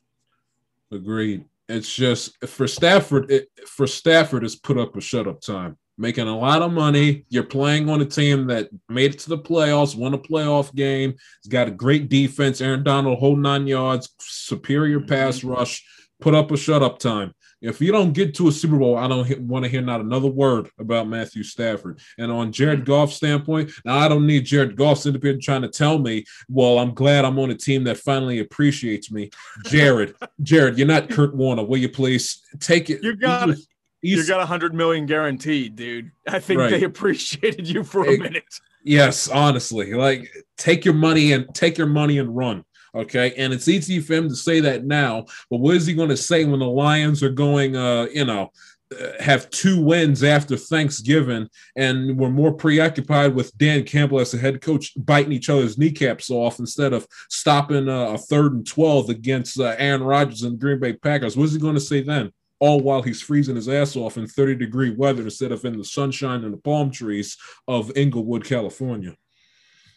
Agreed. 0.91 1.45
It's 1.67 1.93
just 1.93 2.37
for 2.45 2.67
Stafford. 2.67 3.31
It, 3.31 3.49
for 3.67 3.87
Stafford, 3.87 4.43
it's 4.43 4.55
put 4.55 4.77
up 4.77 4.95
a 4.95 5.01
shut 5.01 5.27
up 5.27 5.41
time. 5.41 5.77
Making 5.97 6.27
a 6.27 6.37
lot 6.37 6.61
of 6.61 6.73
money. 6.73 7.25
You're 7.29 7.43
playing 7.43 7.89
on 7.89 8.01
a 8.01 8.05
team 8.05 8.47
that 8.47 8.69
made 8.89 9.13
it 9.13 9.19
to 9.19 9.29
the 9.29 9.37
playoffs, 9.37 9.95
won 9.95 10.13
a 10.13 10.17
playoff 10.17 10.73
game. 10.75 11.15
It's 11.39 11.47
got 11.47 11.67
a 11.67 11.71
great 11.71 12.09
defense. 12.09 12.59
Aaron 12.59 12.83
Donald, 12.83 13.19
whole 13.19 13.37
nine 13.37 13.65
yards, 13.65 14.09
superior 14.19 14.99
mm-hmm. 14.99 15.07
pass 15.07 15.43
rush. 15.43 15.85
Put 16.19 16.35
up 16.35 16.51
a 16.51 16.57
shut 16.57 16.83
up 16.83 16.99
time. 16.99 17.33
If 17.61 17.81
you 17.81 17.91
don't 17.91 18.13
get 18.13 18.35
to 18.35 18.47
a 18.47 18.51
Super 18.51 18.77
Bowl, 18.77 18.97
I 18.97 19.07
don't 19.07 19.39
want 19.41 19.65
to 19.65 19.71
hear 19.71 19.81
not 19.81 20.01
another 20.01 20.27
word 20.27 20.69
about 20.79 21.07
Matthew 21.07 21.43
Stafford. 21.43 21.99
And 22.17 22.31
on 22.31 22.51
Jared 22.51 22.79
mm-hmm. 22.79 22.91
Goff's 22.91 23.15
standpoint, 23.15 23.71
now 23.83 23.97
I 23.97 24.07
don't 24.07 24.27
need 24.27 24.45
Jared 24.45 24.75
Goff's 24.75 25.03
here 25.03 25.37
trying 25.41 25.61
to 25.63 25.69
tell 25.69 25.97
me, 25.97 26.25
well, 26.49 26.77
I'm 26.77 26.93
glad 26.93 27.25
I'm 27.25 27.39
on 27.39 27.51
a 27.51 27.55
team 27.55 27.83
that 27.85 27.97
finally 27.97 28.39
appreciates 28.39 29.11
me. 29.11 29.29
Jared, 29.65 30.15
Jared, 30.43 30.77
you're 30.77 30.87
not 30.87 31.09
Kurt 31.09 31.35
Warner. 31.35 31.63
Will 31.63 31.77
you 31.77 31.89
please 31.89 32.41
take 32.59 32.89
it? 32.89 33.03
You 33.03 33.15
got 33.15 33.49
it. 33.49 33.59
You 34.05 34.27
got 34.27 34.41
a 34.41 34.45
hundred 34.45 34.73
million 34.73 35.05
guaranteed, 35.05 35.75
dude. 35.75 36.11
I 36.27 36.39
think 36.39 36.59
right. 36.59 36.71
they 36.71 36.83
appreciated 36.83 37.67
you 37.67 37.83
for 37.83 38.03
a 38.05 38.17
minute. 38.17 38.59
Yes, 38.83 39.27
honestly, 39.27 39.93
like 39.93 40.29
take 40.57 40.85
your 40.85 40.93
money 40.93 41.33
and 41.33 41.53
take 41.55 41.77
your 41.77 41.87
money 41.87 42.19
and 42.19 42.35
run. 42.35 42.63
Okay. 42.93 43.33
And 43.35 43.51
it's 43.51 43.67
easy 43.67 43.99
for 43.99 44.13
him 44.13 44.29
to 44.29 44.35
say 44.35 44.61
that 44.61 44.85
now, 44.85 45.25
but 45.49 45.59
what 45.59 45.75
is 45.75 45.85
he 45.85 45.93
going 45.93 46.09
to 46.09 46.17
say 46.17 46.45
when 46.45 46.59
the 46.59 46.65
Lions 46.65 47.21
are 47.23 47.29
going, 47.29 47.75
uh, 47.75 48.07
you 48.13 48.23
know, 48.23 48.51
uh, 48.97 49.07
have 49.19 49.49
two 49.49 49.81
wins 49.81 50.23
after 50.23 50.55
Thanksgiving, 50.55 51.49
and 51.75 52.17
we're 52.17 52.29
more 52.29 52.53
preoccupied 52.53 53.33
with 53.33 53.57
Dan 53.57 53.83
Campbell 53.83 54.19
as 54.19 54.31
the 54.31 54.37
head 54.37 54.61
coach 54.61 54.93
biting 54.95 55.31
each 55.31 55.49
other's 55.49 55.77
kneecaps 55.77 56.29
off 56.29 56.59
instead 56.59 56.93
of 56.93 57.07
stopping 57.29 57.89
uh, 57.89 58.09
a 58.09 58.17
third 58.17 58.53
and 58.53 58.67
12 58.67 59.09
against 59.09 59.59
uh, 59.59 59.75
Aaron 59.79 60.03
Rodgers 60.03 60.43
and 60.43 60.59
Green 60.59 60.79
Bay 60.79 60.93
Packers. 60.93 61.35
What 61.35 61.45
is 61.45 61.53
he 61.53 61.59
going 61.59 61.73
to 61.73 61.81
say 61.81 62.01
then? 62.01 62.31
All 62.59 62.79
while 62.79 63.01
he's 63.01 63.21
freezing 63.21 63.55
his 63.55 63.67
ass 63.67 63.95
off 63.95 64.17
in 64.17 64.27
30 64.27 64.55
degree 64.55 64.91
weather 64.91 65.23
instead 65.23 65.51
of 65.51 65.65
in 65.65 65.77
the 65.77 65.83
sunshine 65.83 66.43
and 66.43 66.53
the 66.53 66.57
palm 66.57 66.89
trees 66.89 67.37
of 67.67 67.95
Inglewood, 67.97 68.45
California. 68.45 69.15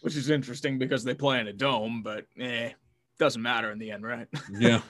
Which 0.01 0.15
is 0.15 0.29
interesting 0.29 0.77
because 0.77 1.03
they 1.03 1.13
play 1.13 1.39
in 1.39 1.47
a 1.47 1.53
dome, 1.53 2.01
but 2.03 2.25
eh, 2.39 2.71
doesn't 3.17 3.41
matter 3.41 3.71
in 3.71 3.79
the 3.79 3.91
end, 3.91 4.03
right? 4.03 4.27
yeah. 4.59 4.81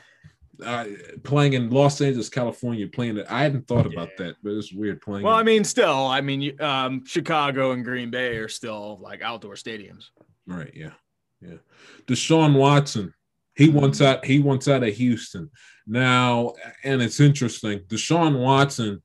Uh, 0.63 0.85
playing 1.23 1.53
in 1.53 1.69
Los 1.69 2.01
Angeles, 2.01 2.27
California, 2.27 2.85
playing 2.87 3.17
it. 3.17 3.25
I 3.29 3.41
hadn't 3.41 3.67
thought 3.67 3.85
about 3.85 4.09
yeah. 4.19 4.25
that, 4.25 4.35
but 4.43 4.51
it's 4.51 4.73
weird 4.73 5.01
playing. 5.01 5.23
Well, 5.23 5.35
I 5.35 5.43
mean, 5.43 5.63
still, 5.63 6.05
I 6.07 6.19
mean, 6.21 6.61
um, 6.61 7.05
Chicago 7.05 7.71
and 7.71 7.83
Green 7.85 8.11
Bay 8.11 8.37
are 8.37 8.49
still 8.49 8.99
like 9.01 9.21
outdoor 9.21 9.53
stadiums. 9.53 10.09
Right. 10.45 10.71
Yeah. 10.75 10.91
Yeah. 11.41 11.57
Deshaun 12.07 12.55
Watson, 12.55 13.13
he 13.59 13.67
wants 13.67 13.99
out. 13.99 14.23
He 14.23 14.39
wants 14.39 14.69
out 14.69 14.83
of 14.83 14.95
Houston 14.95 15.49
now, 15.85 16.53
and 16.85 17.01
it's 17.01 17.19
interesting. 17.19 17.79
Deshaun 17.87 18.39
Watson, 18.39 19.03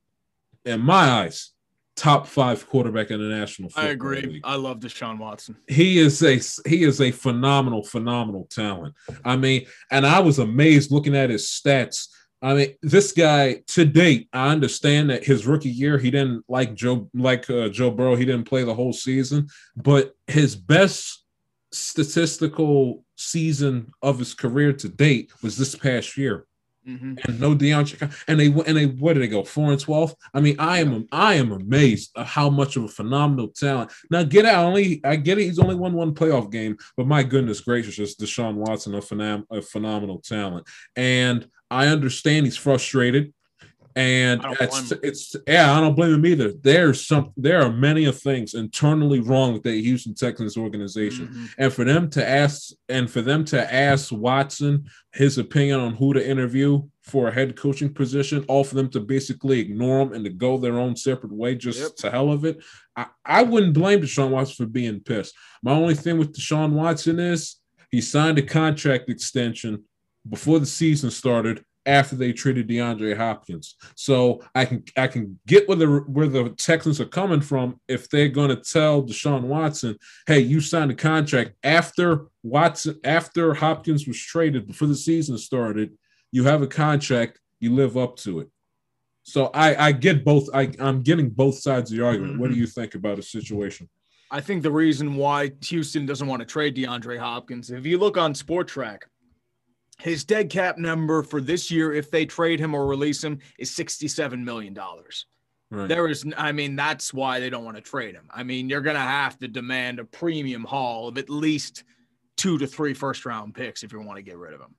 in 0.65 0.81
my 0.81 1.11
eyes, 1.11 1.51
top 1.97 2.29
five 2.29 2.65
quarterback 2.69 3.11
in 3.11 3.19
the 3.19 3.35
national. 3.35 3.73
I 3.75 3.89
agree. 3.89 4.23
League. 4.23 4.43
I 4.45 4.55
love 4.55 4.79
Deshaun 4.79 5.19
Watson. 5.19 5.57
He 5.67 5.99
is 5.99 6.23
a 6.23 6.39
he 6.69 6.85
is 6.85 7.01
a 7.01 7.11
phenomenal, 7.11 7.83
phenomenal 7.83 8.47
talent. 8.49 8.95
I 9.25 9.37
mean, 9.37 9.67
and 9.91 10.07
I 10.07 10.21
was 10.21 10.39
amazed 10.39 10.93
looking 10.93 11.17
at 11.17 11.31
his 11.31 11.49
stats. 11.49 12.07
I 12.41 12.55
mean, 12.55 12.75
this 12.81 13.11
guy 13.11 13.63
to 13.69 13.85
date, 13.85 14.29
I 14.33 14.51
understand 14.51 15.11
that 15.11 15.25
his 15.25 15.49
rookie 15.49 15.71
year 15.71 15.99
he 15.99 16.13
didn't 16.13 16.45
like 16.49 16.75
Joe 16.75 17.11
like 17.13 17.51
uh, 17.51 17.71
Joe 17.71 17.91
Burrow. 17.91 18.15
He 18.15 18.25
didn't 18.25 18.49
play 18.49 18.63
the 18.63 18.75
whole 18.75 18.93
season, 18.93 19.49
but 19.77 20.15
his 20.29 20.55
best 20.55 21.25
statistical 21.73 23.04
season 23.17 23.93
of 24.03 24.19
his 24.19 24.35
career 24.35 24.73
to 24.73 24.89
date 24.89 25.33
was 25.43 25.57
this 25.57 25.75
past 25.75 26.17
year. 26.17 26.47
Mm-hmm. 26.87 27.15
and 27.25 27.41
no 27.41 27.55
DeAndre, 27.57 28.15
and 28.29 28.39
they 28.39 28.49
and 28.49 28.77
they 28.77 28.85
where 28.85 29.15
did 29.15 29.23
they 29.23 29.29
go? 29.29 29.43
Four 29.43 29.73
and 29.73 29.81
twelve. 29.81 30.15
I 30.35 30.41
mean, 30.41 30.57
I 30.59 30.81
am 30.81 31.07
I 31.11 31.37
am 31.37 31.51
amazed 31.51 32.11
at 32.15 32.27
how 32.27 32.51
much 32.51 32.77
of 32.77 32.85
a 32.85 32.89
phenomenal 32.89 33.49
talent. 33.49 33.91
Now, 34.11 34.23
get 34.23 34.45
out 34.45 34.67
only 34.67 35.01
I 35.03 35.17
get 35.17 35.39
it. 35.39 35.45
He's 35.45 35.59
only 35.59 35.77
won 35.77 35.95
one 35.95 36.15
playoff 36.15 36.53
game, 36.53 36.77
but 36.95 37.07
my 37.07 37.23
goodness 37.23 37.61
gracious, 37.61 37.99
is 37.99 38.17
Deshaun 38.17 38.57
Watson 38.57 38.95
a, 38.95 38.99
phenom- 38.99 39.47
a 39.51 39.63
phenomenal 39.63 40.19
talent, 40.19 40.67
and 40.95 41.49
I 41.71 41.87
understand 41.87 42.45
he's 42.45 42.59
frustrated 42.59 43.33
and 43.97 44.45
it's, 44.61 44.91
it's 45.03 45.37
yeah, 45.47 45.77
I 45.77 45.81
don't 45.81 45.95
blame 45.95 46.15
him 46.15 46.27
either. 46.27 46.53
There's 46.53 47.07
some 47.07 47.33
there 47.37 47.63
are 47.63 47.71
many 47.71 48.07
of 48.07 48.19
things 48.19 48.55
internally 48.55 49.21
wrong 49.21 49.53
with 49.53 49.63
the 49.63 49.81
Houston 49.81 50.15
Texans 50.15 50.57
organization. 50.57 51.29
Mm-hmm. 51.29 51.45
And 51.59 51.73
for 51.73 51.85
them 51.85 52.11
to 52.11 52.29
ask 52.29 52.73
and 52.89 53.09
for 53.09 53.23
them 53.23 53.45
to 53.47 53.73
ask 53.73 54.11
Watson 54.11 54.87
his 55.13 55.39
opinion 55.39 55.79
on 55.79 55.95
who 55.95 56.13
to 56.13 56.29
interview 56.29 56.83
for 57.03 57.29
a 57.29 57.33
head 57.33 57.57
coaching 57.57 57.93
position, 57.93 58.45
all 58.49 58.65
for 58.65 58.75
them 58.75 58.91
to 58.91 59.01
basically 59.01 59.61
ignore 59.61 60.01
him 60.01 60.13
and 60.13 60.25
to 60.25 60.31
go 60.31 60.59
their 60.59 60.79
own 60.79 60.97
separate 60.97 61.33
way 61.33 61.55
just 61.55 61.81
yep. 61.81 61.95
to 61.97 62.11
hell 62.11 62.33
of 62.33 62.45
it. 62.45 62.65
I, 62.97 63.07
I 63.25 63.43
wouldn't 63.43 63.75
blame 63.75 64.01
Deshaun 64.01 64.31
Watson 64.31 64.67
for 64.67 64.71
being 64.71 65.01
pissed. 65.01 65.35
My 65.63 65.73
only 65.73 65.95
thing 65.95 66.19
with 66.19 66.35
Deshaun 66.35 66.73
Watson 66.73 67.21
is 67.21 67.57
he 67.93 68.01
signed 68.01 68.39
a 68.39 68.43
contract 68.43 69.09
extension 69.09 69.85
before 70.29 70.59
the 70.59 70.67
season 70.67 71.13
started 71.13 71.65
after 71.87 72.17
they 72.17 72.33
traded 72.33 72.69
DeAndre 72.69 73.17
Hopkins. 73.17 73.77
So 73.95 74.43
I 74.55 74.65
can 74.65 74.85
I 74.97 75.07
can 75.07 75.39
get 75.47 75.69
where 75.69 75.77
the 75.77 75.87
where 75.87 76.27
the 76.27 76.51
Texans 76.51 77.01
are 77.01 77.07
coming 77.07 77.41
from 77.41 77.81
if 77.89 78.09
they're 78.09 78.29
going 78.29 78.51
to 78.51 78.57
tell 78.57 79.03
Deshaun 79.03 79.43
Watson, 79.43 79.97
"Hey, 80.27 80.41
you 80.41 80.61
signed 80.61 80.91
a 80.91 80.95
contract 80.95 81.53
after 81.63 82.27
Watson 82.43 82.99
after 83.05 83.55
Hopkins 83.55 84.07
was 84.07 84.19
traded 84.19 84.67
before 84.67 84.89
the 84.89 84.97
season 84.97 85.39
started. 85.39 85.97
You 86.33 86.45
have 86.45 86.63
a 86.63 86.67
contract. 86.67 87.41
You 87.61 87.75
live 87.75 87.97
up 87.97 88.17
to 88.19 88.41
it." 88.41 88.49
So 89.23 89.47
I 89.55 89.89
I 89.89 89.93
get 89.93 90.25
both. 90.25 90.49
I 90.55 90.71
I'm 90.79 91.03
getting 91.03 91.31
both 91.31 91.59
sides 91.59 91.91
of 91.91 91.99
the 91.99 92.05
argument. 92.05 92.33
Mm-hmm. 92.33 92.41
What 92.41 92.49
do 92.49 92.55
mm-hmm. 92.55 92.61
you 92.61 92.67
think 92.67 92.95
about 92.95 93.17
the 93.17 93.23
situation? 93.23 93.89
I 94.31 94.41
think 94.41 94.63
the 94.63 94.71
reason 94.71 95.15
why 95.17 95.53
Houston 95.67 96.07
doesn't 96.07 96.27
want 96.27 96.41
to 96.41 96.47
trade 96.47 96.75
DeAndre 96.75 97.19
Hopkins, 97.19 97.71
if 97.71 97.87
you 97.87 97.99
look 97.99 98.17
on 98.17 98.35
Spotrac, 98.35 99.03
his 99.99 100.25
dead 100.25 100.51
cap 100.51 100.79
number 100.79 101.23
for 101.23 101.41
this 101.41 101.71
year, 101.71 101.93
if 101.93 102.11
they 102.11 102.27
trade 102.27 102.61
him 102.61 102.75
or 102.75 102.87
release 102.87 103.23
him, 103.23 103.39
is 103.59 103.71
$67 103.71 104.43
million. 104.43 104.77
Right. 105.71 105.89
There 105.89 106.09
is, 106.09 106.25
I 106.37 106.53
mean, 106.53 106.77
that's 106.77 107.15
why 107.15 107.41
they 107.41 107.51
don't 107.51 107.65
want 107.65 107.77
to 107.77 107.83
trade 107.83 108.15
him. 108.15 108.29
I 108.31 108.43
mean, 108.43 108.69
you're 108.69 108.81
going 108.81 108.97
to 108.97 109.01
have 109.01 109.39
to 109.39 109.49
demand 109.49 109.99
a 109.99 110.05
premium 110.05 110.65
haul 110.65 111.09
of 111.09 111.19
at 111.19 111.31
least 111.31 111.85
two 112.37 112.59
to 112.59 112.67
three 112.67 112.95
first 112.95 113.25
round 113.25 113.55
picks 113.55 113.83
if 113.83 113.93
you 113.93 114.01
want 114.01 114.17
to 114.17 114.23
get 114.23 114.37
rid 114.37 114.55
of 114.55 114.61
him. 114.61 114.75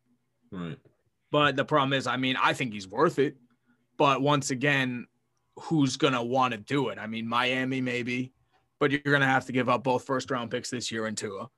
Right. 0.51 0.78
But 1.32 1.55
the 1.55 1.66
problem 1.66 1.93
is, 1.93 2.07
I 2.07 2.18
mean, 2.18 2.38
I 2.41 2.53
think 2.53 2.74
he's 2.74 2.88
worth 2.88 3.20
it. 3.20 3.36
But 3.97 4.22
once 4.22 4.51
again, 4.51 5.07
who's 5.57 5.97
going 5.97 6.13
to 6.13 6.22
want 6.22 6.53
to 6.53 6.59
do 6.59 6.89
it? 6.89 6.99
I 6.99 7.07
mean, 7.07 7.28
Miami, 7.28 7.82
maybe, 7.82 8.34
but 8.80 8.91
you're 8.91 9.01
going 9.01 9.22
to 9.22 9.28
have 9.28 9.45
to 9.45 9.51
give 9.51 9.70
up 9.70 9.84
both 9.84 10.06
first 10.06 10.30
round 10.31 10.52
picks 10.52 10.69
this 10.69 10.91
year 10.91 11.07
and 11.07 11.18
Tua. 11.18 11.49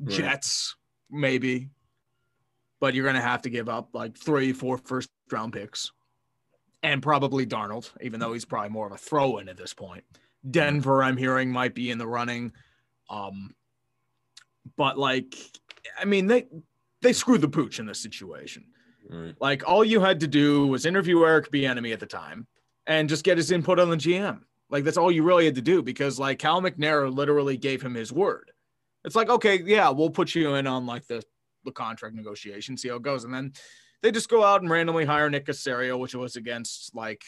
Right. 0.00 0.16
Jets, 0.16 0.76
maybe 1.10 1.68
but 2.82 2.94
you're 2.94 3.04
going 3.04 3.14
to 3.14 3.22
have 3.22 3.42
to 3.42 3.48
give 3.48 3.68
up 3.68 3.90
like 3.92 4.18
three, 4.18 4.52
four 4.52 4.76
first 4.76 5.08
round 5.30 5.52
picks 5.52 5.92
and 6.82 7.00
probably 7.00 7.46
Darnold, 7.46 7.88
even 8.00 8.18
though 8.18 8.32
he's 8.32 8.44
probably 8.44 8.70
more 8.70 8.88
of 8.88 8.92
a 8.92 8.98
throw 8.98 9.38
in 9.38 9.48
at 9.48 9.56
this 9.56 9.72
point. 9.72 10.02
Denver, 10.50 11.00
I'm 11.00 11.16
hearing, 11.16 11.52
might 11.52 11.76
be 11.76 11.92
in 11.92 11.98
the 11.98 12.08
running. 12.08 12.52
Um, 13.08 13.54
but 14.76 14.98
like, 14.98 15.36
I 15.96 16.06
mean, 16.06 16.26
they 16.26 16.46
they 17.02 17.12
screwed 17.12 17.40
the 17.40 17.48
pooch 17.48 17.78
in 17.78 17.86
this 17.86 18.00
situation. 18.00 18.64
Right. 19.08 19.36
Like, 19.40 19.62
all 19.64 19.84
you 19.84 20.00
had 20.00 20.18
to 20.18 20.26
do 20.26 20.66
was 20.66 20.84
interview 20.84 21.24
Eric 21.24 21.52
Bieniemy 21.52 21.92
at 21.92 22.00
the 22.00 22.06
time 22.06 22.48
and 22.88 23.08
just 23.08 23.22
get 23.22 23.36
his 23.36 23.52
input 23.52 23.78
on 23.78 23.90
the 23.90 23.96
GM. 23.96 24.40
Like, 24.70 24.82
that's 24.82 24.96
all 24.96 25.12
you 25.12 25.22
really 25.22 25.44
had 25.44 25.54
to 25.54 25.62
do 25.62 25.82
because 25.82 26.18
like 26.18 26.40
Cal 26.40 26.60
McNair 26.60 27.14
literally 27.14 27.56
gave 27.56 27.80
him 27.80 27.94
his 27.94 28.12
word. 28.12 28.50
It's 29.04 29.14
like, 29.14 29.28
okay, 29.28 29.62
yeah, 29.62 29.90
we'll 29.90 30.10
put 30.10 30.34
you 30.34 30.56
in 30.56 30.66
on 30.66 30.84
like 30.84 31.06
the 31.06 31.22
the 31.64 31.72
contract 31.72 32.14
negotiation, 32.14 32.76
see 32.76 32.88
how 32.88 32.96
it 32.96 33.02
goes. 33.02 33.24
And 33.24 33.34
then 33.34 33.52
they 34.02 34.10
just 34.10 34.28
go 34.28 34.44
out 34.44 34.62
and 34.62 34.70
randomly 34.70 35.04
hire 35.04 35.30
Nick 35.30 35.46
Caserio, 35.46 35.98
which 35.98 36.14
was 36.14 36.36
against 36.36 36.94
like 36.94 37.22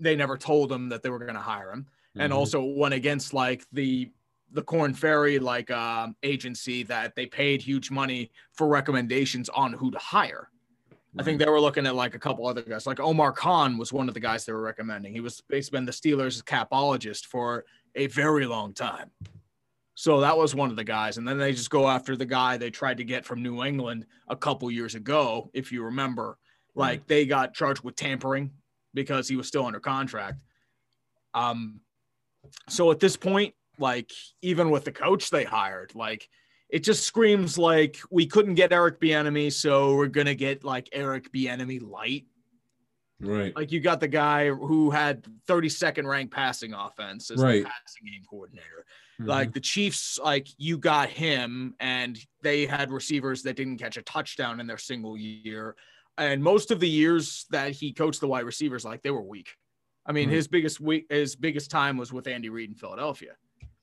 they 0.00 0.16
never 0.16 0.38
told 0.38 0.72
him 0.72 0.88
that 0.88 1.02
they 1.02 1.10
were 1.10 1.18
going 1.18 1.34
to 1.34 1.40
hire 1.40 1.70
him, 1.70 1.82
mm-hmm. 1.82 2.20
and 2.22 2.32
also 2.32 2.62
went 2.62 2.94
against 2.94 3.34
like 3.34 3.64
the 3.72 4.10
the 4.52 4.62
Korn 4.62 4.94
Ferry 4.94 5.38
like 5.38 5.70
uh, 5.70 6.08
agency 6.22 6.84
that 6.84 7.14
they 7.16 7.26
paid 7.26 7.60
huge 7.60 7.90
money 7.90 8.30
for 8.52 8.68
recommendations 8.68 9.48
on 9.48 9.72
who 9.72 9.90
to 9.90 9.98
hire. 9.98 10.48
Right. 10.90 11.22
I 11.22 11.24
think 11.24 11.38
they 11.38 11.46
were 11.46 11.60
looking 11.60 11.86
at 11.86 11.94
like 11.94 12.14
a 12.14 12.18
couple 12.18 12.46
other 12.46 12.62
guys, 12.62 12.86
like 12.86 13.00
Omar 13.00 13.32
Khan 13.32 13.76
was 13.76 13.92
one 13.92 14.08
of 14.08 14.14
the 14.14 14.20
guys 14.20 14.44
they 14.44 14.52
were 14.52 14.62
recommending. 14.62 15.12
He 15.12 15.20
was 15.20 15.42
basically 15.48 15.78
been 15.78 15.86
the 15.86 15.92
Steelers' 15.92 16.42
capologist 16.42 17.26
for 17.26 17.64
a 17.94 18.06
very 18.06 18.46
long 18.46 18.72
time. 18.72 19.10
So 19.94 20.20
that 20.20 20.36
was 20.36 20.54
one 20.54 20.70
of 20.70 20.76
the 20.76 20.84
guys. 20.84 21.18
And 21.18 21.26
then 21.26 21.38
they 21.38 21.52
just 21.52 21.70
go 21.70 21.88
after 21.88 22.16
the 22.16 22.26
guy 22.26 22.56
they 22.56 22.70
tried 22.70 22.96
to 22.96 23.04
get 23.04 23.24
from 23.24 23.42
New 23.42 23.62
England 23.62 24.06
a 24.28 24.36
couple 24.36 24.70
years 24.70 24.94
ago, 24.94 25.50
if 25.54 25.70
you 25.70 25.84
remember. 25.84 26.38
Like 26.74 27.00
mm-hmm. 27.00 27.08
they 27.08 27.26
got 27.26 27.54
charged 27.54 27.82
with 27.84 27.94
tampering 27.94 28.50
because 28.92 29.28
he 29.28 29.36
was 29.36 29.46
still 29.46 29.66
under 29.66 29.80
contract. 29.80 30.42
Um, 31.32 31.80
so 32.68 32.90
at 32.90 33.00
this 33.00 33.16
point, 33.16 33.54
Like 33.78 34.12
even 34.40 34.70
with 34.70 34.84
the 34.84 34.92
coach 34.92 35.30
they 35.30 35.44
hired, 35.44 35.94
like 35.94 36.28
it 36.68 36.84
just 36.84 37.04
screams 37.04 37.58
like 37.58 37.98
we 38.10 38.26
couldn't 38.26 38.54
get 38.54 38.72
Eric 38.72 39.00
Bieniemy, 39.00 39.52
so 39.52 39.94
we're 39.96 40.06
gonna 40.06 40.34
get 40.34 40.64
like 40.64 40.88
Eric 40.92 41.32
Bieniemy 41.32 41.82
light. 41.82 42.26
Right. 43.20 43.54
Like 43.54 43.72
you 43.72 43.80
got 43.80 44.00
the 44.00 44.08
guy 44.08 44.48
who 44.48 44.90
had 44.90 45.26
32nd 45.48 46.06
ranked 46.06 46.32
passing 46.32 46.72
offense 46.72 47.30
as 47.30 47.40
Right. 47.40 47.62
the 47.62 47.68
passing 47.68 48.06
game 48.06 48.22
coordinator. 48.28 48.86
Mhm. 49.20 49.26
Like 49.28 49.52
the 49.52 49.60
Chiefs, 49.60 50.18
like 50.18 50.48
you 50.58 50.76
got 50.78 51.08
him, 51.08 51.74
and 51.80 52.18
they 52.42 52.66
had 52.66 52.90
receivers 52.90 53.42
that 53.44 53.56
didn't 53.56 53.78
catch 53.78 53.96
a 53.96 54.02
touchdown 54.02 54.58
in 54.60 54.66
their 54.66 54.78
single 54.78 55.16
year. 55.16 55.76
And 56.18 56.42
most 56.42 56.70
of 56.70 56.80
the 56.80 56.88
years 56.88 57.46
that 57.50 57.72
he 57.72 57.92
coached 57.92 58.20
the 58.20 58.28
wide 58.28 58.44
receivers, 58.44 58.84
like 58.84 59.02
they 59.02 59.10
were 59.10 59.22
weak. 59.22 59.48
I 60.06 60.12
mean, 60.12 60.28
Right. 60.28 60.34
his 60.36 60.48
biggest 60.48 60.80
week, 60.80 61.06
his 61.10 61.36
biggest 61.36 61.70
time 61.70 61.96
was 61.96 62.12
with 62.12 62.26
Andy 62.26 62.48
Reid 62.48 62.70
in 62.70 62.74
Philadelphia. 62.76 63.36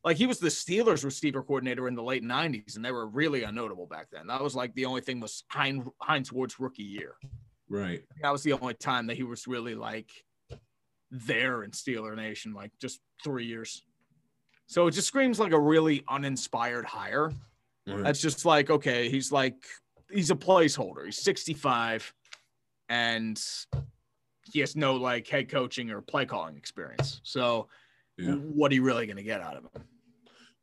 Like 0.03 0.17
he 0.17 0.25
was 0.27 0.39
the 0.39 0.47
Steelers 0.49 1.03
receiver 1.03 1.43
coordinator 1.43 1.87
in 1.87 1.95
the 1.95 2.03
late 2.03 2.23
'90s, 2.23 2.75
and 2.75 2.83
they 2.83 2.91
were 2.91 3.07
really 3.07 3.41
unnotable 3.41 3.87
back 3.87 4.09
then. 4.11 4.27
That 4.27 4.41
was 4.41 4.55
like 4.55 4.73
the 4.73 4.85
only 4.85 5.01
thing 5.01 5.19
was 5.19 5.43
Hines, 5.49 5.87
Hines 6.01 6.31
Ward's 6.31 6.59
rookie 6.59 6.83
year. 6.83 7.15
right. 7.69 8.03
That 8.21 8.31
was 8.31 8.43
the 8.43 8.53
only 8.53 8.73
time 8.73 9.07
that 9.07 9.15
he 9.15 9.23
was 9.23 9.47
really 9.47 9.75
like 9.75 10.11
there 11.09 11.63
in 11.63 11.71
Steeler 11.71 12.15
Nation, 12.15 12.53
like 12.53 12.71
just 12.79 12.99
three 13.23 13.45
years. 13.45 13.83
So 14.72 14.88
it 14.88 14.91
just 14.91 15.10
screams 15.10 15.38
like 15.38 15.52
a 15.52 15.60
really 15.60 16.02
uninspired 16.07 16.85
hire. 16.85 17.30
Right. 17.85 18.03
That's 18.06 18.22
just 18.22 18.45
like, 18.45 18.69
okay, 18.69 19.10
he's 19.10 19.30
like, 19.30 19.65
he's 20.10 20.31
a 20.31 20.35
placeholder. 20.35 21.03
He's 21.03 21.22
65 21.22 22.14
and 22.88 23.38
he 24.49 24.61
has 24.61 24.77
no 24.77 24.95
like 24.95 25.27
head 25.27 25.49
coaching 25.49 25.91
or 25.91 25.99
play 25.99 26.26
calling 26.26 26.56
experience. 26.56 27.19
So 27.23 27.68
Yeah. 28.18 28.35
what 28.35 28.72
are 28.72 28.76
you 28.76 28.84
really 28.84 29.06
going 29.06 29.18
to 29.18 29.23
get 29.23 29.41
out 29.41 29.57
of 29.57 29.64
him? 29.64 29.84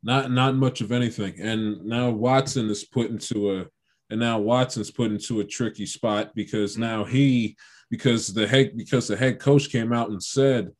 not 0.01 0.31
not 0.31 0.55
much 0.55 0.81
of 0.81 0.91
anything. 0.91 1.39
And 1.39 1.85
now 1.85 2.09
Watson 2.09 2.67
is 2.67 2.85
put 2.85 3.11
into 3.11 3.59
a 3.59 3.67
and 4.09 4.19
now 4.19 4.39
Watson's 4.39 4.89
put 4.89 5.11
into 5.11 5.41
a 5.41 5.45
tricky 5.45 5.85
spot 5.85 6.33
because 6.33 6.77
mm. 6.77 6.79
now 6.79 7.03
he 7.03 7.55
because 7.91 8.33
the 8.33 8.47
head 8.47 8.75
because 8.75 9.07
the 9.07 9.17
head 9.17 9.39
coach 9.39 9.69
came 9.69 9.93
out 9.93 10.09
and 10.09 10.23
said 10.23 10.71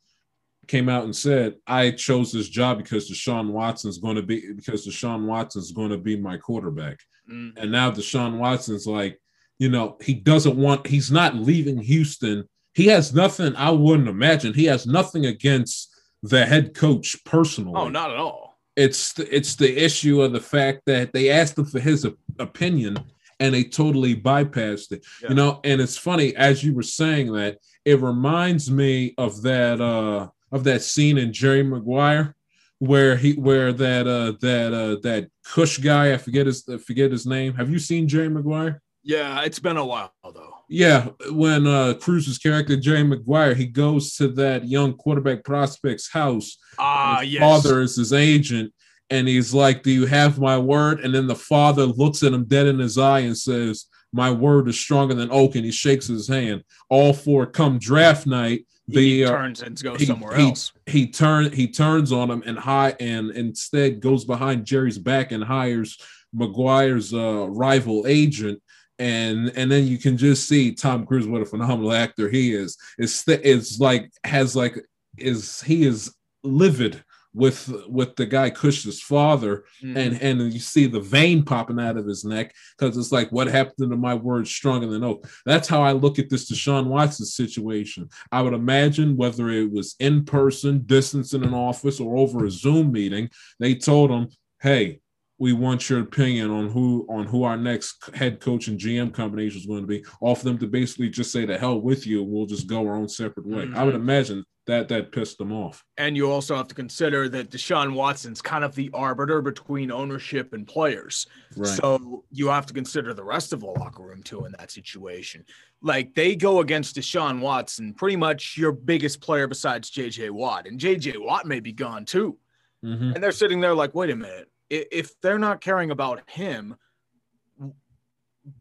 came 0.70 0.88
out 0.88 1.04
and 1.04 1.16
said 1.16 1.56
I 1.68 1.92
chose 1.92 2.32
this 2.32 2.48
job 2.48 2.78
because 2.78 3.10
Deshaun 3.12 3.52
Watson's 3.52 3.98
going 3.98 4.16
to 4.16 4.22
be 4.24 4.54
because 4.56 4.88
Deshaun 4.88 5.26
Watson's 5.26 5.72
going 5.74 5.90
to 5.90 5.98
be 5.98 6.16
my 6.16 6.38
quarterback. 6.38 6.98
Mm. 7.30 7.58
And 7.58 7.72
now 7.72 7.92
Deshaun 7.92 8.38
Watson's 8.38 8.88
like, 8.88 9.20
you 9.58 9.70
know, 9.70 9.98
he 10.02 10.14
doesn't 10.14 10.56
want 10.56 10.88
he's 10.88 11.12
not 11.12 11.36
leaving 11.36 11.78
Houston. 11.80 12.48
He 12.76 12.86
has 12.88 13.14
nothing, 13.14 13.56
I 13.56 13.72
wouldn't 13.72 14.08
imagine. 14.08 14.54
He 14.54 14.66
has 14.66 14.86
nothing 14.88 15.26
against 15.26 15.90
the 16.24 16.46
head 16.46 16.74
coach 16.74 17.18
personally 17.26 17.74
Oh, 17.76 17.90
not 17.90 18.12
at 18.12 18.18
all. 18.18 18.60
it's 18.76 19.14
the, 19.14 19.36
it's 19.36 19.56
the 19.56 19.84
issue 19.86 20.22
of 20.22 20.32
the 20.34 20.40
fact 20.42 20.82
that 20.86 21.12
they 21.14 21.30
asked 21.30 21.58
him 21.58 21.66
for 21.66 21.80
his 21.80 22.06
op- 22.06 22.18
opinion 22.40 22.98
and 23.42 23.54
they 23.56 23.64
totally 23.64 24.16
bypassed 24.16 24.92
it 24.92 25.06
Yeah. 25.22 25.30
you 25.30 25.36
know 25.36 25.60
and 25.64 25.80
it's 25.82 25.98
funny 25.98 26.36
as 26.36 26.62
you 26.64 26.74
were 26.74 26.84
saying 26.84 27.32
that 27.34 27.58
it 27.86 28.00
reminds 28.02 28.70
me 28.70 29.14
of 29.18 29.42
that 29.44 29.80
uh 29.82 30.28
of 30.52 30.64
that 30.64 30.82
scene 30.82 31.18
in 31.18 31.32
jerry 31.34 31.64
maguire 31.64 32.36
where 32.80 33.16
he 33.18 33.34
where 33.34 33.74
that 33.74 34.08
uh 34.08 34.34
that 34.42 34.74
uh 34.74 34.96
that 35.02 35.30
cush 35.44 35.78
guy 35.80 36.14
i 36.14 36.18
forget 36.18 36.46
his 36.48 36.64
I 36.70 36.78
forget 36.78 37.12
his 37.12 37.26
name 37.26 37.54
have 37.56 37.70
you 37.70 37.80
seen 37.80 38.08
jerry 38.08 38.30
maguire 38.30 38.82
Yeah, 39.04 39.42
it's 39.44 39.60
been 39.60 39.78
a 39.78 39.86
while 39.86 40.14
though. 40.24 40.56
yeah, 40.70 41.08
when 41.32 41.66
uh 41.68 41.94
Cruz's 42.00 42.38
character 42.38 42.76
Jerry 42.78 43.04
Maguire, 43.04 43.56
he 43.56 43.66
goes 43.66 44.16
to 44.18 44.28
that 44.42 44.68
young 44.68 44.94
quarterback 44.94 45.44
prospect's 45.44 46.10
house 46.12 46.58
Ah, 46.78 47.20
his 47.22 47.34
yes. 47.34 47.42
father 47.42 47.82
is 47.82 47.96
his 47.96 48.12
agent, 48.14 48.72
and 49.10 49.28
he's 49.28 49.54
like, 49.54 49.84
"Do 49.84 49.92
you 49.92 50.06
have 50.06 50.38
my 50.40 50.58
word?" 50.58 51.00
And 51.04 51.14
then 51.16 51.28
the 51.28 51.36
father 51.54 51.86
looks 51.86 52.24
at 52.24 52.34
him 52.34 52.46
dead 52.46 52.68
in 52.68 52.78
his 52.80 52.98
eye 52.98 53.22
and 53.28 53.38
says, 53.38 53.86
"My 54.14 54.30
word 54.32 54.68
is 54.70 54.80
stronger 54.80 55.16
than 55.16 55.32
oak." 55.32 55.56
And 55.56 55.66
he 55.66 55.72
shakes 55.72 56.08
his 56.08 56.28
hand. 56.28 56.64
All 56.90 57.14
for 57.14 57.46
come 57.48 57.80
draft 57.80 58.28
night, 58.28 58.60
he 58.92 59.22
the 59.24 59.30
turns 59.30 59.62
and 59.62 59.82
goes 59.82 60.00
he- 60.00 60.06
somewhere 60.06 60.36
he- 60.36 60.44
else. 60.50 60.72
he 60.86 61.08
turn 61.08 61.52
he 61.52 61.68
turns 61.68 62.12
on 62.12 62.30
him 62.32 62.44
and 62.46 62.58
high 62.58 62.96
and 63.00 63.32
instead 63.32 64.00
goes 64.02 64.26
behind 64.26 64.66
Jerry's 64.66 64.98
back 64.98 65.32
and 65.32 65.44
hires 65.44 65.98
Maguire's 66.34 67.14
uh, 67.14 67.48
rival 67.50 68.06
agent. 68.08 68.62
And 69.00 69.52
and 69.56 69.72
then 69.72 69.88
you 69.88 69.98
can 69.98 70.18
just 70.18 70.48
see 70.48 70.74
Tom 70.74 71.06
Cruise, 71.06 71.26
what 71.26 71.42
a 71.42 71.46
phenomenal 71.46 71.94
actor 71.94 72.30
he 72.30 72.54
is. 72.54 72.78
It's 72.98 73.26
it's 73.28 73.80
like 73.80 74.12
has 74.26 74.56
like 74.58 74.76
is 75.18 75.62
he 75.62 75.86
is 75.86 76.14
livid 76.44 77.04
with 77.40 77.72
with 77.88 78.16
the 78.16 78.26
guy 78.26 78.50
Cush's 78.50 79.02
father, 79.02 79.64
Mhm. 79.84 79.96
and 79.96 80.22
and 80.22 80.54
you 80.54 80.60
see 80.60 80.86
the 80.86 81.00
vein 81.00 81.44
popping 81.44 81.80
out 81.80 81.98
of 81.98 82.06
his 82.06 82.24
neck 82.26 82.54
because 82.78 82.98
it's 82.98 83.12
like 83.12 83.32
what 83.32 83.48
happened 83.48 83.90
to 83.92 83.98
my 83.98 84.14
words 84.14 84.52
stronger 84.52 84.88
than 84.88 85.04
oak. 85.04 85.28
That's 85.46 85.68
how 85.68 85.82
I 85.82 85.94
look 85.94 86.20
at 86.20 86.30
this 86.30 86.52
Deshaun 86.52 86.88
Watson 86.88 87.26
situation. 87.26 88.10
I 88.32 88.42
would 88.42 88.54
imagine 88.54 89.16
whether 89.18 89.50
it 89.50 89.72
was 89.72 89.96
in 90.00 90.26
person, 90.26 90.84
distance 90.86 91.34
in 91.34 91.44
an 91.44 91.54
office, 91.54 92.00
or 92.00 92.18
over 92.18 92.46
a 92.46 92.52
Zoom 92.52 92.92
meeting, 92.92 93.30
they 93.60 93.74
told 93.76 94.12
him, 94.12 94.28
"Hey, 94.62 95.00
we 95.38 95.54
want 95.54 95.90
your 95.90 96.02
opinion 96.02 96.52
on 96.52 96.70
who 96.70 97.06
on 97.10 97.26
who 97.26 97.44
our 97.44 97.56
next 97.56 97.96
head 98.14 98.42
coach 98.42 98.68
and 98.68 98.78
GM 98.78 99.10
combination 99.12 99.60
is 99.62 99.66
going 99.66 99.82
to 99.82 99.88
be." 99.88 100.04
For 100.20 100.36
them 100.44 100.58
to 100.58 100.68
basically 100.68 101.10
just 101.10 101.32
say, 101.32 101.46
"The 101.46 101.58
hell 101.58 101.80
with 101.80 102.06
you, 102.06 102.22
we'll 102.24 102.46
just 102.46 102.68
go 102.68 102.86
our 102.86 102.96
own 102.96 103.08
separate 103.08 103.48
way." 103.48 103.70
I 103.74 103.84
would 103.86 103.96
Mhm. 103.96 104.00
imagine 104.02 104.44
that 104.70 104.88
that 104.90 105.12
pissed 105.12 105.38
them 105.38 105.52
off. 105.52 105.84
And 105.98 106.16
you 106.16 106.32
also 106.32 106.56
have 106.56 106.68
to 106.68 106.76
consider 106.76 107.28
that 107.30 107.50
Deshaun 107.50 107.94
Watson's 107.94 108.42
kind 108.42 108.64
of 108.64 108.76
the 108.76 108.90
arbiter 108.94 109.42
between 109.42 109.92
ownership 109.92 110.54
and 110.54 110.68
players. 110.68 111.28
Right. 111.56 111.68
So 111.68 112.24
you 112.32 112.48
have 112.50 112.66
to 112.68 112.74
consider 112.74 113.14
the 113.14 113.24
rest 113.24 113.52
of 113.54 113.62
the 113.62 113.68
locker 113.68 114.04
room 114.04 114.22
too 114.24 114.46
in 114.46 114.54
that 114.60 114.72
situation. 114.72 115.46
Like 115.82 116.14
they 116.14 116.36
go 116.36 116.60
against 116.60 116.96
Deshaun 116.96 117.40
Watson, 117.40 117.94
pretty 117.94 118.16
much 118.16 118.58
your 118.58 118.72
biggest 118.72 119.22
player 119.22 119.48
besides 119.48 119.90
JJ 119.92 120.30
Watt. 120.32 120.68
And 120.68 120.80
JJ 120.80 121.24
Watt 121.24 121.46
may 121.46 121.60
be 121.60 121.72
gone 121.72 122.06
too. 122.06 122.38
Mhm. 122.84 123.16
And 123.16 123.24
they're 123.24 123.32
sitting 123.32 123.60
there 123.60 123.74
like, 123.74 123.96
wait 123.96 124.10
a 124.10 124.16
minute. 124.16 124.50
If 124.70 125.20
they're 125.22 125.40
not 125.40 125.62
caring 125.62 125.90
about 125.90 126.30
him, 126.30 126.76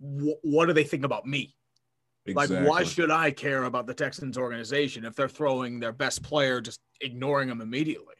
what 0.00 0.66
do 0.66 0.72
they 0.72 0.84
think 0.84 1.04
about 1.04 1.26
me? 1.26 1.54
Like, 2.36 2.50
why 2.50 2.82
should 2.84 3.10
I 3.10 3.30
care 3.30 3.64
about 3.64 3.86
the 3.86 3.94
Texans 3.94 4.36
organization 4.38 5.04
if 5.04 5.14
they're 5.14 5.28
throwing 5.28 5.80
their 5.80 5.92
best 5.92 6.22
player, 6.22 6.60
just 6.60 6.80
ignoring 7.00 7.48
him 7.48 7.60
immediately? 7.60 8.14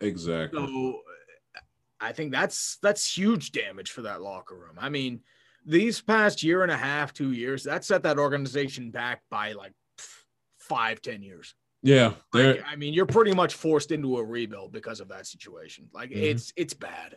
exactly? 0.00 0.58
So 0.66 1.00
I 2.00 2.12
think 2.12 2.32
that's 2.32 2.78
that's 2.82 3.16
huge 3.16 3.52
damage 3.52 3.90
for 3.92 4.02
that 4.02 4.20
locker 4.20 4.56
room. 4.56 4.76
I 4.78 4.88
mean, 4.88 5.20
these 5.64 6.00
past 6.00 6.42
year 6.42 6.62
and 6.62 6.70
a 6.70 6.76
half, 6.76 7.12
two 7.14 7.32
years, 7.32 7.64
that 7.64 7.84
set 7.84 8.02
that 8.02 8.18
organization 8.18 8.90
back 8.90 9.22
by 9.30 9.52
like 9.52 9.72
five, 10.58 11.00
ten 11.00 11.22
years. 11.22 11.54
yeah, 11.82 12.12
Like, 12.32 12.62
I 12.66 12.76
mean, 12.76 12.94
you're 12.94 13.06
pretty 13.06 13.32
much 13.34 13.54
forced 13.54 13.90
into 13.92 14.16
a 14.18 14.24
rebuild 14.24 14.72
because 14.72 15.00
of 15.00 15.08
that 15.08 15.26
situation. 15.26 15.88
Like 15.92 16.10
Mhm. 16.10 16.16
it's 16.16 16.52
it's 16.56 16.74
bad. 16.74 17.16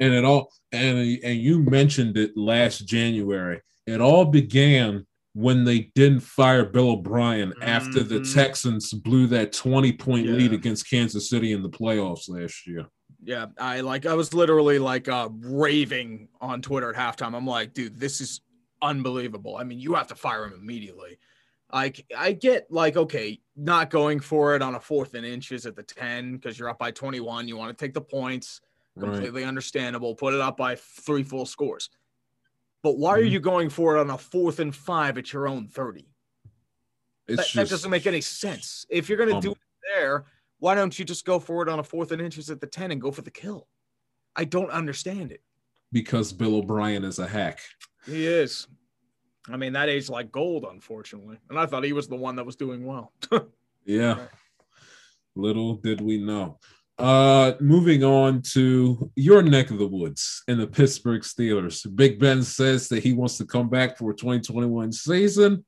and 0.00 0.12
it 0.14 0.24
all 0.24 0.50
and 0.72 0.98
and 1.22 1.38
you 1.38 1.62
mentioned 1.62 2.16
it 2.16 2.36
last 2.36 2.86
January. 2.86 3.60
It 3.86 4.00
all 4.00 4.24
began 4.24 5.06
when 5.34 5.64
they 5.64 5.90
didn't 5.94 6.20
fire 6.20 6.64
Bill 6.64 6.90
O'Brien 6.90 7.52
after 7.60 8.02
the 8.02 8.20
Mhm. 8.20 8.34
Texans 8.34 8.92
blew 8.92 9.26
that 9.26 9.52
20 9.52 9.92
point 9.92 10.28
lead 10.28 10.52
against 10.52 10.88
Kansas 10.88 11.28
City 11.28 11.52
in 11.52 11.62
the 11.62 11.68
playoffs 11.68 12.28
last 12.28 12.66
year. 12.66 12.86
Yeah, 13.22 13.46
I 13.58 13.80
like 13.80 14.06
I 14.06 14.14
was 14.14 14.32
literally 14.32 14.78
like 14.78 15.08
uh 15.08 15.28
raving 15.32 16.28
on 16.40 16.62
Twitter 16.62 16.90
at 16.94 16.96
halftime. 16.96 17.34
I'm 17.34 17.46
like, 17.46 17.72
dude, 17.74 17.98
this 17.98 18.20
is 18.20 18.42
unbelievable. 18.82 19.56
I 19.56 19.64
mean, 19.64 19.80
you 19.80 19.94
have 19.94 20.06
to 20.08 20.14
fire 20.14 20.44
him 20.44 20.52
immediately. 20.52 21.18
Like 21.72 22.04
I 22.16 22.32
get 22.32 22.70
like, 22.70 22.96
okay, 22.96 23.40
not 23.56 23.90
going 23.90 24.20
for 24.20 24.54
it 24.54 24.62
on 24.62 24.74
a 24.76 24.80
fourth 24.80 25.14
and 25.14 25.26
inches 25.26 25.66
at 25.66 25.74
the 25.74 25.82
10 25.82 26.36
because 26.36 26.58
you're 26.58 26.68
up 26.68 26.78
by 26.78 26.90
21. 26.92 27.48
You 27.48 27.56
want 27.56 27.76
to 27.76 27.84
take 27.84 27.94
the 27.94 28.00
points. 28.00 28.60
Right. 28.94 29.10
Completely 29.10 29.42
understandable. 29.42 30.14
Put 30.14 30.34
it 30.34 30.40
up 30.40 30.56
by 30.56 30.76
three 30.76 31.24
full 31.24 31.46
scores. 31.46 31.88
But 32.84 32.98
why 32.98 33.14
are 33.18 33.22
Mhm. 33.22 33.30
you 33.30 33.40
going 33.40 33.70
for 33.70 33.96
it 33.96 34.00
on 34.00 34.10
a 34.10 34.18
fourth 34.18 34.60
and 34.60 34.76
five 34.76 35.16
at 35.16 35.32
your 35.32 35.48
own 35.48 35.66
30? 35.66 36.06
It's 37.26 37.38
That, 37.38 37.42
just 37.46 37.54
that 37.54 37.68
doesn't 37.70 37.90
make 37.90 38.06
any 38.06 38.20
sense. 38.20 38.84
If 38.90 39.08
you're 39.08 39.16
gonna 39.16 39.40
do 39.40 39.52
Um, 39.52 39.56
it 39.56 39.58
there, 39.94 40.26
why 40.58 40.74
don't 40.74 40.96
you 40.98 41.04
just 41.06 41.24
go 41.24 41.40
for 41.40 41.62
it 41.62 41.70
on 41.70 41.78
a 41.78 41.82
fourth 41.82 42.12
and 42.12 42.20
inches 42.20 42.50
at 42.50 42.60
the 42.60 42.66
10 42.66 42.90
and 42.92 43.00
go 43.00 43.10
for 43.10 43.22
the 43.22 43.30
kill? 43.30 43.68
I 44.36 44.44
don't 44.44 44.70
understand 44.70 45.32
it. 45.32 45.42
because 45.92 46.32
Bill 46.32 46.56
O'Brien 46.56 47.04
is 47.04 47.20
a 47.20 47.26
hack. 47.28 47.60
He 48.04 48.26
is. 48.26 48.66
I 49.48 49.56
mean, 49.56 49.72
that 49.74 49.88
aged 49.88 50.08
like 50.08 50.32
gold, 50.32 50.64
unfortunately. 50.68 51.38
And 51.48 51.56
I 51.56 51.66
thought 51.66 51.84
he 51.84 51.92
was 51.92 52.08
the 52.08 52.16
one 52.16 52.34
that 52.36 52.44
was 52.44 52.56
doing 52.56 52.84
well. 52.84 53.12
Yeah. 53.86 54.18
Right. 54.18 54.30
Little 55.36 55.76
did 55.76 56.00
we 56.00 56.18
know. 56.18 56.58
Uh 56.96 57.54
moving 57.60 58.04
on 58.04 58.40
to 58.52 59.10
your 59.16 59.42
neck 59.42 59.70
of 59.70 59.78
the 59.78 59.86
woods 59.86 60.44
in 60.46 60.58
the 60.58 60.66
Pittsburgh 60.66 61.22
Steelers. 61.22 61.84
Big 61.96 62.20
Ben 62.20 62.42
says 62.42 62.88
that 62.88 63.02
he 63.02 63.12
wants 63.12 63.36
to 63.38 63.46
come 63.46 63.68
back 63.68 63.98
for 63.98 64.12
a 64.12 64.14
2021 64.14 64.92
season. 64.92 65.64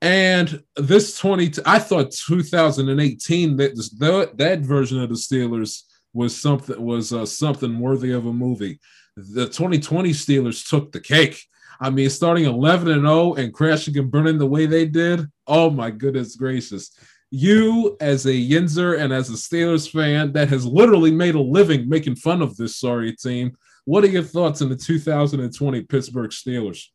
And 0.00 0.62
this 0.76 1.18
20 1.18 1.62
I 1.64 1.78
thought 1.78 2.12
2018 2.12 3.56
that 3.56 3.74
that, 3.98 4.36
that 4.36 4.60
version 4.60 5.00
of 5.00 5.08
the 5.08 5.14
Steelers 5.14 5.82
was 6.12 6.40
something 6.40 6.80
was 6.80 7.12
uh, 7.12 7.24
something 7.24 7.78
worthy 7.78 8.12
of 8.12 8.26
a 8.26 8.32
movie. 8.32 8.80
The 9.16 9.46
2020 9.46 10.10
Steelers 10.10 10.68
took 10.68 10.92
the 10.92 11.00
cake. 11.00 11.40
I 11.80 11.90
mean, 11.90 12.10
starting 12.10 12.44
11 12.44 12.88
and 12.88 13.02
0 13.02 13.34
and 13.34 13.52
crashing 13.52 13.96
and 13.98 14.10
burning 14.10 14.38
the 14.38 14.46
way 14.46 14.66
they 14.66 14.86
did. 14.86 15.26
Oh 15.46 15.70
my 15.70 15.90
goodness 15.90 16.36
gracious! 16.36 16.96
You, 17.34 17.96
as 17.98 18.26
a 18.26 18.32
Yinzer 18.32 19.00
and 19.00 19.10
as 19.10 19.30
a 19.30 19.32
Steelers 19.32 19.90
fan 19.90 20.32
that 20.34 20.50
has 20.50 20.66
literally 20.66 21.10
made 21.10 21.34
a 21.34 21.40
living 21.40 21.88
making 21.88 22.16
fun 22.16 22.42
of 22.42 22.56
this 22.58 22.76
sorry 22.76 23.16
team, 23.16 23.56
what 23.86 24.04
are 24.04 24.08
your 24.08 24.22
thoughts 24.22 24.60
on 24.60 24.68
the 24.68 24.76
2020 24.76 25.82
Pittsburgh 25.84 26.30
Steelers? 26.30 26.88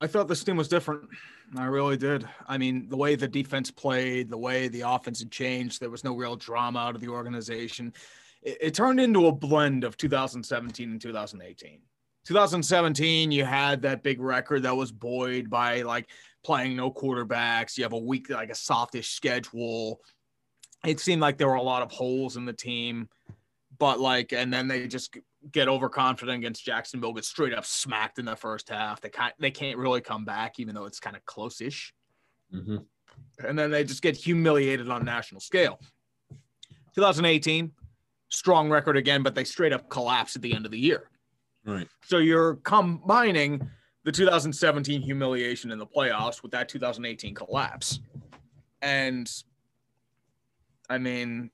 I 0.00 0.06
thought 0.06 0.28
this 0.28 0.42
team 0.42 0.56
was 0.56 0.68
different. 0.68 1.10
I 1.56 1.66
really 1.66 1.98
did. 1.98 2.26
I 2.46 2.56
mean, 2.56 2.88
the 2.88 2.96
way 2.96 3.16
the 3.16 3.28
defense 3.28 3.70
played, 3.70 4.30
the 4.30 4.38
way 4.38 4.68
the 4.68 4.80
offense 4.80 5.18
had 5.18 5.30
changed, 5.30 5.78
there 5.78 5.90
was 5.90 6.04
no 6.04 6.16
real 6.16 6.36
drama 6.36 6.78
out 6.78 6.94
of 6.94 7.02
the 7.02 7.08
organization. 7.08 7.92
It, 8.42 8.58
it 8.60 8.74
turned 8.74 8.98
into 8.98 9.26
a 9.26 9.32
blend 9.32 9.84
of 9.84 9.98
2017 9.98 10.90
and 10.90 11.00
2018. 11.00 11.80
2017, 12.24 13.30
you 13.30 13.44
had 13.44 13.82
that 13.82 14.02
big 14.02 14.20
record 14.20 14.62
that 14.62 14.76
was 14.76 14.90
buoyed 14.90 15.50
by 15.50 15.82
like 15.82 16.08
playing 16.44 16.76
no 16.76 16.90
quarterbacks. 16.90 17.76
You 17.76 17.84
have 17.84 17.92
a 17.92 17.98
week, 17.98 18.30
like 18.30 18.50
a 18.50 18.54
softish 18.54 19.10
schedule. 19.10 20.00
It 20.84 21.00
seemed 21.00 21.20
like 21.20 21.38
there 21.38 21.48
were 21.48 21.54
a 21.54 21.62
lot 21.62 21.82
of 21.82 21.90
holes 21.90 22.36
in 22.36 22.46
the 22.46 22.52
team, 22.52 23.08
but 23.78 24.00
like, 24.00 24.32
and 24.32 24.52
then 24.52 24.68
they 24.68 24.86
just 24.86 25.16
get 25.52 25.68
overconfident 25.68 26.38
against 26.38 26.64
Jacksonville, 26.64 27.12
get 27.12 27.24
straight 27.24 27.54
up 27.54 27.64
smacked 27.64 28.18
in 28.18 28.24
the 28.24 28.36
first 28.36 28.68
half. 28.68 29.00
They 29.00 29.10
can't 29.10 29.34
they 29.38 29.50
can't 29.50 29.78
really 29.78 30.00
come 30.00 30.24
back, 30.24 30.58
even 30.58 30.74
though 30.74 30.86
it's 30.86 31.00
kind 31.00 31.16
of 31.16 31.24
close-ish. 31.26 31.92
Mm-hmm. 32.54 32.76
And 33.46 33.58
then 33.58 33.70
they 33.70 33.84
just 33.84 34.02
get 34.02 34.16
humiliated 34.16 34.88
on 34.88 35.02
a 35.02 35.04
national 35.04 35.40
scale. 35.40 35.78
2018, 36.94 37.72
strong 38.28 38.70
record 38.70 38.96
again, 38.96 39.22
but 39.22 39.34
they 39.34 39.44
straight 39.44 39.72
up 39.72 39.88
collapse 39.88 40.36
at 40.36 40.42
the 40.42 40.54
end 40.54 40.64
of 40.64 40.72
the 40.72 40.78
year. 40.78 41.10
Right. 41.64 41.88
So 42.04 42.18
you're 42.18 42.56
combining 42.56 43.68
the 44.04 44.12
2017 44.12 45.02
humiliation 45.02 45.70
in 45.70 45.78
the 45.78 45.86
playoffs 45.86 46.42
with 46.42 46.52
that 46.52 46.68
2018 46.68 47.34
collapse. 47.34 48.00
And 48.82 49.30
I 50.88 50.98
mean, 50.98 51.50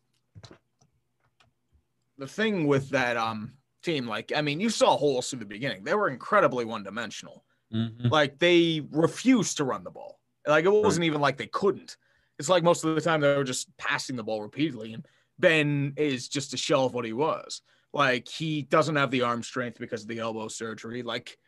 the 2.19 2.27
thing 2.27 2.67
with 2.67 2.91
that 2.91 3.17
um 3.17 3.53
team. 3.87 4.07
Like, 4.07 4.33
I 4.37 4.43
mean, 4.43 4.61
you 4.61 4.69
saw 4.69 4.99
holes 4.99 5.31
through 5.31 5.39
the 5.39 5.47
beginning. 5.47 5.85
They 5.85 5.95
were 5.95 6.11
incredibly 6.11 6.67
one 6.67 6.83
dimensional. 6.83 7.45
Mm-hmm. 7.73 8.09
Like, 8.09 8.39
they 8.39 8.83
refused 8.91 9.57
to 9.57 9.65
run 9.65 9.85
the 9.85 9.91
ball. 9.91 10.21
Like, 10.47 10.67
it 10.67 10.71
wasn't 10.71 11.05
even 11.05 11.23
like 11.23 11.39
they 11.39 11.47
couldn't. 11.47 11.97
It's 12.39 12.51
like 12.51 12.63
most 12.63 12.85
of 12.85 12.95
the 12.95 13.01
time 13.01 13.23
they 13.23 13.35
were 13.35 13.45
just 13.45 13.75
passing 13.79 14.17
the 14.17 14.25
ball 14.25 14.43
repeatedly. 14.43 14.93
And 14.93 15.07
Ben 15.39 15.95
is 15.97 16.29
just 16.29 16.53
a 16.53 16.59
shell 16.59 16.85
of 16.85 16.93
what 16.93 17.07
he 17.07 17.15
was. 17.15 17.63
Like, 17.95 18.29
he 18.29 18.63
doesn't 18.63 18.97
have 18.97 19.11
the 19.11 19.23
arm 19.23 19.43
strength 19.43 19.79
because 19.79 20.03
of 20.03 20.09
the 20.09 20.19
elbow 20.19 20.49
surgery. 20.49 21.03
Like, 21.03 21.39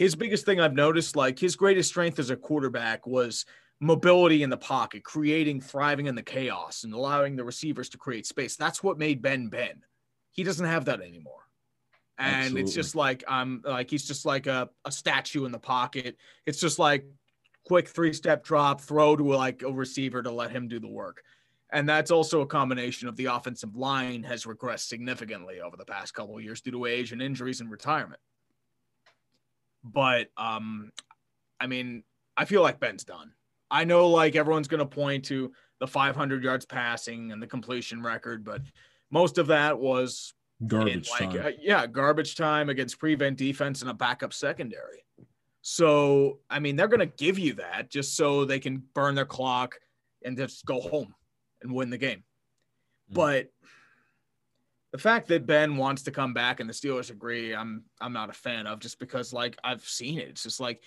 his 0.00 0.14
biggest 0.14 0.46
thing 0.46 0.60
I've 0.60 0.72
noticed, 0.72 1.14
like, 1.14 1.38
his 1.38 1.56
greatest 1.56 1.90
strength 1.90 2.18
as 2.18 2.30
a 2.30 2.36
quarterback 2.36 3.06
was 3.06 3.44
mobility 3.80 4.42
in 4.42 4.48
the 4.50 4.56
pocket, 4.56 5.04
creating, 5.04 5.60
thriving 5.60 6.06
in 6.06 6.14
the 6.14 6.22
chaos, 6.22 6.84
and 6.84 6.94
allowing 6.94 7.36
the 7.36 7.44
receivers 7.44 7.90
to 7.90 7.98
create 7.98 8.26
space. 8.26 8.56
That's 8.56 8.82
what 8.82 8.98
made 8.98 9.20
Ben 9.20 9.48
Ben. 9.48 9.82
He 10.32 10.42
doesn't 10.42 10.66
have 10.66 10.86
that 10.86 11.00
anymore 11.00 11.40
and 12.20 12.36
Absolutely. 12.36 12.62
it's 12.62 12.74
just 12.74 12.94
like 12.94 13.24
I'm 13.26 13.62
um, 13.64 13.72
like 13.72 13.90
he's 13.90 14.06
just 14.06 14.26
like 14.26 14.46
a, 14.46 14.68
a 14.84 14.92
statue 14.92 15.46
in 15.46 15.52
the 15.52 15.58
pocket. 15.58 16.18
It's 16.44 16.60
just 16.60 16.78
like 16.78 17.06
quick 17.64 17.88
three 17.88 18.12
step 18.12 18.44
drop, 18.44 18.82
throw 18.82 19.16
to 19.16 19.24
like 19.24 19.62
a 19.62 19.72
receiver 19.72 20.22
to 20.22 20.30
let 20.30 20.50
him 20.50 20.68
do 20.68 20.78
the 20.78 20.88
work. 20.88 21.22
And 21.72 21.88
that's 21.88 22.10
also 22.10 22.42
a 22.42 22.46
combination 22.46 23.08
of 23.08 23.16
the 23.16 23.26
offensive 23.26 23.74
line 23.74 24.22
has 24.24 24.44
regressed 24.44 24.88
significantly 24.88 25.60
over 25.60 25.76
the 25.76 25.84
past 25.84 26.12
couple 26.12 26.36
of 26.36 26.42
years 26.42 26.60
due 26.60 26.72
to 26.72 26.84
age 26.84 27.12
and 27.12 27.22
injuries 27.22 27.60
and 27.60 27.70
retirement. 27.70 28.20
But 29.84 30.28
um, 30.36 30.92
I 31.58 31.66
mean, 31.66 32.02
I 32.36 32.44
feel 32.44 32.62
like 32.62 32.80
Ben's 32.80 33.04
done. 33.04 33.32
I 33.70 33.84
know 33.84 34.08
like 34.08 34.36
everyone's 34.36 34.68
going 34.68 34.80
to 34.80 34.86
point 34.86 35.24
to 35.26 35.52
the 35.78 35.86
500 35.86 36.42
yards 36.42 36.66
passing 36.66 37.32
and 37.32 37.42
the 37.42 37.46
completion 37.46 38.02
record, 38.02 38.44
but 38.44 38.62
most 39.10 39.38
of 39.38 39.48
that 39.48 39.78
was 39.78 40.34
Garbage 40.66 41.08
like, 41.10 41.30
time. 41.30 41.46
Uh, 41.46 41.50
yeah, 41.60 41.86
garbage 41.86 42.34
time 42.34 42.68
against 42.68 42.98
prevent 42.98 43.38
defense 43.38 43.80
and 43.80 43.90
a 43.90 43.94
backup 43.94 44.32
secondary. 44.32 45.04
So, 45.62 46.40
I 46.50 46.58
mean, 46.58 46.76
they're 46.76 46.88
going 46.88 47.00
to 47.00 47.06
give 47.06 47.38
you 47.38 47.54
that 47.54 47.90
just 47.90 48.16
so 48.16 48.44
they 48.44 48.58
can 48.58 48.82
burn 48.94 49.14
their 49.14 49.24
clock 49.24 49.78
and 50.24 50.36
just 50.36 50.64
go 50.66 50.80
home 50.80 51.14
and 51.62 51.72
win 51.72 51.90
the 51.90 51.98
game. 51.98 52.24
Mm-hmm. 53.10 53.14
But 53.14 53.48
the 54.92 54.98
fact 54.98 55.28
that 55.28 55.46
Ben 55.46 55.76
wants 55.76 56.02
to 56.02 56.10
come 56.10 56.34
back 56.34 56.60
and 56.60 56.68
the 56.68 56.74
Steelers 56.74 57.10
agree, 57.10 57.54
I'm 57.54 57.84
I'm 58.00 58.12
not 58.12 58.30
a 58.30 58.34
fan 58.34 58.66
of 58.66 58.80
just 58.80 58.98
because 58.98 59.32
like 59.32 59.56
I've 59.62 59.84
seen 59.84 60.18
it. 60.18 60.28
It's 60.28 60.42
just 60.42 60.60
like 60.60 60.82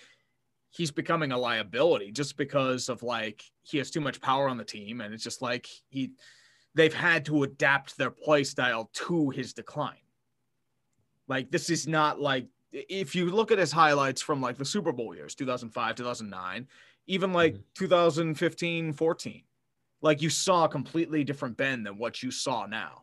he's 0.69 0.91
becoming 0.91 1.31
a 1.31 1.37
liability 1.37 2.11
just 2.11 2.35
because 2.35 2.89
of 2.89 3.03
like 3.03 3.43
he 3.61 3.77
has 3.77 3.91
too 3.91 4.01
much 4.01 4.19
power 4.19 4.49
on 4.49 4.57
the 4.57 4.63
team 4.63 5.01
and 5.01 5.13
it's 5.13 5.23
just 5.23 5.41
like 5.41 5.67
he 5.89 6.11
they've 6.73 6.93
had 6.93 7.25
to 7.25 7.43
adapt 7.43 7.97
their 7.97 8.09
play 8.09 8.43
style 8.43 8.89
to 8.93 9.29
his 9.29 9.53
decline. 9.53 9.95
Like 11.27 11.51
this 11.51 11.69
is 11.69 11.87
not 11.87 12.19
like 12.19 12.47
if 12.73 13.15
you 13.15 13.29
look 13.29 13.51
at 13.51 13.59
his 13.59 13.71
highlights 13.71 14.21
from 14.21 14.41
like 14.41 14.57
the 14.57 14.65
Super 14.65 14.91
Bowl 14.91 15.15
years, 15.15 15.35
2005, 15.35 15.95
2009, 15.95 16.67
even 17.07 17.31
like 17.31 17.53
mm-hmm. 17.53 17.61
2015, 17.75 18.93
14, 18.93 19.43
like 20.01 20.21
you 20.21 20.29
saw 20.29 20.65
a 20.65 20.69
completely 20.69 21.23
different 21.23 21.55
Ben 21.55 21.83
than 21.83 21.97
what 21.97 22.21
you 22.21 22.31
saw 22.31 22.65
now. 22.65 23.02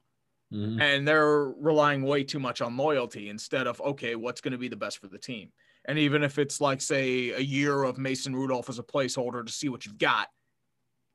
Mm-hmm. 0.52 0.80
And 0.80 1.06
they're 1.06 1.52
relying 1.58 2.02
way 2.02 2.24
too 2.24 2.40
much 2.40 2.60
on 2.60 2.76
loyalty 2.76 3.28
instead 3.28 3.66
of, 3.66 3.80
okay, 3.80 4.16
what's 4.16 4.40
going 4.40 4.52
to 4.52 4.58
be 4.58 4.68
the 4.68 4.76
best 4.76 4.98
for 4.98 5.06
the 5.06 5.18
team? 5.18 5.50
And 5.86 5.98
even 5.98 6.22
if 6.22 6.38
it's 6.38 6.60
like, 6.60 6.80
say, 6.80 7.30
a 7.30 7.40
year 7.40 7.84
of 7.84 7.98
Mason 7.98 8.34
Rudolph 8.34 8.68
as 8.68 8.78
a 8.78 8.82
placeholder 8.82 9.46
to 9.46 9.52
see 9.52 9.68
what 9.68 9.86
you've 9.86 9.98
got, 9.98 10.28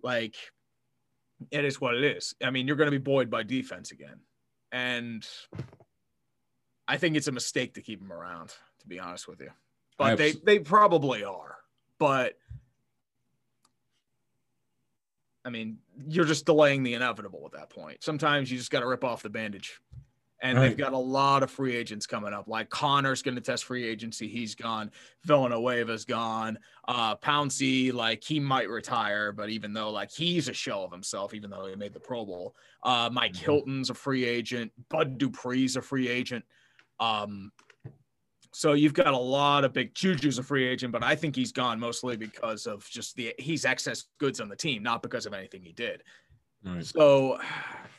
like 0.02 0.36
it 1.52 1.66
is 1.66 1.82
what 1.82 1.95
it 1.95 2.03
is. 2.03 2.34
I 2.44 2.49
mean, 2.49 2.68
you're 2.68 2.78
going 2.78 2.88
to 2.88 2.91
be 2.91 2.98
buoyed 2.98 3.30
by 3.30 3.44
defense 3.44 3.91
again. 3.91 4.22
And 4.72 5.26
I 6.88 6.98
think 6.98 7.16
it's 7.16 7.28
a 7.28 7.32
mistake 7.32 7.76
to 7.76 7.82
keep 7.82 8.02
him 8.02 8.12
around, 8.12 8.49
to 8.80 8.88
be 8.88 8.99
honest 8.99 9.28
with 9.28 9.41
you. 9.41 9.52
But 9.98 10.18
they, 10.18 10.32
they 10.32 10.60
probably 10.60 11.24
are. 11.24 11.57
But 11.99 12.34
I 15.46 15.50
mean, 15.50 15.78
you're 16.08 16.26
just 16.26 16.46
delaying 16.46 16.84
the 16.84 16.96
inevitable 16.96 17.44
at 17.46 17.52
that 17.54 17.70
point. 17.70 18.04
Sometimes 18.04 18.52
you 18.52 18.58
just 18.58 18.72
got 18.72 18.80
to 18.80 18.88
rip 18.88 19.04
off 19.04 19.22
the 19.22 19.30
bandage 19.30 19.80
and 20.42 20.58
right. 20.58 20.68
they've 20.70 20.78
got 20.78 20.94
a 20.94 20.98
lot 20.98 21.44
of 21.44 21.50
free 21.50 21.76
agents 21.76 22.06
coming 22.06 22.34
up. 22.34 22.48
Like 22.48 22.70
Conner's 22.70 23.22
going 23.22 23.36
to 23.36 23.42
test 23.42 23.64
free 23.64 23.84
agency. 23.84 24.28
He's 24.28 24.54
gone. 24.54 24.92
Villanueva's 25.26 26.06
gone. 26.06 26.60
Uh, 26.88 27.16
Pouncey, 27.16 27.94
like 27.94 28.24
he 28.24 28.40
might 28.40 28.70
retire, 28.70 29.32
but 29.32 29.50
even 29.50 29.74
though 29.74 29.90
like 29.92 30.12
he's 30.12 30.50
a 30.50 30.54
shell 30.54 30.84
of 30.84 30.92
himself, 30.92 31.34
even 31.34 31.50
though 31.50 31.66
he 31.66 31.76
made 31.76 31.94
the 31.94 32.00
Pro 32.00 32.26
Bowl. 32.26 32.56
Uh, 32.84 33.10
Mike 33.12 33.34
mm-hmm. 33.34 33.46
Hilton's 33.46 33.90
a 33.90 33.94
free 33.94 34.26
agent. 34.26 34.72
Bud 34.90 35.18
Dupree's 35.18 35.78
a 35.78 35.82
free 35.82 36.08
agent. 36.08 36.44
Um, 37.00 37.52
so 38.56 38.72
you've 38.72 38.94
got 38.94 39.07
a 39.14 39.18
lot 39.18 39.65
of 39.65 39.73
big 39.73 39.94
Juju's 39.94 40.38
a 40.38 40.44
free 40.44 40.65
agent, 40.65 40.94
but 40.94 41.03
I 41.03 41.14
think 41.14 41.36
he's 41.36 41.52
gone 41.52 41.77
mostly 41.77 42.15
because 42.15 42.68
of 42.68 42.90
just 42.90 43.14
the 43.18 43.36
he's 43.38 43.65
excess 43.65 44.06
goods 44.18 44.40
on 44.40 44.48
the 44.48 44.56
team, 44.56 44.82
not 44.82 45.03
because 45.03 45.26
of 45.26 45.34
anything 45.34 45.61
he 45.61 45.73
did. 45.73 46.03
Right. 46.64 46.86
So 46.86 47.38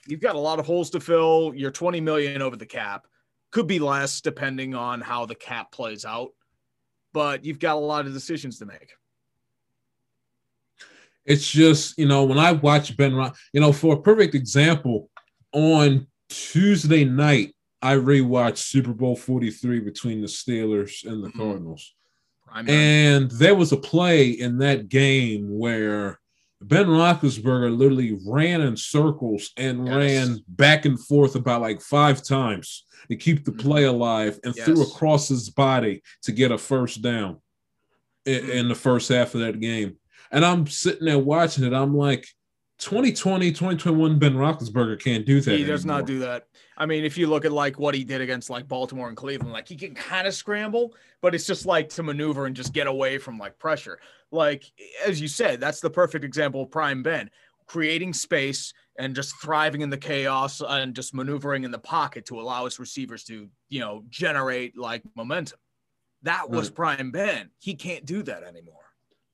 you've 0.06 0.22
got 0.22 0.34
a 0.34 0.38
lot 0.38 0.58
of 0.58 0.64
holes 0.64 0.88
to 0.90 1.00
fill. 1.00 1.52
You're 1.54 1.70
20 1.70 2.00
million 2.00 2.40
over 2.40 2.56
the 2.56 2.64
cap. 2.64 3.06
Could 3.52 3.66
be 3.66 3.78
less 3.78 4.22
depending 4.22 4.74
on 4.74 5.02
how 5.02 5.26
the 5.26 5.34
cap 5.34 5.72
plays 5.72 6.06
out, 6.06 6.30
but 7.12 7.44
you've 7.44 7.58
got 7.58 7.76
a 7.76 7.80
lot 7.80 8.06
of 8.06 8.14
decisions 8.14 8.58
to 8.60 8.64
make. 8.64 8.94
It's 11.26 11.50
just, 11.50 11.98
you 11.98 12.06
know, 12.06 12.24
when 12.24 12.38
I 12.38 12.52
watch 12.52 12.96
Ben 12.96 13.14
Ron, 13.14 13.34
you 13.52 13.60
know, 13.60 13.74
for 13.74 13.96
a 13.96 14.00
perfect 14.00 14.34
example, 14.34 15.10
on 15.52 16.06
Tuesday 16.30 17.04
night, 17.04 17.54
I 17.82 17.94
rewatched 17.94 18.58
Super 18.58 18.92
Bowl 18.92 19.16
43 19.16 19.80
between 19.80 20.20
the 20.20 20.26
Steelers 20.26 21.04
and 21.04 21.22
the 21.22 21.28
mm-hmm. 21.28 21.38
Cardinals. 21.38 21.94
And 22.54 23.30
there 23.32 23.54
was 23.54 23.72
a 23.72 23.76
play 23.76 24.30
in 24.30 24.58
that 24.58 24.88
game 24.88 25.46
where 25.58 26.18
Ben 26.62 26.86
Roethlisberger 26.86 27.76
literally 27.76 28.18
ran 28.26 28.62
in 28.62 28.76
circles 28.76 29.50
and 29.56 29.86
yes. 29.86 29.96
ran 29.96 30.38
back 30.48 30.86
and 30.86 30.98
forth 30.98 31.34
about 31.34 31.60
like 31.60 31.82
five 31.82 32.22
times 32.22 32.84
to 33.10 33.16
keep 33.16 33.44
the 33.44 33.52
play 33.52 33.82
mm-hmm. 33.82 33.94
alive 33.94 34.40
and 34.42 34.54
yes. 34.56 34.64
threw 34.64 34.82
across 34.82 35.28
his 35.28 35.50
body 35.50 36.02
to 36.22 36.32
get 36.32 36.50
a 36.50 36.58
first 36.58 37.02
down 37.02 37.40
in, 38.24 38.42
mm-hmm. 38.42 38.50
in, 38.52 38.68
the 38.68 38.74
first 38.74 39.08
half 39.10 39.34
of 39.34 39.40
that 39.40 39.60
game. 39.60 39.96
And 40.32 40.44
I'm 40.44 40.66
sitting 40.66 41.06
there 41.06 41.18
watching 41.18 41.64
it. 41.64 41.74
I'm 41.74 41.94
like, 41.94 42.26
2020, 42.78 43.50
2021, 43.52 44.18
Ben 44.18 44.34
Roethlisberger 44.34 45.00
can't 45.02 45.24
do 45.24 45.40
that. 45.40 45.58
He 45.58 45.64
does 45.64 45.84
anymore. 45.84 45.98
not 46.00 46.06
do 46.06 46.18
that. 46.20 46.46
I 46.76 46.84
mean, 46.86 47.04
if 47.04 47.16
you 47.16 47.26
look 47.26 47.44
at 47.44 47.52
like 47.52 47.78
what 47.78 47.94
he 47.94 48.04
did 48.04 48.20
against 48.20 48.50
like 48.50 48.68
Baltimore 48.68 49.08
and 49.08 49.16
Cleveland, 49.16 49.52
like 49.52 49.66
he 49.68 49.76
can 49.76 49.94
kind 49.94 50.26
of 50.26 50.34
scramble, 50.34 50.94
but 51.22 51.34
it's 51.34 51.46
just 51.46 51.64
like 51.64 51.88
to 51.90 52.02
maneuver 52.02 52.46
and 52.46 52.54
just 52.54 52.72
get 52.74 52.86
away 52.86 53.16
from 53.18 53.38
like 53.38 53.58
pressure. 53.58 53.98
Like 54.30 54.70
as 55.06 55.20
you 55.20 55.28
said, 55.28 55.58
that's 55.60 55.80
the 55.80 55.88
perfect 55.90 56.24
example 56.24 56.62
of 56.62 56.70
prime 56.70 57.02
Ben. 57.02 57.30
creating 57.66 58.12
space 58.12 58.72
and 58.98 59.14
just 59.16 59.34
thriving 59.42 59.80
in 59.80 59.90
the 59.90 59.98
chaos 59.98 60.62
and 60.68 60.94
just 60.94 61.12
maneuvering 61.14 61.64
in 61.64 61.70
the 61.72 61.78
pocket 61.78 62.24
to 62.26 62.40
allow 62.40 62.64
his 62.64 62.78
receivers 62.78 63.24
to, 63.24 63.48
you 63.68 63.80
know, 63.80 64.04
generate 64.08 64.76
like 64.78 65.02
momentum. 65.16 65.58
That 66.22 66.48
was 66.48 66.68
Right. 66.68 66.76
prime 66.76 67.10
Ben. 67.10 67.50
He 67.58 67.74
can't 67.74 68.04
do 68.04 68.22
that 68.22 68.44
anymore. 68.44 68.84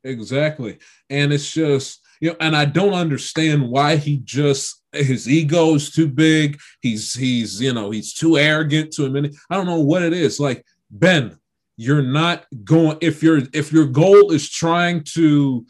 Exactly. 0.04 0.78
And 1.10 1.32
it's 1.32 1.52
just, 1.52 2.00
you 2.22 2.30
know, 2.30 2.36
and 2.38 2.56
I 2.56 2.66
don't 2.66 2.94
understand 2.94 3.68
why 3.68 3.96
he 3.96 4.18
just 4.18 4.80
his 4.92 5.28
ego 5.28 5.74
is 5.74 5.90
too 5.90 6.06
big. 6.06 6.60
He's 6.80 7.12
he's, 7.12 7.60
you 7.60 7.72
know, 7.72 7.90
he's 7.90 8.14
too 8.14 8.38
arrogant 8.38 8.92
to 8.92 9.06
admit 9.06 9.24
it. 9.26 9.36
I 9.50 9.56
don't 9.56 9.66
know 9.66 9.80
what 9.80 10.02
it 10.02 10.12
is. 10.12 10.38
Like, 10.38 10.64
Ben, 10.88 11.36
you're 11.76 12.00
not 12.00 12.46
going 12.62 12.98
if 13.00 13.24
your 13.24 13.40
if 13.52 13.72
your 13.72 13.86
goal 13.86 14.30
is 14.30 14.48
trying 14.48 15.02
to 15.14 15.66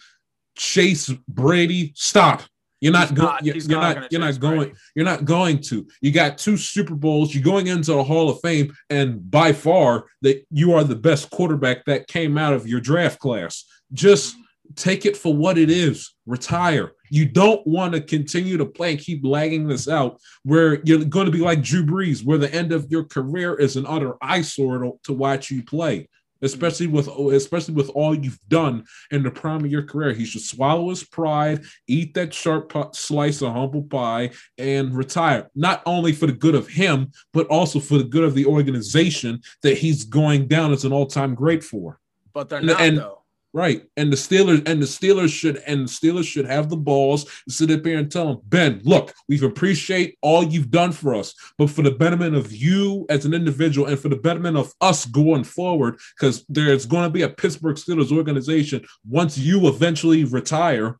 chase 0.54 1.08
Brady, 1.26 1.94
stop. 1.96 2.42
You're 2.82 2.92
not 2.92 3.14
going 3.14 3.28
not- 3.28 3.46
you're, 3.46 3.56
you're 3.56 3.80
not 3.80 3.96
not, 3.96 4.12
you're 4.12 4.20
not 4.20 4.38
going 4.38 4.58
Brady. 4.58 4.74
you're 4.94 5.04
not 5.06 5.24
going 5.24 5.58
to. 5.62 5.86
You 6.02 6.10
got 6.10 6.36
two 6.36 6.58
Super 6.58 6.94
Bowls. 6.94 7.34
You're 7.34 7.44
going 7.44 7.68
into 7.68 7.92
the 7.92 8.04
Hall 8.04 8.28
of 8.28 8.40
Fame, 8.42 8.74
and 8.90 9.30
by 9.30 9.54
far 9.54 10.04
that 10.20 10.44
you 10.50 10.74
are 10.74 10.84
the 10.84 10.96
best 10.96 11.30
quarterback 11.30 11.86
that 11.86 12.08
came 12.08 12.36
out 12.36 12.52
of 12.52 12.66
your 12.66 12.80
draft 12.80 13.20
class. 13.20 13.64
Just 13.94 14.36
take 14.77 15.07
it 15.07 15.16
for 15.16 15.35
what 15.35 15.59
it 15.59 15.70
is. 15.70 16.15
Retire. 16.27 16.93
You 17.11 17.27
don't 17.27 17.66
want 17.66 17.94
to 17.94 18.01
continue 18.01 18.57
to 18.57 18.65
play 18.66 18.93
and 18.93 19.01
keep 19.01 19.24
lagging 19.24 19.66
this 19.69 19.89
out 19.89 20.20
where 20.44 20.81
you're 20.85 21.05
going 21.05 21.27
to 21.27 21.32
be 21.32 21.39
like 21.40 21.62
Drew 21.62 21.85
Brees, 21.85 22.24
where 22.24 22.39
the 22.39 22.53
end 22.55 22.73
of 22.73 22.90
your 22.90 23.05
career 23.05 23.55
is 23.55 23.77
an 23.77 23.86
utter 23.86 24.15
eyesore 24.23 24.78
to, 24.78 24.93
to 25.05 25.12
watch 25.12 25.51
you 25.51 25.62
play. 25.62 26.09
Especially 26.44 26.89
with 26.89 27.07
especially 27.07 27.74
with 27.74 27.89
all 27.90 28.16
you've 28.16 28.40
done 28.49 28.85
in 29.12 29.23
the 29.23 29.31
prime 29.31 29.65
of 29.65 29.70
your 29.70 29.85
career, 29.85 30.12
he 30.12 30.24
should 30.24 30.40
swallow 30.43 30.90
his 30.90 31.05
pride, 31.05 31.62
eat 31.86 32.15
that 32.15 32.35
sharp 32.35 32.73
slice 32.97 33.43
of 33.43 33.53
humble 33.53 33.85
pie, 33.85 34.28
and 34.59 34.93
retire. 34.93 35.49
Not 35.55 35.82
only 35.86 36.12
for 36.12 36.27
the 36.27 36.32
good 36.32 36.57
of 36.57 36.66
him, 36.66 37.12
but 37.32 37.47
also 37.47 37.78
for 37.78 37.97
the 37.97 38.03
good 38.03 38.24
of 38.24 38.35
the 38.35 38.47
organization 38.47 39.40
that 39.62 39.78
he's 39.78 40.03
going 40.03 40.49
down 40.49 40.73
as 40.73 40.85
an 40.85 40.93
all-time 40.93 41.36
great 41.36 41.62
for. 41.62 42.01
But 42.35 42.49
they're 42.49 42.59
And- 42.59 42.66
not 42.66 42.81
and- 42.81 42.99
though. 42.99 43.22
Right. 43.54 43.82
And 43.98 44.10
the 44.10 44.16
Steelers 44.16 44.66
and 44.66 44.80
the 44.80 44.86
Steelers 44.86 45.28
should 45.28 45.58
and 45.66 45.86
the 45.86 45.90
Steelers 45.90 46.24
should 46.24 46.46
have 46.46 46.70
the 46.70 46.76
balls 46.76 47.24
to 47.24 47.50
sit 47.50 47.70
up 47.70 47.84
here 47.84 47.98
and 47.98 48.10
tell 48.10 48.28
them, 48.28 48.40
Ben, 48.44 48.80
look, 48.82 49.12
we've 49.28 49.42
appreciate 49.42 50.16
all 50.22 50.42
you've 50.42 50.70
done 50.70 50.90
for 50.90 51.14
us, 51.14 51.34
but 51.58 51.68
for 51.68 51.82
the 51.82 51.90
betterment 51.90 52.34
of 52.34 52.50
you 52.50 53.04
as 53.10 53.26
an 53.26 53.34
individual 53.34 53.88
and 53.88 53.98
for 53.98 54.08
the 54.08 54.16
betterment 54.16 54.56
of 54.56 54.72
us 54.80 55.04
going 55.04 55.44
forward, 55.44 55.98
because 56.16 56.46
there's 56.48 56.86
going 56.86 57.04
to 57.04 57.10
be 57.10 57.22
a 57.22 57.28
Pittsburgh 57.28 57.76
Steelers 57.76 58.16
organization 58.16 58.86
once 59.06 59.36
you 59.36 59.68
eventually 59.68 60.24
retire. 60.24 60.98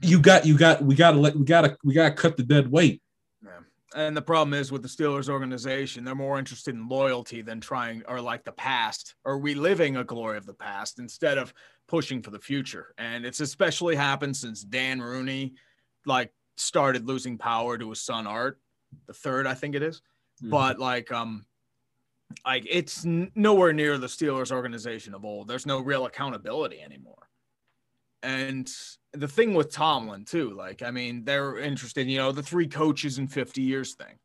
You 0.00 0.20
got 0.20 0.46
you 0.46 0.58
got 0.58 0.82
we 0.82 0.94
gotta 0.94 1.18
let 1.18 1.36
we 1.36 1.44
gotta 1.44 1.76
we 1.84 1.92
gotta 1.92 2.14
cut 2.14 2.36
the 2.36 2.44
dead 2.44 2.70
weight. 2.70 3.02
And 3.94 4.16
the 4.16 4.22
problem 4.22 4.52
is 4.52 4.70
with 4.70 4.82
the 4.82 4.88
Steelers 4.88 5.28
organization, 5.30 6.04
they're 6.04 6.14
more 6.14 6.38
interested 6.38 6.74
in 6.74 6.88
loyalty 6.88 7.40
than 7.40 7.60
trying 7.60 8.02
or 8.06 8.20
like 8.20 8.44
the 8.44 8.52
past 8.52 9.14
or 9.24 9.38
reliving 9.38 9.96
a 9.96 10.04
glory 10.04 10.36
of 10.36 10.44
the 10.44 10.54
past 10.54 10.98
instead 10.98 11.38
of 11.38 11.54
pushing 11.86 12.22
for 12.22 12.30
the 12.30 12.38
future. 12.38 12.94
And 12.98 13.24
it's 13.24 13.40
especially 13.40 13.96
happened 13.96 14.36
since 14.36 14.62
Dan 14.62 15.00
Rooney 15.00 15.54
like 16.04 16.32
started 16.56 17.06
losing 17.06 17.38
power 17.38 17.78
to 17.78 17.88
his 17.88 18.00
son 18.00 18.26
Art, 18.26 18.60
the 19.06 19.14
third, 19.14 19.46
I 19.46 19.54
think 19.54 19.74
it 19.74 19.82
is. 19.82 20.02
But 20.42 20.78
like 20.78 21.10
um 21.10 21.46
like 22.44 22.66
it's 22.68 23.04
nowhere 23.04 23.72
near 23.72 23.98
the 23.98 24.06
Steelers 24.06 24.52
organization 24.52 25.14
of 25.14 25.24
old. 25.24 25.48
There's 25.48 25.66
no 25.66 25.80
real 25.80 26.06
accountability 26.06 26.80
anymore. 26.80 27.28
And 28.22 28.70
the 29.12 29.28
thing 29.28 29.54
with 29.54 29.72
Tomlin 29.72 30.24
too, 30.24 30.50
like 30.52 30.82
I 30.82 30.90
mean, 30.90 31.24
they're 31.24 31.58
interested, 31.58 32.08
you 32.08 32.18
know, 32.18 32.32
the 32.32 32.42
three 32.42 32.68
coaches 32.68 33.18
in 33.18 33.26
50 33.28 33.62
years 33.62 33.94
thing. 33.94 34.18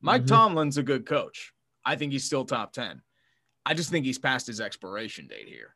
Mike 0.00 0.22
Mhm. 0.22 0.28
Tomlin's 0.28 0.78
a 0.78 0.82
good 0.82 1.06
coach. 1.06 1.52
I 1.84 1.96
think 1.96 2.12
he's 2.12 2.24
still 2.24 2.44
top 2.44 2.72
10. 2.72 3.02
I 3.64 3.74
just 3.74 3.90
think 3.90 4.04
he's 4.06 4.18
past 4.18 4.46
his 4.46 4.60
expiration 4.60 5.26
date 5.26 5.48
here. 5.48 5.74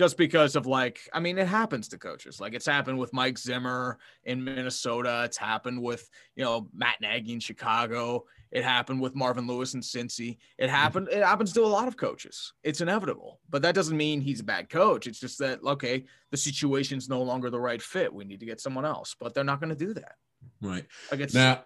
Just 0.00 0.16
because 0.16 0.56
of 0.56 0.66
like, 0.66 0.98
I 1.12 1.20
mean, 1.20 1.36
it 1.36 1.46
happens 1.46 1.86
to 1.88 1.98
coaches. 1.98 2.40
Like 2.40 2.54
it's 2.54 2.64
happened 2.64 2.98
with 2.98 3.12
Mike 3.12 3.36
Zimmer 3.36 3.98
in 4.24 4.42
Minnesota. 4.42 5.24
It's 5.26 5.36
happened 5.36 5.82
with, 5.82 6.08
you 6.36 6.42
know, 6.42 6.70
Matt 6.72 7.02
Nagy 7.02 7.34
in 7.34 7.38
Chicago. 7.38 8.24
It 8.50 8.64
happened 8.64 9.02
with 9.02 9.14
Marvin 9.14 9.46
Lewis 9.46 9.74
in 9.74 9.82
Cincy. 9.82 10.38
It 10.56 10.64
mm-hmm. 10.64 10.74
happened. 10.74 11.08
It 11.12 11.22
happens 11.22 11.52
to 11.52 11.60
a 11.60 11.66
lot 11.66 11.86
of 11.86 11.98
coaches. 11.98 12.54
It's 12.64 12.80
inevitable, 12.80 13.40
but 13.50 13.60
that 13.60 13.74
doesn't 13.74 13.94
mean 13.94 14.22
he's 14.22 14.40
a 14.40 14.44
bad 14.44 14.70
coach. 14.70 15.06
It's 15.06 15.20
just 15.20 15.38
that 15.40 15.62
okay, 15.62 16.06
the 16.30 16.38
situation's 16.38 17.10
no 17.10 17.20
longer 17.20 17.50
the 17.50 17.60
right 17.60 17.82
fit. 17.82 18.14
We 18.14 18.24
need 18.24 18.40
to 18.40 18.46
get 18.46 18.58
someone 18.58 18.86
else, 18.86 19.14
but 19.20 19.34
they're 19.34 19.44
not 19.44 19.60
going 19.60 19.76
to 19.76 19.84
do 19.84 19.92
that. 19.92 20.14
Right. 20.62 20.86
Like 21.10 21.20
it's 21.20 21.34
Now 21.34 21.64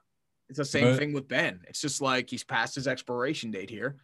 it's 0.49 0.59
the 0.59 0.65
same 0.65 0.87
but- 0.87 0.99
thing 0.99 1.13
with 1.13 1.29
Ben. 1.29 1.61
It's 1.69 1.81
just 1.81 2.01
like 2.01 2.29
he's 2.29 2.43
past 2.43 2.75
his 2.75 2.89
expiration 2.89 3.53
date 3.53 3.71
here, 3.71 3.95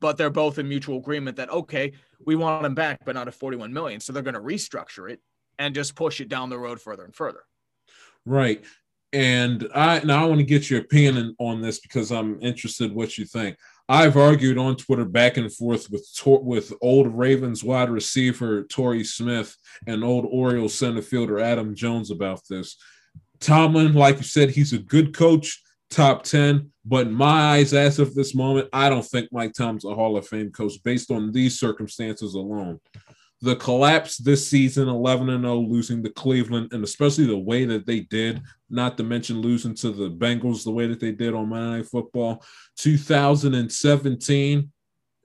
but 0.00 0.16
they're 0.16 0.30
both 0.30 0.58
in 0.58 0.68
mutual 0.68 0.98
agreement 0.98 1.36
that 1.36 1.50
okay, 1.50 1.92
we 2.24 2.36
want 2.36 2.64
him 2.64 2.74
back, 2.74 3.00
but 3.04 3.14
not 3.14 3.28
at 3.28 3.34
41 3.34 3.72
million. 3.72 4.00
So 4.00 4.12
they're 4.12 4.22
going 4.22 4.34
to 4.34 4.40
restructure 4.40 5.10
it 5.10 5.20
and 5.58 5.74
just 5.74 5.94
push 5.94 6.20
it 6.20 6.28
down 6.28 6.50
the 6.50 6.58
road 6.58 6.80
further 6.80 7.04
and 7.04 7.14
further. 7.14 7.40
Right. 8.24 8.64
And 9.12 9.68
I 9.74 10.00
now 10.04 10.24
I 10.24 10.26
want 10.26 10.40
to 10.40 10.44
get 10.46 10.68
your 10.68 10.80
opinion 10.80 11.34
on 11.38 11.62
this 11.62 11.80
because 11.80 12.10
I'm 12.10 12.40
interested 12.42 12.92
what 12.92 13.16
you 13.16 13.24
think. 13.24 13.56
I've 13.88 14.16
argued 14.16 14.58
on 14.58 14.76
Twitter 14.76 15.04
back 15.04 15.36
and 15.36 15.52
forth 15.52 15.88
with 15.90 16.06
with 16.42 16.72
old 16.82 17.06
Ravens 17.06 17.62
wide 17.62 17.88
receiver 17.88 18.64
Torrey 18.64 19.04
Smith 19.04 19.56
and 19.86 20.02
old 20.02 20.26
Orioles 20.28 20.74
center 20.74 21.02
fielder 21.02 21.38
Adam 21.38 21.74
Jones 21.74 22.10
about 22.10 22.40
this. 22.50 22.76
Tomlin, 23.38 23.94
like 23.94 24.16
you 24.16 24.24
said, 24.24 24.50
he's 24.50 24.72
a 24.72 24.78
good 24.78 25.14
coach, 25.14 25.62
top 25.90 26.22
10. 26.24 26.70
But 26.84 27.08
in 27.08 27.12
my 27.12 27.56
eyes, 27.56 27.74
as 27.74 27.98
of 27.98 28.14
this 28.14 28.34
moment, 28.34 28.68
I 28.72 28.88
don't 28.88 29.04
think 29.04 29.28
Mike 29.32 29.52
Tom's 29.52 29.84
a 29.84 29.94
Hall 29.94 30.16
of 30.16 30.26
Fame 30.26 30.50
coach 30.50 30.74
based 30.84 31.10
on 31.10 31.32
these 31.32 31.58
circumstances 31.58 32.34
alone 32.34 32.80
the 33.42 33.56
collapse 33.56 34.16
this 34.16 34.48
season 34.48 34.88
11 34.88 35.28
and 35.28 35.44
0 35.44 35.58
losing 35.58 36.02
to 36.02 36.10
cleveland 36.10 36.72
and 36.72 36.82
especially 36.82 37.26
the 37.26 37.36
way 37.36 37.64
that 37.64 37.86
they 37.86 38.00
did 38.00 38.42
not 38.70 38.96
to 38.96 39.04
mention 39.04 39.40
losing 39.40 39.74
to 39.74 39.90
the 39.90 40.10
bengals 40.10 40.64
the 40.64 40.70
way 40.70 40.86
that 40.86 41.00
they 41.00 41.12
did 41.12 41.34
on 41.34 41.48
monday 41.48 41.78
night 41.78 41.86
football 41.86 42.42
2017 42.78 44.70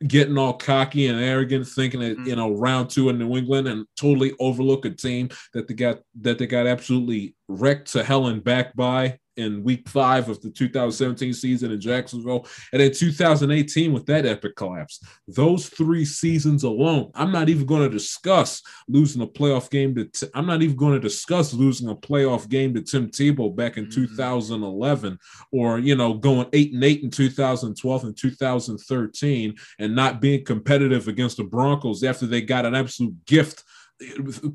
getting 0.07 0.37
all 0.37 0.53
cocky 0.53 1.07
and 1.07 1.21
arrogant 1.21 1.65
thinking 1.67 2.01
that 2.01 2.09
you 2.09 2.15
mm-hmm. 2.15 2.35
know 2.35 2.51
round 2.51 2.89
two 2.89 3.07
in 3.09 3.17
new 3.17 3.37
england 3.37 3.67
and 3.67 3.85
totally 3.95 4.33
overlook 4.39 4.83
a 4.85 4.89
team 4.89 5.29
that 5.53 5.67
they 5.67 5.73
got 5.73 5.99
that 6.19 6.37
they 6.37 6.47
got 6.47 6.67
absolutely 6.67 7.33
wrecked 7.47 7.93
to 7.93 8.03
hell 8.03 8.27
and 8.27 8.43
back 8.43 8.75
by 8.75 9.17
in 9.37 9.63
week 9.63 9.87
five 9.87 10.29
of 10.29 10.41
the 10.41 10.49
2017 10.51 11.33
season 11.33 11.71
in 11.71 11.79
Jacksonville, 11.79 12.45
and 12.73 12.81
in 12.81 12.93
2018 12.93 13.93
with 13.93 14.05
that 14.05 14.25
epic 14.25 14.55
collapse. 14.55 14.99
Those 15.27 15.67
three 15.69 16.05
seasons 16.05 16.63
alone, 16.63 17.11
I'm 17.15 17.31
not 17.31 17.49
even 17.49 17.65
going 17.65 17.83
to 17.83 17.89
discuss 17.89 18.61
losing 18.87 19.21
a 19.21 19.27
playoff 19.27 19.69
game 19.69 19.95
to. 19.95 20.05
T- 20.05 20.27
I'm 20.33 20.45
not 20.45 20.61
even 20.61 20.75
going 20.75 20.93
to 20.93 20.99
discuss 20.99 21.53
losing 21.53 21.89
a 21.89 21.95
playoff 21.95 22.49
game 22.49 22.73
to 22.73 22.81
Tim 22.81 23.09
Tebow 23.09 23.55
back 23.55 23.77
in 23.77 23.85
Mhm. 23.87 23.93
2011, 23.93 25.17
or 25.51 25.79
you 25.79 25.95
know 25.95 26.13
going 26.13 26.47
eight 26.53 26.73
and 26.73 26.83
eight 26.83 27.03
in 27.03 27.09
2012 27.09 28.03
and 28.03 28.17
2013, 28.17 29.55
and 29.79 29.95
not 29.95 30.21
being 30.21 30.43
competitive 30.43 31.07
against 31.07 31.37
the 31.37 31.43
Broncos 31.43 32.03
after 32.03 32.25
they 32.25 32.41
got 32.41 32.65
an 32.65 32.75
absolute 32.75 33.13
gift 33.25 33.63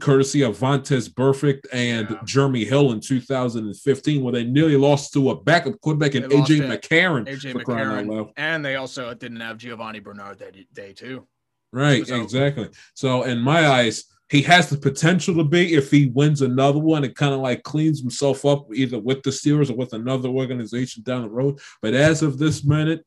courtesy 0.00 0.42
of 0.42 0.58
Vontaze 0.58 1.08
Burfict 1.08 1.66
and 1.72 2.10
Yeah. 2.10 2.20
Jeremy 2.24 2.64
Hill 2.64 2.92
in 2.92 3.00
2015, 3.00 4.22
where 4.22 4.32
they 4.32 4.44
nearly 4.44 4.76
lost 4.76 5.12
to 5.12 5.30
a 5.30 5.40
backup 5.40 5.80
quarterback 5.80 6.14
in 6.14 6.24
AJ 6.24 6.60
McCarron. 6.62 7.26
AJ 7.26 7.54
McCarron, 7.54 8.32
and 8.36 8.64
they 8.64 8.76
also 8.76 9.12
didn't 9.14 9.40
have 9.40 9.58
Giovani 9.58 10.00
Bernard 10.02 10.38
that 10.38 10.54
day 10.72 10.92
too. 10.92 11.26
Right, 11.72 12.08
exactly. 12.08 12.70
So, 12.94 13.24
in 13.24 13.38
my 13.40 13.68
eyes, 13.68 14.04
he 14.28 14.42
has 14.42 14.68
the 14.68 14.76
potential 14.76 15.34
to 15.36 15.44
be 15.44 15.74
if 15.74 15.90
he 15.90 16.06
wins 16.06 16.42
another 16.42 16.78
one 16.78 17.04
and 17.04 17.14
kind 17.14 17.32
of 17.32 17.40
like 17.40 17.62
cleans 17.62 18.00
himself 18.00 18.44
up 18.44 18.66
either 18.74 18.98
with 18.98 19.22
the 19.22 19.30
Steelers 19.30 19.70
or 19.70 19.74
with 19.74 19.92
another 19.92 20.28
organization 20.28 21.02
down 21.04 21.22
the 21.22 21.28
road. 21.28 21.60
But 21.80 21.94
as 21.94 22.22
of 22.22 22.38
this 22.38 22.64
minute, 22.64 23.04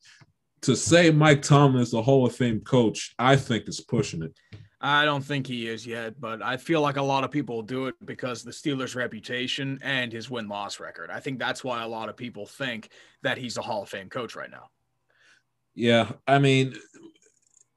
to 0.62 0.76
say 0.76 1.10
Mike 1.12 1.42
Tomlin 1.42 1.82
is 1.82 1.92
the 1.92 2.02
Hall 2.02 2.26
of 2.26 2.36
Fame 2.36 2.62
coach, 2.62 3.14
I 3.18 3.36
think 3.36 3.68
is 3.68 3.82
pushing 3.82 4.24
it. 4.24 4.34
I 4.82 5.04
don't 5.04 5.24
think 5.24 5.46
he 5.46 5.68
is 5.68 5.86
yet, 5.86 6.22
but 6.22 6.42
I 6.42 6.56
feel 6.56 6.80
like 6.80 6.96
a 6.96 7.02
lot 7.02 7.26
of 7.26 7.32
people 7.32 7.62
do 7.62 7.88
it 7.88 7.96
because 8.06 8.44
the 8.44 8.52
Steelers' 8.52 8.96
reputation 8.96 9.78
and 9.82 10.12
his 10.12 10.30
win 10.30 10.48
loss 10.48 10.80
record. 10.80 11.10
I 11.12 11.20
think 11.20 11.38
that's 11.38 11.64
why 11.64 11.84
a 11.84 11.88
lot 11.88 12.08
of 12.08 12.16
people 12.16 12.46
think 12.46 12.90
that 13.22 13.38
he's 13.38 13.58
a 13.58 13.62
Hall 13.62 13.84
of 13.84 13.90
Fame 13.90 14.10
coach 14.10 14.36
right 14.36 14.50
now. 14.50 14.70
Yeah, 15.76 16.12
I 16.28 16.40
mean, 16.40 16.76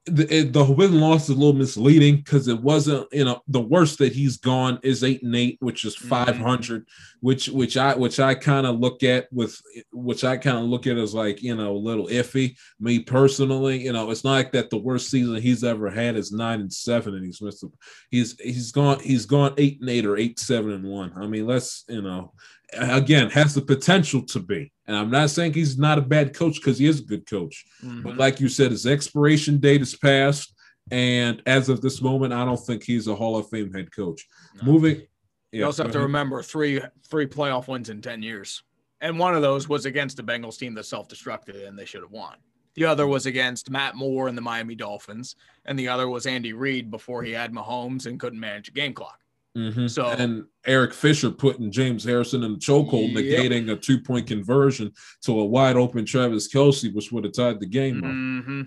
the, 0.05 0.43
the 0.43 0.63
win 0.65 0.99
loss 0.99 1.23
is 1.23 1.29
a 1.29 1.33
little 1.39 1.53
misleading 1.53 2.17
because 2.17 2.49
it 2.49 2.61
wasn't, 2.61 3.07
you 3.13 3.23
know, 3.23 3.41
the 3.47 3.61
worst 3.61 3.99
that 3.99 4.11
he's 4.11 4.35
gone 4.35 4.77
is 4.83 5.01
eight 5.03 5.23
and 5.23 5.33
eight, 5.35 5.57
which 5.61 5.85
is 5.85 5.95
Mhm. 5.95 6.07
five 6.09 6.37
hundred, 6.37 6.85
which 7.21 7.47
which 7.47 7.77
I 7.77 7.95
which 7.95 8.19
I 8.19 8.35
kind 8.35 8.67
of 8.67 8.79
look 8.79 9.01
at 9.03 9.31
with 9.31 9.57
which 9.93 10.25
I 10.25 10.35
kind 10.35 10.57
of 10.57 10.65
look 10.65 10.87
at 10.87 10.97
as 10.97 11.13
like 11.13 11.41
you 11.41 11.55
know 11.55 11.71
a 11.75 11.77
little 11.77 12.07
iffy. 12.07 12.55
Me 12.81 12.99
personally, 12.99 13.81
you 13.85 13.93
know, 13.93 14.11
it's 14.11 14.25
not 14.25 14.31
like 14.33 14.51
that. 14.51 14.69
The 14.69 14.77
worst 14.77 15.09
season 15.09 15.35
he's 15.37 15.63
ever 15.63 15.89
had 15.89 16.17
is 16.17 16.33
nine 16.33 16.59
and 16.59 16.73
seven, 16.73 17.15
and 17.15 17.23
he's 17.25 17.41
missed. 17.41 17.63
a- 17.63 17.69
He's 18.11 18.37
he's 18.41 18.71
gone 18.73 18.99
he's 18.99 19.25
gone 19.25 19.53
eight 19.57 19.79
and 19.79 19.89
eight 19.89 20.05
or 20.05 20.17
eight 20.17 20.37
seven 20.37 20.71
and 20.71 20.83
one. 20.83 21.13
I 21.15 21.27
mean, 21.27 21.47
let's 21.47 21.85
you 21.87 22.01
know. 22.01 22.33
Again 22.77 23.29
has 23.31 23.53
the 23.53 23.61
potential 23.61 24.21
to 24.27 24.39
be. 24.39 24.71
And 24.87 24.95
I'm 24.95 25.09
not 25.09 25.29
saying 25.29 25.53
he's 25.53 25.77
not 25.77 25.97
a 25.97 26.01
bad 26.01 26.33
coach 26.35 26.55
because 26.55 26.77
he 26.77 26.85
is 26.85 26.99
a 26.99 27.03
good 27.03 27.25
coach. 27.25 27.63
Mhm. 27.83 28.03
But 28.03 28.17
like 28.17 28.39
you 28.39 28.49
said, 28.49 28.71
his 28.71 28.85
expiration 28.85 29.59
date 29.59 29.81
is 29.81 29.95
passed. 29.95 30.53
And 30.91 31.41
as 31.45 31.69
of 31.69 31.81
this 31.81 32.01
moment, 32.01 32.33
I 32.33 32.43
don't 32.43 32.57
think 32.59 32.83
he's 32.83 33.07
a 33.07 33.15
Hall 33.15 33.37
of 33.37 33.49
Fame 33.49 33.71
head 33.73 33.95
coach. 33.95 34.25
No. 34.55 34.71
Moving. 34.73 35.03
You 35.51 35.65
also 35.65 35.83
go 35.83 35.87
have 35.87 35.93
to 35.93 35.97
ahead. 35.99 36.07
remember 36.07 36.41
three 36.41 36.81
three 37.07 37.27
playoff 37.27 37.67
wins 37.67 37.89
in 37.89 38.01
ten 38.01 38.21
years, 38.23 38.63
and 38.99 39.17
one 39.19 39.35
of 39.35 39.41
those 39.41 39.69
was 39.69 39.85
against 39.85 40.17
the 40.17 40.23
Bengals 40.23 40.57
team 40.57 40.73
that 40.73 40.85
self-destructed 40.85 41.67
and 41.67 41.77
they 41.79 41.85
should 41.85 42.01
have 42.01 42.11
won. 42.11 42.35
The 42.75 42.85
other 42.85 43.05
was 43.05 43.27
against 43.27 43.69
Matt 43.69 43.95
Moore 43.95 44.27
and 44.27 44.35
the 44.37 44.41
Miami 44.41 44.73
Dolphins, 44.75 45.35
and 45.65 45.77
the 45.77 45.87
other 45.87 46.09
was 46.09 46.25
Andy 46.25 46.53
Reid 46.53 46.89
before 46.89 47.21
he 47.23 47.31
had 47.31 47.53
Mahomes 47.53 48.07
and 48.07 48.19
couldn't 48.19 48.39
manage 48.39 48.67
a 48.69 48.71
game 48.71 48.93
clock. 48.93 49.19
Mhm. 49.57 49.89
So- 49.89 50.07
and 50.07 50.45
Eric 50.65 50.93
Fisher 50.93 51.29
putting 51.29 51.71
James 51.71 52.03
Harrison 52.03 52.43
in 52.43 52.53
the 52.53 52.57
chokehold, 52.59 53.13
Yep. 53.13 53.23
negating 53.23 53.71
a 53.71 53.75
two 53.75 53.99
point 53.99 54.25
conversion 54.27 54.91
to 55.21 55.39
a 55.39 55.45
wide 55.45 55.75
open 55.75 56.05
Travis 56.05 56.47
Kelce, 56.51 56.91
which 56.93 57.11
would 57.11 57.23
have 57.23 57.33
tied 57.33 57.59
the 57.59 57.65
game 57.67 57.97
up. 58.03 58.09
hmm 58.45 58.61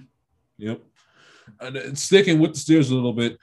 Yep. 0.59 0.81
And 1.61 1.77
uh, 1.77 1.95
sticking 1.95 2.39
with 2.39 2.55
the 2.55 2.59
Steelers 2.59 2.91
a 2.91 2.95
little 2.95 3.13
bit, 3.13 3.39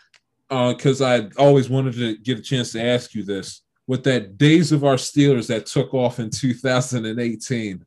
because 0.49 1.01
I 1.01 1.27
always 1.37 1.69
wanted 1.69 1.93
to 1.95 2.17
get 2.17 2.39
a 2.39 2.41
chance 2.41 2.71
to 2.73 2.81
ask 2.81 3.13
you 3.13 3.23
this. 3.23 3.61
With 3.87 4.03
that 4.05 4.37
Days 4.37 4.71
of 4.71 4.85
Our 4.85 4.95
Steelers 4.95 5.47
that 5.47 5.65
took 5.65 5.93
off 5.93 6.19
in 6.19 6.29
2018, 6.29 7.83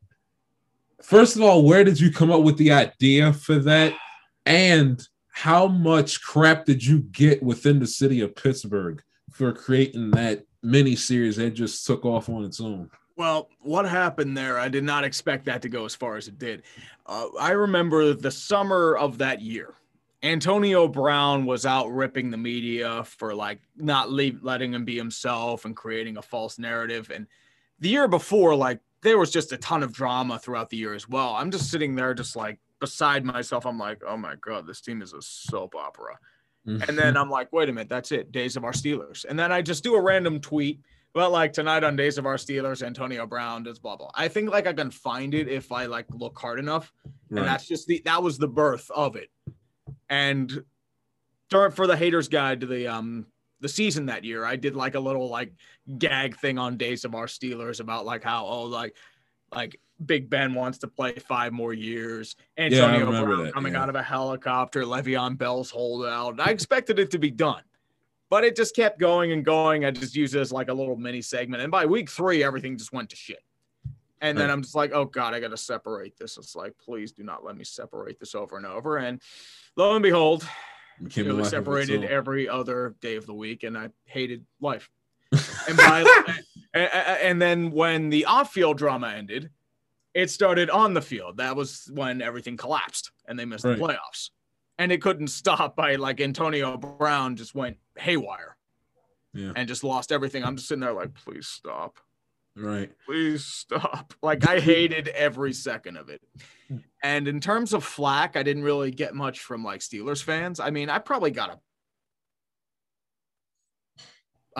first 1.03 1.37
of 1.37 1.43
all, 1.43 1.65
where 1.65 1.85
did 1.85 1.99
you 1.99 2.11
come 2.13 2.31
up 2.31 2.43
with 2.43 2.59
the 2.59 2.73
idea 2.73 3.33
for 3.33 3.59
that? 3.61 3.95
And 4.45 5.03
how 5.31 5.67
much 5.67 6.23
crap 6.23 6.67
did 6.67 6.85
you 6.85 7.01
get 7.01 7.43
within 7.43 7.79
the 7.79 7.87
city 7.87 8.21
of 8.21 8.35
Pittsburgh 8.37 9.03
for 9.37 9.53
creating 9.53 10.11
that 10.13 10.47
mini 10.63 10.97
series 10.97 11.37
that 11.37 11.51
just 11.51 11.87
took 11.87 12.05
off 12.07 12.29
on 12.29 12.45
its 12.45 12.61
own? 12.61 12.91
Well, 13.17 13.49
what 13.61 13.87
happened 13.87 14.37
there? 14.37 14.59
I 14.59 14.69
did 14.69 14.85
not 14.85 15.05
expect 15.05 15.45
that 15.47 15.63
to 15.63 15.69
go 15.69 15.85
as 15.85 15.95
far 15.95 16.17
as 16.17 16.27
it 16.29 16.39
did. 16.39 16.63
Uh, 17.07 17.29
I 17.39 17.51
remember 17.51 18.15
the 18.15 18.31
summer 18.31 18.97
of 18.97 19.19
that 19.19 19.41
year. 19.41 19.75
Antonio 20.23 20.89
Brown 20.89 21.45
was 21.45 21.67
out 21.67 21.89
ripping 21.89 22.31
the 22.31 22.37
media 22.37 23.05
for 23.05 23.35
like 23.35 23.61
not 23.77 24.11
leave, 24.11 24.43
letting 24.43 24.73
him 24.73 24.85
be 24.85 24.97
himself 24.97 25.67
and 25.67 25.77
creating 25.77 26.17
a 26.17 26.23
false 26.23 26.59
narrative. 26.59 27.11
And 27.15 27.27
the 27.79 27.91
year 27.91 28.09
before, 28.09 28.55
like 28.55 28.81
there 29.03 29.19
was 29.19 29.31
just 29.31 29.53
a 29.53 29.59
ton 29.59 29.83
of 29.83 29.93
drama 29.93 30.39
throughout 30.39 30.71
the 30.71 30.79
year 30.79 30.95
as 30.95 31.09
well. 31.09 31.35
I'm 31.35 31.51
just 31.51 31.71
sitting 31.71 31.95
there, 31.95 32.15
just 32.15 32.37
like 32.37 32.59
beside 32.81 33.25
myself. 33.25 33.67
I'm 33.67 33.79
like, 33.79 34.03
oh 34.07 34.17
my 34.17 34.35
god, 34.41 34.67
this 34.67 34.81
team 34.81 35.03
is 35.03 35.13
a 35.13 35.23
soap 35.23 35.75
opera. 35.75 36.19
And 36.67 36.99
then 36.99 37.17
I'm 37.17 37.31
like, 37.31 37.53
wait 37.53 37.69
a 37.69 37.73
minute, 37.73 37.89
that's 37.89 38.13
it. 38.13 38.33
Days 38.33 38.57
of 38.57 38.65
our 38.65 38.73
Steelers. 38.73 39.25
And 39.25 39.39
then 39.39 39.53
I 39.53 39.63
just 39.63 39.85
do 39.85 39.95
a 39.95 40.01
random 40.01 40.41
tweet. 40.41 40.81
Well, 41.15 41.31
like 41.31 41.53
tonight 41.53 41.83
on 41.83 41.97
Days 41.97 42.19
of 42.19 42.27
Our 42.27 42.37
Steelers, 42.37 42.83
Antonio 42.83 43.27
Brown 43.27 43.63
does 43.63 43.79
blah 43.79 43.97
blah. 43.97 44.11
I 44.15 44.29
think 44.29 44.51
like 44.51 44.67
I 44.67 44.75
can 44.75 44.91
find 44.91 45.33
it 45.33 45.49
if 45.49 45.73
I 45.73 45.87
like 45.87 46.05
look 46.11 46.39
hard 46.39 46.59
enough. 46.59 46.93
Right. 47.31 47.39
And 47.39 47.49
that's 47.49 47.67
just 47.67 47.87
the 47.87 48.03
that 48.05 48.23
was 48.23 48.37
the 48.37 48.49
birth 48.49 48.91
of 48.91 49.17
it. 49.17 49.31
And 50.11 50.65
during 51.49 51.73
for 51.73 51.87
the 51.87 51.97
haters 51.97 52.29
guide 52.29 52.61
to 52.61 52.67
the 52.67 52.89
um 52.89 53.27
the 53.61 53.69
season 53.69 54.07
that 54.07 54.25
year, 54.25 54.45
I 54.45 54.57
did 54.57 54.77
like 54.77 54.95
a 54.95 55.01
little 55.01 55.31
like 55.31 55.55
gag 55.97 56.37
thing 56.37 56.59
on 56.59 56.77
Days 56.77 57.07
of 57.07 57.15
Our 57.15 57.27
Steelers 57.27 57.81
about 57.81 58.05
like 58.05 58.23
how 58.23 58.45
oh 58.45 58.65
like 58.65 58.95
like 59.55 59.81
Big 60.05 60.29
Ben 60.29 60.55
wants 60.55 60.79
to 60.79 60.89
play 60.89 61.13
five 61.13 61.53
more 61.53 61.73
years. 61.73 62.37
Antonio 62.59 63.07
remember 63.07 63.35
Brown 63.35 63.45
that, 63.45 63.55
coming 63.55 63.73
yeah. 63.73 63.83
out 63.83 63.89
of 63.89 63.95
a 63.95 64.03
helicopter, 64.03 64.83
Le'Veon 64.83 65.39
Bell's 65.39 65.71
holdout. 65.71 66.39
I 66.41 66.51
expected 66.51 66.99
it 66.99 67.11
to 67.13 67.19
be 67.19 67.31
done, 67.31 67.63
but 68.29 68.45
it 68.45 68.57
just 68.57 68.77
kept 68.77 68.99
going 68.99 69.33
and 69.33 69.45
going. 69.45 69.85
I 69.85 69.91
just 69.91 70.15
used 70.15 70.35
it 70.35 70.41
as 70.41 70.53
like 70.53 70.69
a 70.69 70.75
little 70.75 70.97
mini 70.97 71.23
segment. 71.23 71.63
And 71.63 71.71
by 71.71 71.87
week 71.87 72.11
three, 72.11 72.45
everything 72.45 72.77
just 72.77 72.93
went 72.93 73.11
to 73.11 73.17
shit. 73.17 73.43
And 74.23 74.37
then 74.37 74.51
I'm 74.51 74.63
just 74.63 74.75
like, 74.75 74.93
oh 74.93 75.05
God, 75.05 75.35
I 75.35 75.41
got 75.41 75.51
to 75.51 75.57
separate 75.57 76.17
this. 76.17 76.39
It's 76.39 76.57
like, 76.57 76.73
please 76.79 77.13
do 77.13 77.23
not 77.23 77.45
let 77.45 77.57
me 77.57 77.65
separate 77.65 78.19
this 78.19 78.35
over 78.35 78.57
and 78.57 78.65
over. 78.65 78.97
And 78.97 79.21
lo 79.77 79.95
and 79.95 80.03
behold, 80.03 80.47
Became 81.03 81.27
it 81.27 81.31
a 81.31 81.35
was 81.35 81.53
life 81.53 81.61
of 81.67 81.69
its 81.77 81.87
separated 81.87 82.05
every 82.05 82.49
other 82.49 82.95
day 83.01 83.17
of 83.17 83.27
the 83.27 83.35
week, 83.35 83.63
and 83.63 83.77
I 83.77 83.91
hated 84.05 84.47
life. 84.61 84.89
and 85.69 85.77
by 85.77 86.25
and, 86.73 86.91
and 86.93 87.43
then 87.43 87.71
when 87.71 88.09
the 88.09 88.25
off-field 88.25 88.79
drama 88.79 89.09
ended, 89.09 89.51
it 90.17 90.31
started 90.31 90.71
on 90.71 90.95
the 90.95 91.03
field. 91.03 91.37
That 91.37 91.55
was 91.57 91.91
when 91.93 92.23
everything 92.23 92.57
collapsed 92.57 93.11
and 93.29 93.39
they 93.39 93.45
missed 93.45 93.67
Right. 93.67 93.77
the 93.79 93.85
playoffs. 93.85 94.31
And 94.79 94.91
it 94.91 95.03
couldn't 95.03 95.29
stop 95.29 95.77
by 95.77 95.97
like 95.97 96.23
Antonio 96.23 96.79
Brown 96.79 97.37
just 97.37 97.55
went 97.55 97.77
haywire 97.99 98.57
Yeah. 99.35 99.53
and 99.55 99.69
just 99.69 99.85
lost 99.85 100.11
everything. 100.13 100.43
I'm 100.43 100.57
just 100.57 100.69
sitting 100.69 100.81
there 100.81 100.95
like, 100.95 101.13
please 101.13 101.47
stop. 101.47 101.99
Right. 102.57 102.91
Please 103.05 103.45
stop. 103.45 104.15
Like 104.23 104.49
I 104.49 104.59
hated 104.59 105.09
every 105.09 105.53
second 105.53 105.99
of 105.99 106.09
it. 106.09 106.23
And 107.03 107.29
in 107.29 107.39
terms 107.39 107.75
of 107.75 107.85
flack, 107.85 108.37
I 108.37 108.43
didn't 108.43 108.63
really 108.65 108.91
get 108.91 109.15
much 109.15 109.41
from 109.41 109.63
like 109.63 109.81
Steelers 109.81 110.23
fans. 110.23 110.61
I 110.61 110.71
mean, 110.71 110.89
I 110.89 110.99
probably 110.99 111.31
got 111.31 111.51
a 111.51 111.61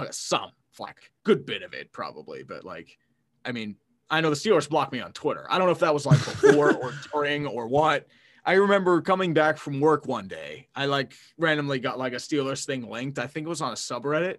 uh, 0.01 0.11
some 0.11 0.51
flack, 0.73 1.11
good 1.25 1.47
bit 1.47 1.63
of 1.63 1.73
it 1.73 1.91
probably, 1.93 2.43
but 2.43 2.63
like, 2.63 2.99
I 3.47 3.53
mean, 3.53 3.77
I 4.11 4.21
know 4.21 4.31
the 4.31 4.37
Steelers 4.37 4.69
blocked 4.69 4.93
me 4.93 5.01
on 5.01 5.13
Twitter. 5.13 5.47
I 5.51 5.59
don't 5.59 5.67
know 5.67 5.73
if 5.73 5.81
that 5.81 5.93
was 5.95 6.07
like 6.07 6.19
before 6.19 6.75
or 6.75 6.93
during 7.13 7.47
or 7.47 7.67
what. 7.67 8.07
I 8.45 8.53
remember 8.55 9.01
coming 9.03 9.35
back 9.35 9.59
from 9.59 9.81
work 9.81 10.07
one 10.07 10.29
day. 10.29 10.69
I 10.75 10.87
like 10.87 11.15
randomly 11.39 11.81
got 11.81 11.99
like 11.99 12.13
a 12.13 12.17
Steelers 12.17 12.65
thing 12.65 12.89
linked. 12.89 13.19
I 13.19 13.27
think 13.27 13.47
it 13.47 13.49
was 13.49 13.61
on 13.61 13.73
a 13.73 13.77
subreddit 13.77 14.37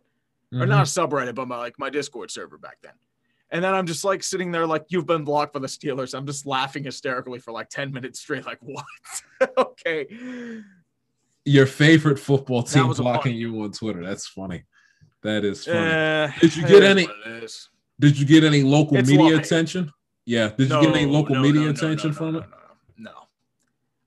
or 0.53 0.59
Mhm. 0.59 0.69
not 0.69 0.87
a 0.87 0.89
subreddit, 0.89 1.35
but 1.35 1.47
my 1.49 1.57
like 1.57 1.77
my 1.77 1.89
Discord 1.89 2.31
server 2.31 2.57
back 2.57 2.77
then. 2.81 2.93
And 3.49 3.63
then 3.63 3.73
I'm 3.73 3.85
just 3.85 4.03
like 4.05 4.23
sitting 4.23 4.51
there, 4.51 4.65
like 4.65 4.85
you've 4.89 5.05
been 5.05 5.23
blocked 5.25 5.53
by 5.53 5.59
the 5.59 5.67
Steelers. 5.67 6.17
I'm 6.17 6.25
just 6.25 6.45
laughing 6.45 6.83
hysterically 6.85 7.39
for 7.39 7.51
like 7.51 7.69
10 7.69 7.91
minutes 7.91 8.19
straight. 8.21 8.45
Like, 8.45 8.59
what? 8.61 8.85
okay. 9.57 10.05
Your 11.45 11.65
favorite 11.65 12.19
football 12.19 12.63
team 12.63 12.91
blocking 12.93 13.35
you 13.35 13.61
on 13.61 13.71
Twitter. 13.71 14.05
That's 14.05 14.27
funny. 14.27 14.63
That 15.23 15.45
is 15.45 15.65
funny. 15.65 15.79
Eh, 15.79 16.31
Did 16.41 16.55
you 16.57 16.67
get 16.67 16.83
any- 16.83 17.05
what 17.07 17.15
it 17.25 17.43
is. 17.43 17.69
Did 17.99 18.19
you 18.19 18.25
get 18.25 18.43
any 18.43 18.63
local 18.63 18.97
It's 18.97 19.09
media 19.09 19.37
attention? 19.37 19.91
Yeah. 20.25 20.49
Did 20.49 20.69
you 20.69 20.81
get 20.81 20.95
any 20.95 21.05
local 21.05 21.35
no, 21.35 21.41
media 21.41 21.61
no, 21.61 21.67
no, 21.67 21.71
attention 21.73 22.09
no, 22.11 22.15
from 22.15 22.33
no, 22.33 22.39
it? 22.39 22.45
No, 22.49 22.57
no, 22.97 23.11
no. 23.11 23.17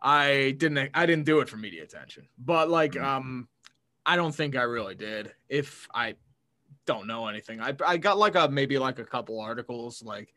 I 0.01 0.55
didn't. 0.59 0.91
I 0.95 1.07
didn't 1.07 1.25
do 1.25 1.41
it 1.41 1.49
for 1.49 1.57
media 1.57 1.83
attention. 1.83 2.29
But 2.39 2.69
like, 2.71 2.93
Mm. 2.93 3.05
um, 3.05 3.49
I 4.07 4.17
don't 4.17 4.35
think 4.35 4.57
I 4.57 4.62
really 4.62 4.95
did. 4.95 5.33
If 5.49 5.89
I 5.95 6.17
don't 6.87 7.07
know 7.07 7.27
anything, 7.29 7.61
I 7.61 7.75
I 7.87 7.97
got 7.97 8.19
like 8.19 8.35
a 8.35 8.49
maybe 8.49 8.79
like 8.79 8.99
a 8.99 9.05
couple 9.05 9.41
articles 9.41 10.03
like 10.03 10.33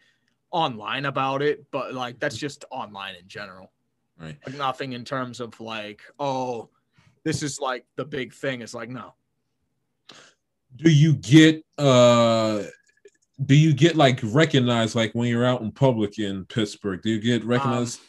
online 0.51 1.05
about 1.05 1.41
it, 1.41 1.65
but 1.71 1.93
like 1.93 2.19
that's 2.19 2.37
just 2.37 2.65
online 2.71 3.15
in 3.15 3.27
general. 3.27 3.71
Right. 4.19 4.37
Like 4.45 4.57
nothing 4.57 4.93
in 4.93 5.03
terms 5.03 5.39
of 5.39 5.59
like, 5.59 6.01
oh, 6.19 6.69
this 7.23 7.41
is 7.41 7.59
like 7.59 7.85
the 7.95 8.05
big 8.05 8.33
thing. 8.33 8.61
It's 8.61 8.73
like 8.73 8.89
no. 8.89 9.13
Do 10.75 10.91
you 10.91 11.13
get 11.13 11.63
uh 11.77 12.63
do 13.45 13.55
you 13.55 13.73
get 13.73 13.95
like 13.95 14.19
recognized 14.23 14.95
like 14.95 15.13
when 15.13 15.27
you're 15.27 15.45
out 15.45 15.61
in 15.61 15.71
public 15.71 16.19
in 16.19 16.45
Pittsburgh? 16.45 17.01
Do 17.01 17.09
you 17.09 17.19
get 17.19 17.43
recognized? 17.43 17.99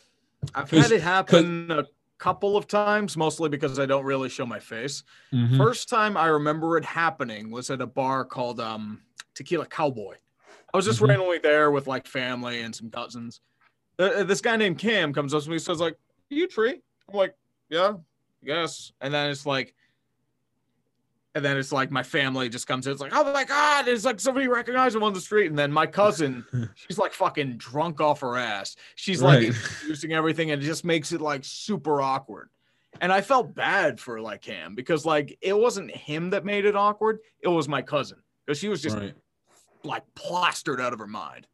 I've 0.54 0.70
had 0.70 0.92
it 0.92 1.00
happen 1.00 1.70
a 1.70 1.84
couple 2.18 2.56
of 2.56 2.66
times, 2.66 3.16
mostly 3.16 3.48
because 3.48 3.78
I 3.78 3.86
don't 3.86 4.04
really 4.04 4.28
show 4.28 4.44
my 4.44 4.58
face. 4.58 5.02
Mhm. 5.32 5.56
First 5.56 5.88
time 5.88 6.16
I 6.16 6.26
remember 6.26 6.76
it 6.76 6.84
happening 6.84 7.50
was 7.50 7.70
at 7.70 7.80
a 7.80 7.86
bar 7.86 8.24
called 8.24 8.60
um, 8.60 9.02
Tequila 9.34 9.66
Cowboy. 9.66 10.16
I 10.72 10.76
was 10.76 10.84
just 10.84 11.00
Mhm. 11.00 11.08
randomly 11.08 11.38
there 11.38 11.70
with 11.70 11.86
like 11.86 12.06
family 12.06 12.60
and 12.60 12.74
some 12.74 12.90
cousins. 12.90 13.40
Uh, 13.98 14.02
Uh, 14.16 14.24
this 14.24 14.40
guy 14.40 14.56
named 14.56 14.78
Cam 14.78 15.12
comes 15.12 15.32
up 15.32 15.42
to 15.44 15.50
me 15.50 15.58
says 15.58 15.80
like, 15.80 15.96
"You 16.28 16.46
tree?" 16.48 16.82
I'm 17.08 17.16
like, 17.16 17.34
"Yeah, 17.70 17.94
yes." 18.42 18.92
And 19.00 19.14
then 19.14 19.30
it's 19.30 19.46
like, 19.46 19.74
and 21.34 21.44
then 21.44 21.56
it's 21.56 21.72
like 21.72 21.90
my 21.90 22.02
family 22.02 22.48
just 22.48 22.66
comes 22.66 22.86
in. 22.86 22.92
It's 22.92 23.00
like, 23.00 23.12
"Oh 23.14 23.32
my 23.32 23.44
god!" 23.44 23.88
It's 23.88 24.04
like 24.04 24.20
somebody 24.20 24.46
recognized 24.48 24.94
him 24.94 25.02
on 25.02 25.12
the 25.12 25.20
street. 25.20 25.46
And 25.48 25.58
then 25.58 25.72
my 25.72 25.86
cousin, 25.86 26.44
she's 26.74 26.98
like 26.98 27.12
fucking 27.12 27.56
drunk 27.56 28.00
off 28.00 28.20
her 28.20 28.36
ass. 28.36 28.76
She's 28.94 29.20
like 29.20 29.38
Right. 29.38 29.46
introducing 29.48 30.12
everything, 30.12 30.50
and 30.52 30.62
it 30.62 30.66
just 30.66 30.84
makes 30.84 31.12
it 31.12 31.20
like 31.20 31.44
super 31.44 32.00
awkward. 32.00 32.50
And 33.00 33.12
I 33.12 33.20
felt 33.22 33.54
bad 33.54 33.98
for 33.98 34.20
like 34.20 34.44
him 34.44 34.76
because 34.76 35.04
like 35.04 35.36
it 35.40 35.56
wasn't 35.58 35.90
him 35.90 36.30
that 36.30 36.44
made 36.44 36.64
it 36.64 36.76
awkward. 36.76 37.18
It 37.40 37.48
was 37.48 37.68
my 37.68 37.82
cousin 37.82 38.18
because 38.46 38.58
she 38.58 38.68
was 38.68 38.80
just 38.80 38.96
right. 38.96 39.14
like 39.82 40.04
plastered 40.14 40.80
out 40.80 40.92
of 40.92 41.00
her 41.00 41.06
mind. 41.08 41.48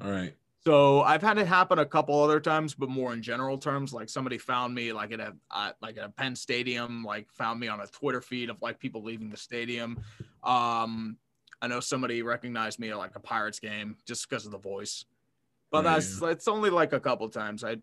All 0.00 0.10
right. 0.10 0.34
So 0.66 1.02
I've 1.02 1.22
had 1.22 1.38
it 1.38 1.46
happen 1.46 1.78
a 1.78 1.86
couple 1.86 2.20
other 2.20 2.40
times, 2.40 2.74
but 2.74 2.88
more 2.88 3.12
in 3.12 3.22
general 3.22 3.56
terms. 3.56 3.92
Like 3.92 4.08
somebody 4.08 4.36
found 4.36 4.74
me 4.74 4.92
like 4.92 5.12
at 5.12 5.20
a 5.20 5.32
uh, 5.48 5.70
like 5.80 5.96
at 5.96 6.02
a 6.02 6.08
Penn 6.08 6.34
Stadium, 6.34 7.04
like 7.04 7.30
found 7.30 7.60
me 7.60 7.68
on 7.68 7.78
a 7.78 7.86
Twitter 7.86 8.20
feed 8.20 8.50
of 8.50 8.60
like 8.60 8.80
people 8.80 9.00
leaving 9.00 9.30
the 9.30 9.36
stadium. 9.36 9.96
Um, 10.42 11.18
I 11.62 11.68
know 11.68 11.78
somebody 11.78 12.20
recognized 12.22 12.80
me 12.80 12.90
at 12.90 12.98
like 12.98 13.14
a 13.14 13.20
Pirates 13.20 13.60
game 13.60 13.96
just 14.08 14.28
because 14.28 14.44
of 14.44 14.50
the 14.50 14.58
voice, 14.58 15.04
but 15.70 15.84
Right, 15.84 15.94
that's 15.94 16.20
it's 16.20 16.48
only 16.48 16.70
like 16.70 16.92
a 16.92 16.98
couple 16.98 17.28
times. 17.28 17.62
I 17.62 17.76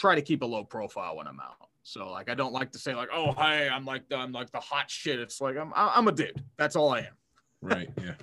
try 0.00 0.16
to 0.16 0.22
keep 0.22 0.42
a 0.42 0.46
low 0.46 0.64
profile 0.64 1.16
when 1.16 1.28
I'm 1.28 1.38
out. 1.38 1.68
So 1.84 2.10
like 2.10 2.28
I 2.28 2.34
don't 2.34 2.52
like 2.52 2.72
to 2.72 2.80
say 2.80 2.96
like, 2.96 3.10
oh 3.14 3.32
hey, 3.34 3.68
I'm 3.68 3.84
like 3.84 4.08
the, 4.08 4.16
I'm 4.16 4.32
like 4.32 4.50
the 4.50 4.58
hot 4.58 4.90
shit. 4.90 5.20
It's 5.20 5.40
like 5.40 5.56
I'm 5.56 5.72
I'm 5.76 6.08
a 6.08 6.12
dude. 6.12 6.42
That's 6.56 6.74
all 6.74 6.92
I 6.92 6.98
am. 6.98 7.16
Right. 7.62 7.88
Yeah. 8.02 8.14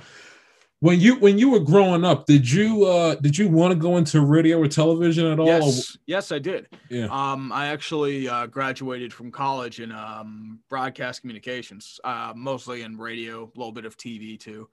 When 0.82 1.00
you 1.00 1.18
when 1.18 1.38
you 1.38 1.52
were 1.52 1.60
growing 1.60 2.04
up, 2.04 2.26
did 2.26 2.50
you 2.50 2.86
uh 2.86 3.14
did 3.14 3.38
you 3.38 3.48
want 3.48 3.72
to 3.72 3.76
go 3.76 3.98
into 3.98 4.20
radio 4.22 4.60
or 4.60 4.68
television 4.68 5.28
at 5.28 5.40
all? 5.40 5.46
Yes, 5.46 5.98
yes, 6.08 6.32
I 6.32 6.40
did. 6.40 6.70
Yeah. 6.90 7.06
Um, 7.06 7.52
I 7.52 7.68
actually 7.68 8.28
uh, 8.28 8.48
graduated 8.48 9.14
from 9.14 9.32
college 9.32 9.80
in 9.80 9.92
um, 9.92 10.60
broadcast 10.70 11.22
communications, 11.22 12.00
uh, 12.04 12.34
mostly 12.36 12.82
in 12.82 12.98
radio, 12.98 13.44
a 13.44 13.60
little 13.60 13.72
bit 13.72 13.86
of 13.86 13.96
TV 13.96 14.40
too. 14.40 14.70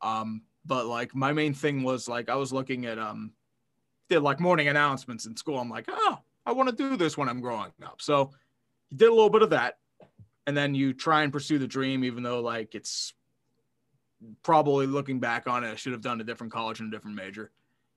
Um, 0.00 0.44
but 0.64 0.86
like 0.86 1.14
my 1.14 1.34
main 1.34 1.52
thing 1.52 1.82
was 1.82 2.08
like 2.08 2.30
I 2.30 2.36
was 2.36 2.50
looking 2.50 2.86
at 2.86 2.98
um, 2.98 3.32
did 4.08 4.20
like 4.20 4.40
morning 4.40 4.68
announcements 4.68 5.26
in 5.26 5.36
school. 5.36 5.58
I'm 5.58 5.68
like, 5.68 5.84
oh, 5.88 6.20
I 6.46 6.52
want 6.52 6.70
to 6.70 6.74
do 6.74 6.96
this 6.96 7.18
when 7.18 7.28
I'm 7.28 7.42
growing 7.42 7.70
up. 7.84 8.00
So 8.00 8.30
you 8.90 8.96
did 8.96 9.10
a 9.10 9.14
little 9.14 9.28
bit 9.28 9.42
of 9.42 9.50
that, 9.50 9.74
and 10.46 10.56
then 10.56 10.74
you 10.74 10.94
try 10.94 11.22
and 11.22 11.30
pursue 11.30 11.58
the 11.58 11.66
dream, 11.66 12.02
even 12.02 12.22
though 12.22 12.40
like 12.40 12.74
it's 12.74 13.12
probably 14.42 14.86
looking 14.86 15.20
back 15.20 15.46
on 15.46 15.64
it, 15.64 15.70
I 15.70 15.74
should 15.76 15.92
have 15.92 16.00
done 16.02 16.20
a 16.20 16.24
different 16.24 16.52
college 16.52 16.80
and 16.80 16.92
a 16.92 16.96
different 16.96 17.16
major, 17.16 17.50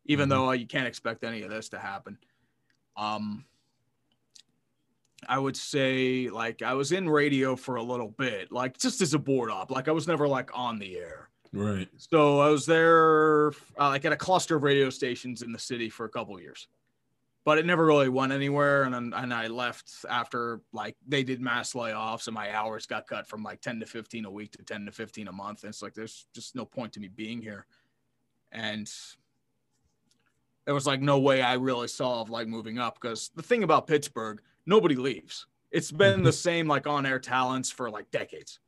even 0.06 0.28
Mhm. 0.28 0.30
though 0.30 0.50
uh, 0.50 0.54
you 0.54 0.66
can't 0.68 0.88
expect 0.88 1.24
any 1.24 1.42
of 1.44 1.50
this 1.50 1.70
to 1.70 1.80
happen. 1.80 2.18
Um, 2.96 3.46
I 5.28 5.40
would 5.40 5.58
say 5.58 6.30
like 6.30 6.62
I 6.62 6.74
was 6.74 6.92
in 6.92 7.10
radio 7.10 7.56
for 7.56 7.76
a 7.78 7.84
little 7.84 8.10
bit, 8.10 8.52
like 8.52 8.78
just 8.78 9.02
as 9.02 9.14
a 9.14 9.20
board 9.20 9.50
op. 9.50 9.72
Like 9.72 9.88
I 9.88 9.92
was 9.92 10.08
never 10.08 10.28
like 10.28 10.52
on 10.54 10.78
the 10.80 10.98
air. 10.98 11.30
Right. 11.54 11.90
So 11.98 12.40
I 12.40 12.50
was 12.50 12.66
there 12.66 13.50
uh, 13.80 13.90
like 13.90 14.06
at 14.06 14.12
a 14.12 14.18
cluster 14.18 14.58
of 14.58 14.64
radio 14.64 14.90
stations 14.90 15.42
in 15.42 15.52
the 15.52 15.60
city 15.60 15.90
for 15.90 16.06
a 16.06 16.10
couple 16.10 16.36
of 16.36 16.42
years, 16.42 16.68
but 17.48 17.58
it 17.58 17.66
never 17.66 17.86
really 17.86 18.10
went 18.10 18.34
anywhere. 18.34 18.84
And 18.84 18.94
then, 18.94 19.14
and 19.16 19.34
I 19.34 19.48
left 19.48 19.90
after 20.10 20.60
like 20.74 20.98
they 21.08 21.24
did 21.24 21.40
mass 21.40 21.72
layoffs 21.72 22.28
and 22.28 22.36
my 22.36 22.54
hours 22.54 22.86
got 22.86 23.08
cut 23.08 23.26
from 23.26 23.42
like 23.42 23.62
10 23.62 23.80
to 23.80 23.86
15 23.86 24.26
a 24.26 24.30
week 24.30 24.52
to 24.52 24.64
10 24.64 24.86
to 24.86 24.92
15 24.92 25.30
a 25.30 25.32
month. 25.32 25.64
And 25.64 25.70
it's 25.70 25.82
like, 25.82 25.94
there's 25.94 26.28
just 26.36 26.58
no 26.58 26.66
point 26.66 26.92
to 26.92 27.00
me 27.00 27.08
being 27.08 27.42
here. 27.42 27.66
And 28.52 28.92
there 30.66 30.74
was 30.74 30.86
like 30.86 31.00
no 31.00 31.20
way 31.20 31.42
I 31.42 31.54
really 31.54 31.88
saw 31.88 32.20
of 32.20 32.30
like 32.30 32.50
moving 32.50 32.80
up 32.80 33.00
because 33.00 33.32
the 33.34 33.44
thing 33.44 33.64
about 33.64 33.88
Pittsburgh, 33.88 34.42
nobody 34.66 34.96
leaves. 34.96 35.46
It's 35.72 35.90
been 35.90 36.24
the 36.24 36.32
mm-hmm. 36.32 36.36
same 36.36 36.68
like 36.68 36.86
on 36.86 37.06
air 37.06 37.18
talents 37.18 37.72
for 37.72 37.90
like 37.90 38.12
decades 38.12 38.60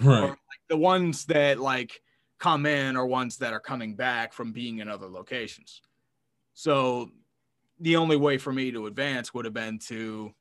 Right. 0.00 0.36
the 0.68 0.76
ones 0.76 1.24
that 1.24 1.58
like 1.58 2.00
come 2.38 2.64
in 2.64 2.96
are 2.96 3.06
ones 3.08 3.38
that 3.38 3.52
are 3.52 3.58
coming 3.58 3.96
back 3.96 4.32
from 4.32 4.52
being 4.52 4.78
in 4.78 4.88
other 4.88 5.08
locations. 5.08 5.82
So 6.54 7.10
the 7.80 7.96
only 7.96 8.16
way 8.16 8.38
for 8.38 8.52
me 8.52 8.70
to 8.72 8.86
advance 8.86 9.32
would 9.34 9.44
have 9.44 9.54
been 9.54 9.78
to 9.80 10.34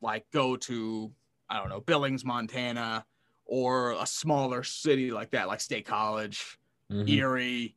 like 0.00 0.30
go 0.30 0.56
to 0.56 1.12
I 1.48 1.58
don't 1.58 1.68
know 1.68 1.80
Billings, 1.80 2.24
Montana, 2.24 3.06
or 3.44 3.92
a 3.92 4.06
smaller 4.06 4.62
city 4.62 5.10
like 5.10 5.30
that, 5.32 5.48
like 5.48 5.60
State 5.60 5.86
College, 5.86 6.58
Mhm. 6.90 7.08
Erie, 7.08 7.76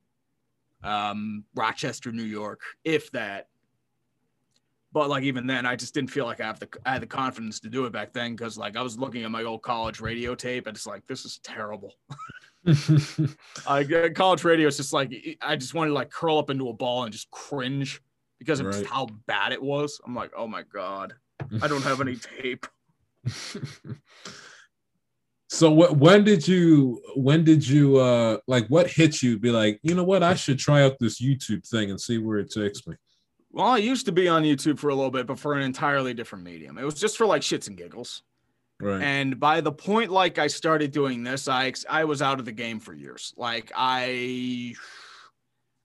um, 0.83 1.45
Rochester, 1.55 2.11
New 2.11 2.23
York, 2.23 2.61
if 2.83 3.11
that. 3.11 3.49
But 4.93 5.09
like 5.09 5.23
even 5.23 5.45
then, 5.47 5.65
I 5.65 5.75
just 5.75 5.93
didn't 5.93 6.11
feel 6.11 6.25
like 6.25 6.39
I 6.39 6.47
have 6.47 6.59
the 6.59 6.69
I 6.85 6.93
had 6.93 7.01
the 7.01 7.07
confidence 7.07 7.59
to 7.61 7.69
do 7.69 7.85
it 7.85 7.91
back 7.91 8.13
then 8.13 8.35
because 8.35 8.57
like 8.57 8.75
I 8.77 8.81
was 8.81 8.97
looking 8.97 9.23
at 9.23 9.31
my 9.31 9.43
old 9.43 9.61
college 9.61 9.99
radio 9.99 10.33
tape 10.33 10.65
and 10.65 10.75
it's 10.75 10.87
like 10.87 11.05
this 11.07 11.25
is 11.25 11.39
terrible. 11.39 11.93
I 13.67 13.83
uh, 13.83 14.09
college 14.13 14.43
radio 14.43 14.67
is 14.67 14.77
just 14.77 14.93
like 14.93 15.37
I 15.41 15.55
just 15.55 15.73
wanted 15.73 15.89
to 15.89 15.93
like 15.95 16.09
curl 16.09 16.37
up 16.37 16.49
into 16.49 16.69
a 16.69 16.73
ball 16.73 17.03
and 17.03 17.13
just 17.13 17.29
cringe 17.31 18.01
because 18.39 18.59
of 18.59 18.71
just 18.71 18.85
how 18.85 19.07
bad 19.25 19.51
it 19.51 19.61
was. 19.61 19.99
I'm 20.05 20.15
like, 20.15 20.31
oh 20.35 20.47
my 20.47 20.63
god, 20.63 21.13
I 21.61 21.67
don't 21.67 21.83
have 21.83 22.01
any 22.01 22.15
tape. 22.41 22.65
so 25.49 25.71
what 25.71 25.97
when 25.97 26.23
did 26.23 26.47
you 26.47 27.01
when 27.15 27.43
did 27.43 27.67
you 27.67 27.97
uh 27.97 28.37
like 28.47 28.67
what 28.67 28.87
hit 28.89 29.21
you 29.21 29.37
be 29.37 29.51
like, 29.51 29.79
you 29.83 29.95
know 29.95 30.03
what, 30.03 30.23
I 30.23 30.33
should 30.35 30.59
try 30.59 30.83
out 30.83 30.97
this 30.99 31.21
YouTube 31.21 31.67
thing 31.67 31.89
and 31.89 31.99
see 31.99 32.17
where 32.17 32.37
it 32.39 32.51
takes 32.51 32.85
me. 32.87 32.95
Well, 33.51 33.67
I 33.67 33.77
used 33.77 34.05
to 34.05 34.11
be 34.11 34.27
on 34.27 34.43
YouTube 34.43 34.77
for 34.77 34.89
a 34.89 34.95
little 34.95 35.09
bit, 35.09 35.25
but 35.25 35.39
for 35.39 35.55
an 35.55 35.63
entirely 35.63 36.13
different 36.13 36.43
medium. 36.43 36.77
It 36.77 36.83
was 36.83 36.95
just 36.95 37.17
for 37.17 37.25
like 37.25 37.41
shits 37.41 37.67
and 37.67 37.77
giggles. 37.77 38.21
Right. 38.79 39.01
And 39.01 39.39
by 39.39 39.61
the 39.61 39.71
point 39.71 40.11
like 40.11 40.37
I 40.37 40.47
started 40.47 40.91
doing 40.91 41.23
this, 41.23 41.47
I 41.47 41.73
I 41.89 42.03
was 42.03 42.21
out 42.21 42.39
of 42.39 42.45
the 42.45 42.51
game 42.51 42.79
for 42.79 42.93
years. 42.93 43.33
Like 43.35 43.71
I 43.75 44.75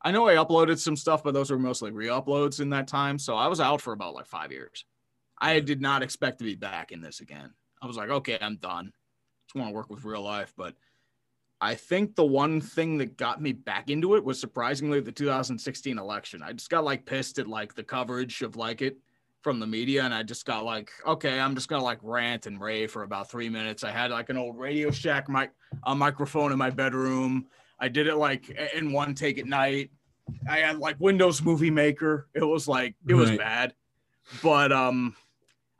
I 0.04 0.10
know 0.10 0.28
I 0.28 0.34
uploaded 0.34 0.78
some 0.78 0.96
stuff, 0.96 1.22
but 1.22 1.34
those 1.34 1.50
were 1.50 1.58
mostly 1.58 1.90
re-uploads 1.90 2.60
in 2.60 2.70
that 2.70 2.88
time. 2.88 3.18
So 3.18 3.36
I 3.36 3.46
was 3.46 3.60
out 3.60 3.80
for 3.80 3.92
about 3.92 4.14
like 4.14 4.26
five 4.26 4.50
years. 4.50 4.84
I 5.40 5.60
did 5.60 5.80
not 5.80 6.02
expect 6.02 6.38
to 6.38 6.44
be 6.44 6.54
back 6.54 6.92
in 6.92 7.00
this 7.00 7.20
again. 7.20 7.52
I 7.80 7.86
was 7.86 7.96
like, 7.96 8.10
okay, 8.10 8.38
I'm 8.40 8.56
done. 8.56 8.92
Just 9.46 9.56
want 9.56 9.70
to 9.70 9.74
work 9.74 9.90
with 9.90 10.04
real 10.04 10.22
life. 10.22 10.52
But 10.56 10.74
I 11.60 11.76
think 11.76 12.16
the 12.16 12.24
one 12.24 12.60
thing 12.60 12.98
that 12.98 13.16
got 13.16 13.40
me 13.40 13.52
back 13.52 13.90
into 13.90 14.16
it 14.16 14.24
was 14.24 14.40
surprisingly 14.40 15.00
the 15.00 15.12
2016 15.12 15.98
election. 15.98 16.42
I 16.42 16.52
just 16.52 16.70
got 16.70 16.84
like 16.84 17.06
pissed 17.06 17.38
at 17.38 17.46
like 17.46 17.74
the 17.74 17.84
coverage 17.84 18.42
of 18.42 18.56
like 18.56 18.82
it 18.82 18.98
from 19.42 19.60
the 19.60 19.66
media 19.66 20.04
and 20.04 20.14
I 20.14 20.22
just 20.22 20.46
got 20.46 20.64
like, 20.64 20.90
okay, 21.06 21.38
I'm 21.38 21.54
just 21.54 21.68
gonna 21.68 21.82
like 21.82 21.98
rant 22.02 22.46
and 22.46 22.60
rave 22.60 22.90
for 22.90 23.02
about 23.02 23.30
three 23.30 23.48
minutes. 23.48 23.84
I 23.84 23.90
had 23.90 24.10
like 24.10 24.28
an 24.28 24.36
old 24.36 24.58
Radio 24.58 24.90
Shack 24.90 25.28
mic, 25.28 25.50
a 25.84 25.94
microphone 25.94 26.52
in 26.52 26.58
my 26.58 26.70
bedroom. 26.70 27.46
I 27.82 27.88
did 27.88 28.06
it 28.06 28.14
like 28.14 28.48
in 28.74 28.92
one 28.92 29.12
take 29.14 29.38
at 29.38 29.46
night. 29.46 29.90
I 30.48 30.58
had 30.58 30.78
like 30.78 30.96
Windows 31.00 31.42
Movie 31.42 31.70
Maker. 31.70 32.28
It 32.32 32.44
was 32.44 32.68
like 32.68 32.94
it 33.08 33.14
was 33.14 33.30
Right. 33.30 33.38
bad, 33.40 33.74
but 34.40 34.70
um, 34.72 35.16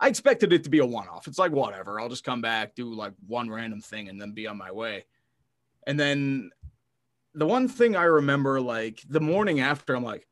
I 0.01 0.09
expected 0.09 0.53
it 0.53 0.65
to 0.65 0.71
be 0.71 0.81
a 0.81 0.85
one-off. 0.87 1.29
It's 1.29 1.39
like 1.39 1.53
whatever. 1.53 2.01
I'll 2.01 2.09
just 2.09 2.25
come 2.25 2.41
back, 2.43 2.75
do 2.75 2.93
like 2.93 3.13
one 3.29 3.49
random 3.49 3.81
thing, 3.81 4.09
and 4.09 4.21
then 4.21 4.33
be 4.33 4.49
on 4.49 4.59
my 4.59 4.73
way. 4.73 5.05
And 5.87 5.99
then 5.99 6.51
the 7.35 7.47
one 7.47 7.69
thing 7.69 7.95
I 7.95 8.03
remember, 8.03 8.61
like 8.61 9.01
the 9.09 9.21
morning 9.21 9.61
after, 9.61 9.95
I'm 9.95 10.03
like, 10.05 10.27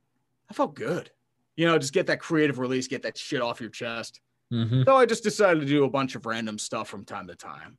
I 0.51 0.55
felt 0.55 0.75
good. 0.75 1.13
You 1.55 1.67
know, 1.67 1.79
just 1.79 1.93
get 1.93 2.09
that 2.09 2.19
creative 2.19 2.59
release, 2.59 2.89
get 2.89 3.03
that 3.03 3.17
shit 3.17 3.41
off 3.41 3.61
your 3.61 3.71
chest. 3.71 4.21
Mhm. 4.53 4.85
So 4.85 4.97
I 4.97 5.07
just 5.07 5.23
decided 5.23 5.61
to 5.61 5.67
do 5.67 5.85
a 5.85 5.91
bunch 5.91 6.17
of 6.17 6.27
random 6.27 6.59
stuff 6.59 6.89
from 6.89 7.05
time 7.05 7.29
to 7.29 7.37
time. 7.37 7.79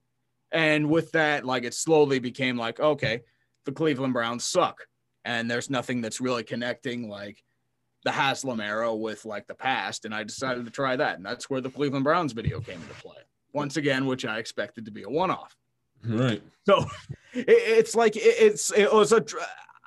And 0.53 0.89
with 0.89 1.11
that, 1.11 1.45
like 1.45 1.63
it 1.65 1.73
slowly 1.73 2.19
became 2.19 2.55
like, 2.57 2.79
okay, 2.79 3.23
the 3.65 3.71
Cleveland 3.71 4.13
Browns 4.13 4.43
suck. 4.43 4.87
And 5.23 5.49
there's 5.49 5.69
nothing 5.69 6.01
that's 6.01 6.19
really 6.19 6.43
connecting 6.43 7.07
like 7.09 7.43
the 8.03 8.11
Haslam 8.11 8.59
era 8.59 8.95
with 8.95 9.25
like 9.25 9.47
the 9.47 9.55
past. 9.55 10.05
And 10.05 10.15
I 10.15 10.23
decided 10.23 10.65
to 10.65 10.71
try 10.71 10.95
that. 10.95 11.17
And 11.17 11.25
that's 11.25 11.49
where 11.49 11.61
the 11.61 11.69
Cleveland 11.69 12.03
Browns 12.03 12.33
video 12.33 12.59
came 12.59 12.81
into 12.81 12.93
play. 12.95 13.17
Once 13.53 13.77
again, 13.77 14.05
which 14.05 14.25
I 14.25 14.39
expected 14.39 14.85
to 14.85 14.91
be 14.91 15.03
a 15.03 15.09
one 15.09 15.29
off. 15.29 15.55
Right. 16.03 16.41
So 16.65 16.85
it, 17.33 17.45
it's 17.47 17.95
like 17.95 18.15
it, 18.15 18.21
it's 18.21 18.71
it 18.71 18.91
was 18.91 19.11
a 19.11 19.23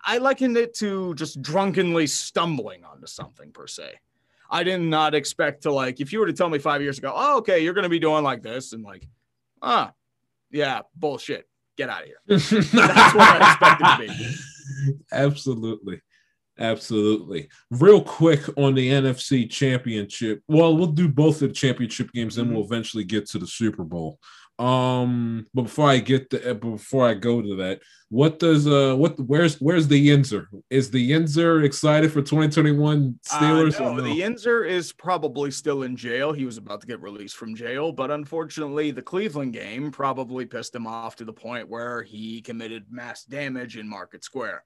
I 0.05 0.19
likened 0.19 0.57
it 0.57 0.75
to 0.75 1.15
just 1.15 1.41
drunkenly 1.41 2.07
stumbling 2.07 2.85
onto 2.85 3.07
something 3.07 3.53
per 3.53 3.67
se. 3.67 3.95
I 4.51 4.63
did 4.63 4.79
not 4.79 5.15
expect 5.15 5.63
to 5.63 5.73
like 5.73 6.01
if 6.01 6.13
you 6.13 6.21
were 6.21 6.27
to 6.27 6.33
tell 6.33 6.49
me 6.49 6.59
five 6.59 6.83
years 6.83 6.99
ago, 6.99 7.13
oh 7.15 7.39
okay, 7.39 7.61
you're 7.61 7.75
gonna 7.75 7.89
be 7.89 7.99
doing 7.99 8.23
like 8.23 8.43
this 8.43 8.73
and 8.73 8.85
like, 8.85 9.09
ah, 9.63 9.93
yeah, 10.51 10.83
bullshit, 10.95 11.49
get 11.77 11.89
out 11.89 12.03
of 12.03 12.07
here. 12.07 12.17
That's 12.27 13.15
what 13.15 13.43
I 13.43 13.53
expected 13.53 14.15
to 14.15 14.25
be. 14.25 14.35
Absolutely. 15.13 16.01
Absolutely. 16.59 17.49
Real 17.71 18.01
quick 18.01 18.43
on 18.57 18.75
the 18.75 18.89
NFC 18.89 19.51
championship. 19.51 20.41
Well, 20.47 20.77
we'll 20.77 20.87
do 20.87 21.09
both 21.09 21.43
of 21.43 21.49
the 21.49 21.55
championship 21.55 22.13
games, 22.13 22.37
then 22.37 22.47
mm-hmm. 22.47 22.55
we'll 22.55 22.65
eventually 22.65 23.05
get 23.05 23.27
to 23.31 23.39
the 23.39 23.47
Super 23.47 23.83
Bowl. 23.83 24.19
Um, 24.59 25.47
but 25.52 25.62
before 25.62 25.89
I 25.89 25.98
get 25.98 26.31
to 26.31 26.52
uh, 26.52 26.55
before 26.55 27.09
I 27.09 27.14
go 27.14 27.43
to 27.43 27.56
that, 27.56 27.81
what 28.09 28.39
does 28.39 28.68
uh 28.68 28.94
what 28.94 29.18
where's 29.18 29.60
where's 29.60 29.89
the 29.89 30.09
Yinzer? 30.09 30.47
Is 30.70 30.93
the 30.93 31.10
Yinzer 31.10 31.64
excited 31.64 32.12
for 32.12 32.22
2021 32.22 33.18
Steelers? 33.26 33.81
Uh, 33.81 33.85
or 33.85 33.97
no, 33.97 34.01
the 34.02 34.20
Yinzer 34.20 34.68
is 34.68 34.93
probably 34.93 35.51
still 35.51 35.82
in 35.82 35.97
jail. 35.97 36.32
He 36.32 36.44
was 36.44 36.56
about 36.56 36.81
to 36.82 36.86
get 36.86 37.01
released 37.01 37.36
from 37.36 37.56
jail, 37.56 37.90
but 37.90 38.12
unfortunately, 38.12 38.93
the 38.93 39.02
Cleveland 39.02 39.55
game 39.55 39.90
probably 39.90 40.47
pissed 40.47 40.74
him 40.74 40.86
off 40.86 41.16
to 41.16 41.24
the 41.24 41.32
point 41.32 41.68
where 41.68 42.02
he 42.02 42.40
committed 42.40 42.85
mass 42.90 43.24
damage 43.24 43.76
in 43.76 43.89
Market 43.89 44.22
Square. 44.22 44.62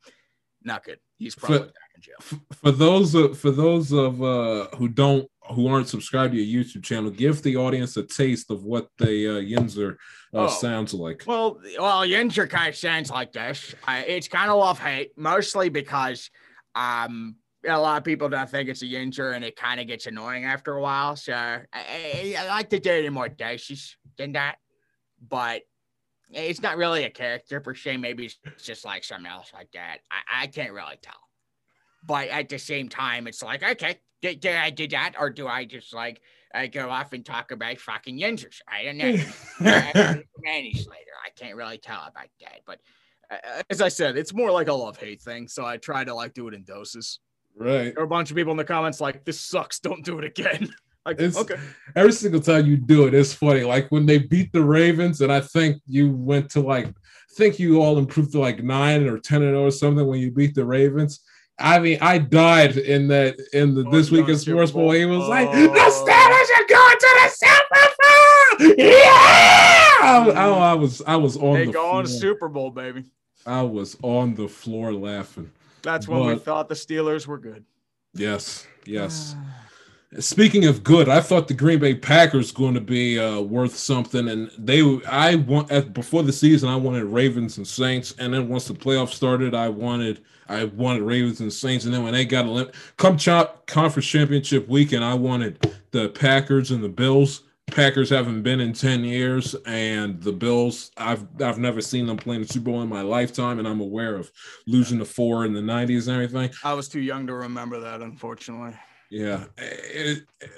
Not 0.62 0.84
good. 0.84 0.98
He's 1.18 1.34
probably 1.34 1.58
For- 1.58 1.64
back 1.66 1.90
in 1.96 2.02
jail. 2.02 2.40
For 2.62 2.70
those 2.72 3.14
of 3.14 3.38
for 3.38 3.50
those 3.50 3.92
of 3.92 4.22
uh 4.22 4.68
who 4.76 4.88
don't 4.88 5.28
who 5.54 5.66
aren't 5.68 5.88
subscribed 5.88 6.34
to 6.34 6.40
your 6.40 6.64
YouTube 6.64 6.82
channel, 6.84 7.10
give 7.10 7.42
the 7.42 7.56
audience 7.56 7.96
a 7.96 8.02
taste 8.02 8.50
of 8.50 8.64
what 8.64 8.88
the 8.98 9.06
uh, 9.06 9.40
Yinzer 9.40 9.92
uh, 10.34 10.44
Oh. 10.44 10.48
sounds 10.48 10.92
like. 10.92 11.24
Well, 11.26 11.58
well, 11.78 12.00
Yinzer 12.06 12.48
kind 12.50 12.68
of 12.68 12.76
sounds 12.76 13.10
like 13.10 13.32
this. 13.32 13.74
Uh, 13.86 14.02
it's 14.06 14.28
kind 14.28 14.50
of 14.50 14.58
love 14.58 14.78
hate, 14.78 15.12
mostly 15.16 15.68
because 15.70 16.30
um 16.74 17.36
a 17.66 17.76
lot 17.78 17.98
of 17.98 18.04
people 18.04 18.28
don't 18.28 18.48
think 18.48 18.68
it's 18.68 18.82
a 18.82 18.86
Yinzer, 18.86 19.34
and 19.34 19.44
it 19.44 19.56
kind 19.56 19.80
of 19.80 19.86
gets 19.86 20.06
annoying 20.06 20.44
after 20.44 20.74
a 20.74 20.82
while. 20.82 21.16
So 21.16 21.32
I, 21.34 21.62
I, 21.72 22.36
I 22.38 22.46
like 22.48 22.70
to 22.70 22.78
do 22.78 22.90
it 22.90 23.04
in 23.04 23.12
more 23.12 23.28
doses 23.28 23.96
than 24.16 24.32
that, 24.32 24.56
but 25.28 25.62
it's 26.30 26.60
not 26.62 26.76
really 26.76 27.04
a 27.04 27.10
character 27.10 27.60
per 27.60 27.74
se. 27.74 27.96
Maybe 27.96 28.26
it's 28.26 28.64
just 28.64 28.84
like 28.84 29.04
something 29.04 29.30
else 29.30 29.50
like 29.54 29.70
that. 29.72 29.98
I, 30.10 30.42
I 30.42 30.46
can't 30.46 30.72
really 30.72 30.98
tell. 31.02 31.14
But 32.04 32.28
at 32.28 32.48
the 32.48 32.58
same 32.58 32.88
time, 32.88 33.26
it's 33.26 33.42
like, 33.42 33.62
okay, 33.62 33.98
did, 34.22 34.40
did 34.40 34.54
I 34.56 34.70
do 34.70 34.86
that, 34.88 35.14
or 35.18 35.30
do 35.30 35.46
I 35.48 35.64
just 35.64 35.92
like 35.94 36.20
I 36.54 36.66
go 36.66 36.88
off 36.90 37.12
and 37.12 37.24
talk 37.24 37.50
about 37.50 37.78
fucking 37.78 38.18
Yinzers? 38.18 38.58
I 38.68 38.84
don't 38.84 38.98
know. 38.98 39.16
I- 39.60 39.92
I- 39.94 40.22
later. 40.44 41.12
I 41.24 41.30
can't 41.36 41.56
really 41.56 41.78
tell 41.78 42.00
about 42.06 42.28
that, 42.40 42.60
but 42.66 42.78
uh, 43.30 43.62
as 43.70 43.80
I 43.82 43.88
said, 43.88 44.16
it's 44.16 44.32
more 44.32 44.50
like 44.50 44.68
a 44.68 44.72
love 44.72 44.96
hate 44.96 45.20
thing. 45.20 45.46
So 45.48 45.64
I 45.66 45.76
try 45.76 46.04
to 46.04 46.14
like 46.14 46.34
do 46.34 46.48
it 46.48 46.54
in 46.54 46.64
doses. 46.64 47.20
Right. 47.56 47.92
There 47.94 48.00
are 48.00 48.04
a 48.04 48.08
bunch 48.08 48.30
of 48.30 48.36
people 48.36 48.52
in 48.52 48.56
the 48.56 48.64
comments 48.64 49.00
like, 49.00 49.24
"This 49.24 49.40
sucks. 49.40 49.78
Don't 49.80 50.04
do 50.04 50.18
it 50.18 50.24
again." 50.24 50.68
like, 51.08 51.20
It's- 51.20 51.36
okay, 51.36 51.56
Every 51.96 52.12
single 52.12 52.40
time 52.40 52.66
you 52.66 52.76
do 52.76 53.06
it, 53.06 53.14
it's 53.14 53.32
funny. 53.32 53.62
Like 53.64 53.88
when 53.90 54.06
they 54.06 54.18
beat 54.18 54.52
the 54.52 54.62
Ravens, 54.62 55.20
and 55.20 55.32
I 55.32 55.40
think 55.40 55.80
you 55.86 56.10
went 56.12 56.50
to 56.50 56.60
like, 56.60 56.86
I 56.86 56.92
think 57.36 57.58
you 57.58 57.80
all 57.82 57.98
improved 57.98 58.32
to 58.32 58.40
like 58.40 58.62
nine 58.62 59.06
or 59.06 59.18
ten 59.18 59.42
and 59.42 59.52
0 59.52 59.66
or 59.66 59.70
something 59.70 60.06
when 60.06 60.20
you 60.20 60.30
beat 60.30 60.54
the 60.54 60.64
Ravens. 60.64 61.20
I 61.60 61.78
mean, 61.80 61.98
I 62.00 62.18
died 62.18 62.76
in 62.76 63.08
that 63.08 63.36
in 63.52 63.74
the 63.74 63.84
Oh, 63.86 63.90
this 63.90 64.10
you 64.10 64.18
week 64.18 64.26
going 64.26 64.34
in 64.34 64.38
sports 64.38 64.70
bowl. 64.70 64.82
Bowl? 64.84 64.92
He 64.92 65.04
was 65.06 65.26
like, 65.28 65.48
Oh. 65.48 65.52
"The 65.52 65.90
Steelers 65.90 66.50
are 66.56 66.66
going 66.68 66.98
to 66.98 67.10
the 67.20 67.28
Super 67.42 68.68
Bowl!" 68.68 68.74
Yeah, 68.78 68.94
I, 70.00 70.30
I, 70.34 70.48
I 70.70 70.74
was 70.74 71.02
I 71.06 71.16
was 71.16 71.36
on 71.36 71.54
they 71.54 71.66
the 71.66 71.72
go 71.72 71.90
on 71.90 72.04
to 72.04 72.08
floor. 72.10 72.20
Super 72.20 72.48
Bowl, 72.48 72.70
baby. 72.70 73.04
I 73.46 73.62
was 73.62 73.96
on 74.02 74.34
the 74.34 74.46
floor 74.48 74.92
laughing. 74.92 75.50
That's 75.82 76.06
when 76.08 76.26
we 76.26 76.36
thought 76.38 76.68
the 76.68 76.74
Steelers 76.74 77.26
were 77.26 77.38
good. 77.38 77.64
Yes, 78.14 78.66
yes. 78.84 79.34
Ah. 79.36 79.67
Speaking 80.18 80.64
of 80.64 80.82
good, 80.82 81.10
I 81.10 81.20
thought 81.20 81.48
the 81.48 81.54
Green 81.54 81.80
Bay 81.80 81.94
Packers 81.94 82.50
going 82.50 82.72
to 82.72 82.80
be 82.80 83.18
uh, 83.18 83.40
worth 83.40 83.76
something, 83.76 84.26
and 84.28 84.50
they. 84.56 84.80
I 85.06 85.34
want 85.34 85.70
at, 85.70 85.92
before 85.92 86.22
the 86.22 86.32
season, 86.32 86.70
I 86.70 86.76
wanted 86.76 87.04
Ravens 87.04 87.58
and 87.58 87.68
Saints, 87.68 88.14
and 88.18 88.32
then 88.32 88.48
once 88.48 88.66
the 88.66 88.72
playoffs 88.72 89.12
started, 89.12 89.54
I 89.54 89.68
wanted 89.68 90.24
I 90.48 90.64
wanted 90.64 91.02
Ravens 91.02 91.40
and 91.40 91.52
Saints, 91.52 91.84
and 91.84 91.92
then 91.92 92.04
when 92.04 92.14
they 92.14 92.24
got 92.24 92.46
a 92.46 92.72
come 92.96 93.18
chop 93.18 93.66
conference 93.66 94.06
championship 94.06 94.66
weekend, 94.66 95.04
I 95.04 95.12
wanted 95.12 95.74
the 95.90 96.08
Packers 96.08 96.70
and 96.70 96.82
the 96.82 96.88
Bills. 96.88 97.42
Packers 97.66 98.08
haven't 98.08 98.42
been 98.42 98.60
in 98.60 98.72
ten 98.72 99.04
years, 99.04 99.54
and 99.66 100.22
the 100.22 100.32
Bills. 100.32 100.90
I've 100.96 101.26
I've 101.42 101.58
never 101.58 101.82
seen 101.82 102.06
them 102.06 102.16
play 102.16 102.36
in 102.36 102.42
the 102.42 102.48
Super 102.48 102.70
Bowl 102.70 102.80
in 102.80 102.88
my 102.88 103.02
lifetime, 103.02 103.58
and 103.58 103.68
I'm 103.68 103.82
aware 103.82 104.14
of 104.14 104.32
losing 104.66 104.98
to 105.00 105.04
four 105.04 105.44
in 105.44 105.52
the 105.52 105.60
'90s 105.60 106.08
and 106.08 106.14
everything. 106.16 106.50
I 106.64 106.72
was 106.72 106.88
too 106.88 107.00
young 107.00 107.26
to 107.26 107.34
remember 107.34 107.78
that, 107.80 108.00
unfortunately. 108.00 108.74
Yeah. 109.10 109.44
It- 109.56 110.24
it- 110.40 110.50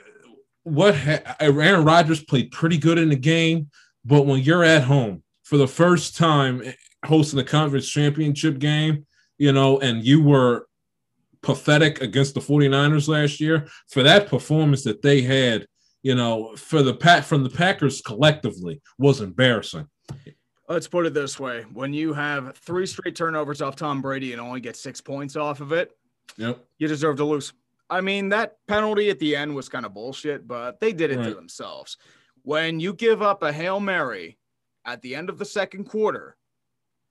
what 0.63 0.95
ha- 0.95 1.37
eh, 1.41 1.47
Aaron 1.51 1.85
Rodgers 1.85 2.23
played 2.23 2.51
pretty 2.51 2.77
good 2.79 2.99
in 2.99 3.09
the 3.09 3.17
game, 3.17 3.71
but 4.05 4.27
when 4.27 4.41
you're 4.43 4.65
at 4.65 4.83
home 4.85 5.23
for 5.43 5.57
the 5.57 5.67
first 5.69 6.17
time 6.17 6.63
hosting 7.05 7.39
a 7.41 7.45
conference 7.45 7.89
championship 7.89 8.59
game, 8.59 9.07
you 9.39 9.53
know, 9.53 9.79
and 9.81 10.05
you 10.05 10.23
were 10.23 10.67
pathetic 11.43 12.03
against 12.03 12.35
the 12.35 12.41
49ers 12.41 13.09
last 13.09 13.41
year 13.41 13.67
for 13.89 14.03
that 14.03 14.29
performance 14.29 14.85
that 14.85 15.01
they 15.01 15.23
had, 15.23 15.67
you 16.03 16.15
know, 16.15 16.55
for 16.57 16.83
the 16.83 16.95
pat 16.95 17.25
from 17.25 17.43
the 17.43 17.49
Packers 17.51 18.03
collectively 18.03 18.81
was 18.99 19.21
embarrassing. 19.23 19.89
Let's 20.69 20.87
put 20.87 21.07
it 21.07 21.15
this 21.15 21.41
way: 21.41 21.63
when 21.73 21.93
you 21.95 22.13
have 22.13 22.55
three 22.59 22.87
straight 22.87 23.17
turnovers 23.17 23.63
off 23.63 23.75
Tom 23.77 24.03
Brady 24.03 24.33
and 24.33 24.41
only 24.41 24.61
get 24.61 24.77
six 24.77 25.01
points 25.01 25.35
off 25.37 25.61
of 25.61 25.73
it, 25.73 25.91
Yep. 26.37 26.65
you 26.79 26.87
deserve 26.87 27.17
to 27.17 27.25
lose. 27.25 27.53
I 27.91 28.01
mean, 28.01 28.29
that 28.29 28.57
penalty 28.69 29.11
at 29.11 29.19
the 29.19 29.35
end 29.35 29.55
was 29.55 29.69
kind 29.69 29.85
of 29.85 29.93
bullshit, 29.93 30.47
but 30.47 30.79
they 30.79 30.93
did 30.93 31.11
it 31.11 31.23
to 31.25 31.35
themselves. 31.35 31.97
When 32.43 32.81
you 32.81 32.95
give 32.95 33.21
up 33.21 33.43
a 33.43 33.53
Hail 33.53 33.81
Mary 33.81 34.39
at 34.85 35.03
the 35.03 35.15
end 35.17 35.29
of 35.29 35.39
the 35.39 35.45
second 35.45 35.85
quarter 35.85 36.37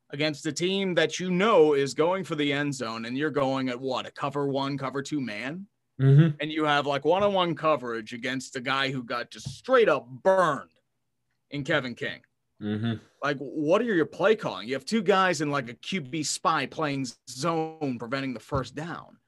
against 0.10 0.46
a 0.46 0.52
team 0.52 0.96
that 0.96 1.20
you 1.20 1.30
know 1.30 1.74
is 1.74 1.94
going 1.94 2.24
for 2.24 2.36
the 2.36 2.52
end 2.52 2.74
zone 2.74 3.06
and 3.06 3.18
you're 3.18 3.30
going 3.30 3.70
at 3.70 3.80
what, 3.80 4.08
a 4.08 4.12
cover 4.12 4.48
one, 4.48 4.78
cover 4.78 5.04
two 5.04 5.22
man? 5.22 5.68
Mm-hmm. 6.02 6.38
And 6.40 6.52
you 6.52 6.64
have 6.64 6.88
like 6.88 7.04
one 7.04 7.24
on 7.24 7.34
one 7.34 7.56
coverage 7.56 8.14
against 8.14 8.56
a 8.56 8.62
guy 8.62 8.90
who 8.90 9.04
got 9.04 9.30
just 9.30 9.50
straight 9.50 9.90
up 9.90 10.08
burned 10.08 10.72
in 11.52 11.64
Kevin 11.64 11.94
King. 11.94 12.22
Mm-hmm. 12.62 12.94
Like, 13.22 13.38
what 13.38 13.82
are 13.82 13.86
your 13.86 14.06
play 14.06 14.36
calling? 14.36 14.68
You 14.68 14.76
have 14.76 14.86
two 14.86 15.02
guys 15.02 15.42
in 15.42 15.52
like 15.52 15.70
a 15.70 15.74
QB 15.74 16.26
spy 16.26 16.66
playing 16.66 17.08
zone, 17.30 17.98
preventing 18.00 18.34
the 18.34 18.40
first 18.40 18.76
down. 18.76 19.19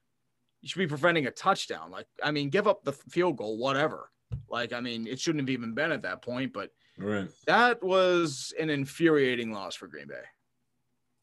You 0.62 0.70
should 0.70 0.80
be 0.80 0.88
preventing 0.88 1.26
a 1.28 1.32
touchdown. 1.32 1.90
Like, 1.92 2.08
I 2.24 2.32
mean, 2.32 2.50
give 2.50 2.68
up 2.68 2.84
the 2.84 2.94
field 2.94 3.38
goal, 3.38 3.58
whatever. 3.58 4.10
Like, 4.50 4.74
I 4.74 4.80
mean, 4.80 5.08
it 5.08 5.20
shouldn't 5.20 5.42
have 5.42 5.50
even 5.50 5.74
been 5.74 5.92
at 5.92 6.04
that 6.04 6.22
point, 6.22 6.54
but 6.54 6.70
Right. 6.98 7.28
that 7.48 7.84
was 7.84 8.54
an 8.60 8.70
infuriating 8.70 9.52
loss 9.52 9.76
for 9.76 9.88
Green 9.88 10.08
Bay. 10.08 10.22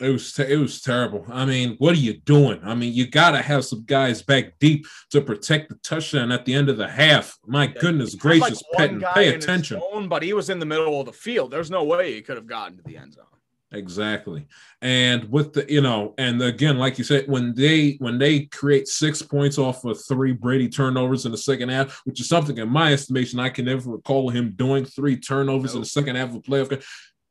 It 0.00 0.10
was 0.10 0.32
te- 0.32 0.44
it 0.52 0.56
was 0.58 0.80
terrible. 0.80 1.24
I 1.28 1.44
mean, 1.44 1.74
what 1.78 1.92
are 1.94 1.98
you 1.98 2.14
doing? 2.20 2.60
I 2.62 2.74
mean, 2.76 2.92
you 2.92 3.08
got 3.08 3.32
to 3.32 3.42
have 3.42 3.64
some 3.64 3.84
guys 3.84 4.22
back 4.22 4.56
deep 4.60 4.86
to 5.10 5.20
protect 5.20 5.70
the 5.70 5.74
touchdown 5.76 6.30
at 6.30 6.44
the 6.44 6.54
end 6.54 6.68
of 6.68 6.76
the 6.76 6.86
half. 6.86 7.36
My 7.46 7.66
goodness 7.66 8.14
gracious, 8.14 8.62
like, 8.76 8.92
pay 9.14 9.34
attention. 9.34 9.80
zone, 9.80 10.08
but 10.08 10.22
he 10.22 10.32
was 10.34 10.50
in 10.50 10.60
the 10.60 10.66
middle 10.66 11.00
of 11.00 11.06
the 11.06 11.12
field. 11.12 11.50
There's 11.50 11.70
no 11.70 11.82
way 11.82 12.14
he 12.14 12.22
could 12.22 12.36
have 12.36 12.46
gotten 12.46 12.76
to 12.76 12.82
the 12.84 12.96
end 12.96 13.14
zone. 13.14 13.24
Exactly. 13.72 14.46
And 14.80 15.30
with 15.30 15.52
the 15.52 15.70
you 15.70 15.82
know, 15.82 16.14
and 16.16 16.40
again, 16.40 16.78
like 16.78 16.96
you 16.96 17.04
said, 17.04 17.28
when 17.28 17.54
they 17.54 17.96
when 17.98 18.18
they 18.18 18.46
create 18.46 18.88
six 18.88 19.20
points 19.20 19.58
off 19.58 19.84
of 19.84 20.02
three 20.06 20.32
Brady 20.32 20.68
turnovers 20.68 21.26
in 21.26 21.32
the 21.32 21.38
second 21.38 21.68
half, 21.68 22.00
which 22.04 22.18
is 22.18 22.28
something 22.28 22.56
in 22.56 22.68
my 22.70 22.94
estimation 22.94 23.38
I 23.38 23.50
can 23.50 23.66
never 23.66 23.90
recall 23.90 24.30
him 24.30 24.52
doing 24.56 24.86
three 24.86 25.18
turnovers 25.18 25.74
in 25.74 25.80
the 25.80 25.86
second 25.86 26.16
half 26.16 26.30
of 26.30 26.36
a 26.36 26.40
playoff 26.40 26.70
game. 26.70 26.80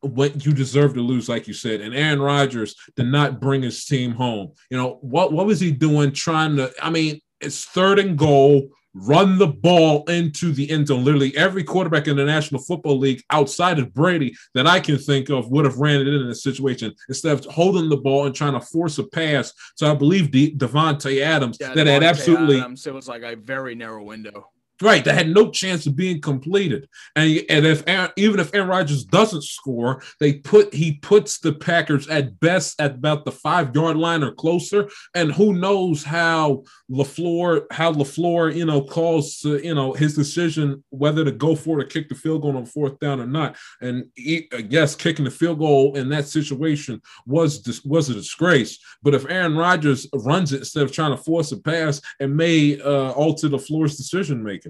What 0.01 0.45
you 0.45 0.53
deserve 0.53 0.93
to 0.93 1.01
lose, 1.01 1.27
like 1.27 1.47
you 1.47 1.55
said, 1.55 1.81
and 1.81 1.95
Aaron 1.95 2.21
Rodgers 2.21 2.75
did 2.95 3.07
not 3.07 3.41
bring 3.41 3.63
his 3.63 3.83
team 3.85 4.11
home. 4.11 4.51
You 4.69 4.77
know 4.77 4.99
what? 5.01 5.33
What 5.33 5.47
was 5.47 5.59
he 5.59 5.71
doing? 5.71 6.11
Trying 6.11 6.57
to? 6.57 6.71
I 6.79 6.91
mean, 6.91 7.19
it's 7.41 7.65
third 7.65 7.97
and 7.97 8.15
goal. 8.15 8.69
Run 8.99 9.37
the 9.37 9.47
ball 9.47 10.03
into 10.05 10.51
the 10.51 10.69
end 10.69 10.87
zone. 10.87 11.03
Literally, 11.03 11.35
every 11.37 11.63
quarterback 11.63 12.07
in 12.07 12.17
the 12.17 12.25
National 12.25 12.61
Football 12.61 12.97
League 12.97 13.23
outside 13.29 13.79
of 13.79 13.93
Brady 13.93 14.35
that 14.53 14.67
I 14.67 14.79
can 14.79 14.97
think 14.97 15.29
of 15.29 15.49
would 15.51 15.65
have 15.65 15.77
ran 15.77 16.01
it 16.01 16.07
in 16.07 16.27
a 16.27 16.35
situation 16.35 16.93
instead 17.07 17.33
of 17.33 17.45
holding 17.45 17.89
the 17.89 17.97
ball 17.97 18.25
and 18.25 18.35
trying 18.35 18.53
to 18.53 18.61
force 18.61 18.97
a 18.97 19.03
pass. 19.03 19.53
So 19.75 19.91
I 19.91 19.95
believe 19.95 20.31
De- 20.31 20.55
Davante 20.55 21.21
Adams 21.21 21.57
Yeah, 21.59 21.73
that 21.73 21.87
had 21.87 22.03
absolutely 22.03 22.59
Adams, 22.59 22.87
it 22.87 22.93
was 22.93 23.07
like 23.07 23.23
a 23.23 23.35
very 23.35 23.75
narrow 23.75 24.03
window. 24.03 24.49
Right, 24.79 25.03
that 25.05 25.15
had 25.15 25.29
no 25.29 25.49
chance 25.49 25.87
of 25.87 25.95
being 25.95 26.21
completed, 26.21 26.87
and 27.15 27.41
and 27.49 27.65
if 27.65 27.83
Aaron, 27.87 28.11
even 28.15 28.39
if 28.39 28.53
Aaron 28.53 28.67
Rodgers 28.67 29.03
doesn't 29.05 29.43
score, 29.43 30.03
they 30.19 30.33
put 30.33 30.71
he 30.71 30.93
puts 30.93 31.39
the 31.39 31.53
Packers 31.53 32.07
at 32.09 32.39
best 32.39 32.79
at 32.79 32.91
about 32.91 33.25
the 33.25 33.31
five 33.31 33.73
yard 33.73 33.97
line 33.97 34.21
or 34.21 34.33
closer, 34.33 34.87
and 35.15 35.31
who 35.31 35.53
knows 35.53 36.03
how 36.03 36.63
LaFleur 36.91 37.65
how 37.71 37.91
LaFleur 37.91 38.53
you 38.53 38.65
know 38.65 38.83
calls 38.83 39.41
uh, 39.45 39.57
you 39.57 39.73
know 39.73 39.93
his 39.93 40.15
decision 40.15 40.83
whether 40.89 41.25
to 41.25 41.31
go 41.31 41.55
for 41.55 41.79
it 41.79 41.83
or 41.83 41.87
kick 41.87 42.07
the 42.07 42.13
field 42.13 42.43
goal 42.43 42.55
on 42.55 42.67
fourth 42.67 42.99
down 42.99 43.19
or 43.19 43.25
not, 43.25 43.55
and 43.81 44.05
he, 44.13 44.47
uh, 44.53 44.61
yes, 44.69 44.95
kicking 44.95 45.25
the 45.25 45.31
field 45.31 45.57
goal 45.57 45.95
in 45.95 46.07
that 46.09 46.27
situation 46.27 47.01
was 47.25 47.57
dis- 47.57 47.83
was 47.83 48.09
a 48.09 48.13
disgrace, 48.13 48.77
but 49.01 49.15
if 49.15 49.27
Aaron 49.27 49.57
Rodgers 49.57 50.07
runs 50.13 50.53
it 50.53 50.59
instead 50.59 50.83
of 50.83 50.91
trying 50.91 51.17
to 51.17 51.23
force 51.23 51.51
a 51.51 51.57
pass, 51.57 51.99
it 52.19 52.27
may 52.27 52.79
uh, 52.79 53.11
alter 53.13 53.49
LaFleur's 53.49 53.97
decision 53.97 54.43
making. 54.43 54.66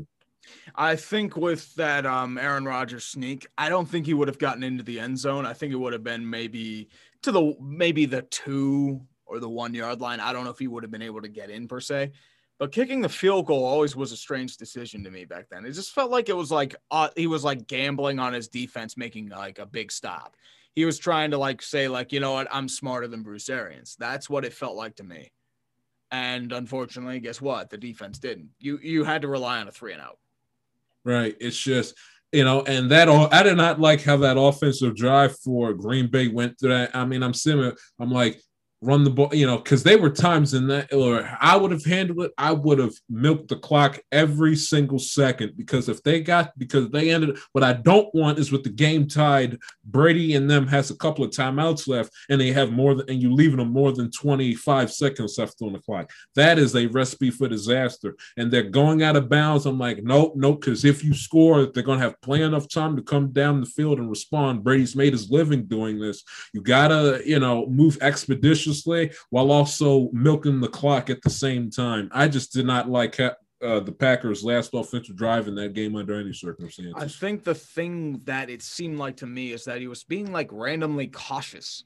I 0.78 0.96
think 0.96 1.36
with 1.36 1.74
that 1.76 2.06
um, 2.06 2.38
Aaron 2.38 2.66
Rodgers 2.66 3.04
sneak, 3.04 3.48
I 3.58 3.68
don't 3.68 3.88
think 3.88 4.06
he 4.06 4.14
would 4.14 4.28
have 4.28 4.38
gotten 4.38 4.62
into 4.62 4.84
the 4.84 5.00
end 5.00 5.18
zone. 5.18 5.46
I 5.46 5.54
think 5.54 5.74
it 5.74 5.78
would 5.78 5.94
have 5.94 6.04
been 6.04 6.30
maybe 6.30 6.90
to 7.24 7.32
the 7.32 7.56
maybe 7.60 8.06
the 8.06 8.22
two 8.22 9.02
or 9.26 9.40
the 9.40 9.50
one 9.50 9.74
yard 9.74 10.02
line. 10.02 10.20
I 10.20 10.32
don't 10.32 10.44
know 10.44 10.52
if 10.52 10.60
he 10.60 10.68
would 10.68 10.84
have 10.84 10.92
been 10.92 11.02
able 11.02 11.22
to 11.22 11.28
get 11.28 11.50
in 11.50 11.68
per 11.68 11.80
se. 11.80 12.12
But 12.60 12.72
kicking 12.72 13.02
the 13.02 13.10
field 13.10 13.46
goal 13.46 13.66
always 13.66 13.96
was 13.96 14.12
a 14.12 14.18
strange 14.18 14.58
decision 14.58 15.04
to 15.04 15.12
me 15.12 15.26
back 15.26 15.48
then. 15.50 15.66
It 15.66 15.72
just 15.72 15.94
felt 15.94 16.12
like 16.12 16.30
it 16.30 16.36
was 16.36 16.52
like 16.52 16.76
uh, 16.92 17.10
he 17.16 17.28
was 17.28 17.44
like 17.44 17.68
gambling 17.68 18.20
on 18.20 18.34
his 18.34 18.48
defense 18.48 18.98
making 18.98 19.30
like 19.30 19.60
a 19.60 19.66
big 19.66 19.92
stop. 19.92 20.36
He 20.74 20.86
was 20.86 21.00
trying 21.00 21.32
to 21.32 21.40
like 21.40 21.64
say 21.64 21.88
like, 21.88 22.12
you 22.12 22.20
know 22.20 22.34
what, 22.34 22.48
I'm 22.52 22.70
smarter 22.70 23.08
than 23.08 23.24
Bruce 23.24 23.50
Arians. 23.50 23.96
That's 24.00 24.30
what 24.30 24.46
it 24.46 24.54
felt 24.54 24.76
like 24.76 24.96
to 24.98 25.04
me. 25.04 25.32
And 26.12 26.52
unfortunately, 26.52 27.20
guess 27.20 27.42
what? 27.42 27.70
The 27.70 27.78
defense 27.78 28.20
didn't. 28.20 28.50
You 28.60 28.80
you 28.82 29.04
had 29.04 29.24
to 29.24 29.28
rely 29.28 29.60
on 29.60 29.68
a 29.68 29.72
three 29.72 29.94
and 29.94 30.02
out. 30.02 30.20
Right. 31.08 31.38
It's 31.40 31.58
just, 31.58 31.96
you 32.34 32.44
know, 32.44 32.64
and 32.64 32.92
that 32.92 33.08
all 33.08 33.30
I 33.32 33.42
did 33.42 33.56
not 33.56 33.80
like 33.80 34.04
how 34.04 34.18
that 34.18 34.38
offensive 34.38 34.94
drive 34.94 35.40
for 35.40 35.72
Green 35.72 36.08
Bay 36.08 36.28
went 36.28 36.60
through 36.60 36.72
that. 36.72 36.94
I 36.94 37.06
mean, 37.06 37.24
I'm 37.24 37.34
similar. 37.34 37.74
I'm 37.98 38.12
like, 38.12 38.42
run 38.82 39.04
the 39.04 39.10
ball, 39.10 39.34
you 39.34 39.48
know, 39.48 39.58
because 39.58 39.84
there 39.84 39.98
were 39.98 40.10
times 40.10 40.54
in 40.54 40.68
that, 40.68 40.94
or 40.94 41.28
I 41.42 41.56
would 41.56 41.72
have 41.72 41.84
handled 41.84 42.26
it. 42.26 42.32
I 42.38 42.52
would 42.52 42.78
have 42.80 42.94
milked 43.10 43.48
the 43.48 43.56
clock 43.56 44.00
every 44.12 44.56
single 44.56 45.00
second 45.00 45.54
because 45.58 45.90
if 45.90 46.04
they 46.04 46.22
got, 46.22 46.58
because 46.58 46.90
they 46.90 47.10
ended, 47.10 47.38
what 47.54 47.64
I 47.64 47.74
don't 47.74 48.14
want 48.14 48.40
is 48.40 48.52
with 48.52 48.64
the 48.64 48.70
game 48.70 49.08
tied, 49.08 49.58
Brady 49.84 50.36
and 50.36 50.50
them 50.50 50.68
has 50.68 50.92
a 50.92 50.96
couple 50.96 51.24
of 51.24 51.32
timeouts 51.32 51.88
left 51.88 52.12
and 52.30 52.40
they 52.40 52.52
have 52.52 52.72
more 52.72 52.94
than, 52.94 53.10
and 53.10 53.22
you 53.22 53.34
leaving 53.34 53.58
them 53.58 53.72
more 53.72 53.92
than 53.92 54.12
25 54.12 54.92
seconds 54.92 55.38
left 55.38 55.62
on 55.62 55.74
the 55.74 55.80
clock. 55.80 56.12
That 56.36 56.60
is 56.60 56.76
a 56.76 56.88
recipe 56.88 57.32
for 57.32 57.48
disaster. 57.48 58.16
And 58.38 58.52
they're 58.52 58.64
going 58.64 59.02
out 59.02 59.16
of 59.16 59.30
bounds. 59.30 59.66
I'm 59.66 59.80
like, 59.80 60.04
nope, 60.04 60.34
nope, 60.36 60.62
because 60.62 60.86
if 60.86 61.04
you 61.04 61.14
score, 61.16 61.66
they're 61.66 61.84
going 61.84 62.00
to 62.00 62.06
have 62.06 62.22
plenty 62.22 62.44
enough 62.44 62.70
time 62.70 62.96
to 62.96 63.02
come 63.02 63.32
down 63.32 63.60
the 63.60 63.66
field 63.66 63.98
and 63.98 64.10
respond. 64.10 64.64
Brady's 64.64 64.96
made 64.96 65.14
his 65.14 65.32
living 65.32 65.66
doing 65.66 66.00
this. 66.00 66.24
You 66.54 66.62
got 66.62 66.90
to, 66.90 67.22
you 67.26 67.40
know, 67.40 67.66
move 67.68 67.98
expeditiously 68.68 69.12
while 69.30 69.52
also 69.52 70.10
milking 70.12 70.60
the 70.60 70.68
clock 70.68 71.10
at 71.10 71.22
the 71.22 71.30
same 71.30 71.70
time. 71.70 72.10
I 72.14 72.28
just 72.28 72.54
did 72.54 72.66
not 72.66 72.90
like 72.90 73.20
uh, 73.20 73.34
the 73.62 73.92
Packers' 73.92 74.44
last 74.44 74.74
offensive 74.74 75.16
drive 75.16 75.48
in 75.48 75.56
that 75.56 75.74
game 75.74 75.96
under 75.96 76.20
any 76.20 76.34
circumstances. 76.34 76.94
I 76.96 77.08
think 77.08 77.44
the 77.44 77.56
thing 77.56 78.20
that 78.26 78.50
it 78.50 78.62
seemed 78.62 78.98
like 78.98 79.18
to 79.18 79.28
me 79.28 79.52
is 79.52 79.66
that 79.66 79.80
he 79.80 79.88
was 79.88 80.04
being 80.04 80.32
like 80.32 80.50
randomly 80.52 81.08
cautious 81.08 81.84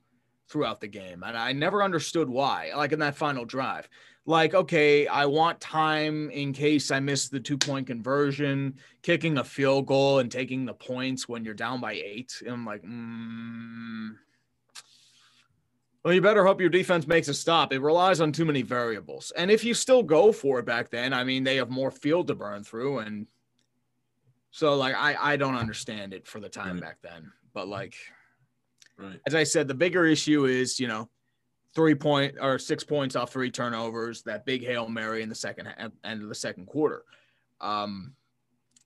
throughout 0.49 0.81
the 0.81 0.87
game. 0.87 1.23
And 1.23 1.37
I 1.37 1.53
never 1.53 1.81
understood 1.81 2.29
why, 2.29 2.71
like 2.75 2.91
in 2.91 2.99
that 2.99 3.15
final 3.15 3.45
drive. 3.45 3.87
Like, 4.27 4.53
okay, 4.53 5.07
I 5.07 5.25
want 5.25 5.59
time 5.59 6.29
in 6.29 6.53
case 6.53 6.91
I 6.91 6.99
miss 6.99 7.27
the 7.27 7.39
two 7.39 7.57
point 7.57 7.87
conversion, 7.87 8.75
kicking 9.01 9.39
a 9.39 9.43
field 9.43 9.87
goal 9.87 10.19
and 10.19 10.31
taking 10.31 10.63
the 10.65 10.75
points 10.75 11.27
when 11.27 11.43
you're 11.43 11.55
down 11.55 11.81
by 11.81 11.93
eight. 11.93 12.35
And 12.41 12.51
I'm 12.51 12.65
like, 12.65 12.83
mm, 12.83 14.11
well, 16.03 16.13
you 16.13 16.21
better 16.21 16.45
hope 16.45 16.59
your 16.59 16.69
defense 16.69 17.05
makes 17.05 17.27
a 17.27 17.33
stop. 17.33 17.71
It 17.71 17.79
relies 17.79 18.21
on 18.21 18.31
too 18.31 18.45
many 18.45 18.63
variables. 18.63 19.31
And 19.37 19.51
if 19.51 19.63
you 19.63 19.73
still 19.73 20.01
go 20.01 20.31
for 20.31 20.59
it 20.59 20.65
back 20.65 20.89
then, 20.89 21.13
I 21.13 21.23
mean, 21.23 21.43
they 21.43 21.57
have 21.57 21.69
more 21.69 21.91
field 21.91 22.27
to 22.27 22.35
burn 22.35 22.63
through. 22.63 22.99
And 22.99 23.27
so, 24.49 24.75
like, 24.75 24.95
I, 24.95 25.33
I 25.33 25.37
don't 25.37 25.55
understand 25.55 26.13
it 26.13 26.27
for 26.27 26.39
the 26.39 26.49
time 26.49 26.73
Right. 26.73 26.81
back 26.81 26.97
then. 27.03 27.31
But, 27.53 27.67
like, 27.67 27.95
Right. 28.97 29.19
as 29.27 29.35
I 29.35 29.43
said, 29.43 29.67
the 29.67 29.73
bigger 29.75 30.05
issue 30.05 30.45
is, 30.45 30.79
you 30.79 30.87
know, 30.87 31.09
three 31.75 31.95
point 31.95 32.35
or 32.41 32.57
six 32.59 32.83
points 32.83 33.15
off 33.15 33.31
three 33.31 33.51
turnovers, 33.51 34.23
that 34.23 34.45
big 34.45 34.63
Hail 34.65 34.89
Mary 34.89 35.21
in 35.21 35.29
the 35.29 35.35
second 35.35 35.67
end 36.03 36.23
of 36.23 36.29
the 36.29 36.35
second 36.35 36.65
quarter. 36.65 37.03
Um, 37.61 38.15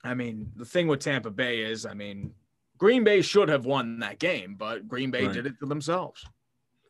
I 0.04 0.14
mean, 0.14 0.52
the 0.56 0.66
thing 0.66 0.88
with 0.88 1.00
Tampa 1.00 1.32
Bay 1.32 1.62
is, 1.64 1.86
I 1.86 1.94
mean, 1.94 2.34
Green 2.78 3.04
Bay 3.04 3.22
should 3.22 3.50
have 3.50 3.66
won 3.66 4.00
that 4.00 4.20
game, 4.20 4.56
but 4.56 4.88
Green 4.88 5.10
Bay 5.12 5.26
Right. 5.26 5.34
did 5.34 5.46
it 5.48 5.60
to 5.62 5.66
themselves. 5.66 6.26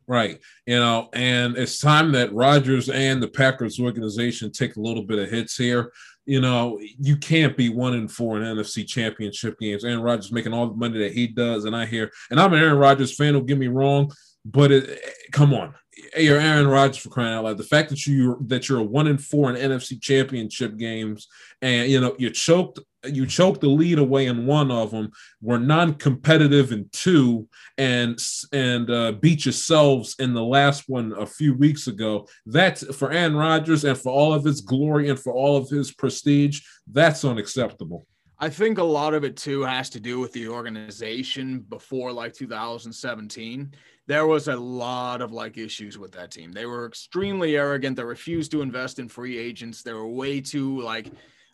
Right. 0.07 0.39
You 0.67 0.77
know, 0.79 1.09
and 1.13 1.57
it's 1.57 1.79
time 1.79 2.11
that 2.11 2.33
Rodgers 2.33 2.89
and 2.89 3.21
the 3.21 3.27
Packers 3.27 3.79
organization 3.79 4.51
take 4.51 4.75
a 4.75 4.81
little 4.81 5.03
bit 5.03 5.19
of 5.19 5.29
hits 5.29 5.57
here. 5.57 5.91
You 6.25 6.41
know, 6.41 6.79
you 6.81 7.17
can't 7.17 7.57
be 7.57 7.69
one 7.69 7.93
in 7.93 8.07
four 8.07 8.37
in 8.37 8.43
NFC 8.43 8.87
championship 8.87 9.59
games. 9.59 9.83
Aaron 9.83 10.01
Rodgers 10.01 10.31
making 10.31 10.53
all 10.53 10.67
the 10.67 10.75
money 10.75 10.99
that 10.99 11.13
he 11.13 11.27
does. 11.27 11.65
And 11.65 11.75
I 11.75 11.85
hear, 11.85 12.11
and 12.29 12.39
I'm 12.39 12.53
an 12.53 12.59
Aaron 12.59 12.77
Rodgers 12.77 13.15
fan, 13.15 13.33
don't 13.33 13.45
get 13.45 13.57
me 13.57 13.67
wrong, 13.67 14.11
but 14.43 14.71
it, 14.71 14.99
come 15.31 15.53
on. 15.53 15.73
You're 16.17 16.39
Aaron 16.39 16.67
Rodgers 16.67 16.97
for 16.97 17.09
crying 17.09 17.33
out 17.33 17.45
loud. 17.45 17.57
The 17.57 17.63
fact 17.63 17.89
that 17.89 18.05
you 18.05 18.37
that 18.47 18.67
you're 18.67 18.79
a 18.79 18.83
one 18.83 19.07
in 19.07 19.17
four 19.17 19.49
in 19.49 19.55
NFC 19.55 19.99
championship 20.01 20.77
games 20.77 21.27
and 21.61 21.89
you 21.89 22.01
know 22.01 22.15
you 22.19 22.29
choked 22.29 22.79
you 23.11 23.25
choked 23.25 23.61
the 23.61 23.67
lead 23.67 23.99
away 23.99 24.27
in 24.27 24.45
one 24.45 24.71
of 24.71 24.91
them, 24.91 25.11
were 25.41 25.59
non-competitive 25.59 26.71
in 26.71 26.89
two, 26.91 27.47
and 27.77 28.19
and 28.51 28.89
uh, 28.89 29.13
beat 29.13 29.45
yourselves 29.45 30.15
in 30.19 30.33
the 30.33 30.43
last 30.43 30.85
one 30.87 31.13
a 31.17 31.25
few 31.25 31.53
weeks 31.55 31.87
ago. 31.87 32.27
That's 32.45 32.83
for 32.95 33.11
Aaron 33.11 33.35
Rodgers 33.35 33.83
and 33.83 33.97
for 33.97 34.11
all 34.11 34.33
of 34.33 34.43
his 34.43 34.61
glory 34.61 35.09
and 35.09 35.19
for 35.19 35.33
all 35.33 35.57
of 35.57 35.69
his 35.69 35.91
prestige. 35.91 36.61
That's 36.91 37.25
unacceptable. 37.25 38.05
I 38.37 38.49
think 38.49 38.77
a 38.77 38.83
lot 38.83 39.13
of 39.13 39.23
it 39.23 39.37
too 39.37 39.61
has 39.61 39.89
to 39.91 39.99
do 39.99 40.19
with 40.19 40.33
the 40.33 40.49
organization 40.49 41.59
before 41.69 42.11
like 42.11 42.33
2017. 42.33 43.73
There 44.07 44.27
was 44.27 44.49
a 44.49 44.55
lot 44.55 45.21
of 45.21 45.31
like 45.31 45.57
issues 45.57 45.97
with 45.97 46.11
that 46.11 46.31
team. 46.31 46.51
They 46.51 46.65
were 46.65 46.85
extremely 46.85 47.55
arrogant. 47.55 47.95
They 47.95 48.03
refused 48.03 48.51
to 48.51 48.61
invest 48.61 48.99
in 48.99 49.07
free 49.07 49.37
agents. 49.37 49.83
They 49.83 49.93
were 49.93 50.07
way 50.07 50.41
too 50.41 50.81
like 50.81 51.11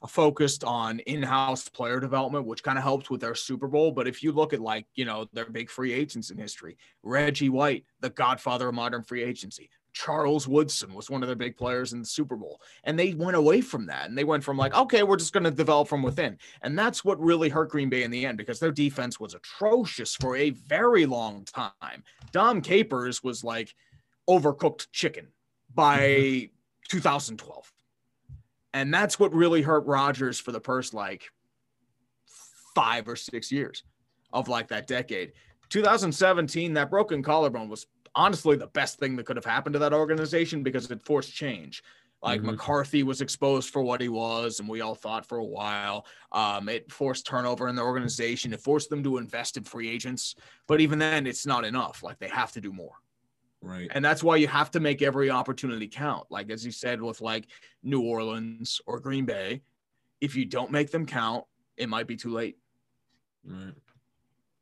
focused 0.08 0.64
on 0.64 1.00
in-house 1.00 1.70
player 1.70 2.00
development, 2.00 2.46
which 2.46 2.64
kind 2.64 2.78
of 2.78 2.84
helped 2.84 3.10
with 3.10 3.22
their 3.22 3.36
Super 3.36 3.68
Bowl. 3.68 3.92
But 3.92 4.08
if 4.08 4.24
you 4.24 4.32
look 4.32 4.54
at 4.54 4.60
like, 4.60 4.88
you 4.96 5.06
know, 5.06 5.28
their 5.34 5.50
big 5.50 5.70
free 5.70 5.94
agents 5.94 6.32
in 6.32 6.38
history, 6.38 6.78
Reggie 7.04 7.50
White, 7.50 7.86
the 8.00 8.10
godfather 8.10 8.70
of 8.70 8.76
modern 8.76 9.04
free 9.04 9.24
agency, 9.24 9.70
Charles 9.94 10.48
Woodson 10.48 10.94
was 10.94 11.10
one 11.10 11.22
of 11.22 11.28
their 11.28 11.36
big 11.36 11.58
players 11.58 11.94
in 11.94 12.00
the 12.00 12.06
Super 12.06 12.36
Bowl. 12.36 12.62
And 12.84 12.98
they 12.98 13.14
went 13.14 13.36
away 13.36 13.62
from 13.62 13.86
that. 13.88 14.10
And 14.10 14.18
they 14.18 14.24
went 14.24 14.44
from 14.44 14.58
like, 14.58 14.74
okay, 14.74 15.04
we're 15.04 15.18
just 15.18 15.34
going 15.34 15.44
to 15.44 15.52
develop 15.52 15.88
from 15.88 16.02
within. 16.02 16.38
And 16.62 16.78
that's 16.78 17.04
what 17.04 17.20
really 17.20 17.50
hurt 17.50 17.70
Green 17.70 17.90
Bay 17.90 18.04
in 18.04 18.12
the 18.12 18.26
end 18.26 18.38
because 18.38 18.60
their 18.60 18.72
defense 18.72 19.20
was 19.20 19.34
atrocious 19.34 20.16
for 20.16 20.36
a 20.36 20.52
very 20.52 21.06
long 21.06 21.46
time. 21.46 22.04
Dom 22.32 22.62
Capers 22.62 23.24
was 23.24 23.44
like 23.44 23.76
overcooked 24.30 24.88
chicken 24.92 25.28
by 25.74 26.00
mm-hmm. 26.00 26.46
2012. 26.90 27.72
And 28.74 28.94
that's 28.94 29.20
what 29.20 29.34
really 29.34 29.62
hurt 29.62 29.86
Rodgers 29.86 30.40
for 30.40 30.52
the 30.52 30.62
first 30.62 30.94
like 30.94 31.30
five 32.76 33.08
or 33.08 33.16
six 33.16 33.52
years 33.52 33.84
of 34.32 34.48
like 34.48 34.68
that 34.70 34.88
decade. 34.88 35.34
2017, 35.70 36.74
that 36.74 36.90
broken 36.90 37.22
collarbone 37.24 37.70
was 37.70 37.88
honestly 38.16 38.56
the 38.56 38.68
best 38.68 39.00
thing 39.00 39.16
that 39.16 39.26
could 39.26 39.36
have 39.36 39.46
happened 39.46 39.74
to 39.74 39.80
that 39.80 39.94
organization 39.94 40.64
because 40.64 40.90
it 40.90 41.02
forced 41.06 41.34
change. 41.34 41.84
Like 42.22 42.42
Mhm. 42.42 42.46
McCarthy 42.52 43.04
was 43.04 43.22
exposed 43.22 43.72
for 43.72 43.82
what 43.82 44.00
he 44.00 44.08
was, 44.08 44.60
and 44.60 44.70
we 44.70 44.82
all 44.82 44.94
thought 44.96 45.26
for 45.26 45.40
a 45.40 45.44
while. 45.44 46.06
Um, 46.32 46.70
it 46.70 46.92
forced 46.92 47.26
turnover 47.26 47.68
in 47.68 47.76
the 47.76 47.82
organization. 47.82 48.54
It 48.54 48.62
forced 48.62 48.90
them 48.90 49.04
to 49.04 49.18
invest 49.18 49.58
in 49.58 49.64
free 49.64 49.90
agents. 49.90 50.36
But 50.68 50.82
even 50.82 51.00
then, 51.00 51.26
it's 51.26 51.46
not 51.48 51.66
enough. 51.66 52.04
Like 52.04 52.20
they 52.20 52.28
have 52.28 52.52
to 52.52 52.62
do 52.62 52.72
more. 52.72 53.01
Right. 53.62 53.90
And 53.92 54.04
that's 54.04 54.24
why 54.24 54.38
you 54.38 54.48
have 54.48 54.72
to 54.72 54.80
make 54.80 55.02
every 55.02 55.30
opportunity 55.30 55.88
count. 55.88 56.26
Like 56.30 56.50
as 56.50 56.66
you 56.66 56.72
said 56.72 57.02
with 57.02 57.22
like 57.22 57.48
New 57.84 58.02
Orleans 58.02 58.82
or 58.88 59.00
Green 59.00 59.26
Bay, 59.26 59.62
if 60.20 60.36
you 60.36 60.46
don't 60.46 60.72
make 60.72 60.92
them 60.92 61.06
count, 61.06 61.46
it 61.78 61.90
might 61.90 62.08
be 62.08 62.16
too 62.16 62.32
late. 62.32 62.58
Right. 63.46 63.74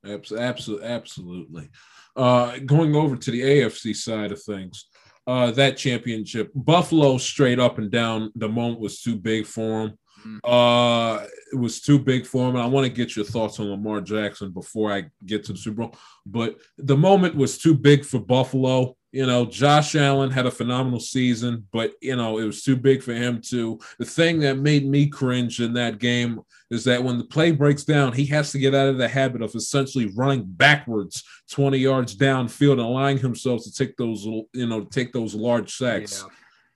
Absolutely, 0.05 0.87
absolutely. 0.87 1.69
Uh, 2.15 2.57
going 2.59 2.95
over 2.95 3.15
to 3.15 3.31
the 3.31 3.41
AFC 3.41 3.95
side 3.95 4.31
of 4.31 4.41
things, 4.41 4.85
uh, 5.27 5.51
that 5.51 5.77
championship, 5.77 6.51
Buffalo 6.55 7.17
straight 7.17 7.59
up 7.59 7.77
and 7.77 7.91
down. 7.91 8.31
The 8.35 8.49
moment 8.49 8.79
was 8.79 9.01
too 9.01 9.15
big 9.15 9.45
for 9.45 9.83
him. 9.83 9.97
Mhm. 10.25 10.39
Uh, 10.43 11.25
it 11.51 11.55
was 11.55 11.81
too 11.81 11.99
big 11.99 12.25
for 12.25 12.47
him, 12.47 12.55
and 12.55 12.63
I 12.63 12.67
want 12.67 12.85
to 12.85 12.93
get 12.93 13.15
your 13.15 13.25
thoughts 13.25 13.59
on 13.59 13.69
Lamar 13.69 14.01
Jackson 14.01 14.51
before 14.51 14.91
I 14.91 15.05
get 15.25 15.43
to 15.45 15.53
the 15.53 15.59
Super 15.59 15.83
Bowl. 15.83 15.95
But 16.25 16.57
the 16.77 16.97
moment 16.97 17.35
was 17.35 17.57
too 17.57 17.73
big 17.75 18.05
for 18.05 18.19
Buffalo. 18.19 18.95
You 19.11 19.25
know, 19.25 19.45
Josh 19.45 19.95
Allen 19.95 20.29
had 20.29 20.45
a 20.45 20.51
phenomenal 20.51 20.99
season, 20.99 21.65
but 21.71 21.93
you 21.99 22.15
know 22.15 22.37
it 22.37 22.45
was 22.45 22.61
too 22.63 22.75
big 22.75 23.01
for 23.01 23.13
him 23.13 23.41
too. 23.41 23.79
The 23.97 24.05
thing 24.05 24.39
that 24.41 24.59
made 24.59 24.85
me 24.85 25.07
cringe 25.07 25.59
in 25.61 25.73
that 25.73 25.97
game 25.97 26.41
is 26.69 26.83
that 26.83 27.03
when 27.03 27.17
the 27.17 27.23
play 27.23 27.49
breaks 27.51 27.83
down, 27.83 28.13
he 28.13 28.27
has 28.27 28.51
to 28.51 28.59
get 28.59 28.75
out 28.75 28.89
of 28.89 28.99
the 28.99 29.07
habit 29.07 29.41
of 29.41 29.55
essentially 29.55 30.05
running 30.15 30.43
backwards 30.45 31.23
20 31.49 31.79
yards 31.79 32.15
downfield 32.15 32.73
and 32.73 32.81
allowing 32.81 33.17
himself 33.17 33.63
to 33.63 33.73
take 33.73 33.97
those, 33.97 34.23
you 34.25 34.67
know, 34.67 34.83
take 34.83 35.11
those 35.11 35.33
large 35.33 35.73
sacks. 35.75 36.23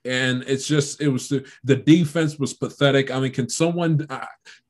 And 0.04 0.42
it's 0.46 0.66
just, 0.66 1.00
it 1.00 1.08
was 1.08 1.28
the, 1.28 1.46
the 1.64 1.76
defense 1.76 2.38
was 2.38 2.54
pathetic. 2.54 3.10
I 3.10 3.20
mean, 3.20 3.32
can 3.32 3.48
someone, 3.48 4.06
uh, 4.10 4.26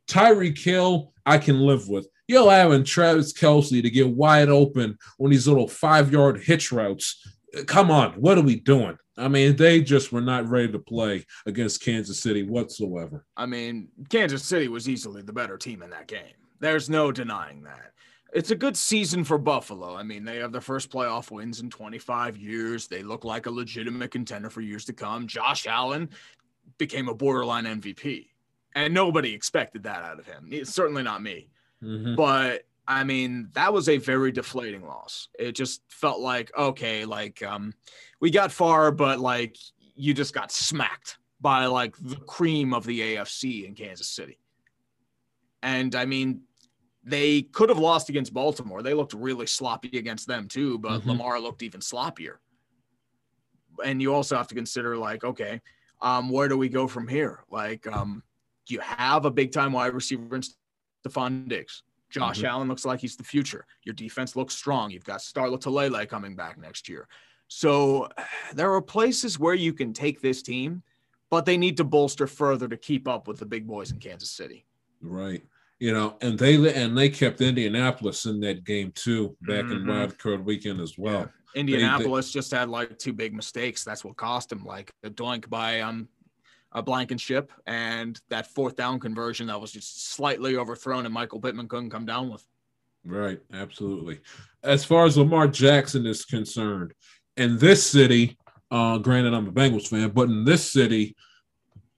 Tyreek 0.09 0.59
Hill, 0.59 1.13
I 1.27 1.39
can 1.39 1.61
live 1.61 1.89
with. 1.89 2.07
You're 2.29 2.43
allowing 2.43 2.85
Travis 2.85 3.33
Kelce 3.33 3.83
to 3.83 3.91
get 3.91 4.09
wide 4.09 4.49
open 4.49 4.97
on 5.19 5.31
these 5.31 5.47
little 5.49 5.69
five 5.69 6.13
yard 6.13 6.43
hitch 6.43 6.73
routes. 6.73 7.27
Come 7.67 7.91
on, 7.91 8.13
what 8.13 8.39
are 8.39 8.43
we 8.43 8.61
doing? 8.61 8.97
I 9.17 9.29
mean, 9.29 9.57
they 9.57 9.81
just 9.81 10.13
were 10.13 10.21
not 10.21 10.49
ready 10.49 10.73
to 10.73 10.79
play 10.79 11.25
against 11.47 11.83
Kansas 11.83 12.21
City 12.21 12.43
whatsoever. 12.43 13.25
I 13.37 13.47
mean, 13.47 13.89
Kansas 14.09 14.45
City 14.45 14.69
was 14.69 14.89
easily 14.89 15.23
the 15.23 15.33
better 15.33 15.57
team 15.57 15.83
in 15.83 15.91
that 15.91 16.09
game. 16.09 16.35
There's 16.61 16.91
no 16.91 17.13
denying 17.13 17.63
that. 17.63 17.93
It's 18.35 18.51
a 18.51 18.57
good 18.57 18.77
season 18.77 19.23
for 19.23 19.39
Buffalo. 19.39 19.95
I 19.95 20.03
mean, 20.03 20.25
they 20.25 20.39
have 20.39 20.51
their 20.51 20.61
first 20.61 20.91
playoff 20.91 21.31
wins 21.31 21.61
in 21.61 21.71
25 21.71 22.37
years. 22.37 22.89
They 22.89 23.05
look 23.05 23.25
like 23.25 23.47
a 23.47 23.51
legitimate 23.51 24.11
contender 24.11 24.51
for 24.51 24.61
years 24.61 24.85
to 24.87 24.93
come. 24.93 25.29
Josh 25.29 25.69
Allen 25.69 26.11
became 26.77 27.09
a 27.09 27.15
borderline 27.15 27.65
MVP, 27.65 28.27
and 28.75 28.93
nobody 28.93 29.33
expected 29.33 29.85
that 29.85 30.03
out 30.03 30.19
of 30.19 30.27
him. 30.27 30.49
It's 30.51 30.75
certainly 30.75 31.05
not 31.05 31.23
me. 31.23 31.49
Mhm. 31.81 32.17
But 32.17 32.67
I 32.89 33.05
mean, 33.05 33.51
that 33.53 33.73
was 33.73 33.89
a 33.89 33.99
very 33.99 34.33
deflating 34.33 34.85
loss. 34.85 35.29
It 35.39 35.53
just 35.53 35.83
felt 35.89 36.21
like, 36.21 36.51
okay, 36.59 37.05
like 37.05 37.41
um, 37.43 37.73
we 38.21 38.31
got 38.33 38.51
far, 38.51 38.91
but 38.91 39.21
like 39.21 39.57
you 39.95 40.13
just 40.13 40.35
got 40.35 40.51
smacked 40.51 41.19
by 41.41 41.67
like 41.67 41.95
the 41.99 42.17
cream 42.17 42.75
of 42.75 42.85
the 42.85 43.01
AFC 43.01 43.65
in 43.65 43.75
Kansas 43.75 44.09
City. 44.09 44.39
And 45.63 45.95
I 45.95 46.05
mean, 46.05 46.43
they 47.05 47.43
could 47.43 47.69
have 47.69 47.79
lost 47.79 48.09
against 48.09 48.33
Baltimore. 48.33 48.83
They 48.83 48.95
looked 48.95 49.13
really 49.13 49.47
sloppy 49.47 49.99
against 49.99 50.27
them 50.27 50.49
too, 50.49 50.79
but 50.79 51.03
Mhm. 51.03 51.07
Lamar 51.07 51.39
looked 51.39 51.63
even 51.63 51.81
sloppier. 51.81 52.39
And 53.85 54.01
you 54.01 54.15
also 54.15 54.37
have 54.37 54.49
to 54.49 54.55
consider, 54.55 54.97
like, 54.97 55.25
okay, 55.25 55.61
um, 56.01 56.31
where 56.31 56.49
do 56.49 56.57
we 56.57 56.69
go 56.69 56.87
from 56.87 57.07
here? 57.09 57.45
Like, 57.51 57.87
um, 57.87 58.23
you 58.69 58.81
have 58.81 59.25
a 59.27 59.31
big 59.31 59.53
time 59.53 59.73
wide 59.73 59.93
receiver 59.93 60.37
in 60.37 60.43
Stefon 61.07 61.49
Diggs. 61.49 61.83
Josh 62.11 62.41
Mhm. 62.41 62.45
Allen 62.49 62.69
looks 62.69 62.85
like 62.85 63.01
he's 63.01 63.17
the 63.17 63.25
future. 63.25 63.67
Your 63.83 63.95
defense 63.95 64.37
looks 64.37 64.55
strong. 64.55 64.91
You've 64.91 65.05
got 65.05 65.21
Star 65.21 65.49
Lotulelei 65.49 66.09
coming 66.09 66.37
back 66.37 66.57
next 66.59 66.89
year. 66.89 67.09
So 67.49 68.09
there 68.55 68.73
are 68.73 68.81
places 68.81 69.39
where 69.39 69.55
you 69.55 69.73
can 69.73 69.93
take 69.93 70.21
this 70.21 70.41
team, 70.41 70.83
but 71.29 71.45
they 71.45 71.57
need 71.59 71.77
to 71.79 71.85
bolster 71.85 72.27
further 72.27 72.69
to 72.69 72.77
keep 72.77 73.09
up 73.09 73.27
with 73.27 73.39
the 73.41 73.47
big 73.47 73.67
boys 73.67 73.91
in 73.91 73.99
Kansas 73.99 74.31
City. 74.31 74.65
Right. 75.03 75.45
You 75.81 75.93
know, 75.93 76.17
and 76.21 76.39
they 76.39 76.55
and 76.73 76.97
they 76.97 77.09
kept 77.09 77.41
Indianapolis 77.41 78.27
in 78.27 78.41
that 78.41 78.65
game 78.65 78.93
too 78.93 79.37
back 79.43 79.65
in 79.65 79.81
Mhm. 79.81 79.87
wild 79.89 80.19
card 80.19 80.45
weekend 80.45 80.81
as 80.81 80.97
well. 80.97 81.31
Indianapolis 81.55 82.31
just 82.31 82.51
had 82.51 82.69
like 82.69 82.99
two 82.99 83.13
big 83.13 83.35
mistakes. 83.35 83.85
That's 83.85 84.05
what 84.05 84.17
cost 84.17 84.49
them, 84.51 84.65
like 84.65 84.91
a 85.03 85.11
doink 85.11 85.49
by 85.49 85.81
um 85.81 86.09
a 86.73 86.83
Blankenship 86.83 87.51
and 87.53 87.57
ship, 87.57 87.63
and 87.67 88.21
that 88.31 88.53
fourth 88.53 88.75
down 88.75 88.99
conversion 88.99 89.47
that 89.47 89.61
was 89.61 89.71
just 89.71 90.13
slightly 90.13 90.57
overthrown 90.57 91.05
and 91.05 91.15
Michael 91.15 91.41
Pittman 91.41 91.69
couldn't 91.69 91.91
come 91.91 92.05
down 92.05 92.31
with. 92.31 92.45
Right, 93.05 93.41
absolutely. 93.53 94.21
As 94.65 94.85
far 94.85 95.05
as 95.07 95.17
Lamar 95.17 95.47
Jackson 95.47 96.05
is 96.07 96.25
concerned, 96.25 96.93
in 97.37 97.59
this 97.59 97.85
city, 97.85 98.37
uh, 98.73 98.99
granted 98.99 99.35
I'm 99.35 99.47
a 99.47 99.53
Bengals 99.53 99.87
fan, 99.89 100.11
but 100.11 100.29
in 100.29 100.45
this 100.45 100.69
city, 100.73 101.15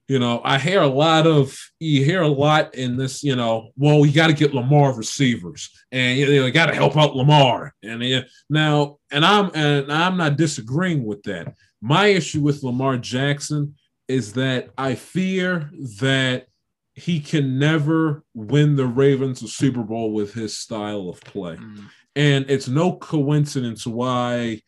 you 0.07 0.19
know, 0.19 0.41
I 0.43 0.57
hear 0.57 0.81
a 0.81 0.87
lot 0.87 1.27
of 1.27 1.57
you 1.79 2.05
hear 2.05 2.21
a 2.21 2.27
lot 2.27 2.75
in 2.75 2.95
this, 2.95 3.23
you 3.23 3.35
know, 3.35 3.71
well, 3.75 4.05
you 4.05 4.13
got 4.13 4.27
to 4.27 4.33
get 4.33 4.53
Lamar 4.53 4.95
receivers, 4.95 5.69
and 5.91 6.17
you 6.17 6.25
know, 6.25 6.45
you 6.45 6.51
got 6.51 6.67
to 6.67 6.75
help 6.75 6.95
out 6.95 7.15
Lamar, 7.15 7.73
and 7.83 8.01
uh, 8.01 8.21
now, 8.49 8.97
and 9.11 9.25
I'm 9.25 9.51
and 9.53 9.91
I'm 9.91 10.17
not 10.17 10.37
disagreeing 10.37 11.03
with 11.05 11.23
that. 11.23 11.53
My 11.81 12.07
issue 12.07 12.41
with 12.41 12.63
Lamar 12.63 12.97
Jackson 12.97 13.75
is 14.07 14.33
that 14.33 14.69
I 14.77 14.95
fear 14.95 15.69
that 15.99 16.47
he 16.95 17.19
can 17.19 17.59
never 17.59 18.23
win 18.33 18.75
the 18.75 18.87
Ravens 18.87 19.43
a 19.43 19.47
Super 19.47 19.83
Bowl 19.83 20.13
with 20.13 20.33
his 20.33 20.57
style 20.57 21.09
of 21.09 21.21
play. 21.21 21.55
Mm. 21.55 21.89
And 22.15 22.49
it's 22.49 22.67
no 22.67 22.95
coincidence 22.95 23.85
why 23.85 24.61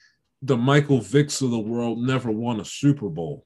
the 0.44 0.58
Michael 0.58 1.00
Vicks 1.00 1.42
of 1.42 1.50
the 1.50 1.60
world 1.60 1.98
never 1.98 2.30
won 2.30 2.60
a 2.60 2.66
Super 2.66 3.10
Bowl. 3.10 3.46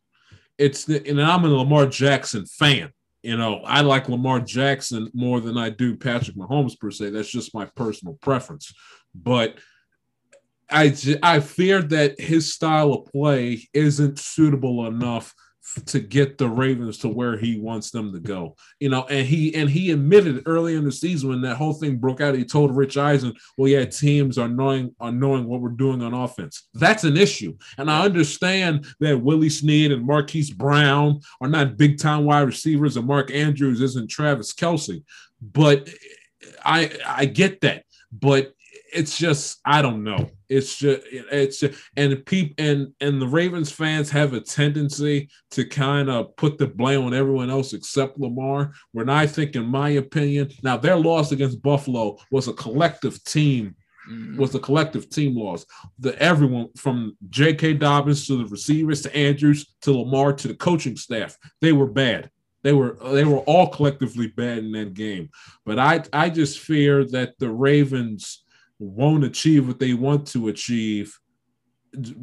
It's 0.58 0.86
the, 0.86 1.08
and 1.08 1.22
I'm 1.22 1.46
a 1.46 1.48
Lamar 1.48 1.88
Jackson 1.88 2.46
fan. 2.46 2.92
You 3.22 3.38
know, 3.38 3.62
I 3.66 3.82
like 3.82 4.10
Lamar 4.10 4.42
Jackson 4.42 5.10
more 5.14 5.40
than 5.40 5.58
I 5.58 5.70
do 5.70 5.96
Patrick 5.96 6.36
Mahomes 6.36 6.78
per 6.78 6.92
se. 6.92 7.12
That's 7.12 7.32
just 7.32 7.56
my 7.56 7.66
personal 7.66 8.18
preference. 8.22 8.74
But 9.16 9.58
I 10.70 10.96
I 11.22 11.40
fear 11.40 11.82
that 11.82 12.20
his 12.20 12.54
style 12.54 12.94
of 12.94 13.12
play 13.12 13.68
isn't 13.74 14.20
suitable 14.20 14.88
enough 14.88 15.34
to 15.86 16.00
get 16.00 16.38
the 16.38 16.50
Ravens 16.50 16.98
to 17.00 17.08
where 17.08 17.38
he 17.38 17.60
wants 17.60 17.92
them 17.92 18.12
to 18.14 18.20
go. 18.20 18.56
You 18.80 18.90
know, 18.90 19.06
and 19.10 19.26
he 19.26 19.56
and 19.56 19.70
he 19.70 19.92
admitted 19.92 20.44
early 20.46 20.76
in 20.76 20.84
the 20.84 20.92
season 20.92 21.30
when 21.30 21.42
that 21.42 21.56
whole 21.56 21.74
thing 21.74 21.98
broke 21.98 22.22
out, 22.22 22.36
he 22.36 22.46
told 22.46 22.76
Rich 22.76 22.98
Eisen, 22.98 23.34
"Well, 23.58 23.70
yeah, 23.70 23.86
teams 23.86 24.38
are 24.38 24.48
knowing 24.48 24.94
are 25.00 25.12
knowing 25.12 25.46
what 25.46 25.62
we're 25.62 25.70
doing 25.70 26.02
on 26.02 26.14
offense. 26.14 26.68
That's 26.74 27.04
an 27.04 27.18
issue." 27.18 27.56
And 27.78 27.90
I 27.90 28.06
understand 28.06 28.86
that 29.00 29.22
Willie 29.22 29.50
Snead 29.50 29.92
and 29.92 30.06
Marquise 30.06 30.52
Brown 30.52 31.20
are 31.42 31.50
not 31.50 31.78
big 31.78 31.98
time 31.98 32.26
wide 32.26 32.42
receivers, 32.42 32.98
and 32.98 33.08
Mark 33.08 33.32
Andrews 33.32 33.82
isn't 33.82 34.10
Travis 34.10 34.54
Kelce, 34.54 35.04
but 35.42 35.90
I 36.64 36.92
I 37.06 37.26
get 37.26 37.62
that. 37.62 37.84
But 38.12 38.54
it's 38.94 39.18
just 39.18 39.60
I 39.66 39.82
don't 39.82 40.04
know. 40.04 40.30
It's 40.50 40.78
just 40.78 41.02
it's 41.12 41.60
just, 41.60 41.80
and 41.98 42.26
people 42.26 42.56
and 42.64 42.94
and 43.02 43.22
the 43.22 43.28
Ravens 43.28 43.72
fans 43.72 44.10
have 44.12 44.34
a 44.34 44.40
tendency 44.40 45.30
to 45.52 45.66
kind 45.66 46.10
of 46.10 46.36
put 46.36 46.58
the 46.58 46.68
blame 46.68 47.04
on 47.04 47.14
everyone 47.14 47.50
else 47.50 47.74
except 47.74 48.20
Lamar. 48.20 48.74
When 48.92 49.10
I 49.10 49.26
think, 49.26 49.56
in 49.56 49.66
my 49.66 49.90
opinion, 49.90 50.52
now 50.64 50.78
their 50.78 50.98
loss 50.98 51.32
against 51.32 51.62
Buffalo 51.62 52.18
was 52.32 52.48
a 52.48 52.54
collective 52.54 53.24
team. 53.24 53.76
Mm-hmm. 54.10 54.38
Was 54.38 54.54
a 54.54 54.60
collective 54.60 55.10
team 55.10 55.38
loss. 55.38 55.66
The 56.00 56.22
everyone 56.22 56.68
from 56.76 57.16
J.K. 57.30 57.76
Dobbins 57.76 58.28
to 58.28 58.38
the 58.38 58.46
receivers 58.48 59.02
to 59.04 59.16
Andrews 59.16 59.74
to 59.82 59.94
Lamar 59.94 60.34
to 60.34 60.50
the 60.50 60.56
coaching 60.56 60.98
staff, 60.98 61.38
they 61.62 61.72
were 61.72 61.88
bad. 61.88 62.30
They 62.64 62.74
were 62.74 62.98
they 63.12 63.26
were 63.26 63.40
all 63.40 63.68
collectively 63.68 64.28
bad 64.28 64.60
in 64.60 64.72
that 64.74 64.94
game. 64.94 65.30
But 65.66 65.80
I 65.80 66.04
I 66.12 66.30
just 66.30 66.60
fear 66.60 67.06
that 67.06 67.38
the 67.40 67.50
Ravens 67.50 68.43
won't 68.84 69.24
achieve 69.24 69.68
what 69.68 69.80
they 69.80 69.94
want 69.94 70.28
to 70.28 70.48
achieve 70.50 71.18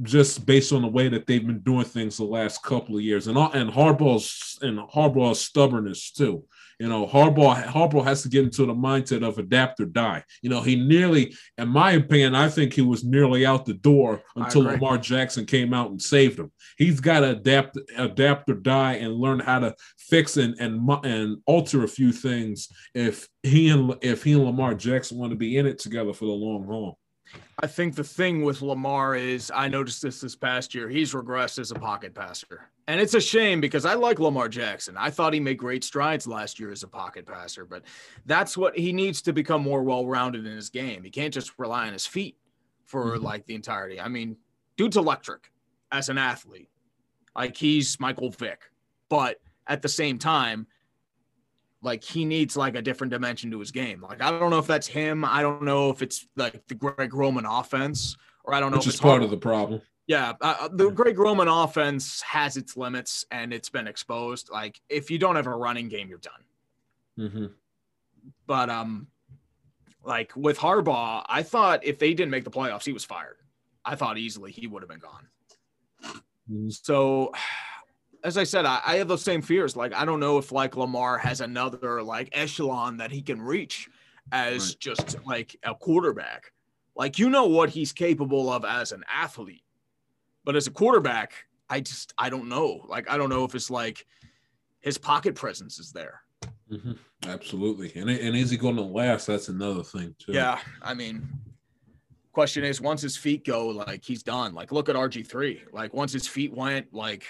just 0.02 0.44
based 0.46 0.72
on 0.72 0.82
the 0.82 0.88
way 0.88 1.08
that 1.08 1.26
they've 1.26 1.46
been 1.46 1.60
doing 1.60 1.84
things 1.84 2.16
the 2.16 2.24
last 2.24 2.62
couple 2.62 2.96
of 2.96 3.02
years, 3.02 3.28
and 3.28 3.38
uh, 3.38 3.50
and 3.52 3.70
Harbaugh's 3.70 4.58
and 4.62 4.78
Harbaugh's 4.78 5.40
stubbornness 5.40 6.10
too. 6.10 6.44
You 6.81 6.89
know, 6.89 7.07
Harbaugh 7.07 7.62
Harbaugh 7.62 8.05
has 8.05 8.23
to 8.23 8.31
get 8.31 8.43
into 8.43 8.65
the 8.65 8.73
mindset 8.73 9.23
of 9.23 9.36
adapt 9.36 9.81
or 9.81 9.85
die. 9.85 10.24
You 10.40 10.48
know, 10.48 10.62
he 10.62 10.77
nearly, 10.77 11.36
in 11.59 11.69
my 11.69 11.93
opinion, 11.93 12.35
I 12.35 12.48
think 12.48 12.73
he 12.73 12.81
was 12.81 13.05
nearly 13.05 13.44
out 13.44 13.66
the 13.66 13.74
door 13.74 14.23
until 14.35 14.62
Lamar 14.62 14.97
Jackson 14.97 15.44
came 15.44 15.74
out 15.74 15.90
and 15.90 16.01
saved 16.01 16.39
him. 16.39 16.51
He's 16.78 16.98
got 16.98 17.20
to 17.20 17.32
adapt, 17.32 17.78
adapt 17.98 18.48
or 18.48 18.55
die, 18.55 18.94
and 18.94 19.15
learn 19.15 19.40
how 19.40 19.59
to 19.59 19.74
fix 19.98 20.39
and 20.39 20.59
and 20.59 20.89
and 21.05 21.36
alter 21.44 21.85
a 21.85 21.89
few 21.89 22.12
things 22.12 22.69
if 22.94 23.28
he 23.43 23.69
and 23.69 23.94
if 24.01 24.24
he 24.24 24.32
and 24.32 24.44
Lamar 24.44 24.74
Jackson 24.74 25.19
want 25.19 25.32
to 25.32 25.36
be 25.36 25.59
in 25.59 25.66
it 25.66 25.78
together 25.78 26.15
for 26.15 26.24
the 26.24 26.32
long 26.32 26.65
haul. 26.65 26.98
I 27.62 27.66
think 27.66 27.94
the 27.94 28.05
thing 28.05 28.43
with 28.43 28.62
Lamar 28.62 29.15
is 29.16 29.52
I 29.55 29.69
noticed 29.69 30.02
this 30.02 30.20
this 30.20 30.35
past 30.35 30.74
year. 30.74 30.89
He's 30.89 31.12
regressed 31.12 31.59
as 31.59 31.70
a 31.70 31.74
pocket 31.74 32.15
passer. 32.15 32.70
And 32.89 33.01
it's 33.01 33.15
a 33.15 33.20
shame 33.20 33.61
because 33.61 33.85
I 33.85 33.94
like 33.94 34.19
Lamar 34.19 34.48
Jackson. 34.48 34.97
I 34.97 35.11
thought 35.11 35.32
he 35.32 35.40
made 35.40 35.59
great 35.59 35.85
strides 35.85 36.27
last 36.27 36.59
year 36.59 36.73
as 36.73 36.82
a 36.82 36.89
pocket 36.89 37.27
passer, 37.27 37.65
but 37.65 37.85
that's 38.27 38.57
what 38.57 38.77
he 38.77 38.93
needs 38.93 39.23
to 39.23 39.32
become 39.32 39.62
more 39.62 39.82
well-rounded 39.82 40.44
in 40.47 40.57
his 40.57 40.70
game. 40.70 41.05
He 41.05 41.11
can't 41.11 41.32
just 41.32 41.52
rely 41.59 41.86
on 41.86 41.93
his 41.93 42.07
feet 42.07 42.36
for 42.86 43.15
mm-hmm. 43.15 43.24
like 43.24 43.47
the 43.47 43.55
entirety. 43.55 44.01
I 44.01 44.09
mean, 44.09 44.36
dude's 44.77 44.97
electric 44.97 45.52
as 45.93 46.09
an 46.09 46.19
athlete. 46.19 46.69
Like 47.36 47.57
he's 47.57 48.01
Michael 48.01 48.31
Vick. 48.31 48.62
But 49.09 49.40
at 49.66 49.82
the 49.82 49.89
same 49.89 50.19
time, 50.19 50.66
like 51.82 52.05
he 52.05 52.24
needs 52.24 52.57
like 52.57 52.74
a 52.77 52.82
different 52.82 53.12
dimension 53.12 53.51
to 53.51 53.59
his 53.59 53.70
game. 53.70 54.05
Like 54.07 54.23
I 54.23 54.31
don't 54.31 54.51
know 54.51 54.59
if 54.59 54.66
that's 54.66 54.86
him. 54.86 55.24
I 55.24 55.43
don't 55.43 55.62
know 55.62 55.90
if 55.90 56.02
it's 56.02 56.27
like 56.36 56.66
the 56.69 56.74
Greg 56.74 57.15
Roman 57.15 57.47
offense, 57.47 58.16
or 58.44 58.55
I 58.55 58.61
don't 58.61 58.70
know. 58.70 58.78
Which 58.78 58.86
is 58.86 59.01
part 59.01 59.23
of 59.23 59.31
the 59.31 59.36
problem. 59.36 59.81
Yeah, 60.07 60.32
uh, 60.40 60.57
uh, 60.62 60.69
the 60.73 60.90
Greg 60.90 61.19
Roman 61.19 61.47
offense 61.47 62.20
has 62.23 62.57
its 62.57 62.77
limits 62.77 63.24
and 63.31 63.52
it's 63.52 63.69
been 63.69 63.86
exposed. 63.86 64.51
Like 64.51 64.81
if 64.89 65.11
you 65.11 65.19
don't 65.19 65.36
have 65.36 65.47
a 65.47 65.55
running 65.55 65.89
game, 65.89 66.09
you're 66.09 66.19
done. 66.19 66.32
Mm-hmm. 67.19 67.47
But 68.47 68.70
um, 68.70 69.07
like 70.02 70.32
with 70.35 70.59
Harbaugh, 70.59 71.24
I 71.28 71.43
thought 71.44 71.85
if 71.85 71.98
they 71.98 72.12
didn't 72.12 72.31
make 72.31 72.44
the 72.44 72.51
playoffs, 72.51 72.85
he 72.85 72.93
was 72.93 73.05
fired. 73.05 73.36
I 73.85 73.94
thought 73.94 74.19
easily 74.19 74.51
he 74.51 74.66
would 74.66 74.82
have 74.82 74.89
been 74.89 74.98
gone. 74.98 75.28
Mm-hmm. 76.51 76.70
So 76.70 77.32
as 78.24 78.36
I 78.36 78.44
said, 78.44 78.64
I, 78.64 78.80
I, 78.84 78.97
have 78.97 79.09
those 79.09 79.22
same 79.22 79.42
fears. 79.42 79.76
Like, 79.76 79.94
I 79.94 80.05
don't 80.05 80.20
know 80.20 80.38
if 80.38 80.52
like 80.52 80.76
Lamar 80.76 81.18
has 81.18 81.40
another 81.40 82.02
like 82.02 82.28
echelon 82.32 82.97
that 82.98 83.10
he 83.10 83.22
can 83.22 83.40
reach 83.40 83.88
as 84.32 84.70
right. 84.70 84.76
just 84.80 85.24
like 85.26 85.56
a 85.62 85.74
quarterback. 85.74 86.52
Like, 86.97 87.18
you 87.18 87.30
know 87.30 87.47
what 87.47 87.70
he's 87.70 87.92
capable 87.92 88.52
of 88.52 88.64
as 88.64 88.92
an 88.92 89.05
athlete, 89.12 89.64
but 90.44 90.56
as 90.56 90.66
a 90.66 90.70
quarterback, 90.70 91.32
I 91.68 91.80
just 91.80 92.12
I 92.18 92.30
don't 92.30 92.48
know. 92.48 92.84
Like, 92.88 93.10
I 93.10 93.16
don't 93.16 93.30
know 93.30 93.44
if 93.44 93.55
it's 93.55 93.70
like 93.70 94.06
his 94.80 94.98
pocket 94.98 95.34
presence 95.34 95.78
is 95.78 95.92
there. 95.92 96.20
Mm-hmm. 96.70 96.92
Absolutely, 97.26 97.92
and 97.97 98.09
and 98.10 98.36
is 98.36 98.51
he 98.51 98.56
going 98.56 98.76
to 98.76 98.82
last? 98.82 99.26
That's 99.26 99.48
another 99.48 99.82
thing 99.82 100.14
too. 100.18 100.32
Yeah, 100.32 100.59
I 100.82 100.94
mean, 100.94 101.28
question 102.32 102.64
is 102.64 102.80
once 102.80 103.02
his 103.02 103.16
feet 103.16 103.44
go, 103.44 103.68
like 103.68 104.05
he's 104.05 104.22
done. 104.22 104.55
Like, 104.55 104.72
look 104.72 104.88
at 104.88 104.97
RG 104.97 105.26
three. 105.26 105.62
Like, 105.72 105.92
once 105.92 106.12
his 106.12 106.26
feet 106.26 106.55
went, 106.55 106.92
like 106.94 107.24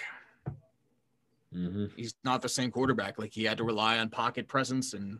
Mm-hmm. 1.55 1.85
He's 1.95 2.15
not 2.23 2.41
the 2.41 2.49
same 2.49 2.71
quarterback. 2.71 3.19
Like 3.19 3.33
he 3.33 3.43
had 3.43 3.57
to 3.57 3.63
rely 3.63 3.97
on 3.99 4.09
pocket 4.09 4.47
presence, 4.47 4.93
and 4.93 5.19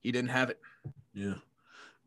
he 0.00 0.12
didn't 0.12 0.30
have 0.30 0.50
it. 0.50 0.60
Yeah. 1.12 1.34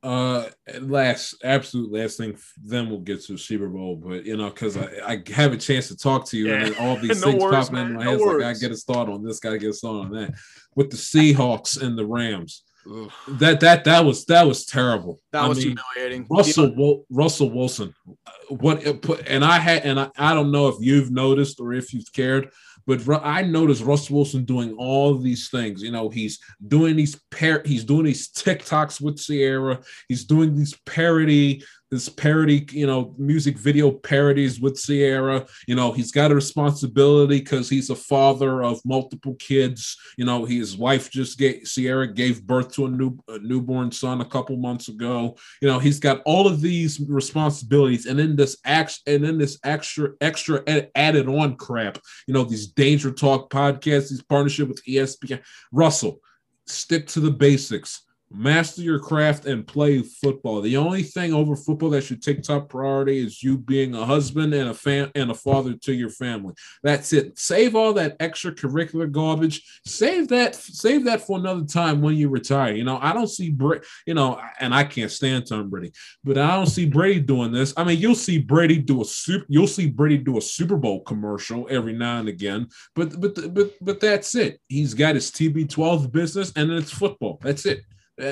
Uh, 0.04 0.46
last, 0.82 1.36
absolute 1.44 1.92
last 1.92 2.18
thing. 2.18 2.38
Then 2.64 2.90
we'll 2.90 3.00
get 3.00 3.24
to 3.24 3.34
the 3.34 3.38
Super 3.38 3.68
Bowl, 3.68 3.96
but 3.96 4.26
you 4.26 4.38
know, 4.38 4.50
because 4.50 4.78
I, 4.78 4.90
I 5.06 5.24
have 5.34 5.54
a 5.54 5.58
chance 5.58 5.88
to 5.88 5.98
talk 5.98 6.26
to 6.28 6.38
you, 6.38 6.50
yeah. 6.50 6.66
and 6.66 6.76
all 6.78 6.96
these 6.98 7.22
no 7.26 7.32
things 7.32 7.44
words, 7.44 7.70
popping 7.70 7.76
man. 7.76 7.88
in 7.88 7.94
my 7.94 8.04
no 8.06 8.12
head. 8.12 8.38
Like, 8.38 8.56
I 8.56 8.60
get 8.60 8.72
a 8.72 8.78
start 8.78 9.10
on 9.10 9.24
this, 9.24 9.40
gotta 9.40 9.58
get 9.58 9.72
a 9.72 9.74
start 9.74 10.06
on 10.06 10.12
that. 10.12 10.34
With 10.76 10.92
the 10.92 10.98
Seahawks 10.98 11.82
and 11.82 11.98
the 11.98 12.06
Rams, 12.06 12.64
Ugh. 12.90 13.12
that 13.40 13.60
that 13.62 13.84
that 13.86 14.06
was 14.06 14.24
that 14.26 14.46
was 14.46 14.66
terrible. 14.66 15.20
That 15.32 15.46
I 15.46 15.48
was 15.48 15.66
mean, 15.66 15.78
humiliating. 15.96 16.28
Russell. 16.30 17.06
Russell 17.10 17.50
Wilson, 17.50 17.94
uh, 18.08 18.32
what 18.50 18.86
it 18.86 19.02
put, 19.02 19.28
and 19.28 19.44
I 19.44 19.58
had, 19.58 19.84
and 19.84 20.00
I, 20.00 20.12
I 20.16 20.36
don't 20.36 20.52
know 20.52 20.68
if 20.68 20.76
you've 20.80 21.10
noticed 21.10 21.60
or 21.60 21.74
if 21.74 21.92
you've 21.92 22.14
cared, 22.14 22.52
but 22.88 23.22
I 23.24 23.42
noticed 23.42 23.84
Russ 23.84 24.10
Wilson 24.10 24.46
doing 24.46 24.74
all 24.78 25.16
these 25.16 25.50
things. 25.50 25.84
You 25.84 25.92
know, 25.92 26.10
he's 26.10 26.40
doing 26.68 26.96
these 26.96 27.20
par- 27.32 27.64
he's 27.66 27.84
doing 27.84 28.06
these 28.06 28.30
TikToks 28.32 29.02
with 29.02 29.20
Ciara. 29.20 29.82
He's 30.08 30.24
doing 30.24 30.56
these 30.56 30.74
parody 30.86 31.64
this 31.90 32.10
parody, 32.10 32.66
you 32.72 32.86
know, 32.86 33.16
music 33.18 33.58
video 33.58 33.92
parodies 33.92 34.60
with 34.60 34.80
Ciara. 34.80 35.46
You 35.68 35.76
know, 35.76 35.92
he's 35.92 36.12
got 36.12 36.32
a 36.32 36.36
responsibility 36.36 37.40
because 37.40 37.70
he's 37.70 37.90
a 37.90 37.96
father 37.96 38.64
of 38.64 38.82
multiple 38.86 39.36
kids. 39.36 39.96
You 40.18 40.26
know, 40.26 40.46
his 40.46 40.78
wife 40.78 41.10
just 41.10 41.38
gave 41.38 41.64
Ciara 41.64 42.12
gave 42.12 42.44
birth 42.44 42.74
to 42.74 42.86
a 42.86 42.90
new 42.90 43.18
a 43.28 43.40
newborn 43.40 43.92
son 43.92 44.22
a 44.22 44.26
couple 44.26 44.58
months 44.58 44.90
ago. 44.90 45.38
You 45.62 45.70
know, 45.70 45.80
he's 45.80 46.00
got 46.00 46.22
all 46.26 46.48
of 46.48 46.62
these 46.62 47.00
responsibilities, 47.00 48.06
and 48.06 48.20
then 48.20 48.36
this 48.36 48.58
act 48.66 49.00
and 49.08 49.24
then 49.24 49.38
this 49.38 49.58
extra 49.64 50.10
extra 50.20 50.64
added 50.96 51.28
on 51.28 51.56
crap. 51.56 52.00
You 52.28 52.34
know, 52.34 52.44
these 52.44 52.68
Danger 52.68 53.12
Talk 53.12 53.50
podcasts, 53.50 54.10
these 54.10 54.24
partnership 54.24 54.68
with 54.68 54.84
ESPN. 54.86 55.42
Russell, 55.72 56.20
stick 56.66 57.08
to 57.08 57.20
the 57.20 57.32
basics 57.32 58.04
master 58.30 58.82
your 58.82 59.00
craft 59.00 59.46
and 59.46 59.66
play 59.66 60.02
football. 60.02 60.62
The 60.62 60.78
only 60.78 61.04
thing 61.04 61.34
over 61.34 61.56
football 61.56 61.90
that 61.92 62.04
should 62.04 62.22
take 62.22 62.44
top 62.44 62.70
priority 62.70 63.20
is 63.20 63.42
you 63.42 63.58
being 63.58 63.96
a 63.96 64.06
husband 64.06 64.54
and 64.54 64.70
a 64.70 64.74
fan 64.74 65.12
and 65.16 65.32
a 65.32 65.34
father 65.34 65.74
to 65.74 65.94
your 65.94 66.10
family. 66.10 66.54
That's 66.84 67.14
it. 67.14 67.38
Save 67.40 67.76
all 67.76 67.94
that 67.94 68.20
extracurricular 68.20 69.12
garbage. 69.12 69.64
Save 69.86 70.28
that. 70.30 70.56
Save 70.56 71.06
that 71.06 71.22
for 71.22 71.40
another 71.40 71.66
time 71.66 72.02
when 72.02 72.16
you 72.16 72.30
retire. 72.30 72.74
You 72.74 72.84
know, 72.84 73.00
I 73.02 73.14
don't 73.14 73.30
see 73.30 73.50
Brady. 73.50 73.86
You 74.06 74.14
know, 74.14 74.42
and 74.60 74.74
I 74.74 74.84
can't 74.84 75.12
stand 75.12 75.48
Tom 75.48 75.70
Brady, 75.70 75.94
but 76.24 76.38
I 76.38 76.56
don't 76.56 76.68
see 76.68 76.86
Brady 76.86 77.22
doing 77.22 77.52
this. 77.52 77.74
I 77.78 77.84
mean, 77.84 78.00
you'll 78.00 78.16
see 78.16 78.40
Brady 78.40 78.78
do 78.78 79.02
a 79.02 79.06
super. 79.06 79.46
You'll 79.48 79.68
see 79.68 79.88
Brady 79.88 80.18
do 80.18 80.38
a 80.38 80.42
Super 80.42 80.76
Bowl 80.76 81.02
commercial 81.02 81.68
every 81.70 81.94
now 81.94 82.20
and 82.20 82.28
again. 82.28 82.68
But 82.96 83.20
but 83.20 83.54
but 83.54 83.74
but 83.82 84.00
that's 84.00 84.36
it. 84.36 84.60
He's 84.68 84.94
got 84.94 85.16
his 85.16 85.32
TB12 85.32 86.12
business, 86.12 86.52
and 86.56 86.72
it's 86.72 86.92
football. 86.92 87.40
That's 87.42 87.66
it 87.66 87.82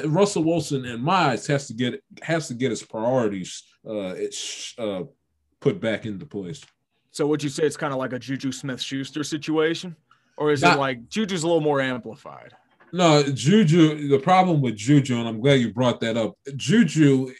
Russell 0.06 0.44
Wilson, 0.44 0.86
in 0.86 1.02
my 1.02 1.32
eyes, 1.32 1.48
has 1.48 1.68
to 1.68 1.74
get 1.74 2.02
has 2.22 2.48
to 2.48 2.54
get 2.54 2.72
his 2.72 2.84
priorities 2.84 3.64
uh, 3.88 4.14
it's 4.18 4.74
uh, 4.78 5.04
put 5.60 5.80
back 5.80 6.06
into 6.06 6.26
place. 6.26 6.64
So 7.12 7.28
would 7.28 7.44
you 7.44 7.50
say 7.50 7.64
it's 7.64 7.78
kind 7.78 7.94
of 7.94 8.00
like 8.00 8.14
a 8.14 8.20
Juju 8.20 8.52
Smith 8.52 8.82
Schuster 8.82 9.24
situation? 9.24 9.96
Or 10.38 10.52
is 10.52 10.62
Not- 10.62 10.78
it 10.78 10.80
like 10.80 11.10
Juju's 11.10 11.44
a 11.44 11.48
little 11.48 11.62
more 11.62 11.80
amplified? 11.80 12.54
No, 12.92 13.24
Juju. 13.24 14.10
The 14.10 14.20
problem 14.20 14.62
with 14.62 14.76
Juju, 14.76 15.18
and 15.18 15.28
I'm 15.28 15.42
glad 15.42 15.60
you 15.60 15.74
brought 15.74 16.00
that 16.02 16.18
up. 16.18 16.38
Juju, 16.56 17.34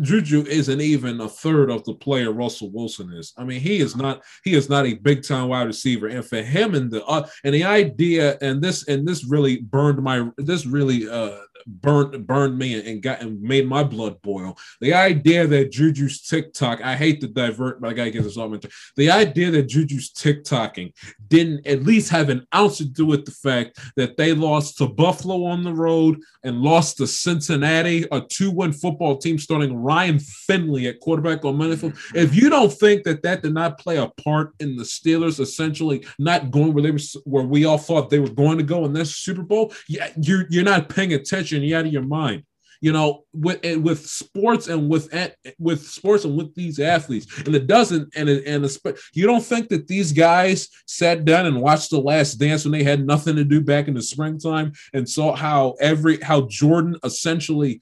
Juju 0.00 0.44
isn't 0.46 0.80
even 0.80 1.20
a 1.20 1.28
third 1.28 1.70
of 1.70 1.84
the 1.84 1.94
player 1.94 2.32
Russell 2.32 2.70
Wilson 2.70 3.12
is. 3.12 3.32
I 3.36 3.44
mean, 3.44 3.60
he 3.60 3.78
is 3.78 3.96
not. 3.96 4.22
He 4.44 4.54
is 4.54 4.68
not 4.68 4.86
a 4.86 4.94
big 4.94 5.22
time 5.22 5.48
wide 5.48 5.66
receiver. 5.66 6.08
And 6.08 6.24
for 6.24 6.42
him, 6.42 6.74
and 6.74 6.90
the 6.90 7.04
uh, 7.04 7.28
and 7.44 7.54
the 7.54 7.64
idea, 7.64 8.38
and 8.40 8.62
this 8.62 8.88
and 8.88 9.06
this 9.06 9.24
really 9.24 9.60
burned 9.60 10.02
my. 10.02 10.30
This 10.36 10.66
really 10.66 11.08
uh 11.08 11.38
burned 11.66 12.26
burned 12.26 12.58
me 12.58 12.88
and 12.88 13.02
got 13.02 13.20
and 13.20 13.40
made 13.40 13.66
my 13.66 13.82
blood 13.82 14.20
boil. 14.22 14.56
The 14.80 14.94
idea 14.94 15.46
that 15.46 15.72
Juju's 15.72 16.22
TikTok. 16.22 16.82
I 16.82 16.96
hate 16.96 17.20
to 17.20 17.28
divert, 17.28 17.80
but 17.80 17.90
I 17.90 17.92
gotta 17.92 18.10
get 18.10 18.22
this 18.22 18.36
off. 18.36 18.50
my. 18.50 18.60
The 18.96 19.10
idea 19.10 19.50
that 19.50 19.68
Juju's 19.68 20.12
TikToking 20.12 20.92
didn't 21.28 21.66
at 21.66 21.82
least 21.82 22.10
have 22.10 22.28
an 22.28 22.46
ounce 22.54 22.78
to 22.78 22.84
do 22.84 23.06
with 23.06 23.24
the 23.24 23.32
fact 23.32 23.78
that 23.96 24.16
they 24.16 24.32
lost 24.32 24.78
to 24.78 24.86
Buffalo 24.86 25.44
on 25.44 25.62
the 25.62 25.74
road 25.74 26.20
and 26.44 26.62
lost 26.62 26.98
to 26.98 27.06
Cincinnati, 27.06 28.06
a 28.12 28.20
two-win 28.20 28.72
football 28.72 29.18
team 29.18 29.38
starting 29.38 29.76
Ryan 29.76 30.18
Finley 30.18 30.86
at 30.86 31.00
quarterback 31.00 31.44
on 31.44 31.56
Monday. 31.56 31.92
If 32.14 32.34
you 32.34 32.50
don't 32.50 32.72
think 32.72 33.04
that 33.04 33.22
that 33.22 33.42
did 33.42 33.54
not 33.54 33.78
play 33.78 33.96
a 33.96 34.08
part 34.08 34.54
in 34.60 34.76
the 34.76 34.84
Steelers 34.84 35.40
essentially 35.40 36.06
not 36.18 36.50
going 36.50 36.72
where 36.72 36.82
they 36.82 36.90
were, 36.90 36.98
where 37.24 37.44
we 37.44 37.64
all 37.64 37.78
thought 37.78 38.10
they 38.10 38.18
were 38.18 38.28
going 38.28 38.58
to 38.58 38.64
go 38.64 38.84
in 38.84 38.92
this 38.92 39.16
Super 39.16 39.42
Bowl, 39.42 39.72
yeah, 39.88 40.08
you're 40.20 40.46
you're 40.50 40.64
not 40.64 40.88
paying 40.88 41.14
attention. 41.14 41.47
You're 41.52 41.78
out 41.78 41.86
of 41.86 41.92
your 41.92 42.02
mind. 42.02 42.44
You 42.80 42.92
know, 42.92 43.24
with 43.32 43.58
with 43.78 44.06
sports 44.06 44.68
and 44.68 44.88
with 44.88 45.12
with 45.58 45.84
sports 45.84 46.24
and 46.24 46.36
with 46.36 46.54
these 46.54 46.78
athletes, 46.78 47.26
and 47.40 47.52
it 47.52 47.66
doesn't, 47.66 48.14
and 48.14 48.28
and 48.28 48.64
it's, 48.64 48.78
you 49.14 49.26
don't 49.26 49.42
think 49.42 49.68
that 49.70 49.88
these 49.88 50.12
guys 50.12 50.68
sat 50.86 51.24
down 51.24 51.46
and 51.46 51.60
watched 51.60 51.90
the 51.90 51.98
Last 51.98 52.34
Dance 52.34 52.64
when 52.64 52.70
they 52.70 52.84
had 52.84 53.04
nothing 53.04 53.34
to 53.34 53.42
do 53.42 53.60
back 53.60 53.88
in 53.88 53.94
the 53.94 54.02
springtime, 54.02 54.72
and 54.92 55.08
saw 55.08 55.34
how 55.34 55.74
every 55.80 56.20
how 56.20 56.42
Jordan 56.42 56.96
essentially 57.02 57.80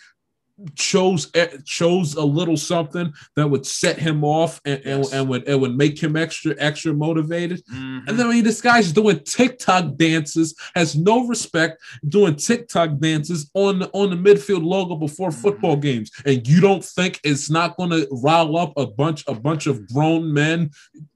chose 0.75 1.31
eh, 1.35 1.49
chose 1.65 2.15
a 2.15 2.25
little 2.25 2.57
something 2.57 3.13
that 3.35 3.49
would 3.49 3.67
set 3.67 3.99
him 3.99 4.25
off 4.25 4.61
and, 4.65 4.81
Yes. 4.85 5.07
and, 5.13 5.21
and 5.21 5.29
would 5.29 5.49
it 5.49 5.59
would 5.59 5.77
make 5.77 6.03
him 6.03 6.17
extra 6.17 6.55
extra 6.59 6.95
motivated. 6.95 7.63
Mm-hmm. 7.67 8.09
And 8.09 8.19
then 8.19 8.29
mean, 8.29 8.45
this 8.45 8.61
guy's 8.61 8.93
doing 8.93 9.21
TikTok 9.21 9.97
dances, 9.97 10.55
has 10.75 10.97
no 10.97 11.27
respect, 11.27 11.83
doing 12.09 12.37
TikTok 12.37 12.99
dances 12.99 13.51
on 13.55 13.81
the, 13.81 13.91
on 13.93 14.11
the 14.11 14.17
midfield 14.17 14.65
logo 14.65 14.97
before 14.97 15.31
football 15.31 15.77
games, 15.77 16.11
and 16.25 16.47
you 16.47 16.61
don't 16.61 16.85
think 16.85 17.21
it's 17.23 17.51
not 17.51 17.77
going 17.77 17.91
to 17.91 18.09
rile 18.11 18.57
up 18.57 18.73
a 18.77 18.87
bunch 18.87 19.25
a 19.27 19.35
bunch 19.35 19.67
of 19.67 19.87
grown 19.89 20.33
men, 20.33 20.71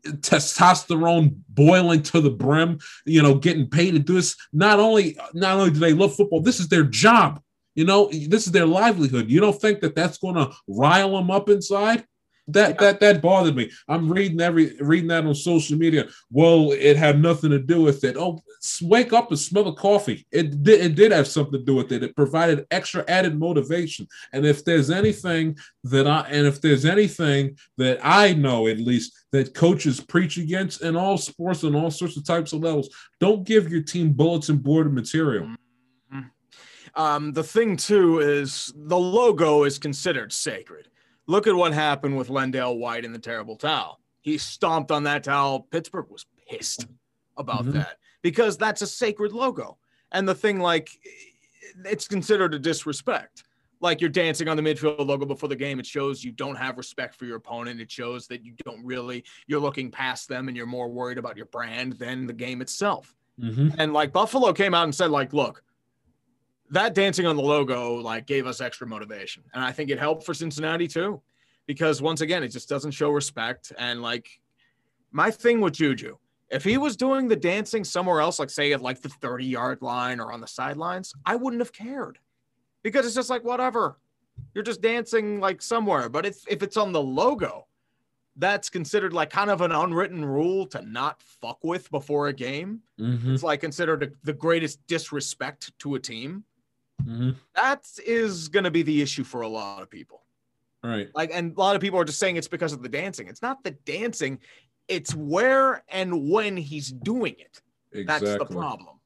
testosterone 0.07 1.35
boiling 1.49 2.03
to 2.03 2.21
the 2.21 2.31
brim, 2.31 2.79
you 3.07 3.23
know, 3.23 3.35
getting 3.35 3.69
paid 3.69 3.93
to 3.93 3.99
do 3.99 4.15
this. 4.15 4.37
Not 4.53 4.79
only 4.79 5.17
not 5.33 5.59
only 5.59 5.71
do 5.71 5.79
they 5.79 5.93
love 5.93 6.15
football, 6.15 6.41
this 6.41 6.61
is 6.61 6.69
their 6.69 6.85
job. 6.85 7.41
You 7.75 7.85
know, 7.85 8.09
this 8.09 8.47
is 8.47 8.53
their 8.53 8.67
livelihood. 8.67 9.31
You 9.31 9.41
don't 9.41 9.61
think 9.61 9.81
that 9.81 9.95
that's 9.95 10.19
going 10.19 10.35
to 10.35 10.53
rile 10.67 11.17
them 11.17 11.31
up 11.31 11.49
inside? 11.49 12.05
That 12.49 12.79
that 12.79 13.01
that 13.01 13.23
bothered 13.23 13.55
me. 13.55 13.71
I'm 13.89 14.11
reading 14.11 14.41
every 14.41 14.77
reading 14.81 15.09
that 15.09 15.25
on 15.25 15.35
social 15.35 15.79
media. 15.79 16.09
Well, 16.31 16.73
it 16.73 16.97
had 16.97 17.21
nothing 17.21 17.51
to 17.51 17.59
do 17.59 17.83
with 17.83 18.03
it. 18.03 18.17
Oh, 18.17 18.43
wake 18.83 19.13
up 19.13 19.31
and 19.31 19.39
smell 19.39 19.65
the 19.65 19.73
coffee. 19.73 20.27
It 20.33 20.63
did 20.63 20.81
it 20.81 20.95
did 20.95 21.13
have 21.13 21.29
something 21.29 21.61
to 21.61 21.65
do 21.65 21.77
with 21.77 21.93
it. 21.93 22.03
It 22.03 22.17
provided 22.17 22.67
extra 22.71 23.05
added 23.09 23.39
motivation. 23.39 24.09
And 24.33 24.45
if 24.45 24.65
there's 24.65 24.91
anything 24.91 25.59
that 25.85 26.07
I 26.07 26.27
and 26.29 26.47
if 26.47 26.61
there's 26.61 26.85
anything 26.85 27.57
that 27.77 28.01
I 28.03 28.33
know 28.33 28.67
at 28.67 28.79
least 28.79 29.17
that 29.33 29.55
coaches 29.55 30.01
preach 30.01 30.37
against 30.37 30.83
in 30.83 30.97
all 30.97 31.19
sports 31.19 31.63
and 31.63 31.77
all 31.77 31.91
sorts 31.91 32.17
of 32.17 32.25
types 32.25 32.53
of 32.53 32.61
levels, 32.61 32.89
don't 33.21 33.45
give 33.45 33.71
your 33.71 33.83
team 33.83 34.13
bulletin 34.13 34.57
board 34.57 34.93
material. 34.93 35.45
Mm. 35.45 35.57
Um, 36.95 37.33
the 37.33 37.43
thing 37.45 37.77
too 37.77 38.19
is 38.21 38.73
the 38.77 38.99
logo 38.99 39.65
is 39.65 39.79
considered 39.79 40.33
sacred. 40.33 40.89
Look 41.27 41.47
at 41.47 41.55
what 41.55 41.73
happened 41.73 42.17
with 42.17 42.29
LenDale 42.29 42.77
White 42.79 43.05
in 43.05 43.13
the 43.13 43.19
terrible 43.19 43.57
towel. 43.57 44.01
He 44.23 44.37
stomped 44.39 44.91
on 44.91 45.05
that 45.05 45.25
towel. 45.25 45.61
Pittsburgh 45.71 46.07
was 46.11 46.27
pissed 46.49 46.87
about 47.37 47.65
Mhm. 47.65 47.73
that 47.75 47.99
because 48.23 48.57
that's 48.59 48.83
a 48.83 48.87
sacred 48.87 49.33
logo. 49.33 49.79
And 50.13 50.29
the 50.29 50.35
thing, 50.35 50.59
like, 50.59 50.91
it's 51.85 52.09
considered 52.09 52.53
a 52.55 52.59
disrespect. 52.59 53.45
Like 53.83 54.01
you're 54.01 54.11
dancing 54.11 54.49
on 54.49 54.59
the 54.59 54.63
midfield 54.63 55.07
logo 55.07 55.25
before 55.25 55.49
the 55.49 55.57
game. 55.57 55.81
It 55.81 55.87
shows 55.87 56.23
you 56.23 56.33
don't 56.33 56.57
have 56.57 56.77
respect 56.77 57.15
for 57.15 57.25
your 57.25 57.37
opponent. 57.37 57.81
It 57.81 57.91
shows 57.91 58.27
that 58.27 58.45
you 58.45 58.53
don't 58.65 58.85
really, 58.85 59.25
you're 59.47 59.61
looking 59.61 59.91
past 59.91 60.29
them 60.29 60.49
and 60.49 60.57
you're 60.57 60.67
more 60.67 60.91
worried 60.91 61.17
about 61.17 61.37
your 61.37 61.47
brand 61.47 61.95
than 61.95 62.27
the 62.27 62.33
game 62.35 62.61
itself. 62.61 63.15
Mhm. 63.41 63.75
And 63.79 63.95
like 63.95 64.13
Buffalo 64.13 64.53
came 64.53 64.75
out 64.75 64.85
and 64.85 64.95
said, 64.95 65.11
like, 65.11 65.33
look, 65.33 65.63
that 66.71 66.95
dancing 66.95 67.27
on 67.27 67.37
the 67.37 67.43
logo 67.43 67.95
like 67.95 68.27
gave 68.27 68.47
us 68.47 68.61
extra 68.61 68.87
motivation. 68.87 69.43
And 69.55 69.63
I 69.63 69.73
think 69.73 69.91
it 69.91 69.99
helped 69.99 70.25
for 70.25 70.35
Cincinnati 70.35 70.89
too. 70.89 71.21
Because 71.67 72.03
once 72.03 72.21
again, 72.21 72.43
it 72.43 72.49
just 72.49 72.69
doesn't 72.69 72.93
show 72.93 73.11
respect. 73.11 73.73
And 73.79 74.03
like 74.03 74.29
my 75.13 75.31
thing 75.31 75.61
with 75.61 75.75
Juju, 75.75 76.17
if 76.51 76.65
he 76.65 76.79
was 76.79 76.97
doing 76.97 77.29
the 77.29 77.37
dancing 77.37 77.85
somewhere 77.85 78.21
else, 78.21 78.39
like 78.39 78.51
say 78.51 78.73
at 78.73 78.83
like 78.83 79.01
the 79.01 79.09
30 79.09 79.45
yard 79.45 79.83
line 79.83 80.19
or 80.21 80.33
on 80.33 80.41
the 80.41 80.49
sidelines, 80.49 81.13
I 81.25 81.37
wouldn't 81.37 81.61
have 81.61 81.73
cared. 81.73 82.19
Because 82.83 83.07
it's 83.07 83.15
just 83.15 83.31
like 83.31 83.45
whatever. 83.45 83.99
You're 84.55 84.65
just 84.65 84.81
dancing 84.81 85.39
like 85.39 85.63
somewhere. 85.63 86.09
But 86.09 86.27
if, 86.27 86.43
if 86.49 86.63
it's 86.63 86.77
on 86.77 86.93
the 86.93 87.03
logo, 87.03 87.67
that's 88.37 88.71
considered 88.71 89.13
like 89.13 89.31
kind 89.31 89.51
of 89.51 89.61
an 89.61 89.71
unwritten 89.71 90.25
rule 90.25 90.67
to 90.69 90.83
not 90.83 91.23
fuck 91.23 91.59
with 91.63 91.91
before 91.91 92.29
a 92.29 92.33
game. 92.33 92.81
Mhm. 92.99 93.35
It's 93.35 93.43
like 93.43 93.61
considered 93.61 94.03
a, 94.03 94.11
the 94.25 94.33
greatest 94.33 94.85
disrespect 94.87 95.79
to 95.81 95.95
a 95.97 96.01
team. 96.01 96.45
Mhm. 97.05 97.37
That 97.55 97.87
is 98.07 98.49
going 98.49 98.65
to 98.65 98.71
be 98.71 98.83
the 98.83 99.03
issue 99.03 99.25
for 99.25 99.43
a 99.43 99.49
lot 99.49 99.83
of 99.83 99.91
people. 99.91 100.23
Right. 100.83 101.09
Like, 101.15 101.31
and 101.33 101.57
a 101.57 101.61
lot 101.61 101.77
of 101.77 101.83
people 101.83 101.99
are 101.99 102.05
just 102.05 102.19
saying 102.19 102.37
it's 102.37 102.49
because 102.49 102.73
of 102.73 102.83
the 102.83 102.89
dancing. 102.89 103.29
It's 103.29 103.43
not 103.43 103.63
the 103.65 103.73
dancing, 103.73 104.39
it's 104.89 105.15
where 105.15 105.85
and 105.89 106.31
when 106.31 106.57
he's 106.57 106.91
doing 106.91 107.37
it. 107.39 107.61
That's 108.07 108.25
the 108.25 108.47
problem. 108.47 109.00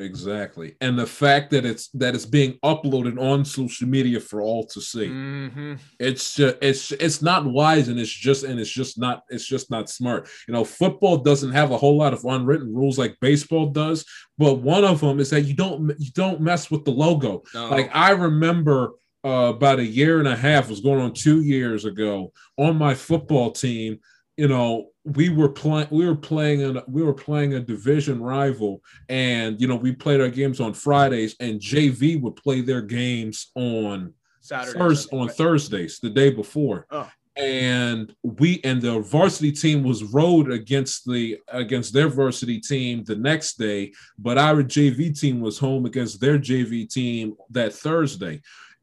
Exactly. 0.00 0.76
And 0.80 0.98
the 0.98 1.06
fact 1.06 1.50
that 1.50 1.64
it's 1.64 1.88
that 1.88 2.14
it's 2.14 2.26
being 2.26 2.58
uploaded 2.64 3.20
on 3.20 3.44
social 3.44 3.86
media 3.86 4.18
for 4.18 4.40
all 4.40 4.66
to 4.66 4.80
see. 4.80 5.08
Mm-hmm. 5.08 5.74
It's 5.98 6.34
just 6.34 6.56
it's 6.62 6.92
it's 6.92 7.22
not 7.22 7.44
wise 7.44 7.88
and 7.88 8.00
it's 8.00 8.10
just 8.10 8.44
and 8.44 8.58
it's 8.58 8.70
just 8.70 8.98
not 8.98 9.22
it's 9.28 9.46
just 9.46 9.70
not 9.70 9.90
smart. 9.90 10.28
You 10.48 10.54
know, 10.54 10.64
football 10.64 11.18
doesn't 11.18 11.52
have 11.52 11.70
a 11.70 11.76
whole 11.76 11.98
lot 11.98 12.14
of 12.14 12.24
unwritten 12.24 12.74
rules 12.74 12.98
like 12.98 13.18
baseball 13.20 13.66
does, 13.66 14.06
but 14.38 14.54
one 14.54 14.84
of 14.84 15.00
them 15.00 15.20
is 15.20 15.30
that 15.30 15.42
you 15.42 15.54
don't 15.54 15.92
you 15.98 16.10
don't 16.12 16.40
mess 16.40 16.70
with 16.70 16.84
the 16.84 16.92
logo. 16.92 17.42
Like 17.54 17.90
I 17.94 18.10
remember 18.10 18.92
uh, 19.24 19.52
about 19.54 19.80
a 19.80 19.86
year 19.86 20.18
and 20.18 20.28
a 20.28 20.36
half 20.36 20.70
was 20.70 20.80
going 20.80 21.00
on 21.00 21.12
two 21.12 21.42
years 21.42 21.84
ago 21.84 22.32
on 22.56 22.76
my 22.76 22.94
football 22.94 23.50
team. 23.50 24.00
You 24.36 24.48
know, 24.48 24.89
we 25.04 25.30
were 25.30 25.48
playing 25.48 25.88
we 25.90 26.06
were 26.06 26.16
playing 26.16 26.76
a 26.76 26.82
we 26.86 27.02
were 27.02 27.14
playing 27.14 27.54
a 27.54 27.60
division 27.60 28.22
rival, 28.22 28.82
and 29.08 29.60
you 29.60 29.66
know 29.66 29.76
we 29.76 29.92
played 29.92 30.20
our 30.20 30.28
games 30.28 30.60
on 30.60 30.74
Fridays, 30.74 31.36
and 31.40 31.60
JV 31.60 32.20
would 32.20 32.36
play 32.36 32.60
their 32.60 32.82
games 32.82 33.50
on 33.54 34.12
Saturday. 34.40 34.78
Thurs 34.78 35.08
on 35.12 35.28
Thursdays 35.28 35.98
the 36.00 36.10
day 36.10 36.30
before. 36.30 36.86
Oh. 36.90 37.10
And 37.36 38.14
we 38.22 38.60
and 38.64 38.82
the 38.82 39.00
varsity 39.00 39.52
team 39.52 39.82
was 39.82 40.04
road 40.04 40.50
against 40.50 41.06
the 41.06 41.38
against 41.48 41.94
their 41.94 42.08
varsity 42.08 42.60
team 42.60 43.04
the 43.04 43.16
next 43.16 43.56
day, 43.56 43.92
but 44.18 44.36
our 44.36 44.62
JV 44.62 45.18
team 45.18 45.40
was 45.40 45.58
home 45.58 45.86
against 45.86 46.20
their 46.20 46.38
JV 46.38 46.88
team 46.88 47.34
that 47.50 47.72
Thursday. 47.72 48.42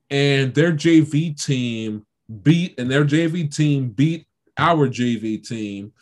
And 0.10 0.56
their 0.56 0.72
JV 0.72 1.40
team 1.40 2.06
beat 2.42 2.80
and 2.80 2.90
their 2.90 3.06
JV 3.06 3.54
team 3.54 3.90
beat 3.90 4.27
our 4.58 4.88
JV 4.88 5.46
team 5.46 5.94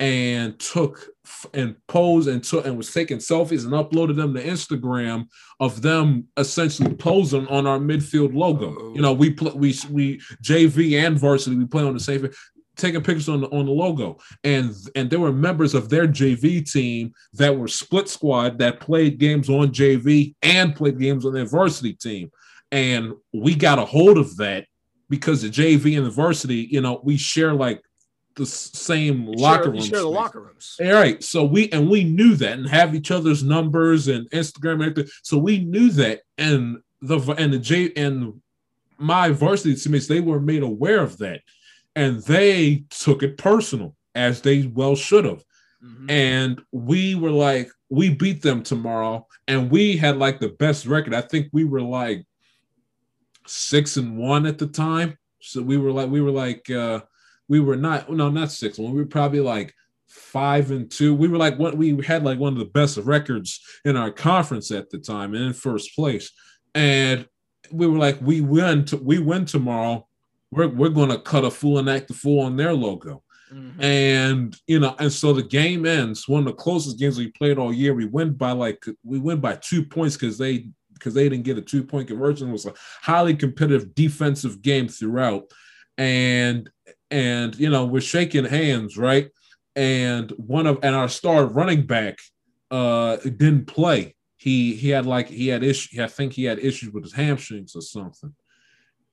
and 0.00 0.58
took 0.58 1.08
and 1.54 1.76
posed 1.86 2.28
and 2.28 2.42
took 2.42 2.66
and 2.66 2.76
was 2.76 2.92
taking 2.92 3.18
selfies 3.18 3.64
and 3.64 3.72
uploaded 3.72 4.16
them 4.16 4.34
to 4.34 4.44
Instagram 4.44 5.26
of 5.60 5.80
them 5.80 6.26
essentially 6.36 6.92
posing 6.94 7.46
on 7.46 7.66
our 7.66 7.78
midfield 7.78 8.34
logo. 8.34 8.92
You 8.94 9.02
know, 9.02 9.12
we 9.12 9.30
play 9.30 9.52
we 9.54 9.74
we 9.90 10.18
JV 10.42 11.04
and 11.04 11.18
varsity 11.18 11.56
we 11.56 11.66
play 11.66 11.84
on 11.84 11.94
the 11.94 12.00
same 12.00 12.28
taking 12.76 13.02
pictures 13.02 13.28
on 13.28 13.42
the 13.42 13.48
on 13.48 13.66
the 13.66 13.72
logo 13.72 14.18
and 14.44 14.74
and 14.96 15.10
there 15.10 15.20
were 15.20 15.32
members 15.32 15.74
of 15.74 15.88
their 15.88 16.08
JV 16.08 16.68
team 16.70 17.12
that 17.34 17.56
were 17.56 17.68
split 17.68 18.08
squad 18.08 18.58
that 18.58 18.80
played 18.80 19.18
games 19.18 19.48
on 19.50 19.68
JV 19.68 20.34
and 20.42 20.74
played 20.74 20.98
games 20.98 21.26
on 21.26 21.34
their 21.34 21.46
varsity 21.46 21.92
team 21.92 22.30
and 22.70 23.12
we 23.34 23.54
got 23.54 23.78
a 23.78 23.84
hold 23.84 24.16
of 24.16 24.36
that 24.38 24.66
because 25.10 25.42
the 25.42 25.48
JV 25.48 25.96
and 25.98 26.06
the 26.06 26.10
varsity 26.10 26.66
you 26.70 26.80
know 26.80 27.00
we 27.04 27.16
share 27.18 27.52
like 27.52 27.82
the 28.36 28.46
same 28.46 29.26
You 29.26 29.34
locker 29.34 29.64
share, 29.64 29.72
room 29.72 29.80
share 29.82 30.00
the 30.00 30.08
locker 30.08 30.40
rooms. 30.40 30.76
All 30.80 30.92
right. 30.92 31.22
So 31.22 31.44
we 31.44 31.70
and 31.70 31.88
we 31.88 32.04
knew 32.04 32.34
that 32.36 32.58
and 32.58 32.68
have 32.68 32.94
each 32.94 33.10
other's 33.10 33.42
numbers 33.42 34.08
and 34.08 34.28
Instagram 34.30 34.74
and 34.74 34.82
everything. 34.82 35.10
So 35.22 35.38
we 35.38 35.58
knew 35.64 35.90
that 35.92 36.22
and 36.38 36.78
the 37.00 37.18
and 37.38 37.52
the 37.52 37.58
J 37.58 37.92
and 37.96 38.40
my 38.98 39.30
varsity 39.30 39.74
teammates 39.74 40.06
they 40.06 40.20
were 40.20 40.40
made 40.40 40.62
aware 40.62 41.00
of 41.00 41.18
that 41.18 41.40
and 41.96 42.22
they 42.22 42.84
took 42.90 43.22
it 43.22 43.36
personal 43.36 43.96
as 44.14 44.40
they 44.40 44.66
well 44.66 44.94
should 44.94 45.24
have. 45.24 45.44
Mhm. 45.84 46.10
And 46.10 46.62
we 46.70 47.14
were 47.14 47.30
like, 47.30 47.70
we 47.88 48.10
beat 48.10 48.40
them 48.40 48.62
tomorrow, 48.62 49.26
and 49.48 49.70
we 49.70 49.96
had 49.96 50.16
like 50.16 50.38
the 50.38 50.50
best 50.50 50.86
record. 50.86 51.12
I 51.12 51.20
think 51.20 51.48
we 51.52 51.64
were 51.64 51.82
like 51.82 52.24
six 53.46 53.96
and 53.96 54.16
one 54.16 54.46
at 54.46 54.58
the 54.58 54.68
time. 54.68 55.18
So 55.40 55.60
we 55.60 55.76
were 55.76 55.90
like, 55.90 56.08
we 56.08 56.20
were 56.20 56.30
like, 56.30 56.70
uh, 56.70 57.00
we 57.52 57.60
were 57.60 57.76
not, 57.76 58.10
no, 58.10 58.30
not 58.30 58.50
six 58.50 58.78
one. 58.78 58.94
We 58.94 59.02
were 59.02 59.06
probably 59.06 59.40
like 59.40 59.74
five 60.08 60.70
and 60.70 60.90
two. 60.90 61.14
We 61.14 61.28
were 61.28 61.36
like 61.36 61.58
what 61.58 61.76
we 61.76 62.02
had 62.02 62.24
like 62.24 62.38
one 62.38 62.54
of 62.54 62.58
the 62.58 62.64
best 62.64 62.96
records 62.96 63.60
in 63.84 63.94
our 63.94 64.10
conference 64.10 64.70
at 64.70 64.88
the 64.88 64.96
time 64.96 65.34
and 65.34 65.44
in 65.44 65.52
first 65.52 65.94
place. 65.94 66.32
And 66.74 67.28
we 67.70 67.86
were 67.86 67.98
like, 67.98 68.18
we 68.22 68.40
win, 68.40 68.86
to, 68.86 68.96
we 68.96 69.18
win 69.18 69.44
tomorrow. 69.44 70.08
We're, 70.50 70.68
we're 70.68 70.88
going 70.88 71.10
to 71.10 71.18
cut 71.18 71.44
a 71.44 71.50
fool 71.50 71.76
and 71.78 71.90
act 71.90 72.10
a 72.10 72.14
fool 72.14 72.40
on 72.40 72.56
their 72.56 72.72
logo. 72.72 73.22
Mhm. 73.52 73.82
And 73.82 74.56
you 74.66 74.80
know, 74.80 74.96
and 74.98 75.12
so 75.12 75.34
the 75.34 75.42
game 75.42 75.84
ends. 75.84 76.26
One 76.26 76.40
of 76.40 76.46
the 76.46 76.54
closest 76.54 76.98
games 76.98 77.18
we 77.18 77.32
played 77.32 77.58
all 77.58 77.70
year. 77.70 77.92
We 77.92 78.06
win 78.06 78.32
by 78.32 78.52
like 78.52 78.82
we 79.04 79.18
win 79.18 79.40
by 79.40 79.56
two 79.56 79.84
points 79.84 80.16
because 80.16 80.38
they 80.38 80.68
because 80.94 81.12
they 81.12 81.28
didn't 81.28 81.44
get 81.44 81.58
a 81.58 81.60
two 81.60 81.84
point 81.84 82.08
conversion. 82.08 82.48
It 82.48 82.52
was 82.52 82.64
a 82.64 82.72
highly 83.02 83.36
competitive 83.36 83.94
defensive 83.94 84.62
game 84.62 84.88
throughout. 84.88 85.52
And 85.98 86.70
and 87.12 87.54
you 87.56 87.70
know, 87.70 87.84
we're 87.84 88.00
shaking 88.00 88.44
hands, 88.44 88.96
right? 88.96 89.30
And 89.76 90.30
one 90.32 90.66
of 90.66 90.78
and 90.82 90.94
our 90.94 91.08
star 91.08 91.46
running 91.46 91.86
back 91.86 92.18
uh 92.70 93.16
didn't 93.16 93.66
play. 93.66 94.16
He 94.36 94.74
he 94.74 94.88
had 94.88 95.06
like 95.06 95.28
he 95.28 95.48
had 95.48 95.62
issue. 95.62 96.02
I 96.02 96.08
think 96.08 96.32
he 96.32 96.44
had 96.44 96.58
issues 96.58 96.92
with 96.92 97.04
his 97.04 97.12
hamstrings 97.12 97.76
or 97.76 97.82
something. 97.82 98.34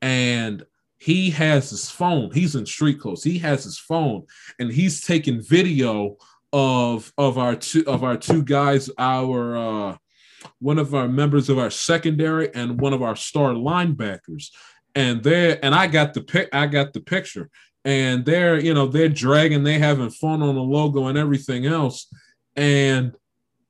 And 0.01 0.65
he 0.97 1.29
has 1.31 1.69
his 1.69 1.89
phone. 1.89 2.31
He's 2.33 2.55
in 2.55 2.65
street 2.65 2.99
clothes. 2.99 3.23
He 3.23 3.37
has 3.39 3.63
his 3.63 3.79
phone, 3.79 4.25
and 4.59 4.71
he's 4.71 5.05
taking 5.05 5.41
video 5.41 6.17
of 6.51 7.11
of 7.17 7.37
our 7.37 7.55
two 7.55 7.83
of 7.87 8.03
our 8.03 8.17
two 8.17 8.43
guys, 8.43 8.89
our 8.97 9.57
uh, 9.57 9.97
one 10.59 10.77
of 10.77 10.93
our 10.93 11.07
members 11.07 11.49
of 11.49 11.57
our 11.57 11.69
secondary 11.69 12.53
and 12.53 12.79
one 12.81 12.93
of 12.93 13.01
our 13.01 13.15
star 13.15 13.53
linebackers. 13.53 14.49
And 14.95 15.23
they're 15.23 15.63
and 15.63 15.73
I 15.73 15.87
got 15.87 16.13
the 16.13 16.21
pic. 16.21 16.49
I 16.51 16.67
got 16.67 16.93
the 16.93 17.01
picture, 17.01 17.49
and 17.85 18.25
they're 18.25 18.59
you 18.59 18.73
know 18.73 18.87
they're 18.87 19.09
dragging, 19.09 19.63
they 19.63 19.79
having 19.79 20.09
fun 20.09 20.41
on 20.41 20.55
the 20.55 20.61
logo 20.61 21.07
and 21.07 21.17
everything 21.17 21.65
else, 21.65 22.07
and 22.55 23.15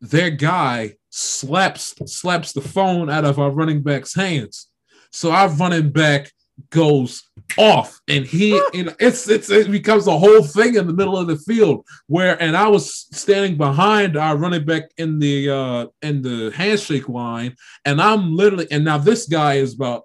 their 0.01 0.29
guy 0.29 0.95
slaps 1.09 1.95
slaps 2.05 2.53
the 2.53 2.61
phone 2.61 3.09
out 3.09 3.25
of 3.25 3.39
our 3.39 3.51
running 3.51 3.81
back's 3.81 4.15
hands. 4.15 4.67
So 5.11 5.31
our 5.31 5.49
running 5.49 5.91
back 5.91 6.31
goes 6.69 7.23
off 7.57 7.99
and 8.07 8.25
he 8.25 8.49
you 8.73 8.83
know 8.83 8.93
it's, 8.99 9.27
it's 9.29 9.49
it 9.49 9.71
becomes 9.71 10.07
a 10.07 10.17
whole 10.17 10.43
thing 10.43 10.75
in 10.75 10.85
the 10.85 10.93
middle 10.93 11.17
of 11.17 11.27
the 11.27 11.37
field 11.37 11.85
where 12.07 12.41
and 12.41 12.55
I 12.55 12.67
was 12.67 13.07
standing 13.11 13.57
behind 13.57 14.17
our 14.17 14.37
running 14.37 14.65
back 14.65 14.83
in 14.97 15.19
the 15.19 15.49
uh 15.49 15.87
in 16.01 16.21
the 16.21 16.51
handshake 16.55 17.09
line. 17.09 17.55
And 17.85 18.01
I'm 18.01 18.35
literally 18.35 18.67
and 18.71 18.83
now 18.83 18.97
this 18.97 19.27
guy 19.27 19.55
is 19.55 19.73
about 19.73 20.03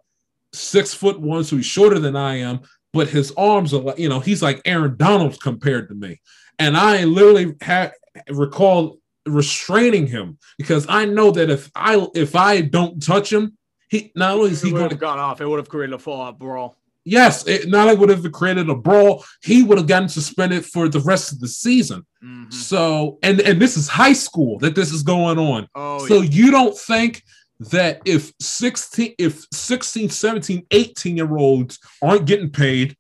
six 0.53 0.95
foot 0.95 1.21
one 1.21 1.45
so 1.45 1.57
he's 1.57 1.67
shorter 1.67 1.99
than 1.99 2.17
I 2.17 2.37
am 2.37 2.61
but 2.95 3.09
his 3.09 3.33
arms 3.37 3.75
are 3.75 3.81
like 3.81 3.99
you 3.99 4.09
know 4.09 4.21
he's 4.21 4.43
like 4.43 4.63
Aaron 4.65 4.97
Donald's 4.97 5.39
compared 5.39 5.89
to 5.89 5.95
me 5.95 6.21
and 6.59 6.77
I 6.77 7.05
literally 7.05 7.55
had 7.61 7.93
recall 8.31 8.99
restraining 9.27 10.07
him 10.07 10.39
because 10.59 10.87
I 10.89 11.05
know 11.05 11.31
that 11.33 11.51
if 11.51 11.71
I 11.75 12.07
if 12.15 12.35
I 12.37 12.63
don't 12.63 13.03
touch 13.03 13.33
him 13.33 13.59
he 13.89 14.13
not 14.15 14.35
only 14.35 14.51
is 14.51 14.63
he 14.63 14.71
going 14.71 14.85
to 14.85 14.89
have 14.91 14.99
gone 14.99 15.19
off. 15.19 15.41
It 15.41 15.47
would 15.47 15.59
have 15.59 15.69
created 15.69 15.95
a 15.95 15.99
fall 15.99 16.17
fallout 16.17 16.39
brawl. 16.39 16.77
Yes, 17.05 17.47
it 17.47 17.69
not 17.69 17.87
only 17.87 17.97
would 17.97 18.09
have 18.09 18.33
created 18.33 18.71
a 18.71 18.75
brawl, 18.75 19.25
he 19.43 19.63
would 19.63 19.77
have 19.77 19.87
gotten 19.87 20.09
suspended 20.09 20.65
for 20.65 20.89
the 20.89 21.01
rest 21.01 21.33
of 21.33 21.41
the 21.41 21.49
season. 21.49 22.07
Mhm. 22.25 22.53
So, 22.53 23.19
and 23.23 23.41
and 23.41 23.61
this 23.61 23.77
is 23.77 23.89
high 23.89 24.15
school 24.15 24.59
that 24.61 24.75
this 24.75 24.91
is 24.91 25.03
going 25.03 25.39
on. 25.39 25.69
Oh, 25.75 26.07
so 26.07 26.23
yeah. 26.23 26.31
you 26.31 26.51
don't 26.51 26.77
think 26.77 27.23
that 27.71 28.01
if 28.05 28.33
16 28.41 29.15
if 29.19 29.45
16, 29.53 30.09
17, 30.11 30.67
18 30.71 31.17
year 31.17 31.37
olds 31.37 31.79
aren't 32.03 32.27
getting 32.27 32.51
paid, 32.51 32.97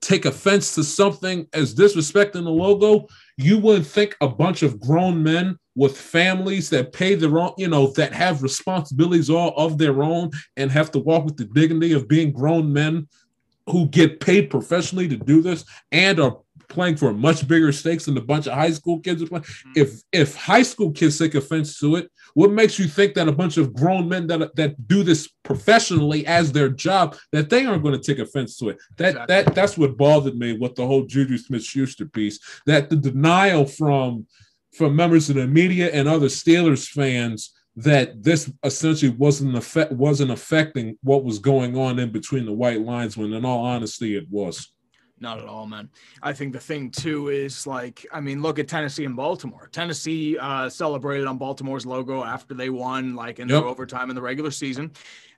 take 0.00 0.24
offense 0.24 0.74
to 0.74 0.84
something 0.84 1.46
as 1.52 1.74
disrespecting 1.74 2.44
the 2.44 2.50
logo, 2.50 3.06
you 3.36 3.58
wouldn't 3.58 3.86
think 3.86 4.16
a 4.20 4.28
bunch 4.28 4.62
of 4.62 4.80
grown 4.80 5.22
men 5.22 5.56
with 5.74 5.96
families 5.96 6.68
that 6.70 6.92
pay 6.92 7.14
their 7.14 7.38
own, 7.38 7.52
you 7.56 7.68
know, 7.68 7.86
that 7.92 8.12
have 8.12 8.42
responsibilities 8.42 9.30
all 9.30 9.54
of 9.56 9.78
their 9.78 10.02
own 10.02 10.30
and 10.56 10.70
have 10.70 10.90
to 10.90 10.98
walk 10.98 11.24
with 11.24 11.36
the 11.36 11.44
dignity 11.44 11.92
of 11.92 12.08
being 12.08 12.32
grown 12.32 12.72
men 12.72 13.08
who 13.70 13.88
get 13.88 14.20
paid 14.20 14.50
professionally 14.50 15.08
to 15.08 15.16
do 15.16 15.40
this 15.40 15.64
and 15.92 16.20
are 16.20 16.38
playing 16.68 16.96
for 16.96 17.12
much 17.12 17.46
bigger 17.46 17.70
stakes 17.70 18.06
than 18.06 18.16
a 18.16 18.20
bunch 18.20 18.46
of 18.46 18.54
high 18.54 18.70
school 18.70 18.98
kids 19.00 19.22
are 19.22 19.26
playing. 19.26 19.44
Mm-hmm. 19.44 19.72
If 19.76 20.02
if 20.12 20.34
high 20.34 20.62
school 20.62 20.90
kids 20.90 21.18
take 21.18 21.34
offense 21.34 21.78
to 21.78 21.96
it, 21.96 22.10
what 22.34 22.50
makes 22.50 22.78
you 22.78 22.86
think 22.86 23.14
that 23.14 23.28
a 23.28 23.32
bunch 23.32 23.56
of 23.56 23.74
grown 23.74 24.08
men 24.08 24.26
that 24.28 24.54
that 24.56 24.88
do 24.88 25.02
this 25.02 25.28
professionally 25.42 26.26
as 26.26 26.52
their 26.52 26.68
job 26.68 27.16
that 27.32 27.50
they 27.50 27.64
aren't 27.64 27.82
going 27.82 27.98
to 27.98 28.14
take 28.14 28.18
offense 28.18 28.56
to 28.58 28.70
it? 28.70 28.78
That 28.96 29.10
Exactly. 29.10 29.34
that 29.34 29.54
that's 29.54 29.78
what 29.78 29.96
bothered 29.96 30.36
me 30.36 30.56
with 30.58 30.74
the 30.74 30.86
whole 30.86 31.04
Juju 31.04 31.38
Smith-Schuster 31.38 32.06
piece. 32.06 32.38
That 32.66 32.90
the 32.90 32.96
denial 32.96 33.66
from 33.66 34.26
from 34.72 34.96
members 34.96 35.28
of 35.28 35.36
the 35.36 35.46
media 35.46 35.90
and 35.92 36.08
other 36.08 36.28
Steelers 36.28 36.88
fans 36.88 37.52
that 37.76 38.22
this 38.22 38.52
essentially 38.64 39.10
wasn't 39.10 39.56
affect 39.56 39.92
wasn't 39.92 40.30
affecting 40.30 40.98
what 41.02 41.24
was 41.24 41.38
going 41.38 41.76
on 41.76 41.98
in 41.98 42.10
between 42.10 42.44
the 42.44 42.52
white 42.52 42.80
lines 42.80 43.16
when 43.16 43.32
in 43.32 43.44
all 43.44 43.64
honesty 43.64 44.16
it 44.16 44.26
was. 44.30 44.72
Not 45.22 45.38
at 45.38 45.46
all, 45.46 45.66
man. 45.68 45.88
I 46.20 46.32
think 46.32 46.52
the 46.52 46.58
thing 46.58 46.90
too 46.90 47.28
is 47.28 47.64
like, 47.64 48.04
I 48.12 48.20
mean, 48.20 48.42
look 48.42 48.58
at 48.58 48.66
Tennessee 48.66 49.04
and 49.04 49.14
Baltimore. 49.14 49.68
Tennessee 49.70 50.36
uh, 50.36 50.68
celebrated 50.68 51.28
on 51.28 51.38
Baltimore's 51.38 51.86
logo 51.86 52.24
after 52.24 52.54
they 52.54 52.70
won, 52.70 53.14
like 53.14 53.38
in 53.38 53.48
Yep. 53.48 53.62
the 53.62 53.66
overtime 53.68 54.10
in 54.10 54.16
the 54.16 54.20
regular 54.20 54.50
season. 54.50 54.90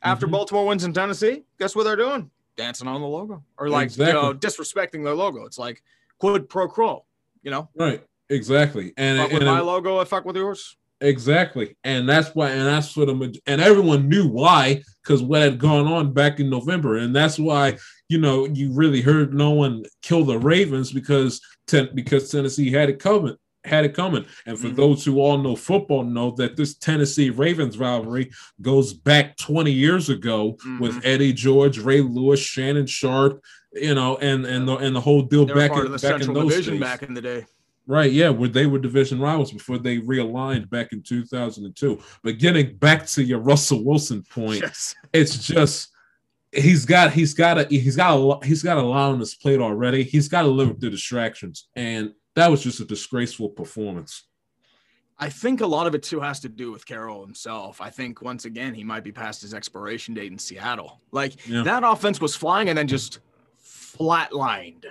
After 0.03 0.27
Mhm. 0.27 0.31
Baltimore 0.33 0.67
wins 0.67 0.85
in 0.85 0.95
Tennessee, 0.95 1.43
guess 1.59 1.77
what 1.77 1.85
they're 1.85 1.97
doing? 1.97 2.31
Dancing 2.57 2.89
on 2.89 3.03
the 3.03 3.07
logo, 3.07 3.45
or 3.59 3.69
like 3.69 3.85
Exactly. 3.85 4.07
you 4.07 4.13
know, 4.15 4.33
disrespecting 4.33 5.05
their 5.05 5.15
logo. 5.15 5.45
It's 5.45 5.59
like 5.59 5.83
quid 6.19 6.49
pro 6.49 6.67
quo. 6.67 7.05
You 7.43 7.51
know, 7.51 7.69
Right. 7.77 8.03
Exactly. 8.31 8.95
And, 8.97 9.19
fuck 9.19 9.33
with 9.33 9.43
and 9.43 9.51
my 9.51 9.61
logo, 9.61 9.99
I 9.99 10.05
fuck 10.07 10.25
with 10.25 10.37
yours. 10.37 10.79
exactly. 11.03 11.77
And 11.85 12.09
that's 12.09 12.35
why 12.35 12.51
and 12.53 12.67
that's 12.67 12.91
for 12.91 13.05
the 13.05 13.39
and 13.47 13.61
everyone 13.61 14.09
knew 14.09 14.27
why 14.29 14.83
because 15.03 15.23
what 15.23 15.43
had 15.43 15.59
gone 15.59 15.87
on 15.87 16.15
back 16.15 16.41
in 16.41 16.49
November. 16.49 16.97
And 16.97 17.15
that's 17.15 17.39
why, 17.39 17.77
you 18.09 18.19
know, 18.19 18.45
you 18.47 18.71
really 18.73 19.01
heard 19.01 19.33
no 19.35 19.51
one 19.51 19.85
kill 20.03 20.25
the 20.25 20.39
Ravens 20.39 20.93
because 20.93 21.41
ten, 21.67 21.89
because 21.95 22.31
Tennessee 22.31 22.71
had 22.71 22.89
it 22.91 22.99
coming. 22.99 23.37
Had 23.65 23.87
it 23.87 23.95
coming. 23.95 24.27
And 24.45 24.59
for 24.59 24.69
Mhm. 24.69 24.77
those 24.77 25.05
who 25.05 25.21
all 25.21 25.39
know 25.39 25.57
football, 25.57 26.05
know 26.05 26.33
that 26.37 26.55
this 26.55 26.75
Tennessee 26.75 27.31
Ravens 27.31 27.79
rivalry 27.79 28.31
goes 28.61 28.93
back 28.93 29.39
20 29.39 29.73
years 29.73 30.11
ago 30.11 30.59
with 30.81 30.97
Mhm. 30.97 31.01
Eddie 31.05 31.33
George, 31.33 31.79
Ray 31.79 32.03
Lewis, 32.03 32.41
Shannon 32.41 32.87
Sharpe, 32.87 33.43
you 33.73 33.95
know, 33.95 34.19
and 34.19 34.45
and 34.45 34.69
the 34.69 34.77
and 34.77 34.95
the 34.95 35.01
whole 35.01 35.23
deal 35.23 35.47
back 35.47 35.71
in, 35.75 35.91
back 35.97 36.21
in 36.21 36.35
those 36.35 36.51
Division 36.51 36.75
days. 36.75 36.81
back 36.83 37.03
in 37.03 37.15
the 37.15 37.23
day. 37.23 37.47
Right, 37.87 38.11
yeah, 38.13 38.31
where 38.31 38.49
they 38.49 38.65
were 38.67 38.79
division 38.79 39.19
rivals 39.21 39.53
before 39.53 39.77
they 39.79 39.99
realigned 39.99 40.71
back 40.71 40.93
in 40.93 41.03
2002. 41.03 41.99
But 42.23 42.39
getting 42.39 42.77
back 42.77 43.07
to 43.09 43.23
your 43.23 43.41
Russell 43.41 43.85
Wilson 43.85 44.23
point, 44.31 44.61
Yes. 44.63 44.95
it's 45.13 45.39
just 45.47 45.89
he's 46.55 46.85
got 46.85 47.13
he's 47.13 47.35
got 47.35 47.59
a 47.59 47.65
he's 47.65 47.97
got 47.97 48.17
a 48.17 48.47
he's 48.47 48.63
got 48.63 48.77
a 48.77 48.83
lot 48.83 49.13
on 49.13 49.21
his 49.21 49.35
plate 49.35 49.61
already. 49.61 50.03
He's 50.03 50.29
got 50.29 50.43
to 50.43 50.49
live 50.49 50.69
with 50.69 50.81
the 50.81 50.91
distractions, 50.91 51.69
and 51.75 52.13
that 52.35 52.51
was 52.51 52.63
just 52.63 52.81
a 52.81 52.85
disgraceful 52.85 53.49
performance. 53.49 54.25
I 55.17 55.31
think 55.31 55.61
a 55.61 55.67
lot 55.67 55.87
of 55.87 55.95
it 55.95 56.03
too 56.03 56.19
has 56.21 56.41
to 56.41 56.49
do 56.49 56.73
with 56.73 56.85
Carroll 56.85 57.25
himself. 57.25 57.81
I 57.81 57.89
think 57.91 58.21
once 58.21 58.45
again 58.47 58.75
he 58.75 58.83
might 58.83 59.05
be 59.05 59.13
past 59.13 59.43
his 59.43 59.55
expiration 59.55 60.13
date 60.15 60.33
in 60.33 60.39
Seattle. 60.39 61.01
Like 61.13 61.47
Yeah. 61.47 61.63
that 61.63 61.85
offense 61.85 62.21
was 62.21 62.35
flying 62.35 62.69
and 62.69 62.77
then 62.77 62.89
just 62.89 63.21
flatlined. 63.99 64.85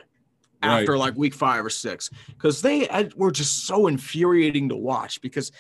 after 0.62 0.98
like 0.98 1.14
week 1.18 1.34
five 1.34 1.66
or 1.66 1.70
six 1.70 2.10
because 2.28 2.62
they 2.62 2.88
uh, 2.88 3.04
were 3.18 3.32
just 3.32 3.68
so 3.68 3.88
infuriating 3.88 4.70
to 4.70 4.78
watch 4.78 5.20
because 5.20 5.52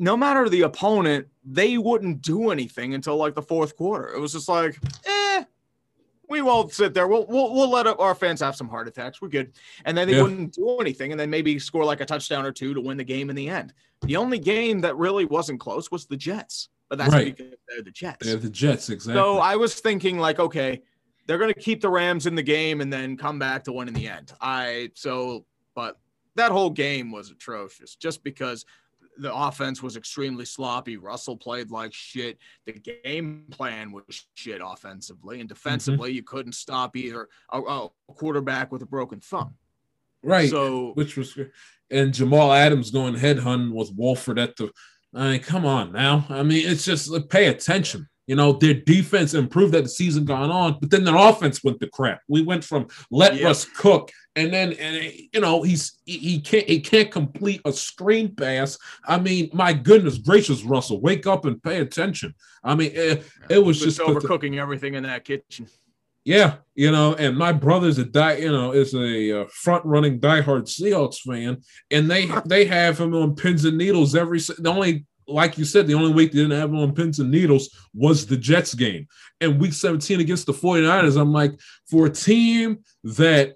no 0.00 0.16
matter 0.16 0.48
the 0.48 0.62
opponent, 0.62 1.28
they 1.44 1.78
wouldn't 1.78 2.22
do 2.22 2.50
anything 2.50 2.94
until 2.94 3.16
like 3.16 3.36
the 3.36 3.42
fourth 3.42 3.76
quarter. 3.76 4.12
It 4.12 4.18
was 4.20 4.32
just 4.32 4.48
like, 4.48 4.76
eh, 5.06 5.27
we 6.28 6.42
won't 6.42 6.72
sit 6.72 6.94
there. 6.94 7.08
We'll 7.08 7.26
we'll, 7.26 7.52
we'll 7.54 7.70
let 7.70 7.86
our 7.86 8.14
fans 8.14 8.40
have 8.40 8.54
some 8.56 8.68
heart 8.68 8.86
attacks. 8.88 9.20
We're 9.20 9.28
good. 9.28 9.52
And 9.84 9.96
then 9.96 10.06
they 10.08 10.16
Yeah. 10.16 10.22
wouldn't 10.22 10.52
do 10.54 10.78
anything, 10.78 11.10
and 11.12 11.18
then 11.20 11.30
maybe 11.30 11.58
score 11.58 11.84
like 11.84 12.00
a 12.00 12.06
touchdown 12.06 12.44
or 12.44 12.52
two 12.52 12.74
to 12.74 12.80
win 12.80 12.96
the 12.96 13.04
game 13.04 13.30
in 13.30 13.36
the 13.36 13.48
end. 13.48 13.72
The 14.02 14.16
only 14.16 14.38
game 14.38 14.80
that 14.82 14.96
really 14.96 15.24
wasn't 15.24 15.60
close 15.60 15.90
was 15.90 16.06
the 16.06 16.16
Jets, 16.16 16.68
but 16.88 16.98
that's 16.98 17.12
Right. 17.12 17.36
because 17.36 17.54
they're 17.68 17.82
the 17.82 17.90
Jets. 17.90 18.26
They're 18.26 18.36
the 18.36 18.50
Jets, 18.50 18.90
exactly. 18.90 19.20
So 19.20 19.38
I 19.38 19.56
was 19.56 19.80
thinking 19.80 20.18
like, 20.18 20.38
okay, 20.38 20.82
they're 21.26 21.38
gonna 21.38 21.54
keep 21.54 21.80
the 21.80 21.90
Rams 21.90 22.26
in 22.26 22.34
the 22.34 22.42
game 22.42 22.80
and 22.80 22.92
then 22.92 23.16
come 23.16 23.38
back 23.38 23.64
to 23.64 23.72
win 23.72 23.88
in 23.88 23.94
the 23.94 24.08
end. 24.08 24.32
I 24.40 24.90
so, 24.94 25.44
but 25.74 25.98
that 26.36 26.52
whole 26.52 26.70
game 26.70 27.10
was 27.10 27.30
atrocious 27.30 27.96
just 27.96 28.22
because 28.22 28.64
the 29.18 29.34
offense 29.34 29.82
was 29.82 29.96
extremely 29.96 30.44
sloppy. 30.44 30.96
Russell 30.96 31.36
played 31.36 31.70
like 31.70 31.92
shit. 31.92 32.38
The 32.66 32.72
game 33.02 33.46
plan 33.50 33.92
was 33.92 34.26
shit 34.34 34.60
offensively 34.64 35.40
and 35.40 35.48
mm-hmm. 35.48 35.54
defensively. 35.54 36.12
You 36.12 36.22
couldn't 36.22 36.54
stop 36.54 36.96
either 36.96 37.28
a, 37.52 37.60
a 37.60 37.88
quarterback 38.08 38.72
with 38.72 38.82
a 38.82 38.86
broken 38.86 39.20
thumb. 39.20 39.54
right. 40.22 40.50
So 40.50 40.92
which 40.94 41.16
was 41.16 41.38
and 41.90 42.12
Jamal 42.12 42.52
Adams 42.52 42.90
going 42.90 43.14
headhunting 43.14 43.72
with 43.72 43.92
Wolford 43.96 44.38
at 44.38 44.56
the. 44.56 44.70
I 45.14 45.32
mean, 45.32 45.40
come 45.40 45.64
on 45.64 45.92
now. 45.92 46.26
I 46.28 46.42
mean, 46.42 46.68
it's 46.68 46.84
just 46.84 47.08
like, 47.08 47.30
pay 47.30 47.46
attention. 47.46 48.08
You 48.28 48.36
know, 48.36 48.52
their 48.52 48.74
defense 48.74 49.34
improved 49.34 49.74
as 49.74 49.82
the 49.84 49.88
season 49.88 50.24
gone 50.24 50.50
on, 50.50 50.76
but 50.80 50.90
then 50.90 51.02
their 51.02 51.16
offense 51.16 51.64
went 51.64 51.80
to 51.80 51.88
crap. 51.88 52.20
We 52.28 52.42
went 52.42 52.62
from 52.62 52.86
let 53.10 53.34
Yeah. 53.34 53.46
Russ 53.46 53.64
cook, 53.64 54.12
and 54.36 54.52
then 54.52 54.74
and 54.74 55.12
you 55.32 55.40
know 55.40 55.62
he's 55.62 55.98
he, 56.04 56.38
can't 56.40 56.68
he 56.68 56.78
can't 56.80 57.10
complete 57.10 57.62
a 57.64 57.72
screen 57.72 58.34
pass. 58.36 58.78
I 59.04 59.18
mean, 59.18 59.50
my 59.52 59.72
goodness 59.72 60.18
gracious, 60.18 60.62
Russell, 60.62 61.00
wake 61.00 61.26
up 61.26 61.46
and 61.46 61.60
pay 61.62 61.80
attention. 61.80 62.34
I 62.62 62.74
mean, 62.74 62.92
it, 62.94 63.24
it 63.48 63.64
was 63.64 63.80
just 63.80 63.98
pathet- 63.98 64.20
overcooking 64.22 64.60
everything 64.60 64.94
in 64.94 65.04
that 65.04 65.24
kitchen. 65.24 65.66
yeah, 66.24 66.56
you 66.74 66.90
know, 66.92 67.14
and 67.14 67.34
my 67.38 67.52
brother's 67.52 67.96
a 67.96 68.04
die, 68.04 68.36
you 68.36 68.52
know, 68.52 68.72
is 68.72 68.92
a 68.94 69.40
uh, 69.40 69.46
front 69.50 69.84
running 69.86 70.20
diehard 70.20 70.64
Seahawks 70.68 71.20
fan, 71.20 71.62
and 71.90 72.10
they 72.10 72.28
they 72.44 72.66
have 72.66 72.98
him 73.00 73.14
on 73.14 73.34
pins 73.34 73.64
and 73.64 73.78
needles 73.78 74.14
every. 74.14 74.38
The 74.38 74.68
only, 74.68 75.06
like 75.28 75.58
you 75.58 75.64
said, 75.64 75.86
the 75.86 75.94
only 75.94 76.12
week 76.12 76.32
they 76.32 76.38
didn't 76.38 76.58
have 76.58 76.74
on 76.74 76.94
pins 76.94 77.18
and 77.18 77.30
needles 77.30 77.68
was 77.94 78.26
the 78.26 78.36
Jets 78.36 78.74
game, 78.74 79.06
and 79.40 79.60
week 79.60 79.72
17 79.72 80.20
against 80.20 80.46
the 80.46 80.52
49ers. 80.52 81.20
I'm 81.20 81.32
like, 81.32 81.58
for 81.88 82.06
a 82.06 82.10
team 82.10 82.78
that 83.04 83.54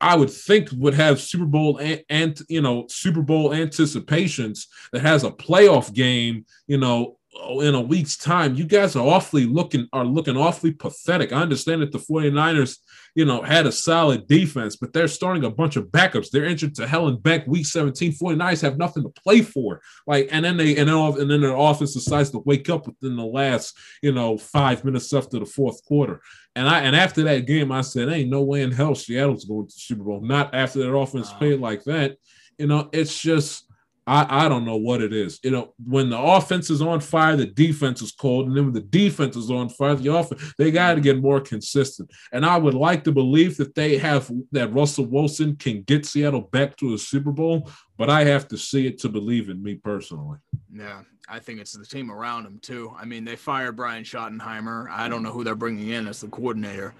I 0.00 0.16
would 0.16 0.30
think 0.30 0.68
would 0.72 0.94
have 0.94 1.20
Super 1.20 1.44
Bowl 1.44 1.78
and, 1.78 2.02
and 2.08 2.38
you 2.48 2.60
know 2.60 2.86
Super 2.88 3.22
Bowl 3.22 3.54
anticipations 3.54 4.66
that 4.92 5.02
has 5.02 5.22
a 5.22 5.30
playoff 5.30 5.94
game, 5.94 6.44
you 6.66 6.76
know, 6.76 7.18
Oh, 7.34 7.60
in 7.60 7.74
a 7.74 7.80
week's 7.80 8.18
time, 8.18 8.56
you 8.56 8.64
guys 8.64 8.94
are 8.94 9.06
awfully 9.06 9.46
looking 9.46 9.88
are 9.94 10.04
looking 10.04 10.36
awfully 10.36 10.70
pathetic. 10.72 11.32
I 11.32 11.40
understand 11.40 11.80
that 11.80 11.90
the 11.90 11.98
49ers, 11.98 12.76
you 13.14 13.24
know, 13.24 13.40
had 13.40 13.64
a 13.64 13.72
solid 13.72 14.26
defense, 14.26 14.76
but 14.76 14.92
they're 14.92 15.08
starting 15.08 15.44
a 15.44 15.50
bunch 15.50 15.76
of 15.76 15.86
backups. 15.86 16.28
They're 16.30 16.44
injured 16.44 16.74
to 16.74 16.86
hell 16.86 17.08
and 17.08 17.22
back 17.22 17.46
week 17.46 17.64
17. 17.64 18.12
49ers 18.12 18.60
have 18.60 18.76
nothing 18.76 19.02
to 19.04 19.08
play 19.08 19.40
for. 19.40 19.80
Like, 20.06 20.28
and 20.30 20.44
then 20.44 20.58
they 20.58 20.76
and 20.76 20.88
then 20.88 20.94
all, 20.94 21.18
and 21.18 21.30
then 21.30 21.40
their 21.40 21.56
offense 21.56 21.94
decides 21.94 22.30
to 22.32 22.42
wake 22.44 22.68
up 22.68 22.86
within 22.86 23.16
the 23.16 23.24
last, 23.24 23.78
you 24.02 24.12
know, 24.12 24.36
five 24.36 24.84
minutes 24.84 25.10
after 25.14 25.38
the 25.38 25.46
fourth 25.46 25.82
quarter. 25.86 26.20
And 26.54 26.68
I 26.68 26.80
and 26.80 26.94
after 26.94 27.22
that 27.22 27.46
game, 27.46 27.72
I 27.72 27.80
said, 27.80 28.10
ain't 28.10 28.28
no 28.28 28.42
way 28.42 28.60
in 28.60 28.72
hell 28.72 28.94
Seattle's 28.94 29.46
going 29.46 29.68
to 29.68 29.74
the 29.74 29.80
Super 29.80 30.04
Bowl. 30.04 30.20
Not 30.20 30.54
after 30.54 30.80
that 30.80 30.94
offense 30.94 31.30
Wow. 31.32 31.38
played 31.38 31.60
like 31.60 31.84
that. 31.84 32.18
You 32.58 32.66
know, 32.66 32.90
it's 32.92 33.18
just 33.18 33.71
I, 34.06 34.46
I 34.46 34.48
don't 34.48 34.64
know 34.64 34.76
what 34.76 35.00
it 35.00 35.12
is. 35.12 35.38
You 35.44 35.52
know, 35.52 35.74
when 35.84 36.10
the 36.10 36.18
offense 36.18 36.70
is 36.70 36.82
on 36.82 37.00
fire, 37.00 37.36
the 37.36 37.46
defense 37.46 38.02
is 38.02 38.10
cold, 38.10 38.48
and 38.48 38.56
then 38.56 38.64
when 38.64 38.74
the 38.74 38.80
defense 38.80 39.36
is 39.36 39.50
on 39.50 39.68
fire, 39.68 39.94
the 39.94 40.12
offense 40.12 40.54
they 40.58 40.70
got 40.70 40.94
to 40.94 41.00
get 41.00 41.20
more 41.20 41.40
consistent. 41.40 42.10
And 42.32 42.44
I 42.44 42.56
would 42.56 42.74
like 42.74 43.04
to 43.04 43.12
believe 43.12 43.56
that 43.58 43.74
they 43.74 43.98
have 43.98 44.30
that 44.50 44.72
Russell 44.72 45.06
Wilson 45.06 45.56
can 45.56 45.82
get 45.82 46.04
Seattle 46.04 46.40
back 46.40 46.76
to 46.78 46.94
a 46.94 46.98
Super 46.98 47.30
Bowl, 47.30 47.70
but 47.96 48.10
I 48.10 48.24
have 48.24 48.48
to 48.48 48.58
see 48.58 48.86
it 48.86 48.98
to 49.00 49.08
believe 49.08 49.48
in 49.48 49.62
me 49.62 49.76
personally. 49.76 50.38
Yeah, 50.74 51.02
I 51.28 51.38
think 51.38 51.60
it's 51.60 51.72
the 51.72 51.86
team 51.86 52.10
around 52.10 52.46
him 52.46 52.58
too. 52.60 52.92
I 52.98 53.04
mean, 53.04 53.24
they 53.24 53.36
fired 53.36 53.76
Brian 53.76 54.02
Schottenheimer. 54.02 54.90
I 54.90 55.08
don't 55.08 55.22
know 55.22 55.32
who 55.32 55.44
they're 55.44 55.54
bringing 55.54 55.90
in 55.90 56.08
as 56.08 56.20
the 56.20 56.28
coordinator, 56.28 56.94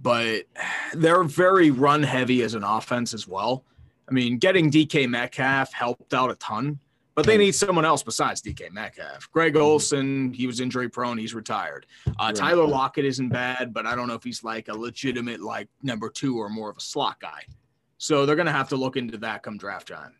but 0.00 0.44
they're 0.94 1.24
very 1.24 1.70
run 1.70 2.02
heavy 2.02 2.42
as 2.42 2.54
an 2.54 2.64
offense 2.64 3.12
as 3.12 3.28
well. 3.28 3.62
I 4.08 4.12
mean, 4.12 4.38
getting 4.38 4.70
DK 4.70 5.08
Metcalf 5.08 5.72
helped 5.72 6.14
out 6.14 6.30
a 6.30 6.36
ton, 6.36 6.78
but 7.14 7.26
they 7.26 7.36
need 7.36 7.54
someone 7.54 7.84
else 7.84 8.02
besides 8.02 8.40
DK 8.42 8.70
Metcalf. 8.70 9.28
Greg 9.32 9.56
Olsen, 9.56 10.32
he 10.32 10.46
was 10.46 10.60
injury 10.60 10.88
prone. 10.88 11.18
He's 11.18 11.34
retired. 11.34 11.86
Uh, 12.06 12.12
Right. 12.26 12.34
Tyler 12.34 12.66
Lockett 12.66 13.04
isn't 13.04 13.30
bad, 13.30 13.72
but 13.72 13.86
I 13.86 13.96
don't 13.96 14.06
know 14.06 14.14
if 14.14 14.22
he's 14.22 14.44
like 14.44 14.68
a 14.68 14.74
legitimate 14.76 15.40
like 15.40 15.68
number 15.82 16.08
two 16.08 16.38
or 16.38 16.48
more 16.48 16.70
of 16.70 16.76
a 16.76 16.80
slot 16.80 17.18
guy. 17.20 17.42
So 17.98 18.26
they're 18.26 18.36
gonna 18.36 18.52
have 18.52 18.68
to 18.68 18.76
look 18.76 18.96
into 18.96 19.16
that 19.18 19.42
come 19.42 19.56
draft 19.56 19.88
time 19.88 20.14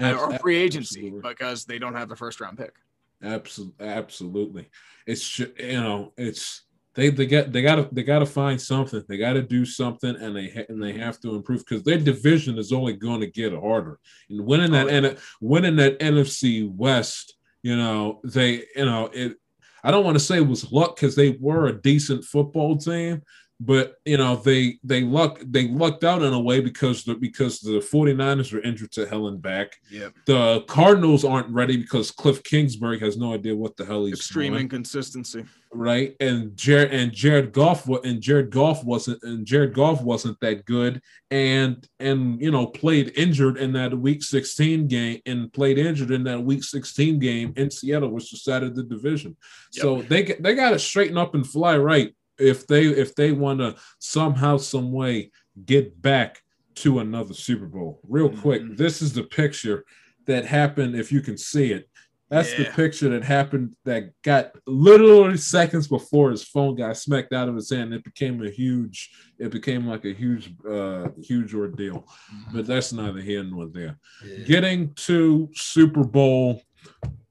or 0.00 0.38
free 0.38 0.56
agency 0.56 1.06
Absolutely. 1.06 1.30
because 1.30 1.64
they 1.64 1.78
don't 1.78 1.94
have 1.94 2.08
the 2.08 2.16
first 2.16 2.40
round 2.40 2.58
pick. 2.58 2.74
Absolutely, 3.22 3.86
absolutely. 3.86 4.68
It's 5.06 5.38
you 5.38 5.80
know, 5.80 6.12
it's 6.16 6.63
they 6.94 7.10
they 7.10 7.26
get 7.26 7.52
they 7.52 7.62
gotta 7.62 7.88
they 7.92 8.02
gotta 8.02 8.26
find 8.26 8.60
something. 8.60 9.02
They 9.08 9.18
gotta 9.18 9.42
do 9.42 9.64
something, 9.64 10.14
and 10.16 10.36
they 10.36 10.48
ha- 10.48 10.66
and 10.68 10.82
they 10.82 10.92
have 10.92 11.20
to 11.20 11.34
improve 11.34 11.64
because 11.66 11.82
their 11.82 11.98
division 11.98 12.56
is 12.58 12.72
only 12.72 12.92
going 12.92 13.20
to 13.20 13.26
get 13.26 13.52
harder. 13.52 13.98
And 14.30 14.46
winning 14.46 14.70
that 14.72 14.86
Oh, 14.86 14.90
and 14.90 15.18
winning 15.40 15.76
that 15.76 15.98
NFC 15.98 16.70
West, 16.70 17.34
you 17.62 17.76
know, 17.76 18.20
they 18.24 18.64
you 18.76 18.84
know 18.84 19.10
it. 19.12 19.36
I 19.82 19.90
don't 19.90 20.04
want 20.04 20.14
to 20.16 20.24
say 20.24 20.38
it 20.38 20.46
was 20.46 20.72
luck 20.72 20.96
because 20.96 21.14
they 21.14 21.36
were 21.40 21.66
a 21.66 21.82
decent 21.82 22.24
football 22.24 22.78
team, 22.78 23.22
but 23.60 23.94
you 24.04 24.16
know 24.16 24.34
they 24.36 24.78
they 24.82 25.02
luck 25.02 25.40
they 25.46 25.68
lucked 25.68 26.02
out 26.02 26.22
in 26.22 26.32
a 26.32 26.40
way 26.40 26.60
because 26.60 27.04
the 27.04 27.14
because 27.14 27.60
the 27.60 27.78
49ers 27.78 28.52
were 28.52 28.60
injured 28.62 28.90
to 28.92 29.06
hell 29.06 29.28
and 29.28 29.40
back 29.40 29.76
Yep. 29.90 30.12
the 30.26 30.60
Cardinals 30.66 31.24
aren't 31.24 31.48
ready 31.50 31.76
because 31.76 32.10
Cliff 32.10 32.42
Kingsbury 32.42 32.98
has 32.98 33.16
no 33.16 33.32
idea 33.32 33.54
what 33.54 33.76
the 33.76 33.84
hell 33.84 34.06
he's 34.06 34.14
doing. 34.14 34.18
Extreme 34.18 34.52
doing, 34.52 34.62
inconsistency. 34.62 35.44
right? 35.72 36.16
And 36.18 36.56
Jared 36.56 36.92
and 36.92 37.12
Jared 37.12 37.52
Goff 37.52 37.86
and 37.88 38.20
Jared 38.20 38.50
Goff 38.50 38.82
wasn't 38.84 39.22
and 39.22 39.46
Jared 39.46 39.72
Goff 39.72 40.02
wasn't 40.02 40.38
that 40.40 40.64
good, 40.64 41.00
and 41.30 41.86
and 42.00 42.40
you 42.40 42.50
know 42.50 42.66
played 42.66 43.12
injured 43.16 43.56
in 43.58 43.72
that 43.74 43.96
Week 43.96 44.22
16 44.24 44.88
game 44.88 45.20
and 45.26 45.52
played 45.52 45.78
injured 45.78 46.10
in 46.10 46.24
that 46.24 46.42
Week 46.42 46.64
16 46.64 47.20
game 47.20 47.52
in 47.56 47.70
Seattle, 47.70 48.10
which 48.10 48.30
decided 48.30 48.74
the 48.74 48.82
division. 48.82 49.36
So 49.70 50.02
they 50.02 50.22
they 50.40 50.54
got 50.56 50.70
to 50.70 50.78
straighten 50.80 51.16
up 51.18 51.34
and 51.36 51.46
fly 51.46 51.78
right 51.78 52.12
if 52.38 52.66
they 52.66 52.84
if 52.86 53.14
they 53.14 53.32
want 53.32 53.60
to 53.60 53.76
somehow 53.98 54.56
some 54.56 54.92
way 54.92 55.30
get 55.64 56.00
back 56.02 56.40
to 56.76 56.98
another 56.98 57.34
Super 57.34 57.66
Bowl. 57.66 58.00
Real 58.08 58.28
quick, 58.28 58.62
Mhm. 58.62 58.76
this 58.76 59.00
is 59.00 59.12
the 59.12 59.22
picture 59.22 59.84
that 60.26 60.44
happened. 60.44 60.96
If 60.96 61.12
you 61.12 61.20
can 61.20 61.38
see 61.38 61.70
it, 61.72 61.88
that's 62.30 62.52
the 62.54 62.64
picture 62.64 63.08
that 63.10 63.22
happened 63.22 63.76
that 63.84 64.10
got 64.22 64.50
literally 64.66 65.36
seconds 65.36 65.86
before 65.86 66.32
his 66.32 66.42
phone 66.42 66.74
got 66.74 66.96
smacked 66.96 67.32
out 67.32 67.48
of 67.48 67.54
his 67.54 67.70
hand. 67.70 67.94
It 67.94 68.02
became 68.02 68.44
a 68.44 68.50
huge. 68.50 69.10
It 69.38 69.52
became 69.52 69.86
like 69.86 70.04
a 70.04 70.12
huge, 70.12 70.52
uh, 70.68 71.10
huge 71.22 71.54
ordeal. 71.54 72.08
But 72.52 72.66
that's 72.66 72.92
neither 72.92 73.20
here 73.20 73.44
nor 73.44 73.68
there. 73.68 73.98
Getting 74.46 74.94
to 74.94 75.48
Super 75.54 76.02
Bowl 76.02 76.60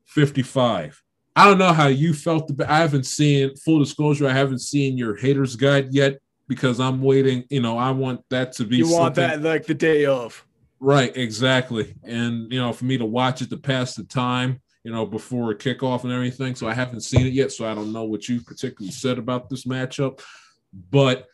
55. 0.06 1.03
I 1.36 1.46
don't 1.48 1.58
know 1.58 1.74
how 1.74 1.88
you 1.88 2.14
felt. 2.14 2.50
About, 2.50 2.70
I 2.70 2.78
haven't 2.78 3.06
seen 3.06 3.56
full 3.56 3.80
disclosure. 3.80 4.28
I 4.28 4.34
haven't 4.34 4.60
seen 4.60 4.98
your 4.98 5.16
haters 5.16 5.56
guide 5.56 5.94
yet 5.94 6.20
because 6.48 6.80
I'm 6.80 7.02
waiting. 7.02 7.46
You 7.50 7.62
know, 7.62 7.78
I 7.78 7.92
want 7.92 8.22
that 8.30 8.52
to 8.54 8.66
be. 8.66 8.78
You 8.78 8.92
want 8.92 9.16
that 9.16 9.42
like 9.42 9.66
the 9.66 9.74
day 9.74 10.06
of. 10.06 10.46
right? 10.80 11.16
Exactly. 11.16 11.96
And 12.04 12.52
you 12.52 12.60
know, 12.60 12.74
for 12.74 12.86
me 12.86 12.98
to 12.98 13.06
watch 13.06 13.42
it 13.42 13.50
to 13.50 13.58
pass 13.58 13.96
the 13.96 14.04
time, 14.04 14.62
you 14.84 14.92
know, 14.92 15.06
before 15.06 15.54
kickoff 15.56 16.04
and 16.04 16.12
everything. 16.12 16.56
So 16.56 16.68
I 16.68 16.74
haven't 16.74 17.02
seen 17.02 17.26
it 17.26 17.34
yet. 17.34 17.52
So 17.52 17.66
I 17.66 17.74
don't 17.74 17.94
know 17.94 18.04
what 18.04 18.28
you 18.30 18.42
particularly 18.42 18.92
said 18.92 19.18
about 19.18 19.50
this 19.50 19.66
matchup, 19.66 20.22
but. 20.92 21.28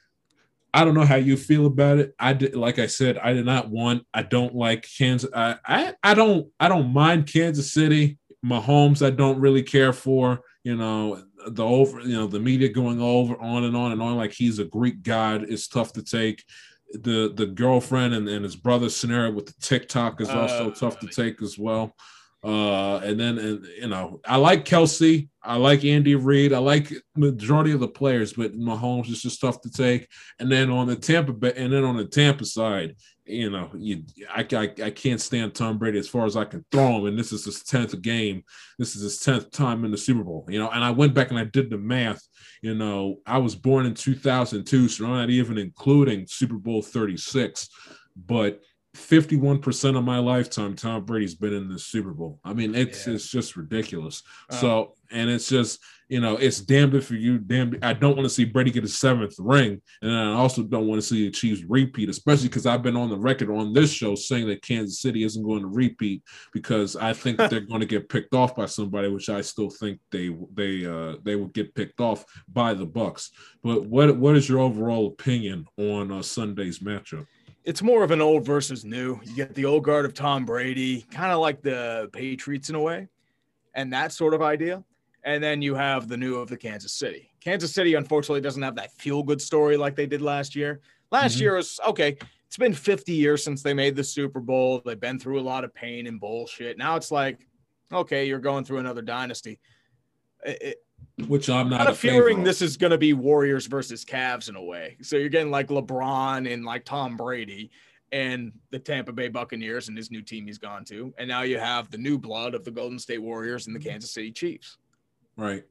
I 0.72 0.86
don't 0.86 0.94
know 0.94 1.04
how 1.04 1.16
you 1.16 1.36
feel 1.36 1.66
about 1.66 1.98
it. 1.98 2.14
I 2.20 2.34
did, 2.34 2.56
like 2.56 2.78
I 2.78 2.86
said, 2.86 3.18
I 3.18 3.34
did 3.34 3.44
not 3.44 3.72
want. 3.72 4.06
I 4.14 4.22
don't 4.22 4.54
like 4.54 4.88
Kansas. 5.00 5.28
I, 5.36 5.56
I, 5.66 5.96
I 6.04 6.14
don't, 6.14 6.48
I 6.60 6.68
don't 6.68 6.94
mind 6.94 7.26
Kansas 7.26 7.74
City. 7.74 8.19
Mahomes, 8.45 9.06
I 9.06 9.10
don't 9.10 9.40
really 9.40 9.64
care 9.64 9.94
for. 9.94 10.41
You 10.64 10.76
know, 10.76 11.24
the 11.48 11.64
over, 11.64 12.02
you 12.02 12.16
know, 12.16 12.28
the 12.28 12.40
media 12.40 12.70
going 12.70 13.02
over 13.02 13.38
on 13.40 13.64
and 13.64 13.76
on 13.76 13.91
and 13.91 14.02
on 14.02 14.18
like 14.18 14.34
he's 14.34 14.60
a 14.60 14.66
Greek 14.66 15.03
god 15.03 15.45
It's 15.48 15.68
tough 15.68 15.94
to 15.94 16.03
take. 16.03 16.44
The 16.91 17.32
the 17.34 17.45
girlfriend 17.45 18.14
and, 18.14 18.28
and 18.28 18.44
his 18.44 18.56
brother 18.56 18.90
scenario 18.90 19.32
with 19.32 19.45
the 19.45 19.53
TikTok 19.61 20.22
is 20.22 20.30
also 20.30 20.72
Uh, 20.72 20.74
tough 20.74 20.99
to 20.99 21.07
take 21.07 21.41
as 21.41 21.57
well. 21.57 21.95
Uh, 22.44 22.98
and 22.99 23.20
then 23.20 23.38
and 23.38 23.66
you 23.82 23.88
know, 23.88 24.22
I 24.26 24.38
like 24.38 24.64
Kelce, 24.64 25.28
I 25.44 25.57
like 25.57 25.84
Andy 25.84 26.16
Reid, 26.16 26.53
I 26.53 26.60
like 26.60 26.91
majority 27.16 27.74
of 27.74 27.82
the 27.82 27.88
players, 27.88 28.34
but 28.34 28.57
Mahomes 28.57 29.10
is 29.10 29.22
just 29.22 29.41
tough 29.41 29.60
to 29.61 29.70
take. 29.70 30.07
And 30.40 30.49
then 30.49 30.70
on 30.70 30.88
the 30.88 30.95
Tampa 30.95 31.34
and 31.56 31.74
then 31.74 31.84
on 31.84 31.98
the 31.98 32.06
Tampa 32.06 32.45
side, 32.45 32.95
you 33.30 33.49
know, 33.49 33.69
you 33.77 34.03
I, 34.30 34.45
I, 34.51 34.85
I 34.85 34.89
can't 34.91 35.22
stand 35.22 35.53
Tom 35.53 35.77
Brady 35.77 35.99
as 35.99 36.07
far 36.07 36.26
as 36.26 36.35
I 36.35 36.45
can 36.45 36.65
throw 36.72 36.97
him, 36.97 37.06
and 37.07 37.18
this 37.19 37.31
is 37.31 37.45
his 37.45 37.64
tenth 37.64 37.99
game. 38.01 38.43
This 38.77 38.95
is 38.95 39.03
his 39.03 39.19
tenth 39.19 39.51
time 39.51 39.85
in 39.85 39.91
the 39.91 39.97
Super 39.97 40.23
Bowl. 40.23 40.45
You 40.49 40.60
know, 40.60 40.69
and 40.69 40.84
I 40.84 40.91
went 40.91 41.14
back 41.14 41.30
and 41.30 41.39
I 41.39 41.45
did 41.45 41.69
the 41.69 41.77
math. 41.77 42.22
You 42.61 42.76
know, 42.76 43.18
I 43.26 43.38
was 43.38 43.56
born 43.56 43.85
in 43.85 43.93
2002, 43.93 44.88
so 44.89 45.06
I'm 45.06 45.11
not 45.11 45.30
even 45.30 45.57
including 45.57 46.26
Super 46.27 46.56
Bowl 46.57 46.81
36, 46.81 47.69
but 48.26 48.60
51% 48.95 49.97
of 49.97 50.03
my 50.03 50.19
lifetime, 50.19 50.76
Tom 50.76 51.06
Brady's 51.06 51.35
been 51.35 51.53
in 51.53 51.69
the 51.69 51.80
Super 51.80 52.11
Bowl. 52.11 52.39
I 52.43 52.53
mean, 52.53 52.76
it's 52.76 53.07
Yeah. 53.07 53.14
it's 53.14 53.30
just 53.30 53.56
ridiculous. 53.56 54.23
So, 54.51 54.95
and 55.11 55.30
it's 55.30 55.47
just, 55.47 55.80
you 56.10 56.19
know, 56.19 56.38
it's 56.38 56.60
damned 56.60 56.95
if 56.95 57.06
for 57.06 57.14
you, 57.14 57.38
damn. 57.38 57.77
I 57.84 57.94
don't 57.94 58.15
want 58.15 58.26
to 58.26 58.34
see 58.34 58.44
Brady 58.44 58.72
get 58.72 58.84
a 58.84 58.88
seventh 58.88 59.36
ring. 59.38 59.80
And 60.02 60.11
I 60.11 60.34
also 60.34 60.64
don't 60.64 60.88
want 60.88 60.99
to 60.99 61.07
see 61.07 61.26
the 61.26 61.31
Chiefs 61.31 61.64
repeat, 61.68 62.10
especially 62.10 62.48
because 62.48 62.65
I've 62.65 62.81
been 62.81 62.98
on 62.98 63.10
the 63.10 63.18
record 63.18 63.52
on 63.52 63.73
this 63.73 63.91
show 63.91 64.15
saying 64.15 64.48
that 64.48 64.64
Kansas 64.64 65.02
City 65.02 65.23
isn't 65.23 65.44
going 65.44 65.61
to 65.61 65.68
repeat 65.68 66.23
because 66.52 66.95
I 66.95 67.14
think 67.14 67.38
they're 67.38 67.60
going 67.61 67.81
to 67.81 67.86
get 67.86 68.10
picked 68.10 68.34
off 68.34 68.56
by 68.56 68.65
somebody, 68.65 69.07
which 69.07 69.30
I 69.30 69.41
still 69.41 69.69
think 69.69 69.99
they 70.11 70.36
they 70.53 70.84
uh 70.86 71.18
they 71.23 71.36
will 71.36 71.48
get 71.48 71.76
picked 71.76 72.02
off 72.02 72.26
by 72.52 72.73
the 72.73 72.88
Bucs. 72.88 73.30
But 73.61 73.86
what 73.86 74.18
what 74.18 74.36
is 74.36 74.49
your 74.49 74.60
overall 74.60 75.07
opinion 75.07 75.65
on 75.77 76.11
uh, 76.11 76.23
Sunday's 76.23 76.80
matchup? 76.80 77.27
it's 77.65 77.84
more 77.84 78.03
of 78.03 78.10
an 78.10 78.22
old 78.22 78.44
versus 78.44 78.84
new. 78.84 79.19
You 79.23 79.36
get 79.36 79.53
the 79.53 79.65
old 79.65 79.84
guard 79.84 80.06
of 80.06 80.15
Tom 80.15 80.44
Brady, 80.44 81.02
kind 81.11 81.31
of 81.31 81.40
like 81.40 81.61
the 81.61 82.10
Patriots 82.14 82.69
in 82.69 82.76
a 82.76 82.81
way, 82.81 83.10
and 83.76 83.94
that 83.94 84.11
sort 84.11 84.34
of 84.34 84.41
idea. 84.41 84.84
And 85.30 85.43
then 85.43 85.61
you 85.61 85.76
have 85.76 86.07
the 86.07 86.18
new 86.18 86.38
of 86.38 86.49
the 86.49 86.57
Kansas 86.57 86.91
City. 86.91 87.30
Kansas 87.39 87.72
City, 87.72 87.93
unfortunately, 87.93 88.41
doesn't 88.41 88.64
have 88.64 88.76
that 88.77 88.91
feel 88.93 89.22
good 89.22 89.39
story 89.39 89.77
like 89.77 89.95
they 89.95 90.07
did 90.07 90.23
last 90.23 90.56
year. 90.56 90.81
Last 91.11 91.38
Mhm. 91.38 91.41
year 91.41 91.56
was 91.56 91.80
okay. 91.88 92.18
It's 92.47 92.57
been 92.57 92.73
50 92.73 93.14
years 93.14 93.43
since 93.43 93.61
they 93.61 93.76
made 93.76 93.95
the 93.95 94.03
Super 94.03 94.39
Bowl. 94.39 94.81
They've 94.84 94.99
been 94.99 95.19
through 95.19 95.39
a 95.39 95.41
lot 95.45 95.64
of 95.64 95.72
pain 95.72 96.07
and 96.07 96.19
bullshit. 96.19 96.80
Now 96.80 96.95
it's 96.95 97.11
like, 97.11 97.45
okay, 97.93 98.27
you're 98.27 98.39
going 98.39 98.65
through 98.65 98.80
another 98.80 99.03
dynasty. 99.03 99.60
It- 100.43 100.84
Which 101.27 101.47
I'm 101.47 101.69
not 101.69 101.88
a 101.88 101.93
fearing 101.93 102.43
this 102.43 102.64
is 102.64 102.76
going 102.76 102.89
to 102.91 102.97
be 102.97 103.14
Warriors 103.14 103.68
versus 103.68 104.03
Cavs 104.03 104.49
in 104.49 104.56
a 104.56 104.64
way. 104.64 104.97
So 105.03 105.15
you're 105.15 105.30
getting 105.30 105.51
like 105.51 105.68
LeBron 105.68 106.51
and 106.51 106.65
like 106.65 106.85
Tom 106.85 107.15
Brady 107.18 107.69
and 108.11 108.51
the 108.72 108.80
Tampa 108.80 109.11
Bay 109.14 109.27
Buccaneers 109.27 109.89
and 109.89 109.95
his 109.97 110.10
new 110.10 110.23
team 110.23 110.47
he's 110.47 110.57
gone 110.57 110.84
to. 110.85 111.14
And 111.19 111.27
now 111.27 111.43
you 111.43 111.60
have 111.60 111.91
the 111.91 111.99
new 111.99 112.18
blood 112.18 112.56
of 112.56 112.65
the 112.65 112.72
Golden 112.72 112.97
State 112.97 113.19
Warriors 113.22 113.68
and 113.68 113.76
the 113.76 113.80
Kansas 113.80 114.11
City 114.11 114.31
Chiefs. 114.31 114.78
Right. 115.40 115.64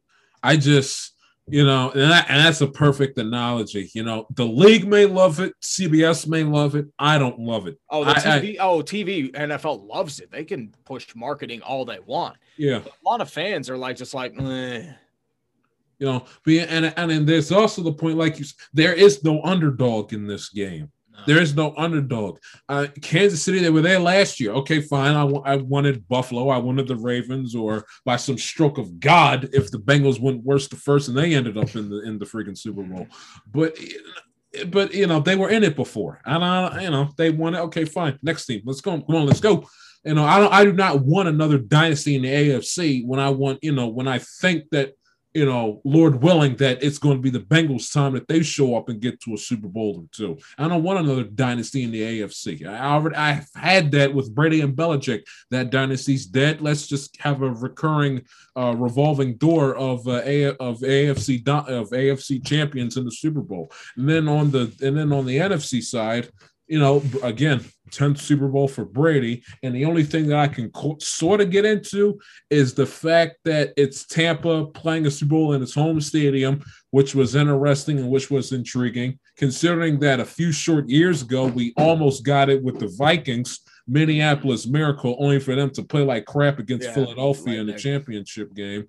I 0.42 0.56
just, 0.56 1.12
you 1.46 1.64
know, 1.64 1.90
and, 1.90 2.10
that, 2.10 2.26
and 2.30 2.44
that's 2.44 2.60
a 2.60 2.66
perfect 2.66 3.18
analogy. 3.18 3.90
You 3.94 4.02
know, 4.02 4.26
the 4.34 4.44
league 4.44 4.86
may 4.86 5.06
love 5.06 5.40
it, 5.40 5.54
CBS 5.62 6.26
may 6.26 6.44
love 6.44 6.74
it. 6.74 6.86
I 6.98 7.18
don't 7.18 7.38
love 7.38 7.66
it. 7.66 7.78
Oh, 7.90 8.04
the 8.04 8.10
I- 8.10 8.36
I- 8.36 8.40
TV, 8.40 8.56
oh, 8.60 8.82
TV, 8.82 9.30
NFL 9.32 9.86
loves 9.86 10.20
it. 10.20 10.30
They 10.30 10.44
can 10.44 10.74
push 10.84 11.14
marketing 11.14 11.62
all 11.62 11.84
they 11.84 11.98
want. 12.00 12.36
Yeah. 12.56 12.80
But 12.80 12.92
a 12.92 13.04
lot 13.08 13.20
of 13.20 13.30
fans 13.30 13.68
are 13.68 13.76
like, 13.76 13.96
just 13.96 14.14
like, 14.14 14.34
eh. 14.40 14.90
You 15.98 16.06
know, 16.06 16.24
and 16.46 16.94
and 16.96 17.10
then 17.10 17.26
there's 17.26 17.50
also 17.50 17.82
the 17.82 17.92
point, 17.92 18.16
like 18.16 18.38
you, 18.38 18.44
there 18.72 18.94
is 18.94 19.24
no 19.24 19.42
underdog 19.42 20.12
in 20.12 20.28
this 20.28 20.48
game. 20.48 20.92
There 21.26 21.40
is 21.40 21.54
no 21.54 21.74
underdog. 21.76 22.38
Uh, 22.68 22.86
Kansas 23.02 23.42
City, 23.42 23.58
they 23.58 23.70
were 23.70 23.82
there 23.82 23.98
last 23.98 24.40
year. 24.40 24.52
Okay, 24.52 24.80
fine. 24.80 25.14
I, 25.14 25.24
I 25.24 25.56
wanted 25.56 26.08
Buffalo. 26.08 26.48
I 26.48 26.58
wanted 26.58 26.88
the 26.88 26.96
Ravens, 26.96 27.54
or 27.54 27.84
by 28.04 28.16
some 28.16 28.38
stroke 28.38 28.78
of 28.78 29.00
God, 29.00 29.50
if 29.52 29.70
the 29.70 29.78
Bengals 29.78 30.20
went 30.20 30.42
worse 30.42 30.68
the 30.68 30.76
first, 30.76 31.08
and 31.08 31.16
they 31.16 31.34
ended 31.34 31.58
up 31.58 31.74
in 31.74 31.90
the 31.90 32.02
in 32.02 32.18
the 32.18 32.24
freaking 32.24 32.56
Super 32.56 32.82
Bowl. 32.82 33.06
But 33.52 33.78
but 34.68 34.94
you 34.94 35.06
know 35.06 35.20
they 35.20 35.36
were 35.36 35.50
in 35.50 35.64
it 35.64 35.76
before, 35.76 36.20
and 36.24 36.44
I 36.44 36.82
you 36.82 36.90
know 36.90 37.10
they 37.16 37.30
won 37.30 37.54
it. 37.54 37.60
Okay, 37.60 37.84
fine. 37.84 38.18
Next 38.22 38.46
team, 38.46 38.62
let's 38.64 38.80
go. 38.80 39.00
Come 39.00 39.16
on, 39.16 39.26
let's 39.26 39.40
go. 39.40 39.68
You 40.04 40.14
know, 40.14 40.24
I 40.24 40.38
don't. 40.38 40.52
I 40.52 40.64
do 40.64 40.72
not 40.72 41.00
want 41.00 41.28
another 41.28 41.58
dynasty 41.58 42.16
in 42.16 42.22
the 42.22 42.28
AFC 42.28 43.04
when 43.04 43.20
I 43.20 43.30
want. 43.30 43.58
You 43.62 43.72
know, 43.72 43.88
when 43.88 44.08
I 44.08 44.18
think 44.18 44.64
that 44.70 44.94
you 45.38 45.46
know, 45.46 45.80
Lord 45.84 46.20
willing, 46.20 46.56
that 46.56 46.82
it's 46.82 46.98
going 46.98 47.16
to 47.16 47.22
be 47.22 47.30
the 47.30 47.38
Bengals' 47.38 47.92
time 47.92 48.14
that 48.14 48.26
they 48.26 48.42
show 48.42 48.74
up 48.74 48.88
and 48.88 49.00
get 49.00 49.20
to 49.20 49.34
a 49.34 49.38
Super 49.38 49.68
Bowl 49.68 50.00
or 50.00 50.08
two. 50.10 50.36
I 50.58 50.66
don't 50.66 50.82
want 50.82 50.98
another 50.98 51.22
dynasty 51.22 51.84
in 51.84 51.92
the 51.92 52.02
AFC. 52.02 52.66
I 52.66 52.80
already 52.80 53.14
I've 53.14 53.48
had 53.54 53.92
that 53.92 54.12
with 54.12 54.34
Brady 54.34 54.62
and 54.62 54.74
Belichick. 54.74 55.22
That 55.52 55.70
dynasty's 55.70 56.26
dead. 56.26 56.60
Let's 56.60 56.88
just 56.88 57.16
have 57.20 57.42
a 57.42 57.50
recurring, 57.50 58.24
uh, 58.56 58.74
revolving 58.76 59.36
door 59.36 59.76
of 59.76 60.08
uh, 60.08 60.22
a, 60.24 60.46
of 60.56 60.80
AFC 60.80 61.46
of 61.46 61.90
AFC 61.90 62.44
champions 62.44 62.96
in 62.96 63.04
the 63.04 63.12
Super 63.12 63.40
Bowl. 63.40 63.70
And 63.96 64.08
then 64.08 64.26
on 64.26 64.50
the 64.50 64.74
and 64.82 64.96
then 64.98 65.12
on 65.12 65.24
the 65.24 65.38
NFC 65.38 65.80
side, 65.84 66.30
you 66.68 66.78
know, 66.78 67.02
again, 67.22 67.64
10th 67.90 68.18
Super 68.18 68.48
Bowl 68.48 68.68
for 68.68 68.84
Brady. 68.84 69.42
And 69.62 69.74
the 69.74 69.84
only 69.84 70.04
thing 70.04 70.26
that 70.28 70.38
I 70.38 70.48
can 70.48 70.70
co- 70.70 70.98
sort 71.00 71.40
of 71.40 71.50
get 71.50 71.64
into 71.64 72.18
is 72.50 72.74
the 72.74 72.86
fact 72.86 73.36
that 73.44 73.72
it's 73.76 74.06
Tampa 74.06 74.66
playing 74.66 75.06
a 75.06 75.10
Super 75.10 75.30
Bowl 75.30 75.52
in 75.54 75.62
its 75.62 75.74
home 75.74 76.00
stadium, 76.00 76.62
which 76.90 77.14
was 77.14 77.34
interesting 77.34 77.98
and 77.98 78.10
which 78.10 78.30
was 78.30 78.52
intriguing, 78.52 79.18
considering 79.36 79.98
that 80.00 80.20
a 80.20 80.24
few 80.24 80.52
short 80.52 80.88
years 80.88 81.22
ago, 81.22 81.46
we 81.46 81.72
almost 81.76 82.24
got 82.24 82.50
it 82.50 82.62
with 82.62 82.78
the 82.78 82.94
Vikings. 82.98 83.60
Minneapolis 83.90 84.66
Miracle, 84.66 85.16
only 85.18 85.40
for 85.40 85.54
them 85.54 85.70
to 85.70 85.82
play 85.82 86.02
like 86.02 86.26
crap 86.26 86.58
against 86.58 86.88
Yeah, 86.88 86.92
Philadelphia 86.94 87.58
in 87.58 87.66
the 87.66 87.72
championship 87.72 88.54
game. 88.54 88.86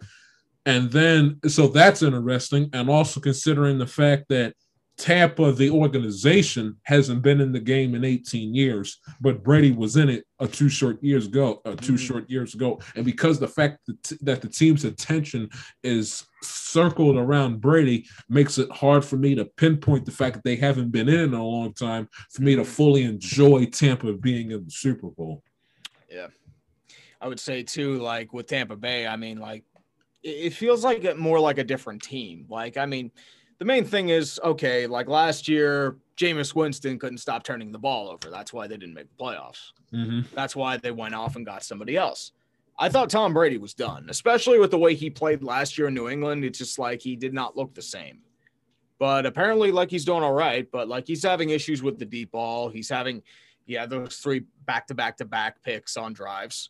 And 0.65 0.91
then, 0.91 1.39
so 1.47 1.67
that's 1.67 2.03
interesting. 2.03 2.69
And 2.73 2.89
also 2.89 3.21
considering 3.21 3.77
the 3.77 3.87
fact 3.87 4.25
that 4.27 4.55
Tampa, 4.99 5.53
the 5.53 5.69
organization, 5.69 6.75
hasn't 6.83 7.21
been 7.21 7.39
in 7.39 7.53
the 7.53 7.59
game 7.59 7.95
in 7.95 8.03
18 8.03 8.53
years, 8.53 8.99
but 9.21 9.41
Brady 9.43 9.71
was 9.71 9.95
in 9.95 10.09
it 10.09 10.25
a 10.39 10.47
two 10.47 10.67
short 10.67 11.01
years 11.01 11.25
ago, 11.25 11.61
uh, 11.63 11.73
2 11.75 11.93
Mhm. 11.93 11.99
short 11.99 12.29
years 12.29 12.53
ago. 12.53 12.81
And 12.97 13.05
because 13.05 13.39
the 13.39 13.47
fact 13.47 13.79
that, 13.87 14.03
t- 14.03 14.17
that 14.21 14.41
the 14.41 14.49
team's 14.49 14.83
attention 14.83 15.49
is 15.83 16.25
circled 16.43 17.15
around 17.15 17.61
Brady 17.61 18.07
makes 18.27 18.57
it 18.57 18.69
hard 18.71 19.05
for 19.05 19.15
me 19.15 19.35
to 19.35 19.45
pinpoint 19.45 20.05
the 20.05 20.11
fact 20.11 20.35
that 20.35 20.43
they 20.43 20.57
haven't 20.57 20.91
been 20.91 21.07
in 21.07 21.19
in 21.21 21.33
a 21.33 21.43
long 21.43 21.73
time 21.73 22.09
for 22.29 22.41
me 22.41 22.55
to 22.57 22.65
fully 22.65 23.03
enjoy 23.03 23.65
Tampa 23.67 24.11
being 24.11 24.51
in 24.51 24.65
the 24.65 24.71
Super 24.71 25.07
Bowl. 25.07 25.43
Yeah, 26.11 26.27
I 27.21 27.29
would 27.29 27.39
say 27.39 27.63
too, 27.63 27.99
like 27.99 28.33
with 28.33 28.47
Tampa 28.47 28.75
Bay, 28.75 29.07
I 29.07 29.15
mean, 29.15 29.39
like 29.39 29.63
it, 30.23 30.51
feels 30.51 30.83
like 30.83 31.17
more 31.17 31.39
like 31.39 31.57
a 31.57 31.63
different 31.63 32.03
team. 32.03 32.45
Like, 32.49 32.75
I 32.75 32.85
mean, 32.85 33.11
the 33.59 33.65
main 33.65 33.85
thing 33.85 34.09
is 34.09 34.39
okay, 34.43 34.87
like 34.87 35.07
last 35.07 35.47
year, 35.47 35.97
Jameis 36.17 36.55
Winston 36.55 36.97
couldn't 36.99 37.19
stop 37.19 37.43
turning 37.43 37.71
the 37.71 37.79
ball 37.79 38.09
over. 38.09 38.29
That's 38.29 38.51
why 38.51 38.67
they 38.67 38.77
didn't 38.77 38.95
make 38.95 39.07
the 39.09 39.23
playoffs. 39.23 39.71
Mhm. 39.93 40.29
That's 40.31 40.55
why 40.55 40.77
they 40.77 40.91
went 40.91 41.13
off 41.15 41.35
and 41.35 41.45
got 41.45 41.63
somebody 41.63 41.95
else. 41.95 42.31
I 42.77 42.87
thought 42.89 43.09
Tom 43.09 43.33
Brady 43.33 43.57
was 43.57 43.73
done, 43.73 44.07
especially 44.09 44.57
with 44.59 44.71
the 44.71 44.77
way 44.77 44.95
he 44.95 45.09
played 45.09 45.43
last 45.43 45.77
year 45.77 45.89
in 45.89 45.93
New 45.93 46.07
England. 46.07 46.45
It's 46.45 46.57
just 46.57 46.79
like 46.79 47.01
he 47.01 47.15
did 47.17 47.33
not 47.33 47.57
look 47.57 47.73
the 47.73 47.81
same. 47.81 48.21
But 48.99 49.25
apparently, 49.25 49.71
like 49.71 49.89
he's 49.91 50.05
doing 50.05 50.23
all 50.23 50.33
right. 50.33 50.69
But 50.71 50.87
like 50.87 51.05
he's 51.07 51.23
having 51.23 51.49
issues 51.49 51.83
with 51.83 51.99
the 51.99 52.05
deep 52.05 52.31
ball. 52.31 52.69
He's 52.69 52.87
having, 52.89 53.21
yeah, 53.65 53.85
those 53.85 54.17
three 54.17 54.43
back 54.65 54.87
to 54.87 54.95
back 54.95 55.17
to 55.17 55.25
back 55.25 55.61
picks 55.63 55.97
on 55.97 56.13
drives. 56.13 56.69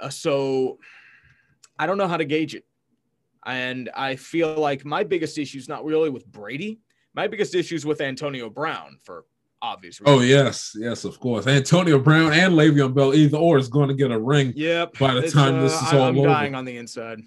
Uh, 0.00 0.08
so 0.08 0.78
I 1.78 1.86
don't 1.86 1.98
know 1.98 2.08
how 2.08 2.16
to 2.16 2.24
gauge 2.24 2.54
it. 2.54 2.64
And 3.46 3.90
I 3.94 4.16
feel 4.16 4.54
like 4.56 4.84
my 4.84 5.04
biggest 5.04 5.38
issue 5.38 5.58
is 5.58 5.68
not 5.68 5.84
really 5.84 6.10
with 6.10 6.26
Brady. 6.26 6.80
My 7.14 7.26
biggest 7.26 7.54
issue 7.54 7.74
is 7.74 7.84
with 7.86 8.00
Antonio 8.00 8.50
Brown 8.50 8.98
for 9.02 9.24
obvious 9.62 10.00
reasons. 10.00 10.20
Oh, 10.20 10.22
yes. 10.24 10.76
Yes, 10.78 11.04
of 11.04 11.18
course. 11.18 11.46
Antonio 11.46 11.98
Brown 11.98 12.32
and 12.32 12.54
Le'Veon 12.54 12.94
Bell, 12.94 13.14
either 13.14 13.38
or, 13.38 13.58
is 13.58 13.68
going 13.68 13.88
to 13.88 13.94
get 13.94 14.10
a 14.10 14.18
ring. 14.18 14.52
Yep. 14.54 14.98
By 14.98 15.14
the 15.14 15.22
It's, 15.24 15.32
time 15.32 15.60
this 15.62 15.72
uh, 15.74 15.86
is 15.86 15.92
I- 15.92 15.96
all 15.98 16.02
I'm 16.08 16.18
over. 16.18 16.28
dying 16.28 16.54
on 16.54 16.64
the 16.64 16.76
inside. 16.76 17.20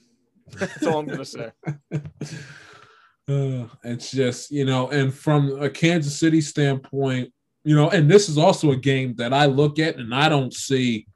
That's 0.53 0.85
all 0.85 0.99
I'm 0.99 1.07
gonna 1.07 1.23
say. 1.25 1.51
Uh, 3.27 3.65
it's 3.83 4.11
just 4.11 4.51
you 4.51 4.65
know, 4.65 4.89
and 4.89 5.13
from 5.13 5.61
a 5.61 5.69
Kansas 5.69 6.17
City 6.17 6.41
standpoint, 6.41 7.31
you 7.63 7.75
know, 7.75 7.89
and 7.89 8.09
this 8.09 8.27
is 8.27 8.37
also 8.37 8.71
a 8.71 8.75
game 8.75 9.15
that 9.15 9.31
I 9.33 9.45
look 9.45 9.79
at 9.79 9.95
and 9.97 10.13
I 10.13 10.27
don't 10.27 10.53
see. 10.53 11.07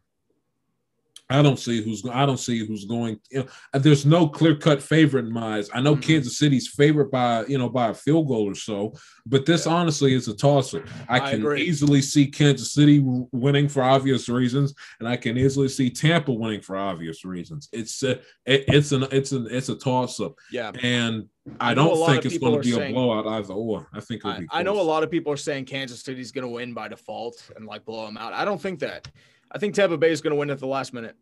I 1.27 1.41
don't 1.41 1.57
see 1.57 1.81
who's 1.83 2.03
I 2.07 2.25
don't 2.27 2.37
see 2.39 2.65
who's 2.65 2.85
going. 2.85 3.19
You 3.31 3.39
know, 3.39 3.45
uh, 3.73 3.79
there's 3.79 4.05
no 4.05 4.27
clear 4.27 4.55
cut 4.55 4.81
favorite 4.81 5.25
in 5.25 5.33
my 5.33 5.57
eyes. 5.57 5.69
I 5.73 5.81
know 5.81 5.95
Mhm. 5.95 6.03
Kansas 6.03 6.37
City's 6.37 6.67
favorite 6.67 7.09
by 7.09 7.45
you 7.47 7.57
know 7.57 7.67
by 7.67 7.89
a 7.89 7.93
field 7.95 8.27
goal 8.27 8.47
or 8.47 8.53
so, 8.53 8.93
but 9.25 9.43
this 9.45 9.65
honestly 9.65 10.13
is 10.13 10.27
a 10.27 10.35
toss 10.35 10.73
up. 10.75 10.83
I 11.09 11.15
I 11.17 11.31
can 11.31 11.39
agree. 11.41 11.63
easily 11.63 12.01
see 12.03 12.27
Kansas 12.27 12.73
City 12.73 13.01
winning 13.03 13.67
for 13.67 13.81
obvious 13.81 14.29
reasons, 14.29 14.75
and 14.99 15.09
I 15.09 15.17
can 15.17 15.35
easily 15.35 15.67
see 15.67 15.89
Tampa 15.89 16.31
winning 16.31 16.61
for 16.61 16.77
obvious 16.77 17.25
reasons. 17.25 17.69
It's 17.71 18.03
a, 18.03 18.11
it, 18.45 18.65
it's 18.67 18.91
an 18.91 19.07
it's 19.11 19.31
an 19.31 19.47
it's 19.49 19.69
a 19.69 19.75
toss 19.75 20.19
up 20.19 20.35
Yeah. 20.51 20.71
and 20.83 21.27
I 21.59 21.71
I 21.71 21.73
don't 21.73 22.05
think 22.07 22.25
it's 22.25 22.37
going 22.37 22.59
to 22.61 22.67
be 22.67 22.75
a 22.79 22.91
blowout 22.91 23.25
either 23.27 23.53
or. 23.53 23.87
I 23.93 23.99
think 23.99 24.21
it'll 24.21 24.31
I, 24.31 24.39
be. 24.41 24.47
I 24.51 24.63
know 24.63 24.79
a 24.79 24.81
lot 24.81 25.03
of 25.03 25.09
people 25.11 25.31
are 25.33 25.37
saying 25.37 25.65
Kansas 25.65 26.01
City's 26.01 26.31
gonna 26.31 26.47
win 26.49 26.73
by 26.75 26.87
default 26.87 27.49
and 27.55 27.65
like 27.65 27.83
blow 27.83 28.05
them 28.05 28.17
out. 28.17 28.33
I 28.33 28.45
don't 28.45 28.61
think 28.61 28.79
that. 28.81 29.07
I 29.55 29.57
think 29.57 29.73
Tampa 29.73 29.97
Bay 29.97 30.11
is 30.11 30.21
gonna 30.21 30.35
win 30.35 30.49
at 30.49 30.59
the 30.59 30.67
last 30.67 30.93
minute. 30.93 31.15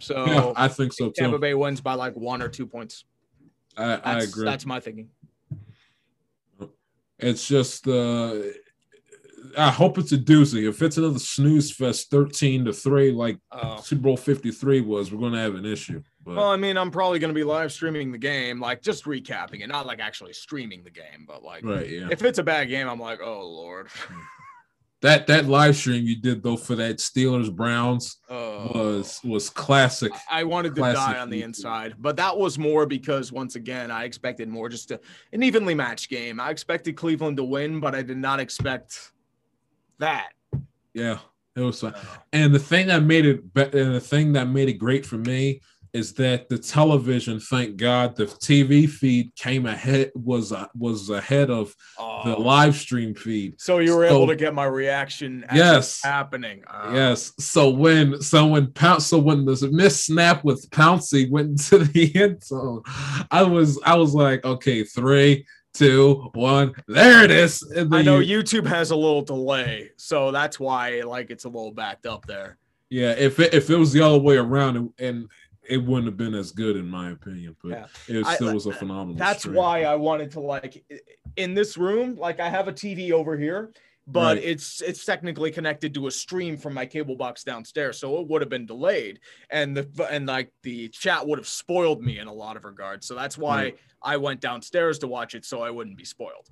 So 0.00 0.26
Yeah, 0.26 0.52
I 0.56 0.66
think 0.66 0.92
so 0.92 1.06
too. 1.06 1.12
Tampa 1.16 1.36
too. 1.36 1.40
Bay 1.40 1.54
wins 1.54 1.80
by 1.80 1.94
like 1.94 2.14
one 2.14 2.42
or 2.42 2.48
two 2.48 2.66
points. 2.66 3.04
I, 3.76 3.86
That's, 3.86 4.06
I 4.06 4.18
agree. 4.18 4.44
That's 4.44 4.66
my 4.66 4.80
thinking. 4.80 5.08
It's 7.20 7.46
just 7.46 7.86
uh 7.86 8.34
I 9.56 9.70
hope 9.70 9.98
it's 9.98 10.12
a 10.12 10.18
doozy. 10.18 10.68
If 10.68 10.82
it's 10.82 10.98
another 10.98 11.20
snooze 11.20 11.70
fest 11.70 12.10
13 12.10 12.64
to 12.64 12.72
3 12.72 13.12
like 13.12 13.38
Uh, 13.52 13.76
Super 13.78 14.02
Bowl 14.02 14.16
53 14.16 14.80
was, 14.80 15.12
we're 15.12 15.20
gonna 15.20 15.40
have 15.40 15.54
an 15.54 15.64
issue. 15.64 16.02
But 16.24 16.36
well, 16.36 16.50
I 16.50 16.56
mean, 16.56 16.76
I'm 16.76 16.90
probably 16.90 17.18
going 17.18 17.32
to 17.32 17.34
be 17.34 17.44
live 17.44 17.72
streaming 17.72 18.12
the 18.12 18.18
game, 18.18 18.60
like 18.60 18.82
just 18.82 19.04
recapping 19.04 19.62
it, 19.62 19.68
not 19.68 19.86
like 19.86 19.98
actually 19.98 20.34
streaming 20.34 20.84
the 20.84 20.90
game, 20.90 21.24
but 21.26 21.42
like 21.42 21.64
right, 21.64 21.88
yeah. 21.88 22.08
if 22.10 22.22
it's 22.22 22.38
a 22.38 22.42
bad 22.42 22.68
game, 22.68 22.86
I'm 22.86 23.00
like, 23.00 23.20
oh 23.22 23.46
lord. 23.46 23.88
That 25.00 25.28
that 25.28 25.46
live 25.46 25.76
stream 25.76 26.04
you 26.04 26.16
did 26.20 26.42
though 26.42 26.56
for 26.56 26.74
that 26.74 26.96
Steelers 26.98 27.54
Browns 27.54 28.16
Uh, 28.28 28.68
was 28.74 29.20
was 29.22 29.48
classic. 29.48 30.10
I 30.28 30.42
wanted 30.42 30.74
to 30.74 30.80
Classic 30.80 31.14
die 31.14 31.18
on 31.20 31.30
the 31.30 31.42
inside, 31.42 31.94
but 31.98 32.16
that 32.16 32.36
was 32.36 32.58
more 32.58 32.84
because 32.84 33.30
once 33.30 33.54
again, 33.54 33.92
I 33.92 34.04
expected 34.04 34.48
more 34.48 34.68
just 34.68 34.90
a, 34.90 34.98
an 35.32 35.44
evenly 35.44 35.74
matched 35.74 36.10
game. 36.10 36.40
I 36.40 36.50
expected 36.50 36.96
Cleveland 36.96 37.36
to 37.36 37.44
win, 37.44 37.78
but 37.78 37.94
I 37.94 38.02
did 38.02 38.16
not 38.16 38.40
expect 38.40 39.12
that. 40.00 40.30
Yeah, 40.94 41.18
it 41.54 41.60
was 41.60 41.80
fun. 41.80 41.94
Uh, 41.94 42.00
And 42.32 42.52
the 42.52 42.58
thing 42.58 42.88
that 42.88 43.04
made 43.04 43.24
it 43.24 43.54
be- 43.54 43.62
and 43.62 43.94
the 43.94 44.00
thing 44.00 44.32
that 44.32 44.48
made 44.48 44.68
it 44.68 44.78
great 44.78 45.06
for 45.06 45.18
me 45.18 45.60
is 45.92 46.12
that 46.14 46.48
the 46.48 46.58
television, 46.58 47.40
thank 47.40 47.76
God, 47.76 48.16
the 48.16 48.26
TV 48.26 48.88
feed 48.88 49.34
came 49.36 49.66
ahead 49.66 50.10
was 50.14 50.52
uh, 50.52 50.66
was 50.76 51.10
ahead 51.10 51.50
of 51.50 51.74
the 51.96 52.36
oh. 52.36 52.40
live 52.40 52.76
stream 52.76 53.14
feed. 53.14 53.60
so 53.60 53.78
you 53.78 53.96
were 53.96 54.08
So- 54.08 54.16
able 54.16 54.26
to 54.28 54.36
get 54.36 54.54
my 54.54 54.64
reaction 54.66 55.44
as 55.48 55.56
Yes. 55.58 56.00
happening. 56.02 56.62
Uh, 56.66 56.90
Yes. 56.94 57.32
So 57.38 57.70
when 57.70 58.20
so 58.20 58.46
when 58.46 58.72
Pounce 58.72 59.06
so 59.06 59.18
when 59.18 59.44
the 59.44 59.68
miss 59.72 60.04
snap 60.04 60.44
with 60.44 60.68
Pouncey 60.70 61.30
went 61.30 61.48
into 61.70 61.78
the 61.78 62.14
end 62.14 62.42
zone, 62.44 62.82
I 63.30 63.42
was 63.42 63.80
I 63.84 63.94
was 63.96 64.14
like, 64.14 64.44
okay, 64.44 64.84
three, 64.84 65.46
two, 65.74 66.30
one, 66.34 66.74
there 66.86 67.24
it 67.24 67.30
is. 67.30 67.62
And 67.62 67.94
I 67.94 68.02
know 68.02 68.18
YouTube 68.20 68.66
has 68.66 68.90
a 68.90 68.96
little 68.96 69.22
delay, 69.22 69.90
so 69.96 70.30
that's 70.32 70.58
why 70.58 71.02
like 71.02 71.30
it's 71.30 71.44
a 71.44 71.48
little 71.48 71.72
backed 71.72 72.06
up 72.06 72.26
there. 72.26 72.58
yeah. 72.90 73.12
If 73.12 73.38
it, 73.38 73.54
if 73.54 73.70
it 73.70 73.76
was 73.76 73.92
the 73.92 74.02
other 74.02 74.18
way 74.18 74.36
around, 74.36 74.76
and, 74.76 74.90
and 74.98 75.28
it 75.68 75.78
wouldn't 75.78 76.06
have 76.06 76.16
been 76.16 76.34
as 76.34 76.50
good 76.52 76.76
in 76.76 76.88
my 76.88 77.10
opinion, 77.10 77.56
but 77.62 77.68
Yeah. 77.70 77.86
it 78.08 78.26
I- 78.26 78.34
still 78.36 78.54
was 78.54 78.66
a 78.66 78.72
phenomenal. 78.72 79.14
That's 79.16 79.40
stream. 79.40 79.54
why 79.56 79.84
I 79.84 79.94
wanted 79.96 80.30
to 80.32 80.40
like 80.40 80.84
in 81.36 81.54
this 81.54 81.76
room, 81.76 82.16
like 82.16 82.40
I 82.40 82.48
have 82.48 82.68
a 82.68 82.72
TV 82.72 83.12
over 83.12 83.36
here, 83.36 83.72
but 84.06 84.36
Right. 84.38 84.44
it's 84.44 84.80
it's 84.80 85.04
technically 85.04 85.50
connected 85.50 85.92
to 85.94 86.06
a 86.06 86.10
stream 86.10 86.56
from 86.56 86.72
my 86.74 86.86
cable 86.86 87.16
box 87.16 87.44
downstairs, 87.44 87.98
so 87.98 88.20
it 88.20 88.28
would 88.28 88.40
have 88.42 88.48
been 88.48 88.66
delayed, 88.66 89.20
and 89.50 89.76
the 89.76 90.08
and 90.10 90.26
like 90.26 90.50
the 90.62 90.88
chat 90.88 91.26
would 91.26 91.38
have 91.38 91.48
spoiled 91.48 92.02
me 92.02 92.18
in 92.18 92.26
a 92.28 92.32
lot 92.32 92.56
of 92.56 92.64
regards. 92.64 93.06
So 93.06 93.14
that's 93.14 93.36
why 93.36 93.62
Right. 93.64 93.78
I 94.02 94.16
went 94.16 94.40
downstairs 94.40 94.98
to 95.00 95.06
watch 95.06 95.34
it, 95.34 95.44
so 95.44 95.60
I 95.62 95.70
wouldn't 95.70 95.96
be 95.98 96.04
spoiled. 96.04 96.48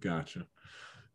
Gotcha. 0.00 0.46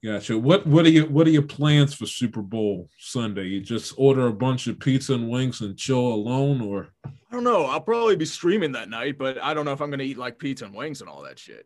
Gotcha. 0.05 0.37
What 0.37 0.67
what 0.67 0.85
are 0.85 0.89
your 0.89 1.07
what 1.07 1.25
are 1.25 1.31
your 1.31 1.41
plans 1.41 1.95
for 1.95 2.05
Super 2.05 2.43
Bowl 2.43 2.87
Sunday? 2.99 3.45
You 3.45 3.59
just 3.59 3.91
order 3.97 4.27
a 4.27 4.33
bunch 4.33 4.67
of 4.67 4.79
pizza 4.79 5.15
and 5.15 5.27
wings 5.27 5.61
and 5.61 5.75
chill 5.75 5.97
alone, 5.97 6.61
or 6.61 6.89
I 7.03 7.09
don't 7.31 7.43
know. 7.43 7.65
I'll 7.65 7.81
probably 7.81 8.15
be 8.15 8.25
streaming 8.25 8.73
that 8.73 8.87
night, 8.87 9.17
but 9.17 9.41
I 9.41 9.55
don't 9.55 9.65
know 9.65 9.71
if 9.71 9.81
I'm 9.81 9.89
gonna 9.89 10.03
eat 10.03 10.19
like 10.19 10.37
pizza 10.37 10.65
and 10.65 10.75
wings 10.75 11.01
and 11.01 11.09
all 11.09 11.23
that 11.23 11.39
shit. 11.39 11.65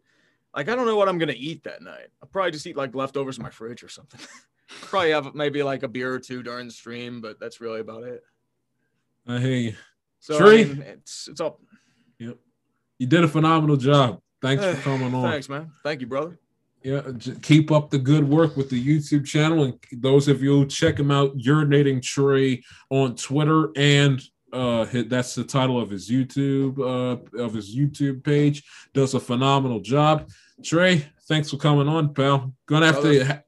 Like 0.56 0.70
I 0.70 0.76
don't 0.76 0.86
know 0.86 0.96
what 0.96 1.10
I'm 1.10 1.18
gonna 1.18 1.34
eat 1.36 1.66
that 1.66 1.82
night. 1.82 2.08
I'll 2.24 2.30
probably 2.30 2.52
just 2.52 2.66
eat 2.66 2.78
like 2.78 2.96
leftovers 2.96 3.36
in 3.38 3.44
my 3.44 3.50
fridge 3.50 3.84
or 3.84 3.90
something. 3.90 4.22
probably 4.84 5.12
have 5.12 5.36
maybe 5.36 5.62
like 5.62 5.84
a 5.84 5.90
beer 5.90 6.14
or 6.14 6.20
two 6.20 6.42
during 6.42 6.68
the 6.68 6.74
stream, 6.74 7.20
but 7.20 7.42
that's 7.42 7.60
really 7.60 7.82
about 7.82 8.04
it. 8.04 8.24
I 9.28 9.40
hear 9.40 9.56
you. 9.56 9.76
So 10.22 10.40
Tree? 10.40 10.62
I 10.62 10.64
mean, 10.64 10.82
it's 10.84 11.28
it's 11.28 11.42
up. 11.42 11.60
Yep. 12.20 12.38
You 13.00 13.08
did 13.08 13.26
a 13.26 13.28
phenomenal 13.28 13.76
job. 13.76 14.22
Thanks 14.42 14.64
for 14.64 14.76
coming 14.82 15.14
on. 15.14 15.30
Thanks, 15.30 15.50
man. 15.50 15.72
Thank 15.84 16.00
you, 16.00 16.08
brother. 16.08 16.40
Yeah, 16.82 17.02
keep 17.42 17.72
up 17.72 17.90
the 17.90 17.98
good 17.98 18.28
work 18.28 18.56
with 18.56 18.70
the 18.70 18.82
YouTube 18.82 19.26
channel, 19.26 19.66
and 19.66 19.78
those 19.92 20.30
of 20.30 20.42
you 20.42 20.66
check 20.66 20.98
him 20.98 21.12
out, 21.12 21.38
urinating 21.38 22.02
Trey 22.02 22.64
on 22.90 23.16
Twitter, 23.16 23.72
and 23.76 24.22
uh, 24.54 24.86
that's 25.08 25.36
the 25.36 25.44
title 25.44 25.80
of 25.80 25.90
his 25.90 26.10
YouTube 26.10 26.80
uh 26.80 27.38
of 27.38 27.54
his 27.54 27.76
YouTube 27.76 28.24
page. 28.24 28.64
Does 28.94 29.14
a 29.14 29.20
phenomenal 29.20 29.82
job. 29.82 30.30
Trey, 30.64 31.06
thanks 31.28 31.52
for 31.52 31.58
coming 31.58 31.88
on, 31.88 32.14
pal. 32.14 32.54
Gonna 32.66 32.86
have 32.88 33.02
to, 33.02 33.44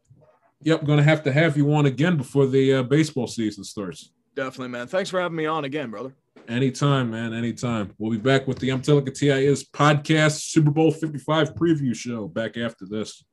yep, 0.61 0.83
gonna 0.83 1.01
have 1.01 1.23
to 1.23 1.31
have 1.31 1.55
you 1.55 1.73
on 1.73 1.85
again 1.85 2.17
before 2.17 2.47
the 2.47 2.73
uh, 2.73 2.83
baseball 2.83 3.27
season 3.27 3.63
starts. 3.63 4.11
Definitely, 4.35 4.69
man. 4.69 4.87
Thanks 4.87 5.09
for 5.09 5.21
having 5.21 5.37
me 5.37 5.45
on 5.45 5.63
again, 5.63 5.89
brother. 5.89 6.13
Anytime, 6.47 7.11
man. 7.11 7.33
Anytime. 7.33 7.93
We'll 7.97 8.11
be 8.11 8.17
back 8.17 8.47
with 8.47 8.59
the 8.59 8.69
I'm 8.69 8.81
TIS 8.81 9.63
podcast 9.63 10.41
Super 10.41 10.71
Bowl 10.71 10.91
55 10.91 11.55
preview 11.55 11.95
show 11.95 12.27
back 12.27 12.57
after 12.57 12.85
this. 12.85 13.23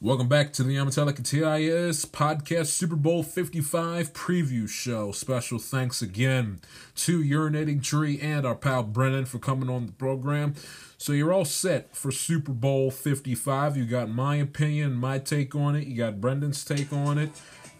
Welcome 0.00 0.28
back 0.28 0.52
to 0.54 0.62
the 0.62 0.76
Amatelica 0.76 1.24
TIS 1.24 2.04
podcast 2.04 2.66
Super 2.66 2.96
Bowl 2.96 3.22
55 3.22 4.12
preview 4.12 4.68
show. 4.68 5.10
Special 5.10 5.58
thanks 5.58 6.02
again 6.02 6.60
to 6.96 7.22
Urinating 7.22 7.82
Tree 7.82 8.20
and 8.20 8.44
our 8.44 8.54
pal 8.54 8.82
Brennan 8.82 9.24
for 9.24 9.38
coming 9.38 9.70
on 9.70 9.86
the 9.86 9.92
program. 9.92 10.54
So 10.98 11.14
you're 11.14 11.32
all 11.32 11.46
set 11.46 11.96
for 11.96 12.10
Super 12.10 12.52
Bowl 12.52 12.90
55. 12.90 13.78
You 13.78 13.86
got 13.86 14.10
my 14.10 14.36
opinion, 14.36 14.94
my 14.94 15.18
take 15.18 15.54
on 15.54 15.74
it. 15.74 15.86
You 15.86 15.96
got 15.96 16.20
Brendan's 16.20 16.62
take 16.62 16.92
on 16.92 17.16
it. 17.16 17.30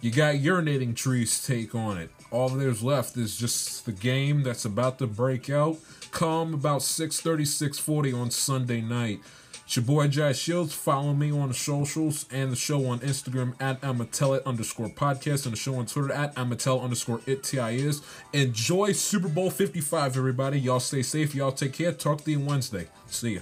You 0.01 0.11
got 0.11 0.37
Urinating 0.37 0.97
Tree's 0.97 1.45
take 1.45 1.74
on 1.74 1.99
it. 1.99 2.11
All 2.31 2.48
there's 2.48 2.82
left 2.82 3.16
is 3.16 3.36
just 3.36 3.86
the 3.86 3.93
game 3.93 4.43
that's 4.43 4.65
about 4.65 4.98
to 4.98 5.07
break 5.07 5.48
out. 5.48 5.78
Come 6.11 6.55
about 6.55 6.82
6:30, 6.82 7.44
6:40 7.44 8.12
on 8.12 8.31
Sunday 8.31 8.81
night. 8.81 9.20
It's 9.66 9.74
your 9.74 9.85
boy 9.85 10.07
Jai 10.07 10.32
Shields. 10.32 10.73
Follow 10.73 11.12
me 11.12 11.32
on 11.32 11.48
the 11.48 11.55
socials 11.55 12.27
and 12.31 12.53
the 12.53 12.57
show 12.57 12.86
on 12.86 13.01
Instagram 13.01 13.61
at 13.61 13.81
Amatell 13.81 14.44
underscore 14.44 14.89
podcast 14.89 15.44
and 15.44 15.55
the 15.55 15.57
show 15.57 15.74
on 15.74 15.86
Twitter 15.86 16.12
at 16.12 16.35
Amatell 16.36 16.82
underscore 16.82 17.20
it. 17.27 17.53
Enjoy 18.32 18.93
Super 18.93 19.28
Bowl 19.28 19.51
55, 19.51 20.16
everybody. 20.16 20.61
Y'all 20.61 20.78
stay 20.78 21.03
safe. 21.03 21.35
Y'all 21.35 21.51
take 21.51 21.73
care. 21.73 21.93
Talk 21.93 22.23
to 22.24 22.31
you 22.31 22.39
Wednesday. 22.39 22.86
See 23.09 23.35
ya. 23.35 23.40